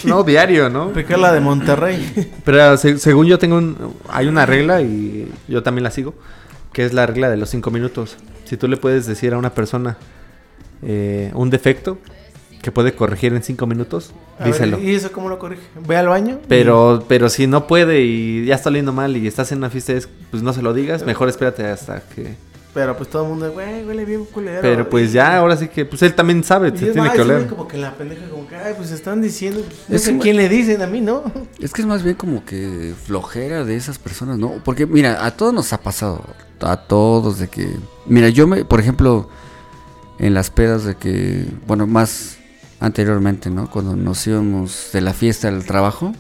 No, 0.06 0.24
diario, 0.26 0.70
¿no? 0.70 0.92
Porque 0.94 1.18
la 1.18 1.34
de 1.34 1.40
Monterrey. 1.42 2.32
Pero 2.46 2.78
se- 2.78 2.98
según 3.00 3.28
yo 3.28 3.38
tengo 3.40 3.58
un... 3.58 3.94
Hay 4.10 4.28
una 4.28 4.46
regla 4.46 4.82
y 4.82 5.30
yo 5.48 5.64
también 5.64 5.84
la 5.84 5.92
sigo, 5.92 6.14
que 6.72 6.86
es 6.86 6.94
la 6.94 7.06
regla 7.06 7.30
de 7.30 7.38
los 7.38 7.50
cinco 7.50 7.72
minutos. 7.72 8.16
Si 8.46 8.56
tú 8.58 8.68
le 8.70 8.78
puedes 8.78 9.06
decir 9.06 9.34
a 9.34 9.38
una 9.38 9.54
persona 9.54 9.98
eh, 10.82 11.32
un 11.34 11.50
defecto 11.50 11.98
que 12.62 12.72
puede 12.72 12.96
corregir 12.96 13.32
en 13.34 13.44
cinco 13.44 13.68
minutos, 13.68 14.12
A 14.40 14.46
ver, 14.46 14.54
díselo. 14.54 14.80
¿Y 14.82 14.96
eso 14.96 15.12
cómo 15.12 15.30
lo 15.30 15.38
corrige? 15.38 15.62
Ve 15.88 15.98
al 15.98 16.08
baño. 16.08 16.40
Pero, 16.48 17.04
pero 17.08 17.30
si 17.30 17.46
no 17.46 17.68
puede 17.68 18.02
y 18.02 18.46
ya 18.46 18.56
está 18.56 18.70
oliendo 18.70 18.92
mal 18.92 19.16
y 19.16 19.28
estás 19.28 19.52
en 19.52 19.60
una 19.60 19.70
fiesta, 19.70 19.94
es- 19.94 20.10
pues 20.32 20.42
no 20.42 20.52
se 20.52 20.62
lo 20.64 20.74
digas, 20.74 21.06
mejor 21.06 21.30
espérate 21.30 21.64
hasta 21.66 22.02
que... 22.02 22.34
Pero 22.74 22.98
pues 22.98 23.10
todo 23.10 23.24
el 23.24 23.30
mundo, 23.30 23.52
güey, 23.54 23.86
huele 23.86 24.04
bien 24.04 24.26
culero. 24.26 24.60
Pero 24.62 24.90
pues 24.90 25.14
ya, 25.14 25.38
ahora 25.38 25.56
sí 25.56 25.70
que, 25.70 25.86
pues 25.86 26.02
él 26.02 26.14
también 26.14 26.44
sabe, 26.44 26.74
Y 26.76 26.78
se 26.78 26.92
tiene 26.92 27.10
que 27.14 27.22
oler. 27.22 27.48
como 27.48 27.68
que 27.70 27.78
la 27.78 27.94
pendeja, 27.94 28.28
como 28.30 28.46
que, 28.50 28.56
ay, 28.58 28.74
pues 28.76 28.92
están 28.92 29.22
diciendo, 29.22 29.62
pues, 29.66 29.80
no 29.88 29.96
Es 29.96 30.02
sé 30.02 30.14
que- 30.14 30.20
quién 30.20 30.36
le 30.36 30.50
dicen 30.50 30.82
a 30.82 30.88
mí, 30.88 31.00
¿no? 31.00 31.24
Es 31.62 31.72
que 31.72 31.82
es 31.84 31.88
más 31.88 32.04
bien 32.04 32.16
como 32.16 32.44
que 32.44 32.94
flojera 33.06 33.64
de 33.64 33.78
esas 33.78 33.98
personas, 34.00 34.40
¿no? 34.40 34.56
Porque 34.66 34.86
mira, 34.88 35.24
a 35.26 35.32
todos 35.38 35.54
nos 35.54 35.72
ha 35.72 35.78
pasado, 35.82 36.22
a 36.62 36.76
todos 36.78 37.40
de 37.40 37.48
que, 37.48 37.70
mira, 38.08 38.28
yo 38.28 38.46
me, 38.48 38.66
por 38.66 38.82
ejemplo, 38.82 39.30
en 40.20 40.34
las 40.34 40.50
pedas 40.50 40.84
de 40.84 40.96
que, 40.96 41.46
bueno, 41.68 41.88
más 41.88 42.38
anteriormente, 42.80 43.50
¿no? 43.50 43.70
Cuando 43.70 43.96
nos 43.96 44.26
íbamos 44.28 44.90
de 44.94 45.02
la 45.02 45.14
fiesta 45.14 45.48
al 45.48 45.66
trabajo, 45.66 46.14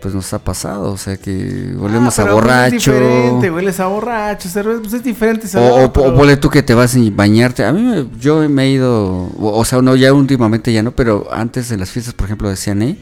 pues 0.00 0.14
nos 0.14 0.32
ha 0.32 0.38
pasado, 0.38 0.92
o 0.92 0.96
sea 0.96 1.16
que 1.16 1.72
volvemos 1.76 2.18
Ah, 2.18 2.22
a 2.22 2.24
pues, 2.26 2.34
borracho. 2.34 2.76
Es 2.76 3.00
diferente, 3.00 3.50
hueles 3.50 3.80
a 3.80 3.86
borracho, 3.88 4.48
cerveza, 4.48 4.80
pues 4.80 4.92
es 4.92 5.02
diferente. 5.02 5.48
O, 5.58 5.84
o, 5.86 5.92
pero- 5.92 6.06
o 6.12 6.16
ponle 6.16 6.36
tú 6.36 6.50
que 6.50 6.62
te 6.62 6.72
vas 6.74 6.94
a 6.94 6.98
bañarte. 7.12 7.64
A 7.64 7.72
mí 7.72 7.82
me- 7.82 8.06
yo 8.20 8.48
me 8.48 8.64
he 8.64 8.70
ido, 8.70 9.06
o, 9.06 9.58
o 9.58 9.64
sea, 9.64 9.82
no, 9.82 9.96
ya 9.96 10.12
últimamente 10.12 10.72
ya 10.72 10.82
no, 10.84 10.92
pero 10.92 11.26
antes 11.32 11.68
de 11.68 11.76
las 11.78 11.90
fiestas, 11.90 12.14
por 12.14 12.26
ejemplo, 12.26 12.48
decían, 12.48 12.80
¿eh? 12.82 12.96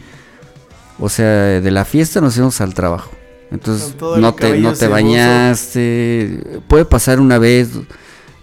O 0.98 1.10
sea, 1.10 1.60
de 1.60 1.70
la 1.70 1.84
fiesta 1.84 2.22
nos 2.22 2.34
íbamos 2.38 2.58
al 2.62 2.72
trabajo. 2.72 3.10
Entonces, 3.50 3.94
no 4.00 4.34
te, 4.34 4.58
no 4.58 4.72
te 4.72 4.88
bañaste. 4.88 6.60
Puede 6.68 6.84
pasar 6.86 7.20
una 7.20 7.38
vez 7.38 7.68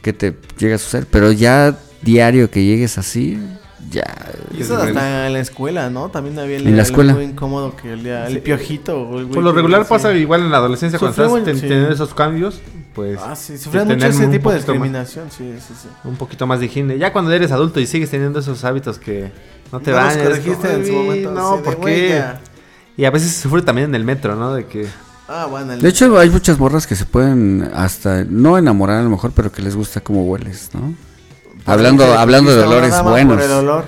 que 0.04 0.14
te 0.14 0.36
llegue 0.60 0.76
a 0.76 0.78
suceder, 0.78 1.08
pero 1.10 1.32
ya 1.32 1.76
diario 2.04 2.52
que 2.52 2.64
llegues 2.64 2.98
así, 3.00 3.40
ya. 3.90 4.04
Y 4.56 4.62
eso 4.62 4.76
hasta 4.78 5.28
en 5.28 5.34
la 5.34 5.40
escuela, 5.40 5.90
¿no? 5.90 6.10
También 6.10 6.38
había 6.38 6.58
el, 6.58 6.68
En 6.68 6.76
la 6.76 6.84
el 6.84 6.88
escuela. 6.88 7.14
muy 7.14 7.24
incómodo 7.24 7.76
que 7.76 7.94
el, 7.94 8.06
el 8.06 8.40
piojito. 8.42 9.00
o 9.02 9.18
el 9.20 9.26
güey 9.26 9.34
Por 9.36 9.44
lo 9.44 9.52
regular 9.54 9.84
sí. 9.84 9.88
pasa 9.90 10.14
igual 10.14 10.42
en 10.42 10.52
la 10.52 10.58
adolescencia 10.58 11.00
cuando 11.00 11.24
estás 11.26 11.44
ten- 11.46 11.56
sí. 11.56 11.62
teniendo 11.68 11.92
esos 11.92 12.14
cambios, 12.14 12.60
pues 12.94 13.20
Ah, 13.24 13.36
sí, 13.36 13.58
sufrían 13.58 13.86
mucho 13.88 13.98
tener 13.98 14.12
ese 14.14 14.28
tipo 14.28 14.50
de 14.52 14.58
más- 14.58 14.66
discriminación, 14.66 15.32
sí, 15.32 15.54
sí, 15.66 15.74
sí. 15.82 15.88
un 16.04 16.16
poquito 16.18 16.46
más 16.48 16.60
de 16.60 16.66
higiene. 16.68 16.98
Ya 17.00 17.12
cuando 17.14 17.32
eres 17.32 17.52
adulto 17.52 17.80
y 17.80 17.88
sigues 17.88 18.10
teniendo 18.12 18.40
esos 18.40 18.64
hábitos 18.66 19.00
que 19.00 19.32
no 19.72 19.80
te 19.80 19.92
No 19.92 19.98
los 19.98 20.06
bañas, 20.06 20.18
es 20.18 20.24
corregiste 20.28 20.68
como, 20.68 20.80
en 20.80 20.86
su 20.86 20.92
"Uy, 20.92 20.98
momento, 20.98 21.32
No, 21.32 21.62
¿por 21.64 21.76
"Güey, 21.78 21.96
qué? 21.96 22.10
ya". 22.10 22.42
Y 22.98 23.06
a 23.06 23.12
veces 23.12 23.32
se 23.32 23.42
sufre 23.42 23.62
también 23.64 23.90
en 23.90 23.96
el 23.96 24.04
metro, 24.04 24.36
¿no? 24.36 24.54
De 24.54 24.66
que 24.68 24.86
Ah, 25.28 25.48
bueno. 25.50 25.74
el- 25.74 25.82
De 25.82 25.90
hecho, 25.90 26.18
hay 26.20 26.30
muchas 26.30 26.60
morras 26.60 26.86
que 26.88 26.96
se 26.96 27.06
pueden 27.06 27.70
hasta 27.74 28.24
no 28.28 28.58
enamorar 28.58 28.98
a 29.00 29.04
lo 29.04 29.10
mejor, 29.10 29.32
pero 29.36 29.52
que 29.52 29.62
les 29.62 29.76
gusta 29.76 30.02
cómo 30.02 30.24
hueles, 30.26 30.70
¿no? 30.74 30.94
Hablando, 31.66 32.04
que 32.06 32.12
hablando 32.14 32.52
de 32.56 32.64
olores 32.64 33.02
buenos. 33.04 33.36
Por 33.38 33.46
el 33.46 33.52
olor. 33.52 33.86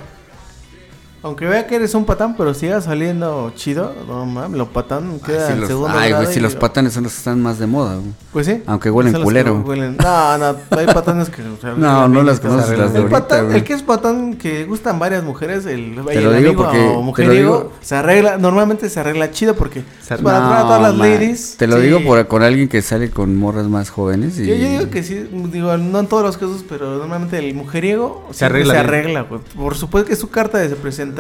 Aunque 1.26 1.48
vea 1.48 1.66
que 1.66 1.76
eres 1.78 1.96
un 1.96 2.06
patán, 2.06 2.38
pero 2.38 2.54
sigas 2.54 2.84
saliendo 2.84 3.52
chido, 3.56 3.92
no 4.08 4.28
mames, 4.28 4.60
lo 4.60 4.68
patán 4.68 5.20
queda 5.26 5.40
Ay, 5.42 5.48
si 5.48 5.54
en 5.54 5.60
los, 5.62 5.68
segundo 5.70 5.98
ay, 5.98 6.14
güey, 6.14 6.28
si 6.28 6.38
y- 6.38 6.42
los 6.44 6.54
patanes 6.56 6.94
son 6.94 7.02
los 7.04 7.14
que 7.14 7.18
están 7.18 7.42
más 7.42 7.58
de 7.58 7.66
moda. 7.66 7.96
güey. 7.96 8.12
Pues 8.32 8.46
sí. 8.46 8.62
Aunque 8.68 8.92
huelen 8.92 9.12
Son 9.14 9.22
los 9.22 9.26
culero. 9.28 9.64
que 9.64 9.70
huelen- 9.72 9.98
No, 9.98 10.38
no, 10.38 10.56
hay 10.78 10.86
patanes 10.86 11.30
que... 11.32 11.42
o 11.42 11.58
sea, 11.60 11.74
No, 11.76 12.08
no 12.08 12.22
las 12.22 12.40
conoces, 12.40 12.78
las 12.78 12.94
de 12.94 13.00
el, 13.00 13.04
ahorita, 13.06 13.20
patán, 13.22 13.46
güey. 13.46 13.58
el 13.58 13.64
que 13.64 13.74
es 13.74 13.82
patán 13.82 14.36
que 14.36 14.66
gustan 14.66 15.00
varias 15.00 15.24
mujeres, 15.24 15.66
el, 15.66 15.96
Te 16.06 16.18
el 16.20 16.24
lo 16.26 16.32
digo 16.34 16.50
amigo 16.50 16.64
porque- 16.64 16.78
te 16.78 16.88
o 16.90 16.94
lo 16.94 17.02
mujeriego, 17.02 17.58
digo- 17.58 17.72
se 17.82 17.96
arregla, 17.96 18.38
normalmente 18.38 18.88
se 18.88 19.00
arregla 19.00 19.32
chido 19.32 19.56
porque 19.56 19.84
Se- 20.04 20.20
para 20.20 20.38
atraer 20.46 20.60
a 20.60 20.68
todas 20.68 20.82
las 20.84 20.94
man, 20.96 21.10
ladies. 21.10 21.56
Te 21.58 21.66
lo 21.66 21.78
sí. 21.78 21.82
digo 21.88 22.02
por, 22.04 22.28
con 22.28 22.44
alguien 22.44 22.70
que 22.70 22.84
sale 22.84 23.10
con 23.10 23.36
morras 23.36 23.66
más 23.68 23.90
jóvenes. 23.90 24.38
Y... 24.38 24.46
Yo, 24.46 24.54
yo 24.54 24.68
digo 24.70 24.90
que 24.92 25.02
sí, 25.02 25.28
digo, 25.52 25.76
no 25.78 26.00
en 26.02 26.06
todos 26.08 26.22
los 26.22 26.38
casos, 26.38 26.64
pero 26.70 26.98
normalmente 27.00 27.40
el 27.40 27.56
mujeriego 27.56 28.26
Se 28.30 28.38
siempre 28.38 28.60
arregla 28.60 28.74
se 28.76 28.80
arregla, 28.80 29.22
güey. 29.24 29.42
Por 29.56 29.74
supuesto 29.76 30.06
que 30.08 30.14
es 30.14 30.20
su 30.20 30.30
carta 30.30 30.60
de 30.60 30.70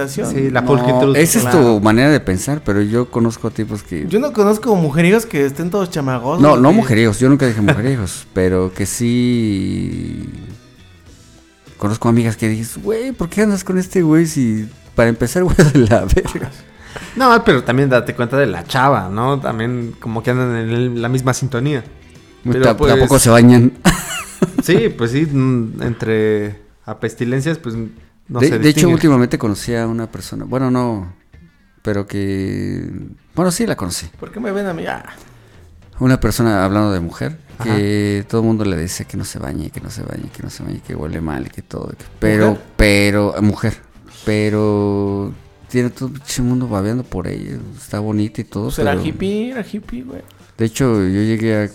sí, 0.07 0.49
la 0.51 0.61
No, 0.61 1.15
esa 1.15 1.37
es 1.39 1.43
claro. 1.45 1.75
tu 1.75 1.81
manera 1.81 2.09
de 2.09 2.19
pensar, 2.19 2.61
pero 2.63 2.81
yo 2.81 3.09
conozco 3.09 3.51
tipos 3.51 3.83
que... 3.83 4.05
Yo 4.07 4.19
no 4.19 4.33
conozco 4.33 4.75
mujeriegos 4.75 5.25
que 5.25 5.45
estén 5.45 5.69
todos 5.69 5.89
chamagosos. 5.89 6.41
no, 6.41 6.57
no 6.57 6.69
que- 6.69 6.75
mujeriegos, 6.75 7.19
yo 7.19 7.29
nunca 7.29 7.45
dije 7.47 7.61
mujeriegos, 7.61 8.27
pero 8.33 8.73
que 8.73 8.85
sí... 8.85 10.29
Conozco 11.77 12.07
amigas 12.09 12.37
que 12.37 12.47
dices, 12.47 12.81
güey, 12.81 13.11
¿por 13.11 13.29
qué 13.29 13.41
andas 13.41 13.63
con 13.63 13.77
este 13.77 14.01
güey 14.01 14.25
si 14.27 14.67
para 14.95 15.09
empezar, 15.09 15.43
güey, 15.45 15.55
de 15.73 15.79
la 15.79 16.05
verga. 16.05 16.49
No, 17.15 17.43
pero 17.43 17.63
también 17.63 17.89
date 17.89 18.15
cuenta 18.15 18.37
de 18.37 18.45
la 18.47 18.63
chava, 18.63 19.09
¿no? 19.09 19.39
También 19.39 19.93
como 19.99 20.23
que 20.23 20.31
andan 20.31 20.55
en 20.55 20.69
el- 20.69 21.01
la 21.01 21.09
misma 21.09 21.33
sintonía. 21.33 21.83
Pero, 22.49 22.77
pues- 22.77 22.91
Tampoco 22.91 23.19
se 23.19 23.29
bañan. 23.29 23.73
Sí, 24.63 24.89
pues 24.89 25.11
sí, 25.11 25.25
mm, 25.31 25.81
entre 25.83 26.59
a 26.85 26.99
pestilencias, 26.99 27.57
pues 27.59 27.75
no 28.27 28.39
de, 28.39 28.47
se 28.47 28.59
de 28.59 28.69
hecho, 28.69 28.89
últimamente 28.89 29.37
conocí 29.37 29.75
a 29.75 29.87
una 29.87 30.09
persona. 30.11 30.45
Bueno, 30.45 30.71
no. 30.71 31.13
Pero 31.81 32.07
que. 32.07 32.89
Bueno, 33.35 33.51
sí 33.51 33.65
la 33.67 33.75
conocí. 33.75 34.07
¿Por 34.19 34.31
qué 34.31 34.39
me 34.39 34.51
ven 34.51 34.65
a 34.65 34.73
mí? 34.73 34.85
Ah, 34.87 35.05
Una 35.99 36.19
persona 36.19 36.65
hablando 36.65 36.91
de 36.91 36.99
mujer. 36.99 37.37
Que 37.63 38.25
todo 38.27 38.41
el 38.41 38.47
mundo 38.47 38.65
le 38.65 38.75
dice 38.77 39.05
que 39.05 39.15
no 39.15 39.23
se 39.23 39.39
bañe, 39.39 39.69
que 39.69 39.79
no 39.79 39.89
se 39.89 40.01
bañe, 40.03 40.29
que 40.35 40.43
no 40.43 40.49
se 40.49 40.61
bañe, 40.63 40.81
que 40.85 40.93
huele 40.95 41.21
mal, 41.21 41.49
que 41.49 41.61
todo. 41.61 41.87
que- 41.89 42.03
Pero, 42.19 42.49
¿Mujer? 42.49 42.63
pero. 42.75 43.35
Mujer. 43.41 43.73
Pero. 44.25 45.33
Tiene 45.69 45.89
todo 45.89 46.09
el 46.37 46.43
mundo 46.43 46.67
babeando 46.67 47.03
por 47.03 47.27
ella. 47.27 47.57
Está 47.77 47.99
bonita 47.99 48.41
y 48.41 48.43
todo. 48.43 48.65
pues 48.65 48.79
era 48.79 48.91
pero- 48.91 49.05
hippie, 49.05 49.51
era 49.51 49.65
hippie, 49.69 50.03
güey. 50.03 50.21
De 50.57 50.65
hecho, 50.65 50.95
yo 51.03 51.21
llegué 51.21 51.69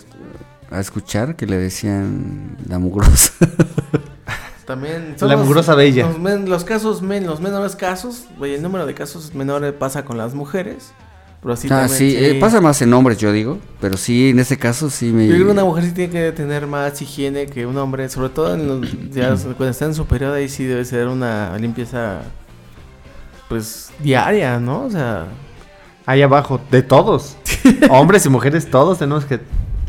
a, 0.71 0.75
a 0.75 0.79
escuchar 0.79 1.35
que 1.35 1.45
le 1.47 1.57
decían 1.57 2.57
la 2.67 2.77
mugrosa. 2.79 3.33
También 4.65 5.15
La 5.19 5.37
mugrosa 5.37 5.75
bella. 5.75 6.07
Los, 6.07 6.19
men- 6.19 6.49
los 6.49 6.63
casos, 6.63 7.01
men- 7.01 7.25
los 7.25 7.41
menores 7.41 7.75
casos, 7.75 8.25
güey, 8.37 8.55
el 8.55 8.61
número 8.61 8.85
de 8.85 8.93
casos 8.93 9.33
menores 9.33 9.73
pasa 9.73 10.05
con 10.05 10.17
las 10.17 10.33
mujeres. 10.33 10.93
Pero 11.41 11.53
así 11.55 11.67
ah, 11.71 11.87
también, 11.87 11.97
sí, 11.97 12.15
eh, 12.15 12.37
pasa 12.39 12.61
más 12.61 12.81
en 12.83 12.93
hombres, 12.93 13.17
yo 13.17 13.31
digo. 13.31 13.57
Pero 13.79 13.97
sí, 13.97 14.29
en 14.29 14.39
ese 14.39 14.57
caso 14.57 14.91
sí 14.91 15.11
me. 15.11 15.25
Yo 15.27 15.33
creo 15.33 15.47
que 15.47 15.51
una 15.51 15.63
mujer 15.63 15.85
sí 15.85 15.91
tiene 15.91 16.13
que 16.13 16.31
tener 16.31 16.67
más 16.67 17.01
higiene 17.01 17.47
que 17.47 17.65
un 17.65 17.77
hombre, 17.77 18.07
sobre 18.09 18.29
todo 18.29 18.53
en 18.53 18.67
los, 18.67 19.11
ya 19.11 19.35
cuando 19.57 19.69
está 19.69 19.85
en 19.85 19.95
su 19.95 20.05
periodo 20.05 20.35
ahí 20.35 20.47
sí 20.49 20.65
debe 20.65 20.85
ser 20.85 21.07
una 21.07 21.57
limpieza 21.57 22.21
pues 23.49 23.89
diaria, 23.99 24.59
¿no? 24.59 24.85
O 24.85 24.89
sea, 24.89 25.25
Ahí 26.05 26.21
abajo, 26.21 26.59
de 26.71 26.81
todos. 26.81 27.37
Hombres 27.89 28.25
y 28.25 28.29
mujeres, 28.29 28.69
todos 28.69 28.99
tenemos 28.99 29.25
que 29.25 29.39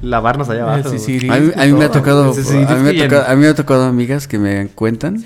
lavarnos 0.02 0.48
allá 0.50 0.62
abajo. 0.64 0.76
el 0.78 0.82
güey. 0.84 0.98
sisirisco 0.98 1.34
A 1.34 1.38
mí, 1.38 1.52
a 1.56 1.64
mí 1.64 1.72
me 1.72 1.84
ha 1.86 1.90
tocado, 1.90 2.34
sí, 2.34 2.40
a 2.68 2.74
mí 2.74 2.82
me 2.82 2.90
ha 2.90 3.02
tocado, 3.08 3.26
a 3.26 3.34
mí 3.34 3.40
me 3.42 3.48
ha 3.48 3.54
tocado 3.54 3.84
amigas 3.84 4.28
que 4.28 4.38
me 4.38 4.68
cuentan 4.68 5.24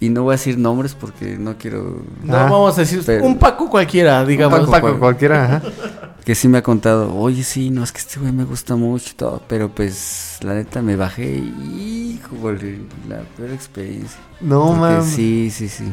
y 0.00 0.08
no 0.10 0.24
voy 0.24 0.32
a 0.34 0.36
decir 0.36 0.58
nombres 0.58 0.94
porque 0.94 1.38
no 1.38 1.56
quiero 1.56 2.02
No 2.22 2.36
Ah, 2.36 2.42
vamos 2.44 2.76
a 2.76 2.80
decir 2.82 3.02
pero- 3.06 3.24
un 3.24 3.38
Paco 3.38 3.70
cualquiera, 3.70 4.24
digamos. 4.24 4.60
Paco, 4.60 4.70
Paco, 4.70 4.98
cualquiera, 4.98 5.44
ajá. 5.44 5.62
que 6.24 6.34
sí 6.34 6.48
me 6.48 6.58
ha 6.58 6.62
contado, 6.62 7.14
oye 7.16 7.42
sí, 7.44 7.70
no 7.70 7.82
es 7.84 7.92
que 7.92 7.98
este 7.98 8.18
güey 8.20 8.32
me 8.32 8.44
gusta 8.44 8.76
mucho 8.76 9.10
y 9.12 9.14
todo, 9.14 9.42
pero 9.48 9.68
pues 9.70 10.38
la 10.42 10.54
neta 10.54 10.82
me 10.82 10.96
bajé 10.96 11.36
y 11.36 12.18
híjole, 12.22 12.80
la 13.08 13.20
peor 13.36 13.50
experiencia. 13.52 14.18
No, 14.40 14.72
mames. 14.72 15.06
Sí, 15.06 15.50
sí, 15.50 15.68
sí. 15.68 15.92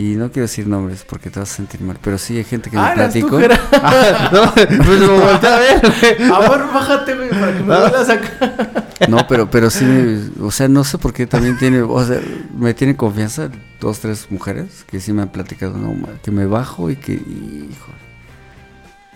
Y 0.00 0.14
no 0.14 0.30
quiero 0.30 0.42
decir 0.42 0.66
nombres 0.68 1.04
porque 1.08 1.28
te 1.28 1.40
vas 1.40 1.50
a 1.52 1.56
sentir 1.56 1.80
mal, 1.80 1.98
pero 2.00 2.18
sí 2.18 2.36
hay 2.36 2.44
gente 2.44 2.70
que 2.70 2.76
Ah, 2.78 2.94
me 2.96 3.08
tú, 3.08 3.28
platicó. 3.28 3.38
Jera. 3.40 4.30
no, 4.32 4.52
pues 4.54 5.00
lo 5.00 5.18
volteé 5.20 5.48
a 5.50 5.58
ver, 5.58 5.80
güey. 5.80 6.30
A 6.30 6.38
ver, 6.40 6.60
bájate, 6.72 7.14
güey, 7.16 7.30
para 7.30 7.52
que 7.52 7.58
me 7.60 7.64
vuelvas 7.80 8.08
acá. 8.08 8.86
No, 9.08 9.26
pero, 9.26 9.50
pero 9.50 9.70
sí, 9.70 9.84
me- 9.84 10.30
o 10.46 10.50
sea, 10.52 10.68
no 10.68 10.84
sé 10.84 10.98
por 10.98 11.12
qué 11.12 11.26
también 11.26 11.58
tiene, 11.58 11.82
o 11.82 12.04
sea, 12.06 12.20
me 12.56 12.74
tiene 12.74 12.94
confianza 12.96 13.50
dos, 13.80 13.98
tres 13.98 14.28
mujeres 14.30 14.84
que 14.88 15.00
sí 15.00 15.12
me 15.12 15.22
han 15.22 15.30
platicado, 15.30 15.76
no, 15.76 15.94
que 16.22 16.30
me 16.30 16.46
bajo 16.46 16.90
y 16.90 16.96
que, 16.96 17.14
hijo, 17.14 17.90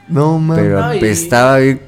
No, 0.09 0.39
mames. 0.41 0.65
pero 0.65 0.85
Ay. 0.85 0.99
estaba 1.05 1.59
bien 1.59 1.81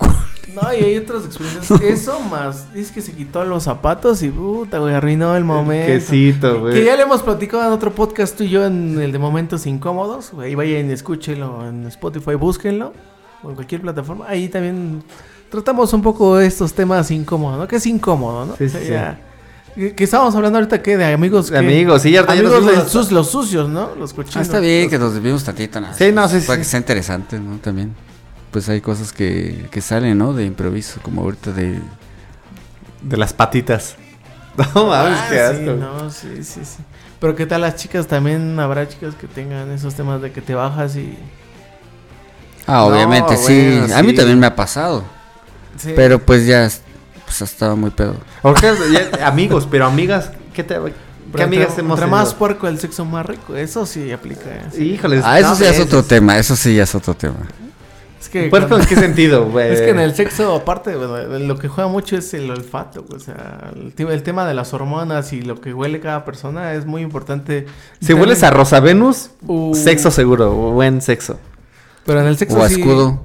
No, 0.55 0.72
y 0.72 0.85
hay 0.85 0.97
otras 0.98 1.24
experiencias. 1.24 1.81
Eso 1.82 2.20
más, 2.20 2.66
es 2.74 2.90
que 2.93 3.01
se 3.02 3.12
quitó 3.12 3.44
los 3.44 3.64
zapatos 3.64 4.22
y 4.22 4.28
puta, 4.31 4.78
güey, 4.78 4.94
arruinó 4.94 5.36
el 5.36 5.44
momento. 5.44 5.86
Quesito, 5.93 6.60
güey. 6.60 6.74
Que 6.74 6.85
ya 6.85 6.97
le 6.97 7.02
hemos 7.02 7.22
platicado 7.22 7.64
en 7.66 7.72
otro 7.72 7.93
podcast 7.94 8.36
tú 8.36 8.44
y 8.44 8.48
yo 8.51 8.64
en 8.64 9.01
el 9.01 9.10
de 9.12 9.18
Momentos 9.18 9.66
Incómodos. 9.66 10.31
güey, 10.32 10.48
Ahí 10.48 10.55
vayan 10.55 10.90
y 10.90 10.93
escúchenlo 10.93 11.68
en 11.68 11.86
Spotify, 11.86 12.35
búsquenlo. 12.35 12.93
O 13.43 13.48
en 13.51 13.55
cualquier 13.56 13.81
plataforma. 13.82 14.26
Ahí 14.28 14.48
también 14.48 15.02
tratamos 15.51 15.93
un 15.93 16.02
poco 16.02 16.39
estos 16.40 16.72
temas 16.72 17.10
incómodos, 17.10 17.59
¿no? 17.59 17.68
Que 17.68 17.76
es 17.76 17.86
incómodo, 17.86 18.47
¿no? 18.47 18.56
Sí, 18.56 18.64
O 18.64 18.68
sea, 18.68 18.81
sí, 18.81 18.89
ya- 18.89 19.20
Que, 19.74 19.94
que 19.94 20.05
estábamos 20.05 20.35
hablando 20.36 20.59
ahorita, 20.59 20.81
¿qué? 20.82 20.97
De 20.97 21.05
amigos. 21.12 21.51
De 21.51 21.59
amigos, 21.59 22.01
sí, 22.02 22.12
ya- 22.12 22.20
Amigos 22.22 22.64
de 22.64 22.89
sus- 22.89 23.10
los 23.10 23.28
sucios, 23.28 23.68
¿no? 23.68 23.90
Los 23.98 24.14
cochinos. 24.14 24.36
Ah, 24.36 24.43
está 24.43 24.60
bien 24.60 24.89
que 24.89 24.98
nos 25.01 25.12
desviemos 25.14 25.43
tantito, 25.43 25.81
¿no? 25.81 25.93
Sí, 25.93 26.12
no, 26.12 26.28
sí, 26.28 26.39
Para 26.47 26.55
sí. 26.55 26.59
que 26.59 26.64
sea 26.64 26.78
interesante, 26.81 27.40
¿no? 27.40 27.56
También. 27.59 27.93
Pues 28.55 28.68
hay 28.68 28.81
cosas 28.81 29.12
que, 29.12 29.66
que 29.72 29.81
salen, 29.81 30.16
¿no? 30.16 30.32
De 30.32 30.44
improviso, 30.44 31.01
como 31.02 31.22
ahorita 31.22 31.51
de... 31.51 31.81
De 33.02 33.16
las 33.16 33.32
patitas. 33.32 33.97
No 34.76 34.86
mames, 34.86 35.18
Ah, 35.18 35.26
qué 35.28 35.35
sí, 35.35 35.40
asco. 35.40 35.72
no, 35.74 36.10
sí, 36.12 36.44
sí, 36.44 36.60
sí. 36.64 36.76
Pero 37.18 37.35
¿qué 37.35 37.47
tal 37.47 37.62
las 37.62 37.74
chicas? 37.74 38.06
También 38.06 38.60
habrá 38.60 38.89
chicas 38.89 39.16
que 39.16 39.26
tengan 39.26 39.72
esos 39.72 39.97
temas 39.97 40.22
de 40.22 40.31
que 40.31 40.40
te 40.40 40.55
bajas 40.55 40.94
y... 40.94 41.18
Ah, 42.64 42.74
No, 42.74 42.86
obviamente, 42.86 43.36
sí. 43.36 43.78
bueno, 43.81 43.97
A 43.97 44.02
mí 44.05 44.10
sí. 44.10 44.16
también 44.16 44.39
me 44.39 44.47
ha 44.47 44.55
pasado. 44.55 45.02
Sí. 45.76 45.93
Pero 45.97 46.20
pues 46.20 46.47
ya, 46.47 46.70
pues 47.24 47.43
estaba 47.43 47.74
muy 47.74 47.90
pedo. 47.90 48.14
Ya- 48.93 49.26
amigos, 49.26 49.66
pero 49.68 49.86
amigas, 49.86 50.31
¿qué 50.52 50.62
te 50.62 50.76
¿Qué 51.35 51.43
amigas 51.43 51.70
entre, 51.70 51.82
hemos 51.82 51.98
entre 51.98 52.10
más 52.12 52.32
puerco 52.35 52.68
el 52.68 52.78
sexo 52.78 53.05
más 53.05 53.26
rico. 53.26 53.56
Eso 53.56 53.85
sí 53.86 54.12
aplica. 54.12 54.44
¿eh? 54.72 54.81
Híjoles. 54.85 55.22
Ah, 55.24 55.40
eso 55.40 55.48
no, 55.48 55.56
sí 55.56 55.64
es 55.64 55.81
otro 55.81 56.05
tema, 56.05 56.39
eso 56.39 56.55
sí 56.55 56.76
ya 56.76 56.85
es 56.85 56.94
otro 56.94 57.14
tema. 57.14 57.40
Es 58.24 58.28
que, 58.30 58.48
¿Puerco 58.48 58.68
cuando- 58.68 58.84
en 58.84 58.88
qué 58.88 58.96
sentido, 58.96 59.46
güey? 59.46 59.70
es 59.74 59.80
que 59.82 59.90
en 59.90 60.01
el 60.01 60.14
sexo, 60.14 60.55
aparte, 60.55 60.96
bueno, 60.96 61.18
lo 61.40 61.59
que 61.59 61.68
juega 61.68 61.88
mucho 61.88 62.16
es 62.16 62.32
el 62.34 62.51
olfato. 62.51 63.05
O 63.14 63.18
sea, 63.18 63.70
el, 63.76 63.92
te- 63.94 64.02
el 64.05 64.22
tema 64.22 64.46
de 64.46 64.55
las 64.55 64.72
hormonas 64.72 65.32
y 65.32 65.42
lo 65.42 65.60
que 65.60 65.74
huele 65.74 66.01
cada 66.01 66.24
persona 66.24 66.72
es 66.74 66.86
muy 66.86 67.02
importante. 67.02 67.66
Si 68.01 68.14
hueles 68.14 68.42
a 68.42 68.51
Rosa 68.51 68.80
Venus, 68.80 69.30
Uh. 69.46 69.74
sexo 69.74 70.10
seguro, 70.10 70.51
buen 70.52 71.02
sexo. 71.02 71.38
Pero 72.06 72.20
en 72.20 72.26
el 72.26 72.36
sexo 72.38 72.56
O 72.59 72.62
a 72.62 72.68
sí- 72.68 72.80
escudo. 72.80 73.20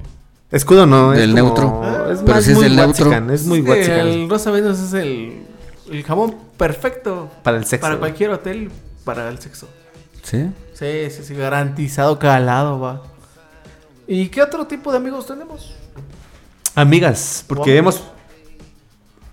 Escudo 0.52 0.86
no, 0.86 1.14
es 1.14 1.22
como- 1.22 1.34
neutro. 1.36 2.12
Es 2.12 2.20
Pero 2.20 2.34
más 2.36 2.44
si 2.44 2.52
es 2.52 2.60
del 2.60 2.76
neutro. 2.76 3.14
es 3.34 3.46
muy 3.46 3.60
Sí, 3.60 3.66
guachican. 3.66 4.00
el 4.08 4.30
Rosa 4.30 4.52
Venus 4.52 4.80
es 4.80 4.94
el, 4.94 5.44
el 5.92 6.04
jabón 6.04 6.36
perfecto 6.58 7.30
Para 7.44 7.58
el 7.58 7.66
sexo. 7.66 7.84
para 7.88 7.98
cualquier 8.00 8.32
hotel 8.32 8.70
para 9.06 9.30
el 9.30 9.40
sexo. 9.40 9.68
¿Sí? 10.24 10.50
Sí, 10.74 11.10
sí, 11.10 11.24
sí, 11.24 11.36
garantizado 11.36 12.20
calado 12.20 12.80
va. 12.80 13.04
¿Y 14.12 14.30
qué 14.30 14.42
otro 14.42 14.66
tipo 14.66 14.92
de 14.92 14.98
amigos 14.98 15.28
tenemos? 15.28 15.72
Amigas, 16.76 17.44
porque 17.48 17.78
hemos 17.78 18.02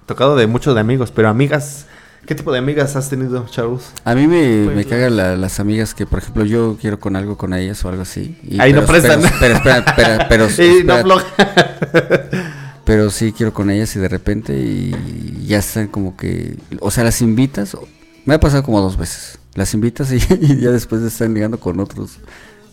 tocado 0.05 0.37
de 0.37 0.47
mucho 0.47 0.75
de 0.75 0.81
amigos, 0.81 1.11
pero 1.11 1.29
amigas, 1.29 1.87
¿qué 2.27 2.35
tipo 2.35 2.53
de 2.53 2.59
amigas 2.59 2.95
has 2.95 3.09
tenido, 3.09 3.47
Charles? 3.49 3.91
A 4.05 4.15
mí 4.15 4.27
me, 4.27 4.65
Pues 4.67 4.77
me 4.77 4.85
cagan 4.85 5.17
la- 5.17 5.35
las 5.37 5.61
amigas 5.61 5.95
que, 5.95 6.05
por 6.07 6.19
ejemplo, 6.19 6.45
yo 6.45 6.77
quiero 6.81 7.01
con 7.01 7.17
algo 7.17 7.37
con 7.39 7.55
ellas 7.55 7.83
o 7.85 7.89
algo 7.89 8.03
así. 8.03 8.39
y- 8.43 8.61
Ahí 8.61 8.73
no 8.75 8.85
prestan. 8.85 9.21
Pero, 9.23 9.35
pero, 9.41 9.55
espera, 9.55 9.79
espera, 9.79 10.29
pero, 10.29 10.45
Y 10.59 10.85
no 10.85 10.97
espera, 10.97 11.01
afloja. 11.01 11.27
pero 12.85 13.11
sí 13.11 13.33
quiero 13.33 13.53
con 13.55 13.71
ellas 13.71 13.97
y 13.97 13.99
de 13.99 14.09
repente 14.09 14.53
y 14.59 15.47
ya 15.47 15.59
están 15.59 15.89
como 15.89 16.17
que... 16.19 16.57
O 16.81 16.91
sea, 16.91 17.03
las 17.05 17.23
invitas... 17.23 17.75
o- 17.75 17.89
Me 18.27 18.35
ha 18.35 18.41
pasado 18.41 18.63
como 18.63 18.81
dos 18.83 18.97
veces. 18.99 19.39
Las 19.55 19.73
invitas 19.73 20.13
y, 20.13 20.17
y 20.41 20.61
ya 20.61 20.71
después 20.71 21.01
están 21.03 21.33
ligando 21.35 21.59
con 21.59 21.81
otros. 21.81 22.19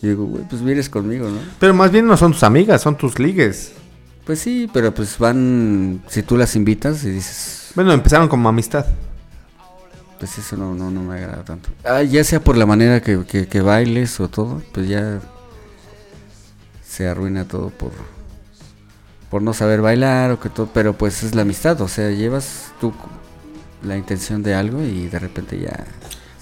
Y 0.04 0.08
digo, 0.08 0.26
güey, 0.26 0.44
pues 0.44 0.62
vienes 0.62 0.90
conmigo, 0.90 1.30
¿no? 1.30 1.40
Pero 1.60 1.74
más 1.74 1.90
bien 1.90 2.06
no 2.06 2.18
son 2.18 2.34
tus 2.34 2.44
amigas, 2.44 2.82
son 2.82 2.98
tus 2.98 3.18
ligues. 3.20 3.72
Pues 4.26 4.40
sí, 4.40 4.70
pero 4.72 4.94
pues 4.94 5.18
van... 5.18 6.04
Si 6.08 6.22
tú 6.24 6.38
las 6.38 6.56
invitas 6.56 7.04
y 7.06 7.10
dices... 7.10 7.72
Bueno, 7.74 7.94
empezaron 7.94 8.28
como 8.28 8.50
amistad. 8.50 8.86
Pues 10.20 10.38
eso 10.38 10.58
no, 10.58 10.76
no, 10.76 10.92
no 10.92 11.02
me 11.04 11.16
agrada 11.16 11.44
tanto. 11.44 11.70
Ah, 11.86 12.04
ya 12.04 12.24
sea 12.24 12.42
por 12.42 12.58
la 12.58 12.66
manera 12.66 13.02
que, 13.02 13.26
que, 13.26 13.48
que 13.48 13.62
bailes 13.62 14.20
o 14.20 14.28
todo, 14.28 14.62
pues 14.74 14.90
ya 14.90 15.22
se 16.86 17.08
arruina 17.08 17.46
todo 17.46 17.70
por 17.70 17.92
por 19.30 19.42
no 19.42 19.56
saber 19.56 19.82
bailar 19.82 20.30
o 20.30 20.40
que 20.40 20.50
todo, 20.50 20.70
pero 20.72 20.94
pues 20.94 21.24
es 21.24 21.34
la 21.34 21.42
amistad, 21.42 21.82
o 21.82 21.88
sea, 21.88 22.12
llevas 22.12 22.72
tú 22.80 22.94
la 23.82 23.98
intención 23.98 24.44
de 24.44 24.54
algo 24.54 24.84
y 24.84 25.08
de 25.08 25.18
repente 25.18 25.60
ya 25.60 25.88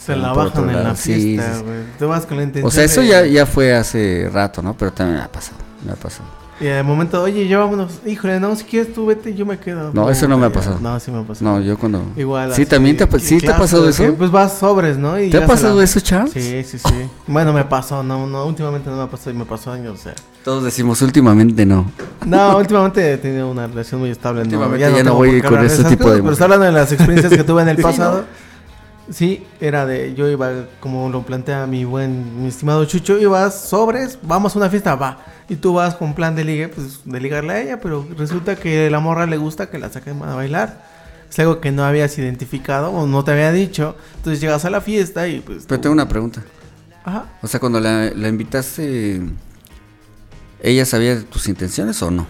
Se 0.03 0.15
la 0.15 0.33
bajan 0.33 0.69
en 0.69 0.83
la. 0.83 0.95
Sí, 0.95 1.13
fiesta, 1.13 1.53
sí, 1.53 1.59
sí. 1.59 1.63
güey. 1.65 1.77
Te 1.99 2.05
vas 2.05 2.25
con 2.25 2.37
la 2.37 2.43
intención. 2.43 2.67
O 2.67 2.71
sea, 2.71 2.83
eso 2.83 3.01
de- 3.01 3.07
ya, 3.07 3.25
ya 3.25 3.45
fue 3.45 3.75
hace 3.75 4.29
rato, 4.33 4.61
¿no? 4.61 4.75
Pero 4.75 4.91
también 4.93 5.17
me 5.19 5.23
ha 5.23 5.31
pasado, 5.31 5.57
me 5.85 5.91
ha 5.91 5.95
pasado. 5.95 6.25
Y 6.59 6.65
de 6.65 6.83
momento, 6.83 7.23
oye, 7.23 7.47
ya 7.47 7.57
vámonos. 7.57 7.93
Híjole, 8.05 8.39
no, 8.39 8.55
si 8.55 8.63
quieres 8.65 8.93
tú 8.93 9.07
vete, 9.07 9.33
yo 9.33 9.47
me 9.47 9.57
quedo. 9.57 9.89
No, 9.93 10.11
eso 10.11 10.27
no 10.27 10.37
me 10.37 10.45
ha 10.45 10.51
pasado. 10.51 10.75
ya. 10.77 10.81
No, 10.89 10.99
sí 10.99 11.09
me 11.09 11.19
ha 11.19 11.23
pasado. 11.23 11.49
No, 11.51 11.59
yo 11.61 11.75
cuando 11.75 12.03
Igual. 12.15 12.49
Sí, 12.53 12.61
así, 12.61 12.65
también 12.67 12.97
te 12.97 13.03
ha, 13.03 13.09
que- 13.09 13.19
sí 13.19 13.39
te 13.39 13.51
ha 13.51 13.57
pasado 13.57 13.83
que, 13.85 13.89
eso? 13.89 14.13
Pues 14.15 14.29
vas 14.29 14.59
sobres, 14.59 14.95
¿no? 14.97 15.19
Y 15.19 15.31
¿Te 15.31 15.37
ha 15.37 15.47
pasado 15.47 15.77
la- 15.77 15.83
eso, 15.83 15.99
Charles? 16.01 16.31
Sí, 16.33 16.63
sí, 16.63 16.77
sí. 16.77 16.93
Bueno, 17.25 17.51
me 17.51 17.63
pasó, 17.65 18.03
no, 18.03 18.27
no, 18.27 18.45
últimamente 18.45 18.91
no 18.91 18.97
me 18.97 19.03
ha 19.03 19.07
pasado 19.09 19.31
y 19.31 19.33
me 19.33 19.45
pasó 19.45 19.71
años, 19.71 19.99
o 19.99 20.03
sea. 20.03 20.13
Todos 20.43 20.63
decimos 20.63 21.01
últimamente 21.01 21.65
no. 21.65 21.91
No, 22.27 22.57
últimamente 22.59 23.13
he 23.13 23.17
tenido 23.17 23.49
una 23.49 23.65
relación 23.65 23.99
muy 23.99 24.11
estable. 24.11 24.41
Últimamente 24.43 24.79
ya 24.81 24.89
no 24.91 24.97
tengo 24.97 25.13
voy 25.15 25.41
por 25.41 25.49
qué 25.49 25.55
con 25.55 25.65
ese 25.65 25.83
tipo 25.85 26.03
cosas, 26.03 26.15
de 26.17 26.21
Pero 26.21 26.33
está 26.33 26.43
hablando 26.45 26.65
de 26.67 26.71
las 26.73 26.91
experiencias 26.91 27.33
que 27.33 27.43
tuve 27.43 27.61
en 27.63 27.69
el 27.69 27.77
Sí, 27.81 27.81
pasado. 27.83 28.25
Sí, 29.11 29.45
era 29.59 29.85
de, 29.85 30.15
yo 30.15 30.27
iba, 30.29 30.49
como 30.79 31.09
lo 31.09 31.23
plantea 31.23 31.67
mi 31.67 31.83
buen, 31.83 32.41
mi 32.41 32.47
estimado 32.47 32.85
Chucho, 32.85 33.19
ibas 33.19 33.67
sobres, 33.69 34.17
vamos 34.23 34.55
a 34.55 34.59
una 34.59 34.69
fiesta, 34.69 34.95
va. 34.95 35.19
Y 35.49 35.57
tú 35.57 35.73
vas 35.73 35.95
con 35.95 36.13
plan 36.15 36.33
de 36.35 36.45
ligue, 36.45 36.69
pues 36.69 37.01
de 37.03 37.19
ligarle 37.19 37.53
a 37.53 37.61
ella, 37.61 37.81
pero 37.81 38.07
resulta 38.17 38.55
que 38.55 38.89
la 38.89 38.99
morra 39.01 39.25
le 39.25 39.35
gusta 39.37 39.69
que 39.69 39.79
la 39.79 39.89
saquen 39.89 40.21
a 40.23 40.33
bailar. 40.35 40.85
es 41.29 41.37
algo 41.39 41.59
que 41.59 41.71
no 41.71 41.83
habías 41.83 42.17
identificado 42.17 42.89
o 42.91 43.05
no 43.05 43.23
te 43.25 43.31
había 43.31 43.51
dicho. 43.51 43.97
Entonces 44.17 44.39
llegas 44.39 44.63
a 44.63 44.69
la 44.69 44.79
fiesta 44.79 45.27
y 45.27 45.41
pues... 45.41 45.65
Pero 45.67 45.79
tú- 45.79 45.83
tengo 45.83 45.93
una 45.93 46.07
pregunta. 46.07 46.41
Ajá. 47.03 47.25
O 47.41 47.47
sea, 47.47 47.59
cuando 47.59 47.79
la, 47.81 48.11
la 48.15 48.27
invitaste, 48.29 49.21
¿ella 50.61 50.85
sabía 50.85 51.15
de 51.15 51.23
tus 51.23 51.47
intenciones 51.49 52.01
o 52.01 52.11
no? 52.11 52.27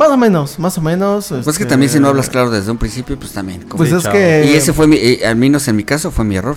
Más 0.00 0.08
o 0.08 0.16
menos, 0.16 0.58
más 0.58 0.78
o 0.78 0.80
menos. 0.80 1.26
Pues 1.28 1.40
es 1.40 1.44
que 1.44 1.50
este, 1.50 1.66
también 1.66 1.90
si 1.92 2.00
no 2.00 2.08
hablas 2.08 2.30
claro 2.30 2.50
desde 2.50 2.70
un 2.70 2.78
principio, 2.78 3.18
pues 3.18 3.32
también. 3.32 3.60
como- 3.62 3.76
Pues 3.76 3.92
es 3.92 4.08
que... 4.08 4.46
y 4.50 4.54
ese 4.56 4.72
fue 4.72 4.86
mi, 4.86 4.96
eh, 4.96 5.20
al 5.26 5.36
menos 5.36 5.68
en 5.68 5.76
mi 5.76 5.84
caso, 5.84 6.10
fue 6.10 6.24
mi 6.24 6.36
error. 6.36 6.56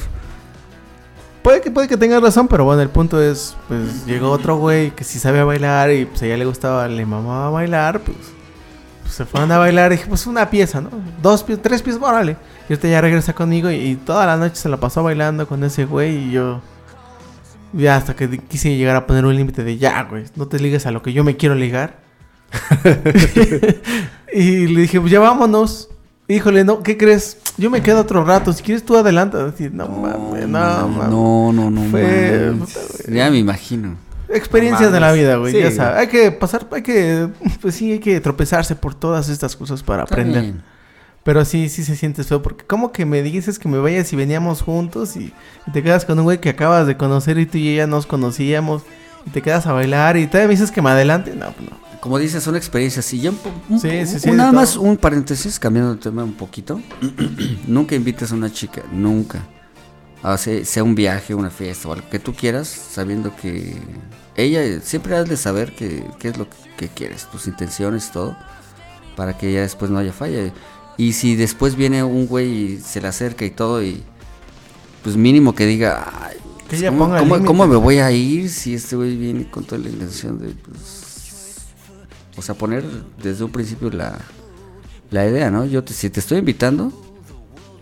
Puede 1.42 1.60
que, 1.60 1.70
puede 1.70 1.90
que 1.90 1.98
tengas 1.98 2.22
razón, 2.22 2.48
pero 2.48 2.64
bueno, 2.64 2.82
el 2.82 2.88
punto 2.90 3.22
es, 3.22 3.58
pues 3.68 4.06
llegó 4.06 4.30
otro 4.32 4.56
güey 4.56 4.92
que 4.92 5.04
sí 5.04 5.20
sabía 5.20 5.44
bailar 5.44 5.92
y 5.92 6.06
pues 6.06 6.22
a 6.22 6.26
ella 6.28 6.38
le 6.38 6.46
gustaba, 6.46 6.88
le 6.88 7.06
mamaba 7.06 7.50
bailar, 7.50 8.00
pues, 8.00 8.16
pues, 9.02 9.14
se 9.14 9.26
fueron 9.26 9.52
a 9.52 9.58
bailar 9.58 9.92
y 9.92 9.98
dije, 9.98 10.08
pues 10.08 10.26
una 10.26 10.50
pieza, 10.50 10.80
¿no? 10.80 10.90
Dos 11.22 11.44
piezas, 11.44 11.62
tres 11.62 11.82
piezas, 11.82 12.02
órale. 12.02 12.38
Y 12.70 12.74
ahorita 12.74 12.88
ya 12.88 13.02
regresa 13.02 13.34
conmigo 13.34 13.70
y, 13.70 13.76
y 13.76 13.96
toda 13.98 14.26
la 14.26 14.38
noche 14.38 14.56
se 14.56 14.70
la 14.70 14.78
pasó 14.78 15.04
bailando 15.04 15.46
con 15.46 15.66
ese 15.66 15.84
güey 15.84 16.30
y 16.30 16.32
yo... 16.32 16.62
Ya 17.74 17.98
hasta 17.98 18.16
que 18.16 18.38
quise 18.40 18.78
llegar 18.78 18.96
a 18.96 19.06
poner 19.06 19.26
un 19.26 19.36
límite 19.36 19.66
de 19.66 19.78
ya, 19.78 20.04
güey, 20.04 20.24
no 20.38 20.48
te 20.48 20.60
ligues 20.60 20.86
a 20.86 20.92
lo 20.92 21.02
que 21.02 21.12
yo 21.12 21.26
me 21.26 21.36
quiero 21.36 21.56
ligar. 21.56 22.03
y 24.34 24.68
le 24.68 24.82
dije, 24.82 25.00
pues 25.00 25.12
ya 25.12 25.20
vámonos. 25.20 25.90
Híjole, 26.28 26.64
no, 26.64 26.82
¿qué 26.84 26.98
crees? 26.98 27.38
Yo 27.58 27.70
me 27.70 27.82
quedo 27.82 28.00
otro 28.02 28.24
rato. 28.24 28.54
Si 28.54 28.64
quieres 28.64 28.84
tú 28.86 28.96
adelanta. 28.98 29.54
No, 29.72 29.88
mames, 29.88 30.48
no, 30.48 30.88
mames. 30.88 31.10
no, 31.10 31.52
no, 31.54 31.70
no, 31.70 31.82
Fue- 31.92 32.52
mames. 32.52 33.04
Ya 33.10 33.30
me 33.30 33.38
imagino. 33.40 33.96
Experiencias 34.30 34.90
No 34.90 34.94
de 34.96 35.00
la 35.00 35.12
vida, 35.12 35.36
güey. 35.36 35.52
Sí. 35.54 35.60
Ya 35.60 35.72
sabes. 35.72 36.00
Hay 36.00 36.08
que 36.08 36.32
pasar, 36.32 36.66
hay 36.72 36.82
que, 36.82 37.28
pues 37.62 37.76
sí, 37.76 37.92
hay 37.92 38.00
que 38.00 38.20
tropezarse 38.22 38.76
por 38.76 38.96
todas 38.96 39.30
estas 39.30 39.56
cosas 39.56 39.84
para 39.84 40.04
Está 40.04 40.16
aprender. 40.16 40.42
bien. 40.42 40.64
Pero 41.24 41.46
sí, 41.46 41.70
sí 41.70 41.84
se 41.84 41.96
siente 41.96 42.24
feo. 42.24 42.42
Porque 42.42 42.66
como 42.66 42.92
que 42.92 43.06
me 43.06 43.22
dices 43.22 43.60
que 43.60 43.68
me 43.68 43.78
vayas 43.78 44.12
y 44.12 44.16
veníamos 44.16 44.62
juntos 44.62 45.16
y, 45.18 45.34
y 45.68 45.72
te 45.72 45.84
quedas 45.84 46.06
con 46.06 46.18
un 46.18 46.24
güey 46.26 46.40
que 46.40 46.50
acabas 46.50 46.88
de 46.88 46.98
conocer 46.98 47.38
y 47.38 47.46
tú 47.46 47.58
y 47.58 47.70
ella 47.70 47.86
nos 47.86 48.06
conocíamos. 48.08 48.84
Y 49.26 49.30
te 49.30 49.42
quedas 49.42 49.68
a 49.68 49.74
bailar 49.74 50.18
y 50.18 50.26
todavía 50.28 50.48
me 50.48 50.54
dices 50.56 50.72
que 50.72 50.82
me 50.82 50.90
adelante. 50.90 51.34
No, 51.36 51.52
pues 51.52 51.70
no. 51.70 51.78
Como 52.04 52.20
dices, 52.20 52.44
son 52.44 52.58
experiencias. 52.58 53.14
Y 53.14 53.22
ya 53.22 53.30
un, 53.30 53.40
un- 53.70 53.80
Sí, 53.80 54.06
sí, 54.06 54.20
sí, 54.20 54.32
nada 54.32 54.52
más 54.52 54.76
un 54.76 54.98
paréntesis, 54.98 55.58
cambiando 55.58 55.96
de 55.96 56.02
tema 56.02 56.22
un 56.26 56.34
poquito. 56.34 56.82
nunca 57.66 57.96
invites 57.96 58.30
a 58.34 58.36
una 58.36 58.52
chica, 58.52 58.84
nunca. 58.92 59.40
A 60.22 60.38
sea, 60.38 60.66
sea 60.66 60.84
un 60.84 60.96
viaje, 60.96 61.34
una 61.34 61.50
fiesta 61.50 61.88
o 61.88 61.94
algo 61.94 62.10
que 62.10 62.20
tú 62.20 62.34
quieras, 62.34 62.68
sabiendo 62.68 63.34
que 63.36 63.78
ella 64.36 64.82
siempre 64.82 65.16
has 65.16 65.30
de 65.30 65.38
saber 65.38 65.74
que- 65.76 66.04
qué 66.20 66.28
es 66.30 66.38
lo 66.38 66.48
que 66.78 66.90
quieres, 66.90 67.26
tus 67.32 67.48
intenciones, 67.48 68.12
todo, 68.12 68.36
para 69.16 69.38
que 69.38 69.54
ya 69.54 69.62
después 69.62 69.90
no 69.90 69.98
haya 70.00 70.12
falla. 70.12 70.52
Y 70.98 71.14
si 71.14 71.38
después 71.38 71.76
viene 71.78 72.04
un 72.04 72.28
güey 72.28 72.74
y 72.74 72.78
se 72.80 73.00
le 73.00 73.08
acerca 73.08 73.46
y 73.46 73.50
todo, 73.52 73.82
y 73.82 74.04
pues 75.04 75.16
mínimo 75.16 75.56
que 75.56 75.66
diga, 75.66 76.12
"Ay, 76.22 76.36
Que 76.68 76.78
pues, 76.78 76.84
¿cómo, 76.84 77.06
cómo- 77.06 77.18
límites". 77.20 77.46
cómo 77.48 77.68
me 77.68 77.76
voy 77.78 78.00
a 78.00 78.12
ir 78.12 78.50
si 78.50 78.74
este 78.74 78.96
güey 78.98 79.16
viene 79.16 79.50
con 79.50 79.64
toda 79.64 79.80
la 79.82 79.90
intención 79.90 80.38
de, 80.40 80.50
pues, 80.50 81.03
o 82.38 82.42
sea, 82.42 82.56
poner 82.56 82.84
desde 83.22 83.44
un 83.44 83.52
principio 83.52 83.90
la, 83.92 84.18
la 85.12 85.26
idea, 85.28 85.52
¿no? 85.52 85.66
Yo 85.66 85.84
te- 85.84 85.94
si 85.94 86.10
te 86.10 86.20
estoy 86.20 86.40
invitando, 86.40 86.92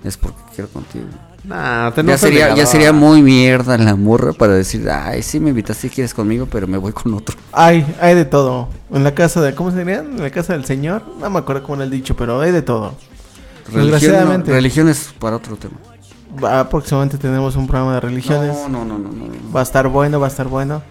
es 0.03 0.17
porque 0.17 0.39
quiero 0.55 0.69
contigo. 0.69 1.05
Nah, 1.43 1.89
te 1.91 2.03
Ya 2.03 2.11
no 2.11 2.17
sería, 2.19 2.53
ya 2.55 2.65
sería 2.67 2.93
muy 2.93 3.23
mierda 3.23 3.75
la 3.77 3.95
morra 3.95 4.31
para 4.31 4.53
decir, 4.53 4.87
ay, 4.89 5.23
sí 5.23 5.39
me 5.39 5.49
invitaste 5.49 5.87
y 5.87 5.89
quieres 5.89 6.13
conmigo, 6.13 6.45
pero 6.45 6.67
me 6.67 6.77
voy 6.77 6.91
con 6.91 7.13
otro. 7.15 7.35
Hay, 7.51 7.83
hay 7.99 8.13
de 8.13 8.25
todo. 8.25 8.69
En 8.93 9.03
la 9.03 9.15
casa 9.15 9.41
de, 9.41 9.55
¿cómo 9.55 9.71
sería? 9.71 9.99
En 9.99 10.21
la 10.21 10.29
casa 10.29 10.53
del 10.53 10.65
señor. 10.65 11.01
No 11.19 11.29
me 11.31 11.39
acuerdo 11.39 11.63
cómo 11.63 11.75
era 11.75 11.85
el 11.85 11.89
dicho, 11.89 12.15
pero 12.15 12.39
hay 12.41 12.51
de 12.51 12.61
todo. 12.61 12.93
Religión, 13.65 13.91
Desgraciadamente. 13.91 14.49
no, 14.51 14.55
religión 14.55 14.89
es 14.89 15.13
para 15.17 15.37
otro 15.37 15.55
tema. 15.55 15.73
Va, 16.43 16.69
próximamente 16.69 17.17
tenemos 17.17 17.55
un 17.55 17.65
programa 17.67 17.95
de 17.95 17.99
religiones. 18.01 18.55
No, 18.55 18.69
no, 18.69 18.85
no, 18.85 18.99
no, 18.99 19.09
no. 19.09 19.51
Va 19.53 19.61
a 19.61 19.63
estar 19.63 19.87
bueno, 19.87 20.19
va 20.19 20.27
a 20.27 20.29
estar 20.29 20.47
bueno. 20.47 20.83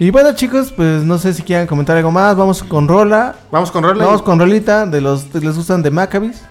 Y 0.00 0.10
bueno, 0.10 0.32
chicos, 0.32 0.72
pues 0.72 1.04
no 1.04 1.18
sé 1.18 1.34
si 1.34 1.42
quieran 1.42 1.66
comentar 1.66 1.94
algo 1.94 2.10
más. 2.10 2.34
Vamos 2.34 2.62
con 2.62 2.88
Rola. 2.88 3.36
Vamos 3.52 3.70
con 3.70 3.84
Rola. 3.84 4.02
Vamos 4.02 4.22
con 4.22 4.38
Rolita 4.38 4.86
de 4.86 5.02
los 5.02 5.24
que 5.24 5.40
les 5.40 5.54
gustan 5.54 5.82
de 5.82 5.90
Maccabees. 5.90 6.42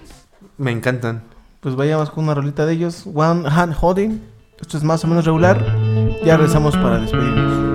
Me 0.56 0.70
encantan. 0.70 1.24
Pues 1.58 1.74
vayamos 1.74 2.10
con 2.10 2.22
una 2.22 2.34
rolita 2.34 2.64
de 2.64 2.74
ellos. 2.74 3.08
One 3.12 3.48
Hand 3.48 3.74
Holding. 3.80 4.22
Esto 4.60 4.78
es 4.78 4.84
más 4.84 5.02
o 5.02 5.08
menos 5.08 5.24
regular. 5.24 5.66
Ya 6.24 6.36
regresamos 6.36 6.76
para 6.76 7.00
despedirnos. 7.00 7.69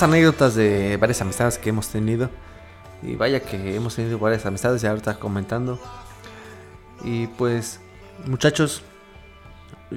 Anécdotas 0.00 0.54
de 0.54 0.96
varias 0.96 1.20
amistades 1.20 1.58
que 1.58 1.68
hemos 1.68 1.88
tenido. 1.88 2.30
Y 3.02 3.16
vaya 3.16 3.40
que 3.40 3.74
hemos 3.74 3.96
tenido 3.96 4.18
varias 4.18 4.46
amistades 4.46 4.82
y 4.84 4.86
ahorita 4.86 5.18
comentando. 5.18 5.78
Y 7.04 7.26
pues, 7.26 7.80
muchachos, 8.24 8.82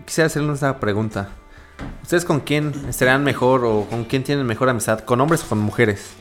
quisiera 0.05 0.25
hacerles 0.25 0.61
una 0.63 0.79
pregunta. 0.79 1.29
¿Ustedes 2.01 2.25
con 2.25 2.39
quién 2.39 2.73
estarían 2.89 3.23
mejor 3.23 3.63
o 3.63 3.85
con 3.89 4.05
quién 4.05 4.23
tienen 4.23 4.45
mejor 4.45 4.69
amistad? 4.69 5.01
¿Con 5.01 5.21
hombres 5.21 5.43
o 5.43 5.49
con 5.49 5.59
mujeres? 5.59 6.13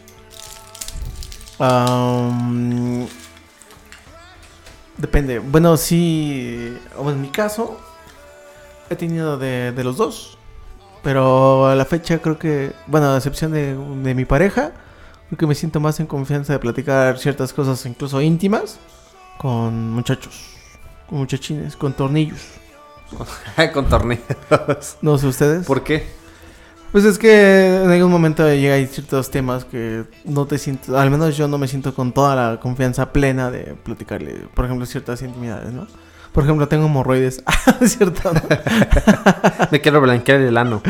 Depende. 4.99 5.39
Bueno, 5.39 5.77
sí. 5.77 6.77
En 6.99 7.21
mi 7.23 7.31
caso, 7.31 7.81
he 8.91 8.97
tenido 8.97 9.39
de 9.39 9.85
los 9.85 9.97
dos. 9.97 10.39
Pero 11.05 11.67
a 11.69 11.75
la 11.75 11.85
fecha 11.85 12.19
creo 12.19 12.39
que, 12.39 12.73
bueno, 12.87 13.13
a 13.13 13.17
excepción 13.17 13.53
de, 13.53 13.77
de 13.77 14.15
mi 14.15 14.25
pareja, 14.25 14.73
creo 15.29 15.39
que 15.39 15.47
me 15.47 15.55
siento 15.55 15.79
más 15.79 16.01
en 16.01 16.07
confianza 16.07 16.55
de 16.55 16.59
platicar 16.59 17.19
ciertas 17.19 17.53
cosas, 17.53 17.85
incluso 17.87 18.21
íntimas, 18.21 18.81
con 19.39 19.93
muchachos, 19.93 20.57
con 21.09 21.19
muchachines, 21.19 21.77
con 21.77 21.93
tornillos. 21.93 22.41
con 23.75 23.89
torneos. 23.89 24.23
No 25.03 25.19
sé 25.19 25.27
ustedes. 25.27 25.67
¿Por 25.67 25.85
qué? 25.85 26.07
Pues 26.93 27.05
es 27.05 27.19
que 27.19 27.83
en 27.83 27.91
algún 27.91 28.11
momento 28.11 28.49
llega 28.49 28.75
hay 28.75 28.87
ciertos 28.87 29.29
temas 29.29 29.65
que 29.65 30.05
no 30.25 30.47
te 30.47 30.59
sientes, 30.59 30.91
al 30.91 31.11
menos 31.11 31.37
yo 31.37 31.49
no 31.49 31.59
me 31.59 31.67
siento 31.67 31.93
con 31.93 32.13
toda 32.13 32.37
la 32.37 32.61
confianza 32.61 33.13
plena 33.13 33.51
de 33.51 33.75
platicarle, 33.75 34.47
por 34.55 34.65
ejemplo, 34.65 34.87
ciertas 34.87 35.21
intimidades, 35.23 35.73
¿no? 35.73 35.89
Por 36.35 36.45
ejemplo, 36.45 36.69
tengo 36.69 36.87
hemorroides. 36.87 37.43
Ah, 37.67 37.87
cierto. 37.87 38.31
Me 39.71 39.81
quiero 39.81 40.01
blanquear 40.03 40.41
el 40.43 40.57
ano. 40.59 40.83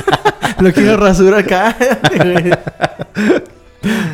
Lo 0.60 0.72
quiero 0.72 0.96
rasurar 0.98 1.40
acá. 1.40 1.74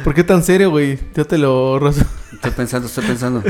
¿Por 0.05 0.15
qué 0.15 0.23
tan 0.23 0.43
serio, 0.45 0.71
güey? 0.71 0.99
Yo 1.17 1.25
te 1.27 1.39
lo 1.39 1.79
rasuro. 1.81 2.07
Estoy 2.35 2.51
pensando, 2.53 2.87
estoy 2.87 3.05
pensando. 3.05 3.43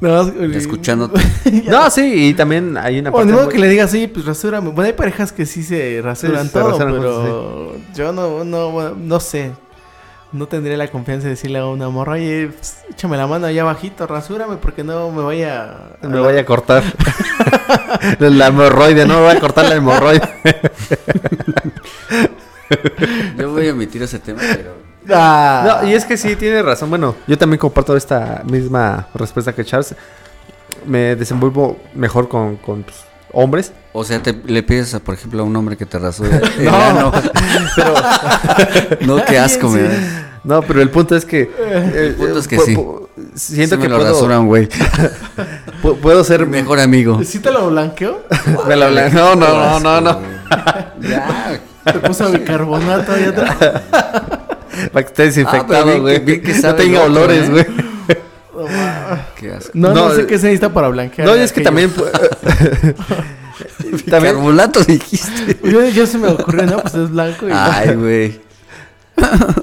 No. 0.00 0.22
Escuchándote. 0.22 1.20
No, 1.68 1.90
sí, 1.90 2.28
y 2.30 2.34
también 2.34 2.76
hay 2.78 3.00
una 3.00 3.12
parte. 3.12 3.32
modo 3.32 3.44
muy- 3.44 3.52
que 3.52 3.58
le 3.58 3.68
digas, 3.68 3.90
sí, 3.90 4.06
pues 4.06 4.24
rasúrame. 4.24 4.70
Bueno, 4.70 4.86
hay 4.86 4.94
parejas 4.94 5.32
que 5.32 5.44
sí 5.44 5.62
se 5.62 6.00
rasuran 6.02 6.46
se 6.46 6.52
todo, 6.54 6.70
rasuran, 6.70 6.92
pero 6.94 7.76
yo 7.94 8.12
no, 8.12 8.44
no, 8.44 8.70
bueno, 8.70 8.96
no 8.98 9.20
sé. 9.20 9.50
No 10.32 10.46
tendría 10.46 10.76
la 10.76 10.88
confianza 10.88 11.24
de 11.24 11.30
decirle 11.30 11.58
a 11.58 11.66
una 11.66 11.88
morra, 11.88 12.12
oye, 12.12 12.50
pues, 12.56 12.84
échame 12.88 13.16
la 13.16 13.26
mano 13.26 13.46
allá 13.46 13.62
abajito, 13.62 14.06
rasúrame 14.06 14.56
porque 14.56 14.84
no 14.84 15.10
me 15.10 15.22
vaya 15.22 15.96
a... 16.00 16.06
Me 16.06 16.20
voy 16.20 16.36
a 16.38 16.46
cortar. 16.46 16.84
la 18.20 18.46
hemorroide, 18.46 19.06
no 19.06 19.14
me 19.14 19.20
voy 19.22 19.36
a 19.36 19.40
cortar 19.40 19.68
la 19.68 19.74
hemorroide. 19.74 20.22
Yo 23.36 23.50
voy 23.50 23.68
a 23.68 23.72
omitir 23.72 24.02
ese 24.02 24.18
tema, 24.18 24.40
pero. 24.40 24.74
Ah. 25.08 25.80
No, 25.82 25.88
y 25.88 25.94
es 25.94 26.04
que 26.04 26.16
sí, 26.16 26.36
tiene 26.36 26.62
razón. 26.62 26.90
Bueno, 26.90 27.16
yo 27.26 27.36
también 27.36 27.58
comparto 27.58 27.96
esta 27.96 28.42
misma 28.44 29.08
respuesta 29.14 29.52
que 29.52 29.64
Charles. 29.64 29.94
Me 30.86 31.16
desenvuelvo 31.16 31.78
mejor 31.94 32.28
con, 32.28 32.56
con 32.56 32.84
pues, 32.84 33.04
hombres. 33.32 33.72
O 33.92 34.04
sea, 34.04 34.22
te, 34.22 34.34
le 34.46 34.62
pides, 34.62 34.94
a, 34.94 35.00
por 35.00 35.14
ejemplo, 35.14 35.40
a 35.42 35.44
un 35.44 35.54
hombre 35.56 35.76
que 35.76 35.86
te 35.86 35.98
rasure. 35.98 36.40
el 36.58 36.64
No, 36.64 36.74
ano. 36.76 37.12
pero 37.76 37.94
No, 39.16 39.24
qué 39.24 39.38
asco, 39.38 39.68
me 39.68 39.82
da. 39.82 40.40
no, 40.44 40.62
pero 40.62 40.80
el 40.82 40.90
punto 40.90 41.16
es 41.16 41.24
que 41.24 41.50
el 41.94 42.14
punto 42.14 42.38
es 42.38 42.48
que 42.48 42.58
sí. 42.58 42.76
siento 43.34 43.76
Sí 43.76 43.82
que 43.82 43.88
me 43.88 43.88
lo 43.88 43.96
puedo, 43.98 44.12
rasuran, 44.12 44.46
güey. 44.46 44.68
pu- 45.82 45.96
puedo 46.00 46.22
ser 46.24 46.46
Mejor 46.46 46.80
amigo. 46.80 47.22
¿Sí 47.24 47.38
te 47.40 47.50
lo 47.50 47.70
blanqueo? 47.70 48.22
Me 48.68 48.76
lo 48.76 48.86
hablan- 48.86 49.12
No, 49.12 49.34
no, 49.34 49.80
no, 49.80 49.80
no, 49.80 50.00
no. 50.00 50.20
Ya. 51.00 51.60
Te 51.84 51.98
puso 52.00 52.30
bicarbonato 52.30 53.12
ahí 53.12 53.24
atrás. 53.24 53.56
Para 54.92 55.02
que 55.04 55.08
esté 55.08 55.22
Ah, 55.22 55.26
desinfectado, 55.26 55.84
bien 55.86 56.00
güey. 56.02 56.42
que- 56.42 56.54
no 56.62 56.74
tenga 56.74 57.04
el 57.06 57.16
otro, 57.16 57.32
No, 59.74 59.94
no, 59.94 60.08
No, 60.08 60.14
sé 60.14 60.26
qué 60.26 60.38
se 60.38 60.46
necesita 60.46 60.72
para 60.72 60.88
blanquear. 60.88 61.28
No, 61.28 61.36
y 61.36 61.40
es 61.40 61.52
que 61.52 61.60
también. 61.60 61.92
también 64.10 64.34
Carbonato 64.34 64.82
dijiste. 64.84 65.58
Yo, 65.64 65.86
yo 65.88 66.06
se 66.06 66.18
me 66.18 66.28
ocurrió, 66.28 66.66
¿no? 66.66 66.80
Pues 66.82 66.94
es 66.94 67.10
blanco 67.10 67.48
y... 67.48 67.52
Ay, 67.52 67.94
güey. 67.94 68.40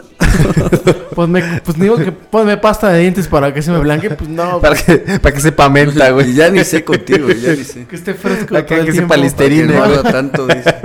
Ponme, 1.16 1.62
pues 1.64 1.80
digo 1.80 1.98
que 1.98 2.12
ponme 2.12 2.58
pasta 2.58 2.90
de 2.90 3.00
dientes 3.00 3.28
para 3.28 3.52
que 3.52 3.64
se 3.64 3.72
me 3.72 3.80
blanque. 3.80 4.12
Pues 4.12 4.30
no, 4.30 4.62
para 4.62 4.76
que, 4.76 4.98
para 5.20 5.34
que 5.34 5.42
sepa 5.42 5.68
menta, 5.68 6.12
güey. 6.12 6.36
Ya 6.36 6.48
ni 6.52 6.64
sé 6.64 6.84
contigo, 6.84 7.30
ya 7.30 7.54
ni 7.54 7.64
sé. 7.64 7.86
que 7.86 7.96
esté 7.96 8.14
fresco 8.14 8.56
el 8.56 8.66
que 8.66 8.76
tiempo. 8.84 9.02
sepa 9.02 9.18
listerina, 9.18 9.68
Que 9.68 9.74
no 9.74 9.80
güey. 9.86 9.98
haga 10.00 10.12
tanto, 10.12 10.46
dice. 10.46 10.76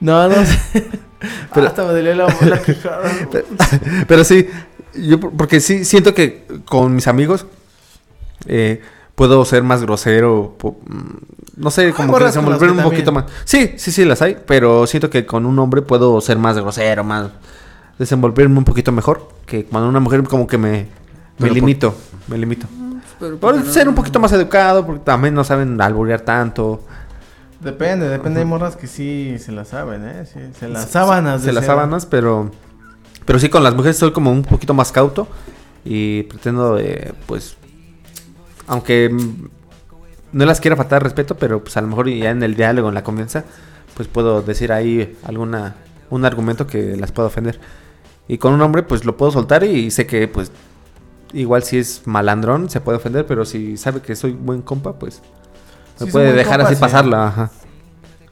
No, 0.00 0.26
no 0.26 0.36
sé. 0.36 0.88
Hasta 1.50 1.84
me 1.84 1.92
dolió 1.92 2.14
la, 2.14 2.34
la 2.46 2.62
quejada. 2.62 3.10
Pero 4.06 4.24
sí, 4.24 4.48
yo 5.06 5.20
por- 5.20 5.32
porque 5.32 5.60
sí 5.60 5.84
siento 5.84 6.14
que 6.14 6.46
con 6.66 6.94
mis 6.94 7.06
amigos 7.08 7.46
eh, 8.46 8.80
puedo 9.14 9.44
ser 9.44 9.62
más 9.62 9.82
grosero, 9.82 10.54
po- 10.58 10.78
mm, 10.86 11.62
no 11.62 11.70
sé, 11.70 11.92
como 11.92 12.14
que 12.16 12.24
las 12.24 12.34
desenvolver 12.34 12.70
un 12.70 12.82
poquito 12.82 13.12
más. 13.12 13.24
Sí, 13.44 13.72
sí, 13.76 13.90
sí 13.92 14.04
las 14.04 14.22
hay, 14.22 14.36
pero 14.46 14.86
siento 14.86 15.10
que 15.10 15.26
con 15.26 15.44
un 15.46 15.58
hombre 15.58 15.82
puedo 15.82 16.20
ser 16.20 16.38
más 16.38 16.56
grosero, 16.56 17.02
más 17.04 17.28
desenvolverme 17.98 18.58
un 18.58 18.64
poquito 18.64 18.92
mejor 18.92 19.28
que 19.44 19.64
cuando 19.64 19.88
una 19.88 19.98
mujer 20.00 20.22
como 20.24 20.46
que 20.46 20.56
me, 20.56 20.70
me 20.70 20.86
Pero 21.38 21.48
por- 21.48 21.54
limito, 21.56 21.94
me 22.28 22.38
limito. 22.38 22.66
Pero, 23.18 23.36
Por 23.38 23.54
¿por 23.56 23.64
no? 23.64 23.72
ser 23.72 23.88
un 23.88 23.96
poquito 23.96 24.20
más 24.20 24.30
educado, 24.32 24.86
porque 24.86 25.02
también 25.04 25.34
no 25.34 25.42
saben 25.42 25.80
alburear 25.80 26.20
tanto. 26.20 26.84
Depende, 27.58 28.08
depende. 28.08 28.38
Hay 28.38 28.46
morras 28.46 28.76
que 28.76 28.86
sí 28.86 29.36
se 29.40 29.50
la 29.50 29.64
saben, 29.64 30.04
¿eh? 30.06 30.24
Sí, 30.32 30.38
se 30.56 30.68
las 30.68 30.88
sábanas. 30.90 31.40
Se 31.40 31.48
de 31.48 31.52
las 31.54 31.66
sábanas, 31.66 32.06
pero 32.06 32.52
pero 33.28 33.38
sí 33.38 33.50
con 33.50 33.62
las 33.62 33.74
mujeres 33.74 33.98
soy 33.98 34.10
como 34.12 34.32
un 34.32 34.40
poquito 34.40 34.72
más 34.72 34.90
cauto 34.90 35.28
y 35.84 36.22
pretendo 36.22 36.78
eh, 36.78 37.12
pues 37.26 37.58
aunque 38.66 39.14
no 40.32 40.46
las 40.46 40.62
quiera 40.62 40.76
faltar 40.76 41.02
respeto, 41.02 41.34
pero 41.36 41.62
pues 41.62 41.76
a 41.76 41.82
lo 41.82 41.88
mejor 41.88 42.08
ya 42.08 42.30
en 42.30 42.42
el 42.42 42.54
diálogo, 42.54 42.88
en 42.88 42.94
la 42.94 43.04
confianza, 43.04 43.44
pues 43.94 44.08
puedo 44.08 44.40
decir 44.40 44.72
ahí 44.72 45.14
alguna 45.24 45.76
un 46.08 46.24
argumento 46.24 46.66
que 46.66 46.96
las 46.96 47.12
pueda 47.12 47.28
ofender. 47.28 47.60
Y 48.28 48.38
con 48.38 48.54
un 48.54 48.62
hombre 48.62 48.82
pues 48.82 49.04
lo 49.04 49.18
puedo 49.18 49.30
soltar 49.30 49.62
y 49.62 49.90
sé 49.90 50.06
que 50.06 50.26
pues 50.26 50.50
igual 51.34 51.62
si 51.64 51.76
es 51.76 52.06
malandrón 52.06 52.70
se 52.70 52.80
puede 52.80 52.96
ofender, 52.96 53.26
pero 53.26 53.44
si 53.44 53.76
sabe 53.76 54.00
que 54.00 54.16
soy 54.16 54.32
buen 54.32 54.62
compa, 54.62 54.94
pues 54.94 55.20
me 56.00 56.06
Sí, 56.06 56.12
puede 56.12 56.32
dejar 56.32 56.62
así 56.62 56.76
sí. 56.76 56.80
pasarla, 56.80 57.26
ajá. 57.26 57.50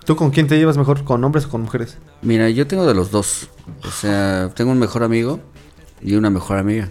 ¿Tú 0.07 0.15
con 0.17 0.31
quién 0.31 0.47
te 0.47 0.57
llevas 0.57 0.77
mejor? 0.79 1.03
¿Con 1.05 1.23
hombres 1.25 1.47
o 1.47 1.51
con 1.51 1.63
mujeres? 1.63 1.99
Mira, 2.23 2.49
yo 2.49 2.67
tengo 2.67 2.87
de 2.87 2.95
los 2.95 3.11
dos. 3.11 3.49
O 3.85 3.91
sea, 3.91 4.51
tengo 4.55 4.71
un 4.71 4.79
mejor 4.79 5.03
amigo 5.03 5.41
y 6.01 6.15
una 6.15 6.31
mejor 6.31 6.59
amiga. 6.59 6.89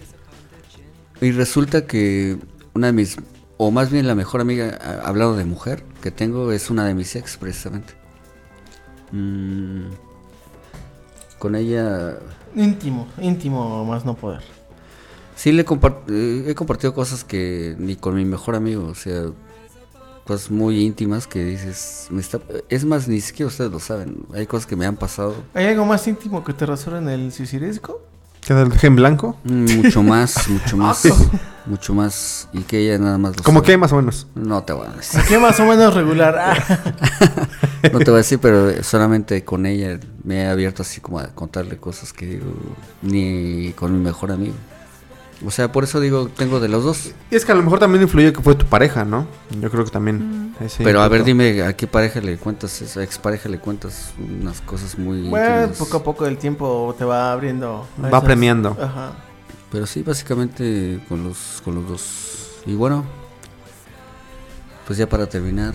Y 1.22 1.30
resulta 1.32 1.86
que 1.86 2.36
una 2.74 2.88
de 2.88 2.92
mis, 2.92 3.16
o 3.56 3.70
más 3.70 3.90
bien 3.90 4.06
la 4.06 4.14
mejor 4.14 4.42
amiga, 4.42 4.78
a- 4.82 5.08
hablando 5.08 5.34
de 5.36 5.46
mujer, 5.46 5.82
que 6.02 6.10
tengo 6.10 6.52
es 6.52 6.68
una 6.68 6.84
de 6.84 6.94
mis 6.94 7.16
ex, 7.16 7.38
precisamente. 7.38 7.94
Mm, 9.12 9.86
con 11.38 11.54
ella 11.54 12.18
Íntimo, 12.54 13.06
íntimo 13.20 13.84
más 13.86 14.04
no 14.04 14.14
poder. 14.14 14.40
sí 15.36 15.52
le 15.52 15.64
compart- 15.64 16.08
eh, 16.10 16.44
he 16.50 16.54
compartido 16.54 16.92
cosas 16.92 17.22
que 17.24 17.76
ni 17.78 17.96
con 17.96 18.14
mi 18.14 18.24
mejor 18.24 18.56
amigo, 18.56 18.84
o 18.86 18.94
sea, 18.94 19.26
cosas 20.26 20.50
muy 20.50 20.84
íntimas 20.84 21.26
que 21.26 21.44
dices, 21.44 22.08
me 22.10 22.20
está, 22.20 22.40
es 22.68 22.84
más, 22.84 23.08
ni 23.08 23.20
siquiera 23.20 23.48
ustedes 23.48 23.70
lo 23.70 23.78
saben, 23.80 24.26
hay 24.34 24.46
cosas 24.46 24.66
que 24.66 24.76
me 24.76 24.84
han 24.86 24.96
pasado 24.96 25.34
¿Hay 25.54 25.66
algo 25.66 25.86
más 25.86 26.06
íntimo 26.08 26.42
que 26.44 26.52
te 26.52 26.66
rasuren 26.66 27.08
el 27.08 27.32
suicirisco? 27.32 28.02
¿Te 28.46 28.54
deje 28.54 28.86
en 28.86 28.94
blanco? 28.96 29.36
Mm, 29.44 29.76
Mucho 29.82 30.02
más, 30.04 30.48
mucho 30.48 30.76
más, 30.76 31.02
mucho 31.66 31.94
más. 31.94 32.48
Y 32.52 32.60
que 32.60 32.78
ella 32.78 32.96
nada 32.96 33.18
más 33.18 33.36
lo 33.36 33.42
¿Cómo 33.42 33.58
sabe. 33.58 33.72
que 33.72 33.76
más 33.78 33.92
o 33.92 33.96
menos? 33.96 34.28
No 34.36 34.62
te 34.62 34.72
voy 34.72 34.86
a 34.86 34.90
decir. 34.92 35.20
¿Qué 35.26 35.36
más 35.38 35.58
o 35.58 35.64
menos 35.66 35.94
regular? 35.94 36.62
No 37.92 37.98
te 38.00 38.04
voy 38.10 38.14
a 38.14 38.18
decir, 38.18 38.38
pero 38.40 38.82
solamente 38.82 39.44
con 39.44 39.64
ella 39.66 39.98
me 40.24 40.42
he 40.42 40.46
abierto 40.48 40.82
así 40.82 41.00
como 41.00 41.18
a 41.20 41.26
contarle 41.28 41.76
cosas 41.76 42.12
que 42.12 42.26
digo, 42.26 42.46
ni 43.02 43.72
con 43.72 43.92
mi 43.96 44.02
mejor 44.02 44.32
amigo. 44.32 44.54
O 45.44 45.50
sea, 45.50 45.70
por 45.70 45.84
eso 45.84 46.00
digo, 46.00 46.28
tengo 46.28 46.60
de 46.60 46.68
los 46.68 46.82
dos. 46.84 47.10
Y 47.30 47.36
es 47.36 47.44
que 47.44 47.52
a 47.52 47.54
lo 47.54 47.62
mejor 47.62 47.78
también 47.78 48.02
influyó 48.02 48.32
que 48.32 48.40
fue 48.40 48.54
tu 48.54 48.64
pareja, 48.66 49.04
¿no? 49.04 49.26
Yo 49.60 49.70
creo 49.70 49.84
que 49.84 49.90
también. 49.90 50.54
ese 50.60 50.82
pero 50.82 51.02
a 51.02 51.08
ver, 51.08 51.24
dime, 51.24 51.62
¿a 51.62 51.74
qué 51.76 51.86
pareja 51.86 52.20
le 52.20 52.38
cuentas, 52.38 52.80
esa 52.80 53.02
expareja 53.02 53.48
le 53.48 53.58
cuentas 53.58 54.14
unas 54.18 54.60
cosas 54.62 54.98
muy 54.98 55.28
bueno, 55.28 55.56
íntimas? 55.64 55.78
poco 55.78 55.96
a 55.98 56.02
poco 56.02 56.26
el 56.26 56.38
tiempo 56.38 56.94
te 56.98 57.04
va 57.04 57.32
abriendo. 57.32 57.86
a 58.02 58.08
Va 58.08 58.22
premiando. 58.22 58.76
Ajá. 58.80 59.12
Pero 59.70 59.84
sí, 59.86 60.02
básicamente 60.02 61.00
con 61.08 61.22
los, 61.22 61.60
con 61.62 61.74
los 61.74 61.86
dos. 61.88 62.62
Y 62.64 62.74
bueno, 62.74 63.04
pues 64.86 64.98
ya 64.98 65.06
para 65.08 65.26
terminar, 65.26 65.74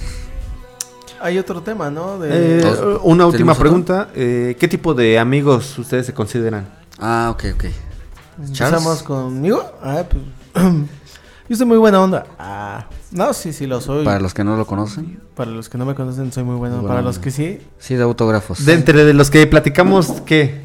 Hay 1.22 1.38
otro 1.38 1.62
tema, 1.62 1.92
¿no? 1.92 2.18
De... 2.18 2.30
Eh, 2.30 2.62
¿Tenemos 2.62 3.00
una 3.04 3.28
última 3.28 3.54
pregunta. 3.54 4.10
eh, 4.16 4.58
¿Qué 4.60 4.68
tipo 4.68 4.96
de 4.96 5.20
amigos 5.20 5.78
ustedes 5.78 6.08
se 6.08 6.14
consideran? 6.16 6.68
ah, 7.00 7.30
ok, 7.32 7.44
ok. 7.54 7.66
Empezamos 8.38 9.04
conmigo. 9.04 9.64
Ah, 9.82 10.04
pues. 10.10 10.24
Yo 11.50 11.58
soy 11.58 11.66
muy 11.66 11.78
buena 11.78 12.02
onda. 12.02 12.26
Ah, 12.40 12.86
no, 13.12 13.34
sí, 13.34 13.52
sí 13.52 13.68
lo 13.68 13.82
soy. 13.82 14.06
Para 14.06 14.16
Para, 14.16 14.24
los 14.24 14.34
que 14.34 14.44
no 14.46 14.56
lo 14.56 14.66
conocen. 14.66 15.20
los 15.38 15.68
que 15.68 15.78
no 15.78 15.86
me 15.86 15.96
conocen, 15.96 16.32
soy 16.32 16.46
muy 16.46 16.56
buena. 16.56 16.76
Buena 16.76 16.88
Para 16.88 17.02
los 17.02 17.20
que 17.20 17.30
sí, 17.30 17.60
Sí, 17.78 17.96
de 17.96 18.04
autógrafos. 18.04 18.66
De 18.66 18.74
entre 18.74 19.04
de 19.04 19.14
los 19.14 19.30
que 19.30 19.46
platicamos, 19.48 20.22
¿qué? 20.26 20.62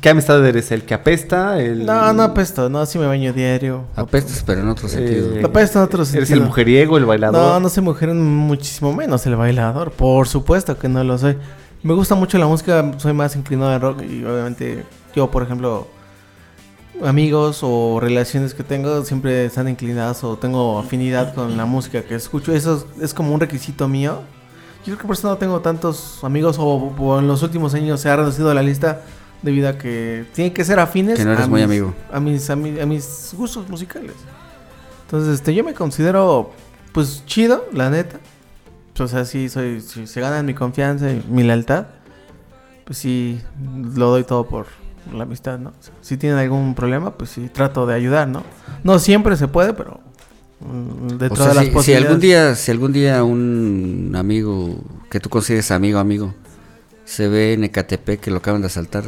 ¿Qué 0.00 0.08
amistad 0.08 0.44
eres? 0.44 0.72
¿El 0.72 0.82
que 0.82 0.94
apesta? 0.94 1.60
El... 1.60 1.86
no, 1.86 2.12
no 2.12 2.24
apesto, 2.24 2.68
no, 2.68 2.84
sí 2.84 2.98
me 2.98 3.06
baño 3.06 3.32
diario. 3.32 3.84
Apestas, 3.94 4.42
pero 4.44 4.62
en 4.62 4.68
otro 4.68 4.88
sentido. 4.88 5.36
Eh, 5.36 5.44
apesto 5.44 5.78
en 5.78 5.84
otro 5.84 6.02
¿Eres 6.02 6.08
sentido. 6.10 6.40
el 6.40 6.46
mujeriego, 6.46 6.96
el 6.98 7.04
bailador? 7.04 7.40
No, 7.40 7.60
no 7.60 7.68
soy 7.68 7.84
mujer, 7.84 8.12
muchísimo 8.12 8.92
menos 8.92 9.24
el 9.26 9.36
bailador. 9.36 9.92
Por 9.92 10.26
supuesto 10.26 10.76
que 10.76 10.88
no 10.88 11.04
lo 11.04 11.16
soy. 11.16 11.38
Me 11.84 11.94
gusta 11.94 12.16
mucho 12.16 12.38
la 12.38 12.48
música, 12.48 12.90
soy 12.96 13.12
más 13.12 13.36
inclinado 13.36 13.70
al 13.70 13.80
rock 13.80 14.02
y 14.02 14.24
obviamente 14.24 14.84
yo, 15.14 15.30
por 15.30 15.44
ejemplo, 15.44 15.86
amigos 17.04 17.60
o 17.62 17.98
relaciones 18.00 18.54
que 18.54 18.62
tengo 18.64 19.04
siempre 19.04 19.44
están 19.44 19.68
inclinadas 19.68 20.24
o 20.24 20.36
tengo 20.36 20.78
afinidad 20.78 21.34
con 21.34 21.56
la 21.56 21.64
música 21.64 22.02
que 22.02 22.14
escucho. 22.14 22.52
Eso 22.54 22.84
es, 22.98 23.02
es 23.04 23.14
como 23.14 23.32
un 23.34 23.40
requisito 23.40 23.88
mío. 23.88 24.20
Yo 24.80 24.84
creo 24.94 24.98
que 24.98 25.06
por 25.06 25.16
eso 25.16 25.28
no 25.28 25.36
tengo 25.36 25.60
tantos 25.60 26.22
amigos 26.24 26.56
o, 26.58 26.64
o 26.66 27.18
en 27.18 27.26
los 27.28 27.42
últimos 27.42 27.74
años 27.74 28.00
se 28.00 28.08
ha 28.08 28.16
reducido 28.16 28.52
la 28.54 28.62
lista 28.62 29.02
debido 29.42 29.68
a 29.68 29.78
que 29.78 30.26
tienen 30.34 30.52
que 30.52 30.64
ser 30.64 30.80
afines 30.80 31.18
Que 31.18 31.24
no 31.24 31.32
eres 31.32 31.44
a 31.44 31.48
muy 31.48 31.60
mis- 31.60 31.64
amigo. 31.64 31.94
a 32.12 32.20
mis, 32.20 32.50
a, 32.50 32.52
a 32.54 32.56
mis 32.86 33.34
gustos 33.36 33.68
musicales. 33.68 34.12
Entonces, 35.04 35.34
este, 35.34 35.54
yo 35.54 35.64
me 35.64 35.74
considero, 35.74 36.50
pues, 36.92 37.22
chido, 37.26 37.64
la 37.72 37.88
neta. 37.90 38.18
O 38.98 39.06
sea, 39.06 39.24
sí, 39.24 39.48
soy, 39.48 39.80
si 39.80 40.06
se 40.08 40.20
ganan 40.20 40.44
mi 40.44 40.54
confianza 40.54 41.10
y 41.10 41.24
mi 41.28 41.44
lealtad, 41.44 41.86
pues 42.84 42.98
sí, 42.98 43.40
lo 43.94 44.10
doy 44.10 44.24
todo 44.24 44.46
por 44.48 44.66
la 45.12 45.24
amistad, 45.24 45.58
¿no? 45.58 45.72
Si 46.00 46.16
tienen 46.16 46.38
algún 46.38 46.74
problema, 46.74 47.12
pues 47.12 47.30
sí, 47.30 47.48
trato 47.52 47.86
de 47.86 47.94
ayudar, 47.94 48.28
¿no? 48.28 48.42
No 48.84 48.98
siempre 48.98 49.36
se 49.36 49.48
puede, 49.48 49.72
pero 49.74 50.00
mm, 50.60 51.16
de 51.18 51.26
O 51.28 51.36
sea, 51.36 51.54
las 51.54 51.58
si, 51.58 51.66
si 51.66 51.70
posibilidades. 51.70 52.06
algún 52.06 52.20
día, 52.20 52.54
si 52.54 52.70
algún 52.70 52.92
día 52.92 53.24
un 53.24 54.14
amigo 54.16 54.76
que 55.10 55.20
tú 55.20 55.28
consideres 55.28 55.70
amigo, 55.70 55.98
amigo, 55.98 56.34
se 57.04 57.28
ve 57.28 57.54
en 57.54 57.64
Ecatepec 57.64 58.20
que 58.20 58.30
lo 58.30 58.38
acaban 58.38 58.60
de 58.60 58.66
asaltar, 58.66 59.04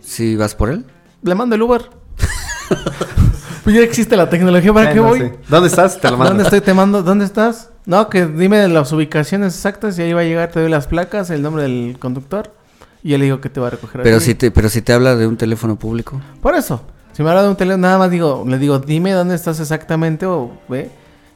¿sí 0.00 0.36
vas 0.36 0.54
por 0.54 0.70
él? 0.70 0.84
Le 1.22 1.34
mando 1.34 1.54
el 1.54 1.62
Uber. 1.62 1.90
pues 3.64 3.76
ya 3.76 3.82
existe 3.82 4.16
la 4.16 4.28
tecnología, 4.30 4.72
¿para 4.72 4.92
qué 4.92 5.00
Bueno, 5.00 5.24
voy? 5.24 5.30
sí. 5.30 5.36
¿Dónde 5.48 5.68
estás? 5.68 6.00
Te 6.00 6.10
lo 6.10 6.16
mando. 6.16 6.30
¿Dónde 6.30 6.44
estoy? 6.44 6.60
Te 6.60 6.74
mando, 6.74 7.02
¿dónde 7.02 7.24
estás? 7.24 7.70
No, 7.84 8.08
que 8.08 8.26
dime 8.26 8.66
las 8.68 8.92
ubicaciones 8.92 9.54
exactas 9.54 9.98
y 9.98 10.02
ahí 10.02 10.12
va 10.12 10.20
a 10.22 10.24
llegar, 10.24 10.50
te 10.50 10.60
doy 10.60 10.70
las 10.70 10.86
placas, 10.86 11.30
el 11.30 11.42
nombre 11.42 11.62
del 11.64 11.96
conductor 11.98 12.52
y 13.02 13.10
ya 13.10 13.18
le 13.18 13.24
digo 13.24 13.40
que 13.40 13.48
te 13.50 13.60
va 13.60 13.68
a 13.68 13.70
recoger. 13.70 14.00
a 14.00 14.04
Pero 14.04 14.18
ti. 14.18 14.24
si 14.24 14.34
te, 14.34 14.50
pero 14.50 14.68
si 14.68 14.82
te 14.82 14.92
habla 14.92 15.16
de 15.16 15.26
un 15.26 15.36
teléfono 15.36 15.76
público, 15.76 16.20
Por 16.40 16.54
eso, 16.54 16.80
si 17.12 17.22
me 17.22 17.30
habla 17.30 17.42
de 17.44 17.48
un 17.50 17.56
teléfono, 17.56 17.82
nada 17.82 17.98
más 17.98 18.10
digo, 18.10 18.44
le 18.46 18.58
digo, 18.58 18.78
dime 18.78 19.12
dónde 19.12 19.34
estás 19.34 19.60
exactamente 19.60 20.26
o 20.26 20.50
ve. 20.68 20.90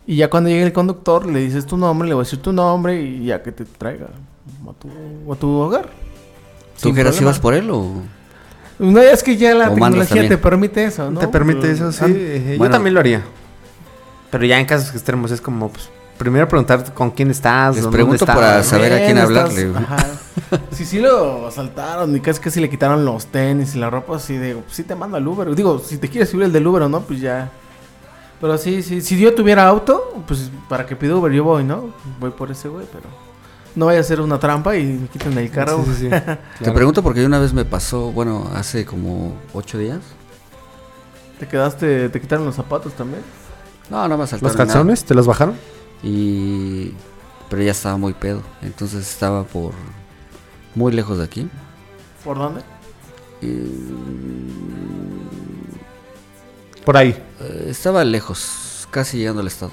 Y 0.07 0.17
ya 0.17 0.29
cuando 0.31 0.49
llegue 0.51 0.65
el 0.65 0.73
conductor, 0.73 1.27
le 1.27 1.41
dices 1.41 1.67
tu 1.67 1.77
nombre, 1.77 2.09
le 2.09 2.15
voy 2.15 2.23
a 2.23 2.25
decir 2.25 2.41
tu 2.41 2.53
nombre 2.53 3.01
y 3.01 3.27
ya 3.27 3.43
que 3.43 3.53
te 3.53 3.65
traiga 3.65 4.07
a 4.07 4.73
tu, 4.73 5.33
a 5.33 5.37
tu 5.37 5.49
hogar. 5.51 5.89
¿tú 6.81 6.93
problema. 6.95 7.21
vas 7.27 7.39
por 7.39 7.55
él 7.55 7.71
o...? 7.71 7.87
No, 8.79 9.01
es 9.03 9.23
que 9.23 9.37
ya 9.37 9.55
la 9.55 9.69
O 9.71 9.75
tecnología 9.75 10.27
te 10.27 10.39
permite 10.39 10.85
eso, 10.85 11.11
¿no? 11.11 11.21
¿Te 11.21 11.29
permite 11.29 11.71
eso? 11.71 11.93
Sí. 11.93 11.99
ah, 12.03 12.07
eh, 12.09 12.57
Yo 12.59 12.71
también 12.71 12.95
lo 12.95 13.01
haría. 13.01 13.23
Pero 14.31 14.47
ya 14.47 14.59
en 14.59 14.65
casos 14.65 14.95
extremos 14.95 15.31
es 15.31 15.41
como, 15.43 15.69
pues, 15.69 15.91
primero 16.21 16.47
preguntar 16.47 16.93
con 16.93 17.11
quién 17.11 17.31
estás. 17.31 17.75
Les 17.75 17.83
dónde 17.83 17.97
pregunto 17.97 18.25
estás, 18.25 18.37
para 18.37 18.63
saber 18.63 18.93
a 18.93 19.05
quién 19.07 19.19
hablarle. 19.19 19.73
Si 20.73 20.85
sí 20.85 20.99
lo 20.99 21.47
asaltaron 21.47 22.15
y 22.17 22.21
casi 22.21 22.41
que 22.41 22.51
si 22.51 22.61
le 22.61 22.69
quitaron 22.69 23.05
los 23.05 23.27
tenis 23.27 23.75
y 23.75 23.79
la 23.79 23.89
ropa, 23.89 24.17
así 24.17 24.37
de, 24.37 24.55
pues 24.55 24.75
sí 24.75 24.83
te 24.85 24.95
mando 24.95 25.17
al 25.17 25.27
Uber. 25.27 25.55
Digo, 25.55 25.79
si 25.79 25.97
te 25.99 26.09
quieres 26.09 26.29
subir 26.31 26.47
el 26.47 26.53
del 26.53 26.67
Uber 26.67 26.83
o 26.83 26.89
no, 26.89 27.01
pues 27.01 27.21
ya. 27.21 27.51
Pero 28.41 28.59
sí, 28.59 28.83
sí, 28.83 29.01
si 29.01 29.19
yo 29.19 29.35
tuviera 29.35 29.67
auto, 29.67 30.23
pues 30.27 30.51
para 30.69 30.87
que 30.87 30.97
pida 30.97 31.15
Uber 31.15 31.31
yo 31.33 31.45
voy, 31.45 31.63
¿no? 31.63 31.91
Voy 32.19 32.31
por 32.31 32.51
ese 32.51 32.69
güey, 32.69 32.87
pero 32.91 33.05
no 33.77 33.87
vaya 33.87 34.01
a 34.01 34.03
ser 34.03 34.21
una 34.21 34.39
trampa 34.41 34.77
y 34.77 34.85
me 34.85 35.09
quiten 35.09 35.37
el 35.39 35.51
carro. 35.51 35.85
Sí, 35.85 35.95
sí, 35.95 36.11
sí. 36.11 36.35
Te 36.65 36.73
pregunto 36.73 37.03
porque 37.03 37.25
una 37.25 37.39
vez 37.39 37.53
me 37.53 37.65
pasó, 37.65 38.11
bueno, 38.13 38.51
hace 38.55 38.85
como 38.85 39.35
ocho 39.53 39.79
días. 39.79 40.01
¿Te 41.39 41.47
quedaste, 41.47 42.09
te 42.09 42.21
quitaron 42.21 42.45
los 42.45 42.57
zapatos 42.57 42.93
también? 42.95 43.23
No, 43.89 44.07
no 44.09 44.19
me 44.19 44.25
asaltaron 44.25 44.49
¿Los 44.49 44.59
nada. 44.59 44.67
calzones? 44.67 45.05
¿Te 45.05 45.15
los 45.15 45.27
bajaron? 45.27 45.55
Y... 46.03 46.93
Pero 47.49 47.63
ya 47.63 47.73
estaba 47.73 47.97
muy 47.97 48.13
pedo. 48.15 48.43
Entonces 48.63 49.09
estaba 49.09 49.45
por... 49.45 49.73
Muy 50.75 50.93
lejos 50.93 51.19
de 51.19 51.25
aquí. 51.25 51.49
¿Por 52.25 52.39
dónde? 52.39 52.63
Por 56.85 56.97
ahí. 56.97 57.11
Eh, 57.41 57.67
estaba 57.69 58.05
lejos, 58.05 58.87
casi 58.91 59.19
llegando 59.19 59.41
al 59.41 59.49
estado. 59.49 59.73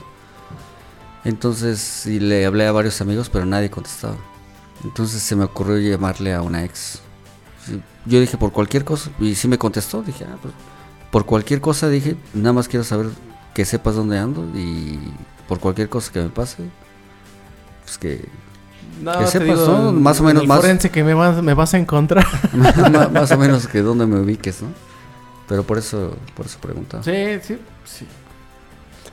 Entonces, 1.23 1.79
sí 1.79 2.19
le 2.19 2.45
hablé 2.45 2.65
a 2.67 2.71
varios 2.71 3.01
amigos, 3.01 3.29
pero 3.29 3.45
nadie 3.45 3.69
contestaba. 3.69 4.15
Entonces 4.83 5.21
se 5.21 5.35
me 5.35 5.43
ocurrió 5.43 5.77
llamarle 5.77 6.33
a 6.33 6.41
una 6.41 6.63
ex. 6.63 7.01
Yo 8.05 8.21
dije 8.21 8.37
por 8.37 8.53
cualquier 8.53 8.85
cosa, 8.85 9.11
y 9.19 9.35
sí 9.35 9.47
me 9.47 9.57
contestó, 9.57 10.01
dije, 10.01 10.25
ah, 10.25 10.37
pues, 10.41 10.53
por 11.11 11.25
cualquier 11.25 11.59
cosa 11.59 11.89
dije, 11.89 12.15
nada 12.33 12.53
más 12.53 12.67
quiero 12.67 12.85
saber 12.85 13.07
que 13.53 13.65
sepas 13.65 13.95
dónde 13.95 14.17
ando 14.19 14.45
y 14.57 14.99
por 15.47 15.59
cualquier 15.59 15.89
cosa 15.89 16.11
que 16.11 16.21
me 16.21 16.29
pase, 16.29 16.57
pues 17.83 17.97
que 17.97 18.25
No, 19.01 19.17
Que 19.19 19.27
sepas, 19.27 19.47
digo, 19.59 19.67
¿no? 19.67 19.91
Más 19.93 20.19
o 20.19 20.23
en 20.23 20.27
menos 20.27 20.41
el 20.43 20.47
más- 20.49 20.59
forense 20.61 20.89
que 20.89 21.03
me 21.03 21.13
vas, 21.13 21.41
me 21.43 21.53
vas 21.53 21.73
a 21.73 21.77
encontrar. 21.77 22.25
más, 22.53 23.11
más 23.11 23.31
o 23.31 23.37
menos 23.37 23.67
que 23.67 23.81
dónde 23.81 24.05
me 24.07 24.19
ubiques, 24.19 24.61
¿no? 24.61 24.69
Pero 25.47 25.63
por 25.63 25.77
eso, 25.77 26.17
por 26.35 26.45
eso 26.47 26.57
preguntaba. 26.59 27.03
sí, 27.03 27.11
sí, 27.43 27.57
sí. 27.85 28.05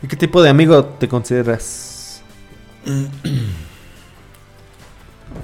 ¿Y 0.03 0.09
qué 0.09 0.17
tipo 0.17 0.43
de 0.43 0.51
amigo 0.51 0.85
te 0.85 1.09
consideras? 1.09 2.23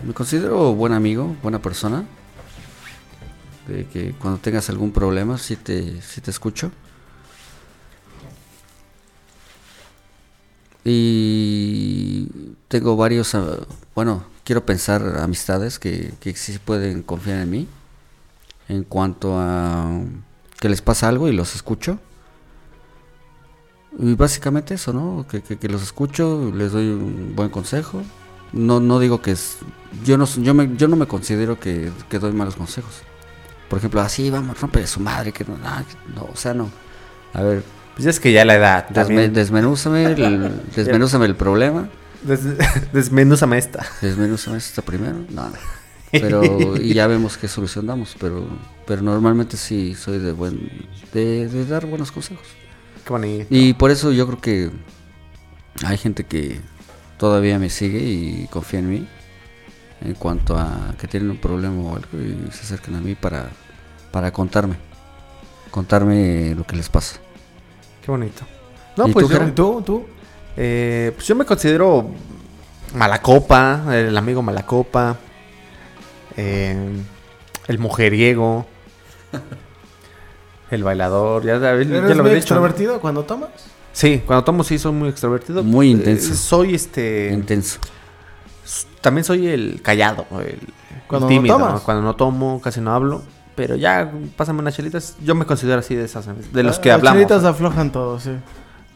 Me 0.06 0.12
considero 0.14 0.72
buen 0.74 0.92
amigo, 0.92 1.36
buena 1.42 1.60
persona. 1.60 2.04
De 3.66 3.86
que 3.86 4.12
cuando 4.12 4.38
tengas 4.40 4.68
algún 4.70 4.92
problema, 4.92 5.38
sí 5.38 5.56
te, 5.56 6.00
sí 6.02 6.20
te 6.20 6.30
escucho. 6.30 6.70
Y 10.84 12.26
tengo 12.68 12.96
varios, 12.96 13.34
ah, 13.34 13.58
bueno, 13.94 14.24
quiero 14.44 14.64
pensar 14.64 15.18
amistades 15.20 15.78
que, 15.78 16.12
que 16.20 16.34
sí 16.34 16.58
pueden 16.64 17.02
confiar 17.02 17.40
en 17.40 17.50
mí. 17.50 17.68
En 18.68 18.84
cuanto 18.84 19.36
a 19.38 20.00
que 20.60 20.68
les 20.68 20.80
pasa 20.82 21.08
algo 21.08 21.28
y 21.28 21.32
los 21.32 21.54
escucho. 21.54 21.98
Y 23.98 24.14
básicamente 24.14 24.74
eso, 24.74 24.92
¿no? 24.92 25.26
Que, 25.28 25.42
que- 25.42 25.68
los 25.68 25.82
escucho, 25.82 26.52
les 26.54 26.72
doy 26.72 26.88
un 26.88 27.34
buen 27.34 27.48
consejo. 27.50 28.02
No, 28.52 28.80
no 28.80 28.98
digo 29.00 29.20
que 29.20 29.32
es... 29.32 29.58
Yo 30.04 30.16
no, 30.16 30.26
yo 30.26 30.54
me, 30.54 30.76
yo 30.76 30.88
no 30.88 30.96
me 30.96 31.06
considero 31.06 31.58
que, 31.58 31.90
que 32.08 32.18
doy 32.18 32.32
malos 32.32 32.56
consejos. 32.56 33.02
Por 33.68 33.78
ejemplo, 33.78 34.00
así, 34.00 34.30
vamos, 34.30 34.60
rompe 34.60 34.86
su 34.86 35.00
madre, 35.00 35.32
que 35.32 35.44
no, 35.44 35.56
nah, 35.58 35.82
no, 36.14 36.24
o 36.32 36.36
sea, 36.36 36.54
no. 36.54 36.70
A 37.34 37.42
ver, 37.42 37.64
Pues 38.02 38.16
es 38.16 38.20
que 38.20 38.32
ya 38.32 38.44
la 38.44 38.54
edad. 38.54 38.88
desme- 38.88 39.30
desmenúzame, 39.30 40.04
el, 40.04 40.62
desmenúzame 40.76 41.26
el 41.26 41.36
problema. 41.36 41.88
Des- 42.22 42.40
desmenúzame 42.92 43.58
esta. 43.58 43.84
Desmenúzame 44.00 44.58
esto 44.58 44.82
primero. 44.82 45.16
No, 45.30 45.48
no. 45.50 45.56
Pero, 46.12 46.76
y 46.76 46.94
ya 46.94 47.06
vemos 47.06 47.36
qué 47.36 47.46
solución 47.46 47.86
damos. 47.86 48.16
Pero, 48.18 48.48
pero 48.86 49.00
normalmente 49.02 49.56
sí 49.56 49.94
soy 49.94 50.18
de 50.18 50.32
buen, 50.32 50.70
de, 51.12 51.46
de 51.48 51.66
dar 51.66 51.86
buenos 51.86 52.10
consejos. 52.10 52.46
Qué 53.04 53.10
bonito. 53.12 53.46
Y 53.50 53.74
por 53.74 53.90
eso 53.92 54.10
yo 54.12 54.26
creo 54.26 54.40
que 54.40 54.70
hay 55.84 55.96
gente 55.98 56.24
que 56.24 56.60
todavía 57.16 57.58
me 57.60 57.70
sigue 57.70 58.00
y 58.00 58.48
confía 58.50 58.80
en 58.80 58.90
mí 58.90 59.08
en 60.00 60.14
cuanto 60.14 60.58
a 60.58 60.94
que 60.98 61.06
tienen 61.06 61.30
un 61.30 61.36
problema 61.36 61.80
o 61.80 61.94
algo 61.94 62.08
y 62.14 62.50
se 62.50 62.62
acercan 62.62 62.96
a 62.96 63.00
mí 63.00 63.14
para, 63.14 63.50
para 64.10 64.32
contarme, 64.32 64.74
contarme 65.70 66.54
lo 66.56 66.64
que 66.66 66.74
les 66.76 66.88
pasa. 66.88 67.20
Qué 68.04 68.10
bonito. 68.10 68.42
No, 68.96 69.08
¿Y 69.08 69.12
pues 69.12 69.26
tú, 69.28 69.32
yo? 69.32 69.52
¿Tú? 69.52 69.82
¿Tú? 69.84 70.04
eh, 70.56 71.12
pues 71.14 71.26
yo 71.26 71.34
me 71.36 71.44
considero 71.44 72.10
malacopa, 72.94 73.82
el 73.96 74.16
amigo 74.16 74.42
malacopa, 74.42 75.16
eh, 76.36 76.76
el 77.68 77.78
mujeriego, 77.78 78.66
el 80.70 80.82
bailador, 80.84 81.44
ya, 81.44 81.54
ya, 81.58 81.60
ya 81.60 81.68
¿Eres 81.72 81.90
lo 81.92 81.98
muy 82.00 82.08
dicho. 82.14 82.22
¿no? 82.32 82.36
extrovertido 82.36 83.00
cuando 83.00 83.24
tomas? 83.24 83.50
Sí, 83.92 84.22
cuando 84.24 84.44
tomo 84.44 84.62
sí 84.64 84.78
soy 84.78 84.92
muy 84.92 85.08
extrovertido. 85.08 85.62
Muy 85.64 85.88
Eh, 85.88 85.92
intenso. 85.92 86.34
soy 86.34 86.74
este... 86.74 87.30
Intenso. 87.32 87.80
También 89.00 89.24
soy 89.24 89.48
el 89.48 89.80
callado, 89.82 90.26
el, 90.32 90.46
el 90.46 90.58
Cuando 91.08 91.26
no 91.26 91.32
tímido. 91.32 91.56
tomas. 91.58 91.80
Cuando 91.80 92.02
no 92.02 92.14
tomo, 92.14 92.60
casi 92.60 92.80
no 92.80 92.92
hablo. 92.94 93.22
Pero 93.60 93.76
ya, 93.76 94.10
pásame 94.38 94.60
unas 94.60 94.74
chelitas. 94.74 95.16
Yo 95.22 95.34
me 95.34 95.44
considero 95.44 95.80
así 95.80 95.94
de 95.94 96.04
esas, 96.06 96.24
de 96.50 96.62
los 96.62 96.78
Ah, 96.78 96.80
que 96.80 96.88
las 96.88 96.96
hablamos. 96.98 97.16
chelitas 97.18 97.44
aflojan 97.44 97.92
todo, 97.92 98.18
sí. 98.18 98.30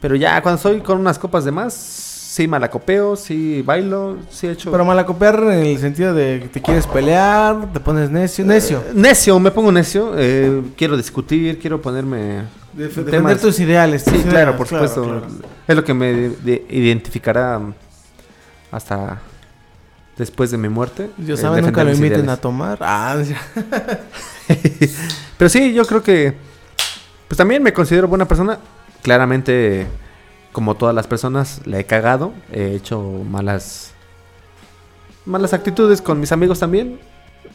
Pero 0.01 0.17
ya, 0.17 0.41
cuando 0.41 0.57
estoy 0.57 0.81
con 0.81 0.99
unas 0.99 1.19
copas 1.19 1.45
de 1.45 1.51
más, 1.53 1.75
sí 1.75 2.49
malacopeo, 2.49 3.15
sí 3.15 3.61
bailo, 3.61 4.17
sí 4.31 4.47
he 4.47 4.53
hecho... 4.53 4.71
Pero 4.73 4.87
malacopear 4.87 5.39
en 5.53 5.67
el 5.67 5.79
sentido 5.79 6.15
de 6.15 6.41
que 6.41 6.49
te 6.49 6.63
quieres 6.63 6.87
pelear, 6.87 7.71
te 7.75 7.79
pones 7.81 8.09
necio. 8.11 8.43
Necio. 8.47 8.79
Eh, 8.79 8.93
necio, 8.95 9.39
me 9.39 9.51
pongo 9.51 9.71
necio. 9.71 10.13
eh, 10.17 10.63
quiero 10.79 10.97
discutir, 10.97 11.59
quiero 11.59 11.83
ponerme... 11.83 12.45
De- 12.73 12.89
temas- 12.89 13.05
defender 13.05 13.39
tus 13.41 13.61
ideales. 13.61 14.03
tus 14.03 14.15
Sí, 14.15 14.23
claro, 14.31 14.57
por 14.57 14.67
claro, 14.67 14.89
supuesto. 14.89 15.21
claro. 15.21 15.27
Es 15.69 15.77
lo 15.77 15.85
que 15.85 15.93
me 15.93 16.07
de- 16.13 16.31
de- 16.43 16.67
identificará 16.71 17.61
hasta 18.71 19.21
después 20.17 20.51
de 20.51 20.59
mi 20.59 20.69
muerte. 20.69 21.11
Dios 21.17 21.39
eh, 21.39 21.43
sabe, 21.43 21.63
nunca 21.63 21.85
lo 21.85 21.91
inviten 21.91 22.21
ideales. 22.21 22.39
a 22.39 22.41
tomar. 22.41 22.79
Ah, 22.81 23.17
ya. 23.23 23.41
Pero 25.39 25.49
sí, 25.49 25.73
yo 25.73 25.85
creo 25.85 26.03
que. 26.03 26.35
Pues 27.29 27.39
también 27.39 27.63
me 27.63 27.73
considero 27.73 28.09
buena 28.09 28.27
persona. 28.27 28.59
Claramente, 29.03 29.87
como 30.53 30.77
todas 30.77 30.95
las 30.95 31.07
personas, 31.07 31.61
la 31.67 31.79
he 31.79 31.85
cagado. 31.85 32.33
He 32.53 32.75
hecho 32.75 33.01
malas. 33.29 33.93
Malas 35.25 35.53
actitudes 35.55 36.03
con 36.03 36.21
mis 36.21 36.33
amigos 36.33 36.61
también. 36.61 37.01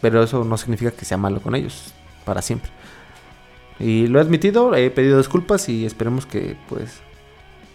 Pero 0.02 0.24
eso 0.24 0.44
no 0.44 0.58
significa 0.58 0.92
que 0.92 1.06
sea 1.06 1.18
malo 1.18 1.42
con 1.42 1.56
ellos. 1.56 1.94
Para 2.26 2.42
siempre. 2.42 2.72
Y 3.80 4.08
lo 4.08 4.20
he 4.20 4.22
admitido, 4.22 4.76
he 4.76 4.90
pedido 4.92 5.18
disculpas 5.18 5.70
y 5.70 5.86
esperemos 5.86 6.26
que, 6.26 6.58
pues. 6.68 7.02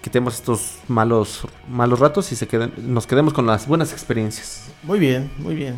Quitemos 0.04 0.34
estos 0.34 0.80
malos, 0.86 1.46
malos 1.66 1.98
ratos 1.98 2.30
y 2.30 2.36
se 2.36 2.46
queden, 2.46 2.74
nos 2.76 3.06
quedemos 3.06 3.32
con 3.32 3.46
las 3.46 3.66
buenas 3.66 3.90
experiencias. 3.90 4.64
Muy 4.82 4.98
bien, 4.98 5.30
muy 5.38 5.54
bien. 5.54 5.76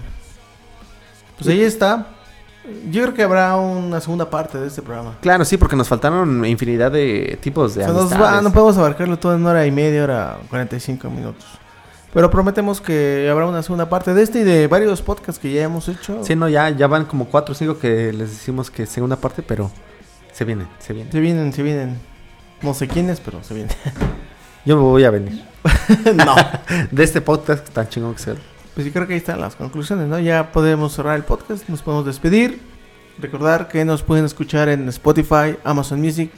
Pues 1.38 1.48
ahí 1.48 1.62
está. 1.62 2.08
Yo 2.90 3.02
creo 3.02 3.14
que 3.14 3.22
habrá 3.22 3.54
una 3.54 4.00
segunda 4.00 4.28
parte 4.28 4.58
de 4.58 4.66
este 4.66 4.82
programa. 4.82 5.16
Claro, 5.20 5.44
sí, 5.44 5.56
porque 5.56 5.76
nos 5.76 5.86
faltaron 5.86 6.44
infinidad 6.44 6.90
de 6.90 7.38
tipos 7.40 7.76
de 7.76 7.82
O 7.82 7.84
sea, 7.84 7.92
nos 7.92 8.10
va- 8.10 8.16
amistades. 8.16 8.42
no 8.42 8.52
podemos 8.52 8.76
abarcarlo 8.78 9.16
todo 9.16 9.36
en 9.36 9.46
hora 9.46 9.64
y 9.64 9.70
media, 9.70 10.02
hora 10.02 10.38
45 10.50 11.08
minutos. 11.08 11.44
Pero 12.12 12.28
prometemos 12.28 12.80
que 12.80 13.28
habrá 13.30 13.46
una 13.46 13.62
segunda 13.62 13.88
parte 13.88 14.12
de 14.12 14.22
este 14.24 14.40
y 14.40 14.42
de 14.42 14.66
varios 14.66 15.02
podcasts 15.02 15.38
que 15.40 15.52
ya 15.52 15.62
hemos 15.62 15.88
hecho. 15.88 16.24
Sí, 16.24 16.34
no, 16.34 16.48
ya, 16.48 16.70
ya 16.70 16.88
van 16.88 17.04
como 17.04 17.26
cuatro 17.26 17.52
o 17.52 17.54
cinco 17.54 17.78
que 17.78 18.12
les 18.12 18.30
decimos 18.30 18.72
que 18.72 18.86
segunda 18.86 19.14
parte, 19.14 19.42
pero 19.42 19.70
se 20.32 20.44
vienen, 20.44 20.66
se 20.80 20.92
vienen. 20.94 21.12
Se 21.12 21.20
vienen, 21.20 21.52
se 21.52 21.62
vienen. 21.62 22.15
No 22.62 22.74
sé 22.74 22.88
quiénes, 22.88 23.20
pero 23.20 23.42
se 23.42 23.54
vienen. 23.54 23.74
Yo 24.64 24.76
me 24.76 24.82
voy 24.82 25.04
a 25.04 25.10
venir. 25.10 25.44
no. 26.14 26.34
De 26.90 27.04
este 27.04 27.20
podcast 27.20 27.68
tan 27.70 27.88
chingón 27.88 28.14
que 28.14 28.22
sea. 28.22 28.34
Pues 28.74 28.84
sí, 28.86 28.92
creo 28.92 29.06
que 29.06 29.14
ahí 29.14 29.18
están 29.18 29.40
las 29.40 29.56
conclusiones, 29.56 30.08
¿no? 30.08 30.18
Ya 30.18 30.52
podemos 30.52 30.92
cerrar 30.92 31.16
el 31.16 31.24
podcast, 31.24 31.68
nos 31.68 31.82
podemos 31.82 32.04
despedir. 32.04 32.60
Recordar 33.18 33.68
que 33.68 33.84
nos 33.84 34.02
pueden 34.02 34.24
escuchar 34.24 34.68
en 34.68 34.88
Spotify, 34.88 35.56
Amazon 35.64 36.00
Music, 36.00 36.30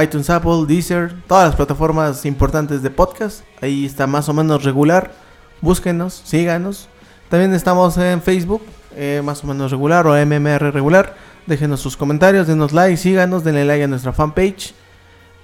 iTunes, 0.00 0.30
Apple, 0.30 0.64
Deezer, 0.66 1.14
todas 1.26 1.48
las 1.48 1.56
plataformas 1.56 2.24
importantes 2.24 2.82
de 2.82 2.90
podcast. 2.90 3.42
Ahí 3.60 3.84
está 3.84 4.06
más 4.06 4.28
o 4.28 4.32
menos 4.32 4.64
regular. 4.64 5.12
Búsquenos, 5.60 6.22
síganos. 6.24 6.88
También 7.28 7.52
estamos 7.52 7.98
en 7.98 8.22
Facebook, 8.22 8.62
eh, 8.94 9.20
más 9.24 9.42
o 9.42 9.46
menos 9.46 9.70
regular 9.70 10.06
o 10.06 10.14
MMR 10.14 10.70
regular. 10.72 11.16
Déjenos 11.46 11.80
sus 11.80 11.96
comentarios, 11.96 12.46
denos 12.46 12.72
like, 12.72 12.96
síganos, 12.96 13.44
denle 13.44 13.64
like 13.64 13.84
a 13.84 13.88
nuestra 13.88 14.12
fanpage. 14.12 14.74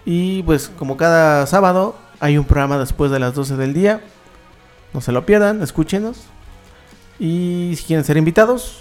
Y 0.04 0.42
pues 0.42 0.70
como 0.78 0.96
cada 0.96 1.46
sábado 1.46 1.96
hay 2.20 2.38
un 2.38 2.44
programa 2.44 2.78
después 2.78 3.10
de 3.10 3.18
las 3.18 3.34
12 3.34 3.56
del 3.56 3.74
día. 3.74 4.00
No 4.92 5.00
se 5.00 5.12
lo 5.12 5.24
pierdan, 5.24 5.62
escúchenos. 5.62 6.18
Y 7.18 7.74
si 7.76 7.84
quieren 7.84 8.04
ser 8.04 8.16
invitados, 8.16 8.80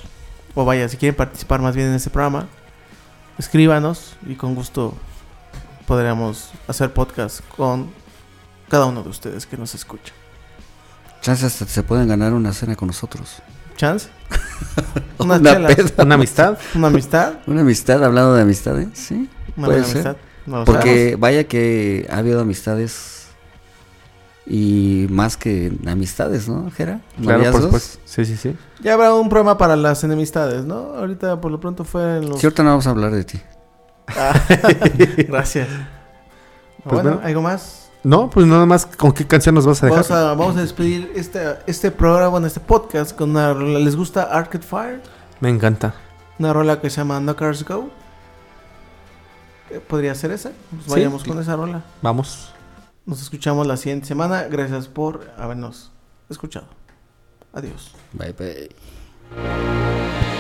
o 0.56 0.66
vaya, 0.66 0.90
si 0.90 0.98
quieren 0.98 1.16
participar 1.16 1.62
más 1.62 1.76
bien 1.76 1.88
en 1.90 1.96
este 1.96 2.10
programa, 2.10 2.48
escríbanos 3.38 4.16
y 4.28 4.36
con 4.36 4.56
gusto 4.56 4.94
podríamos 5.88 6.52
hacer 6.68 6.92
podcast 6.94 7.42
con 7.56 7.92
cada 8.70 8.86
uno 8.86 9.04
de 9.04 9.10
ustedes 9.10 9.46
que 9.46 9.58
nos 9.58 9.76
escucha. 9.76 10.14
Chance 11.22 11.46
hasta 11.46 11.66
se 11.66 11.84
pueden 11.84 12.08
ganar 12.08 12.34
una 12.34 12.52
cena 12.54 12.76
con 12.76 12.88
nosotros. 12.88 13.42
¿Chance? 13.78 14.10
Una 15.18 15.40
peda. 15.40 15.60
Una 16.00 16.16
amistad. 16.16 16.58
una 16.76 16.88
amistad, 16.88 17.34
Una 17.48 17.62
amistad, 17.62 18.04
hablando 18.04 18.34
de 18.34 18.42
amistades, 18.42 18.88
sí. 18.94 19.30
una 19.56 19.68
Puede 19.68 19.80
buena 19.82 19.86
ser. 19.86 20.08
amistad. 20.08 20.31
No 20.46 20.66
Porque 20.66 21.16
vaya 21.20 21.46
que 21.46 22.08
ha 22.10 22.18
habido 22.18 22.42
amistades 22.42 23.28
y 24.46 25.08
más 25.10 25.38
que 25.38 25.72
amistades, 25.86 26.50
¿no, 26.50 26.72
Jera? 26.72 27.02
Claro, 27.22 27.52
por 27.52 27.62
supuesto. 27.62 28.00
Sí, 28.06 28.26
sí, 28.26 28.36
sí. 28.36 28.56
Ya 28.82 28.96
habrá 28.96 29.14
un 29.14 29.30
programa 29.30 29.58
para 29.58 29.76
las 29.76 30.04
enemistades, 30.04 30.66
¿no? 30.66 30.96
Ahorita 30.96 31.40
por 31.40 31.52
lo 31.52 31.60
pronto 31.60 31.84
fue 31.84 32.18
en 32.18 32.30
los... 32.30 32.44
Ahorita 32.44 32.64
no 32.64 32.72
vamos 32.72 32.88
a 32.88 32.90
hablar 32.90 33.12
de 33.12 33.24
ti. 33.24 33.42
Ah, 34.08 34.34
gracias. 35.28 35.68
Pues 36.84 36.96
bueno, 36.96 37.12
bueno. 37.12 37.22
¿algo 37.24 37.42
más? 37.42 37.92
No, 38.04 38.32
pues 38.32 38.48
nada 38.48 38.66
más, 38.66 38.88
¿con 38.88 39.12
qué 39.12 39.28
canción 39.28 39.54
nos 39.54 39.68
vas 39.68 39.84
a 39.84 39.86
dejar? 39.86 40.04
Vamos 40.04 40.12
a, 40.12 40.34
vamos 40.34 40.58
a 40.58 40.62
despedir 40.62 41.12
este, 41.16 41.40
este 41.68 41.92
programa, 41.92 42.30
bueno, 42.30 42.48
este 42.48 42.60
podcast 42.60 43.16
con 43.16 43.30
una 43.30 43.54
rola. 43.54 43.78
¿Les 43.78 43.96
gusta 43.96 44.24
Arcade 44.24 44.66
Fire? 44.66 45.02
Me 45.40 45.50
encanta. 45.50 45.94
Una 46.40 46.52
rola 46.52 46.82
que 46.82 46.90
se 46.90 46.98
llama 46.98 47.20
Knockers 47.20 47.64
Go. 47.64 47.92
¿Podría 49.80 50.14
ser 50.16 50.32
esa? 50.32 50.52
Pues 50.70 50.84
Sí. 50.86 50.92
vayamos 50.92 51.24
con 51.24 51.40
esa 51.40 51.56
rola. 51.56 51.84
Vamos. 52.02 52.54
Nos 53.06 53.22
escuchamos 53.22 53.66
la 53.66 53.78
siguiente 53.78 54.08
semana. 54.08 54.44
Gracias 54.44 54.88
por 54.88 55.30
habernos 55.38 55.92
escuchado. 56.30 56.68
Adiós. 57.54 57.92
Bye, 58.14 58.34
bye. 58.34 60.31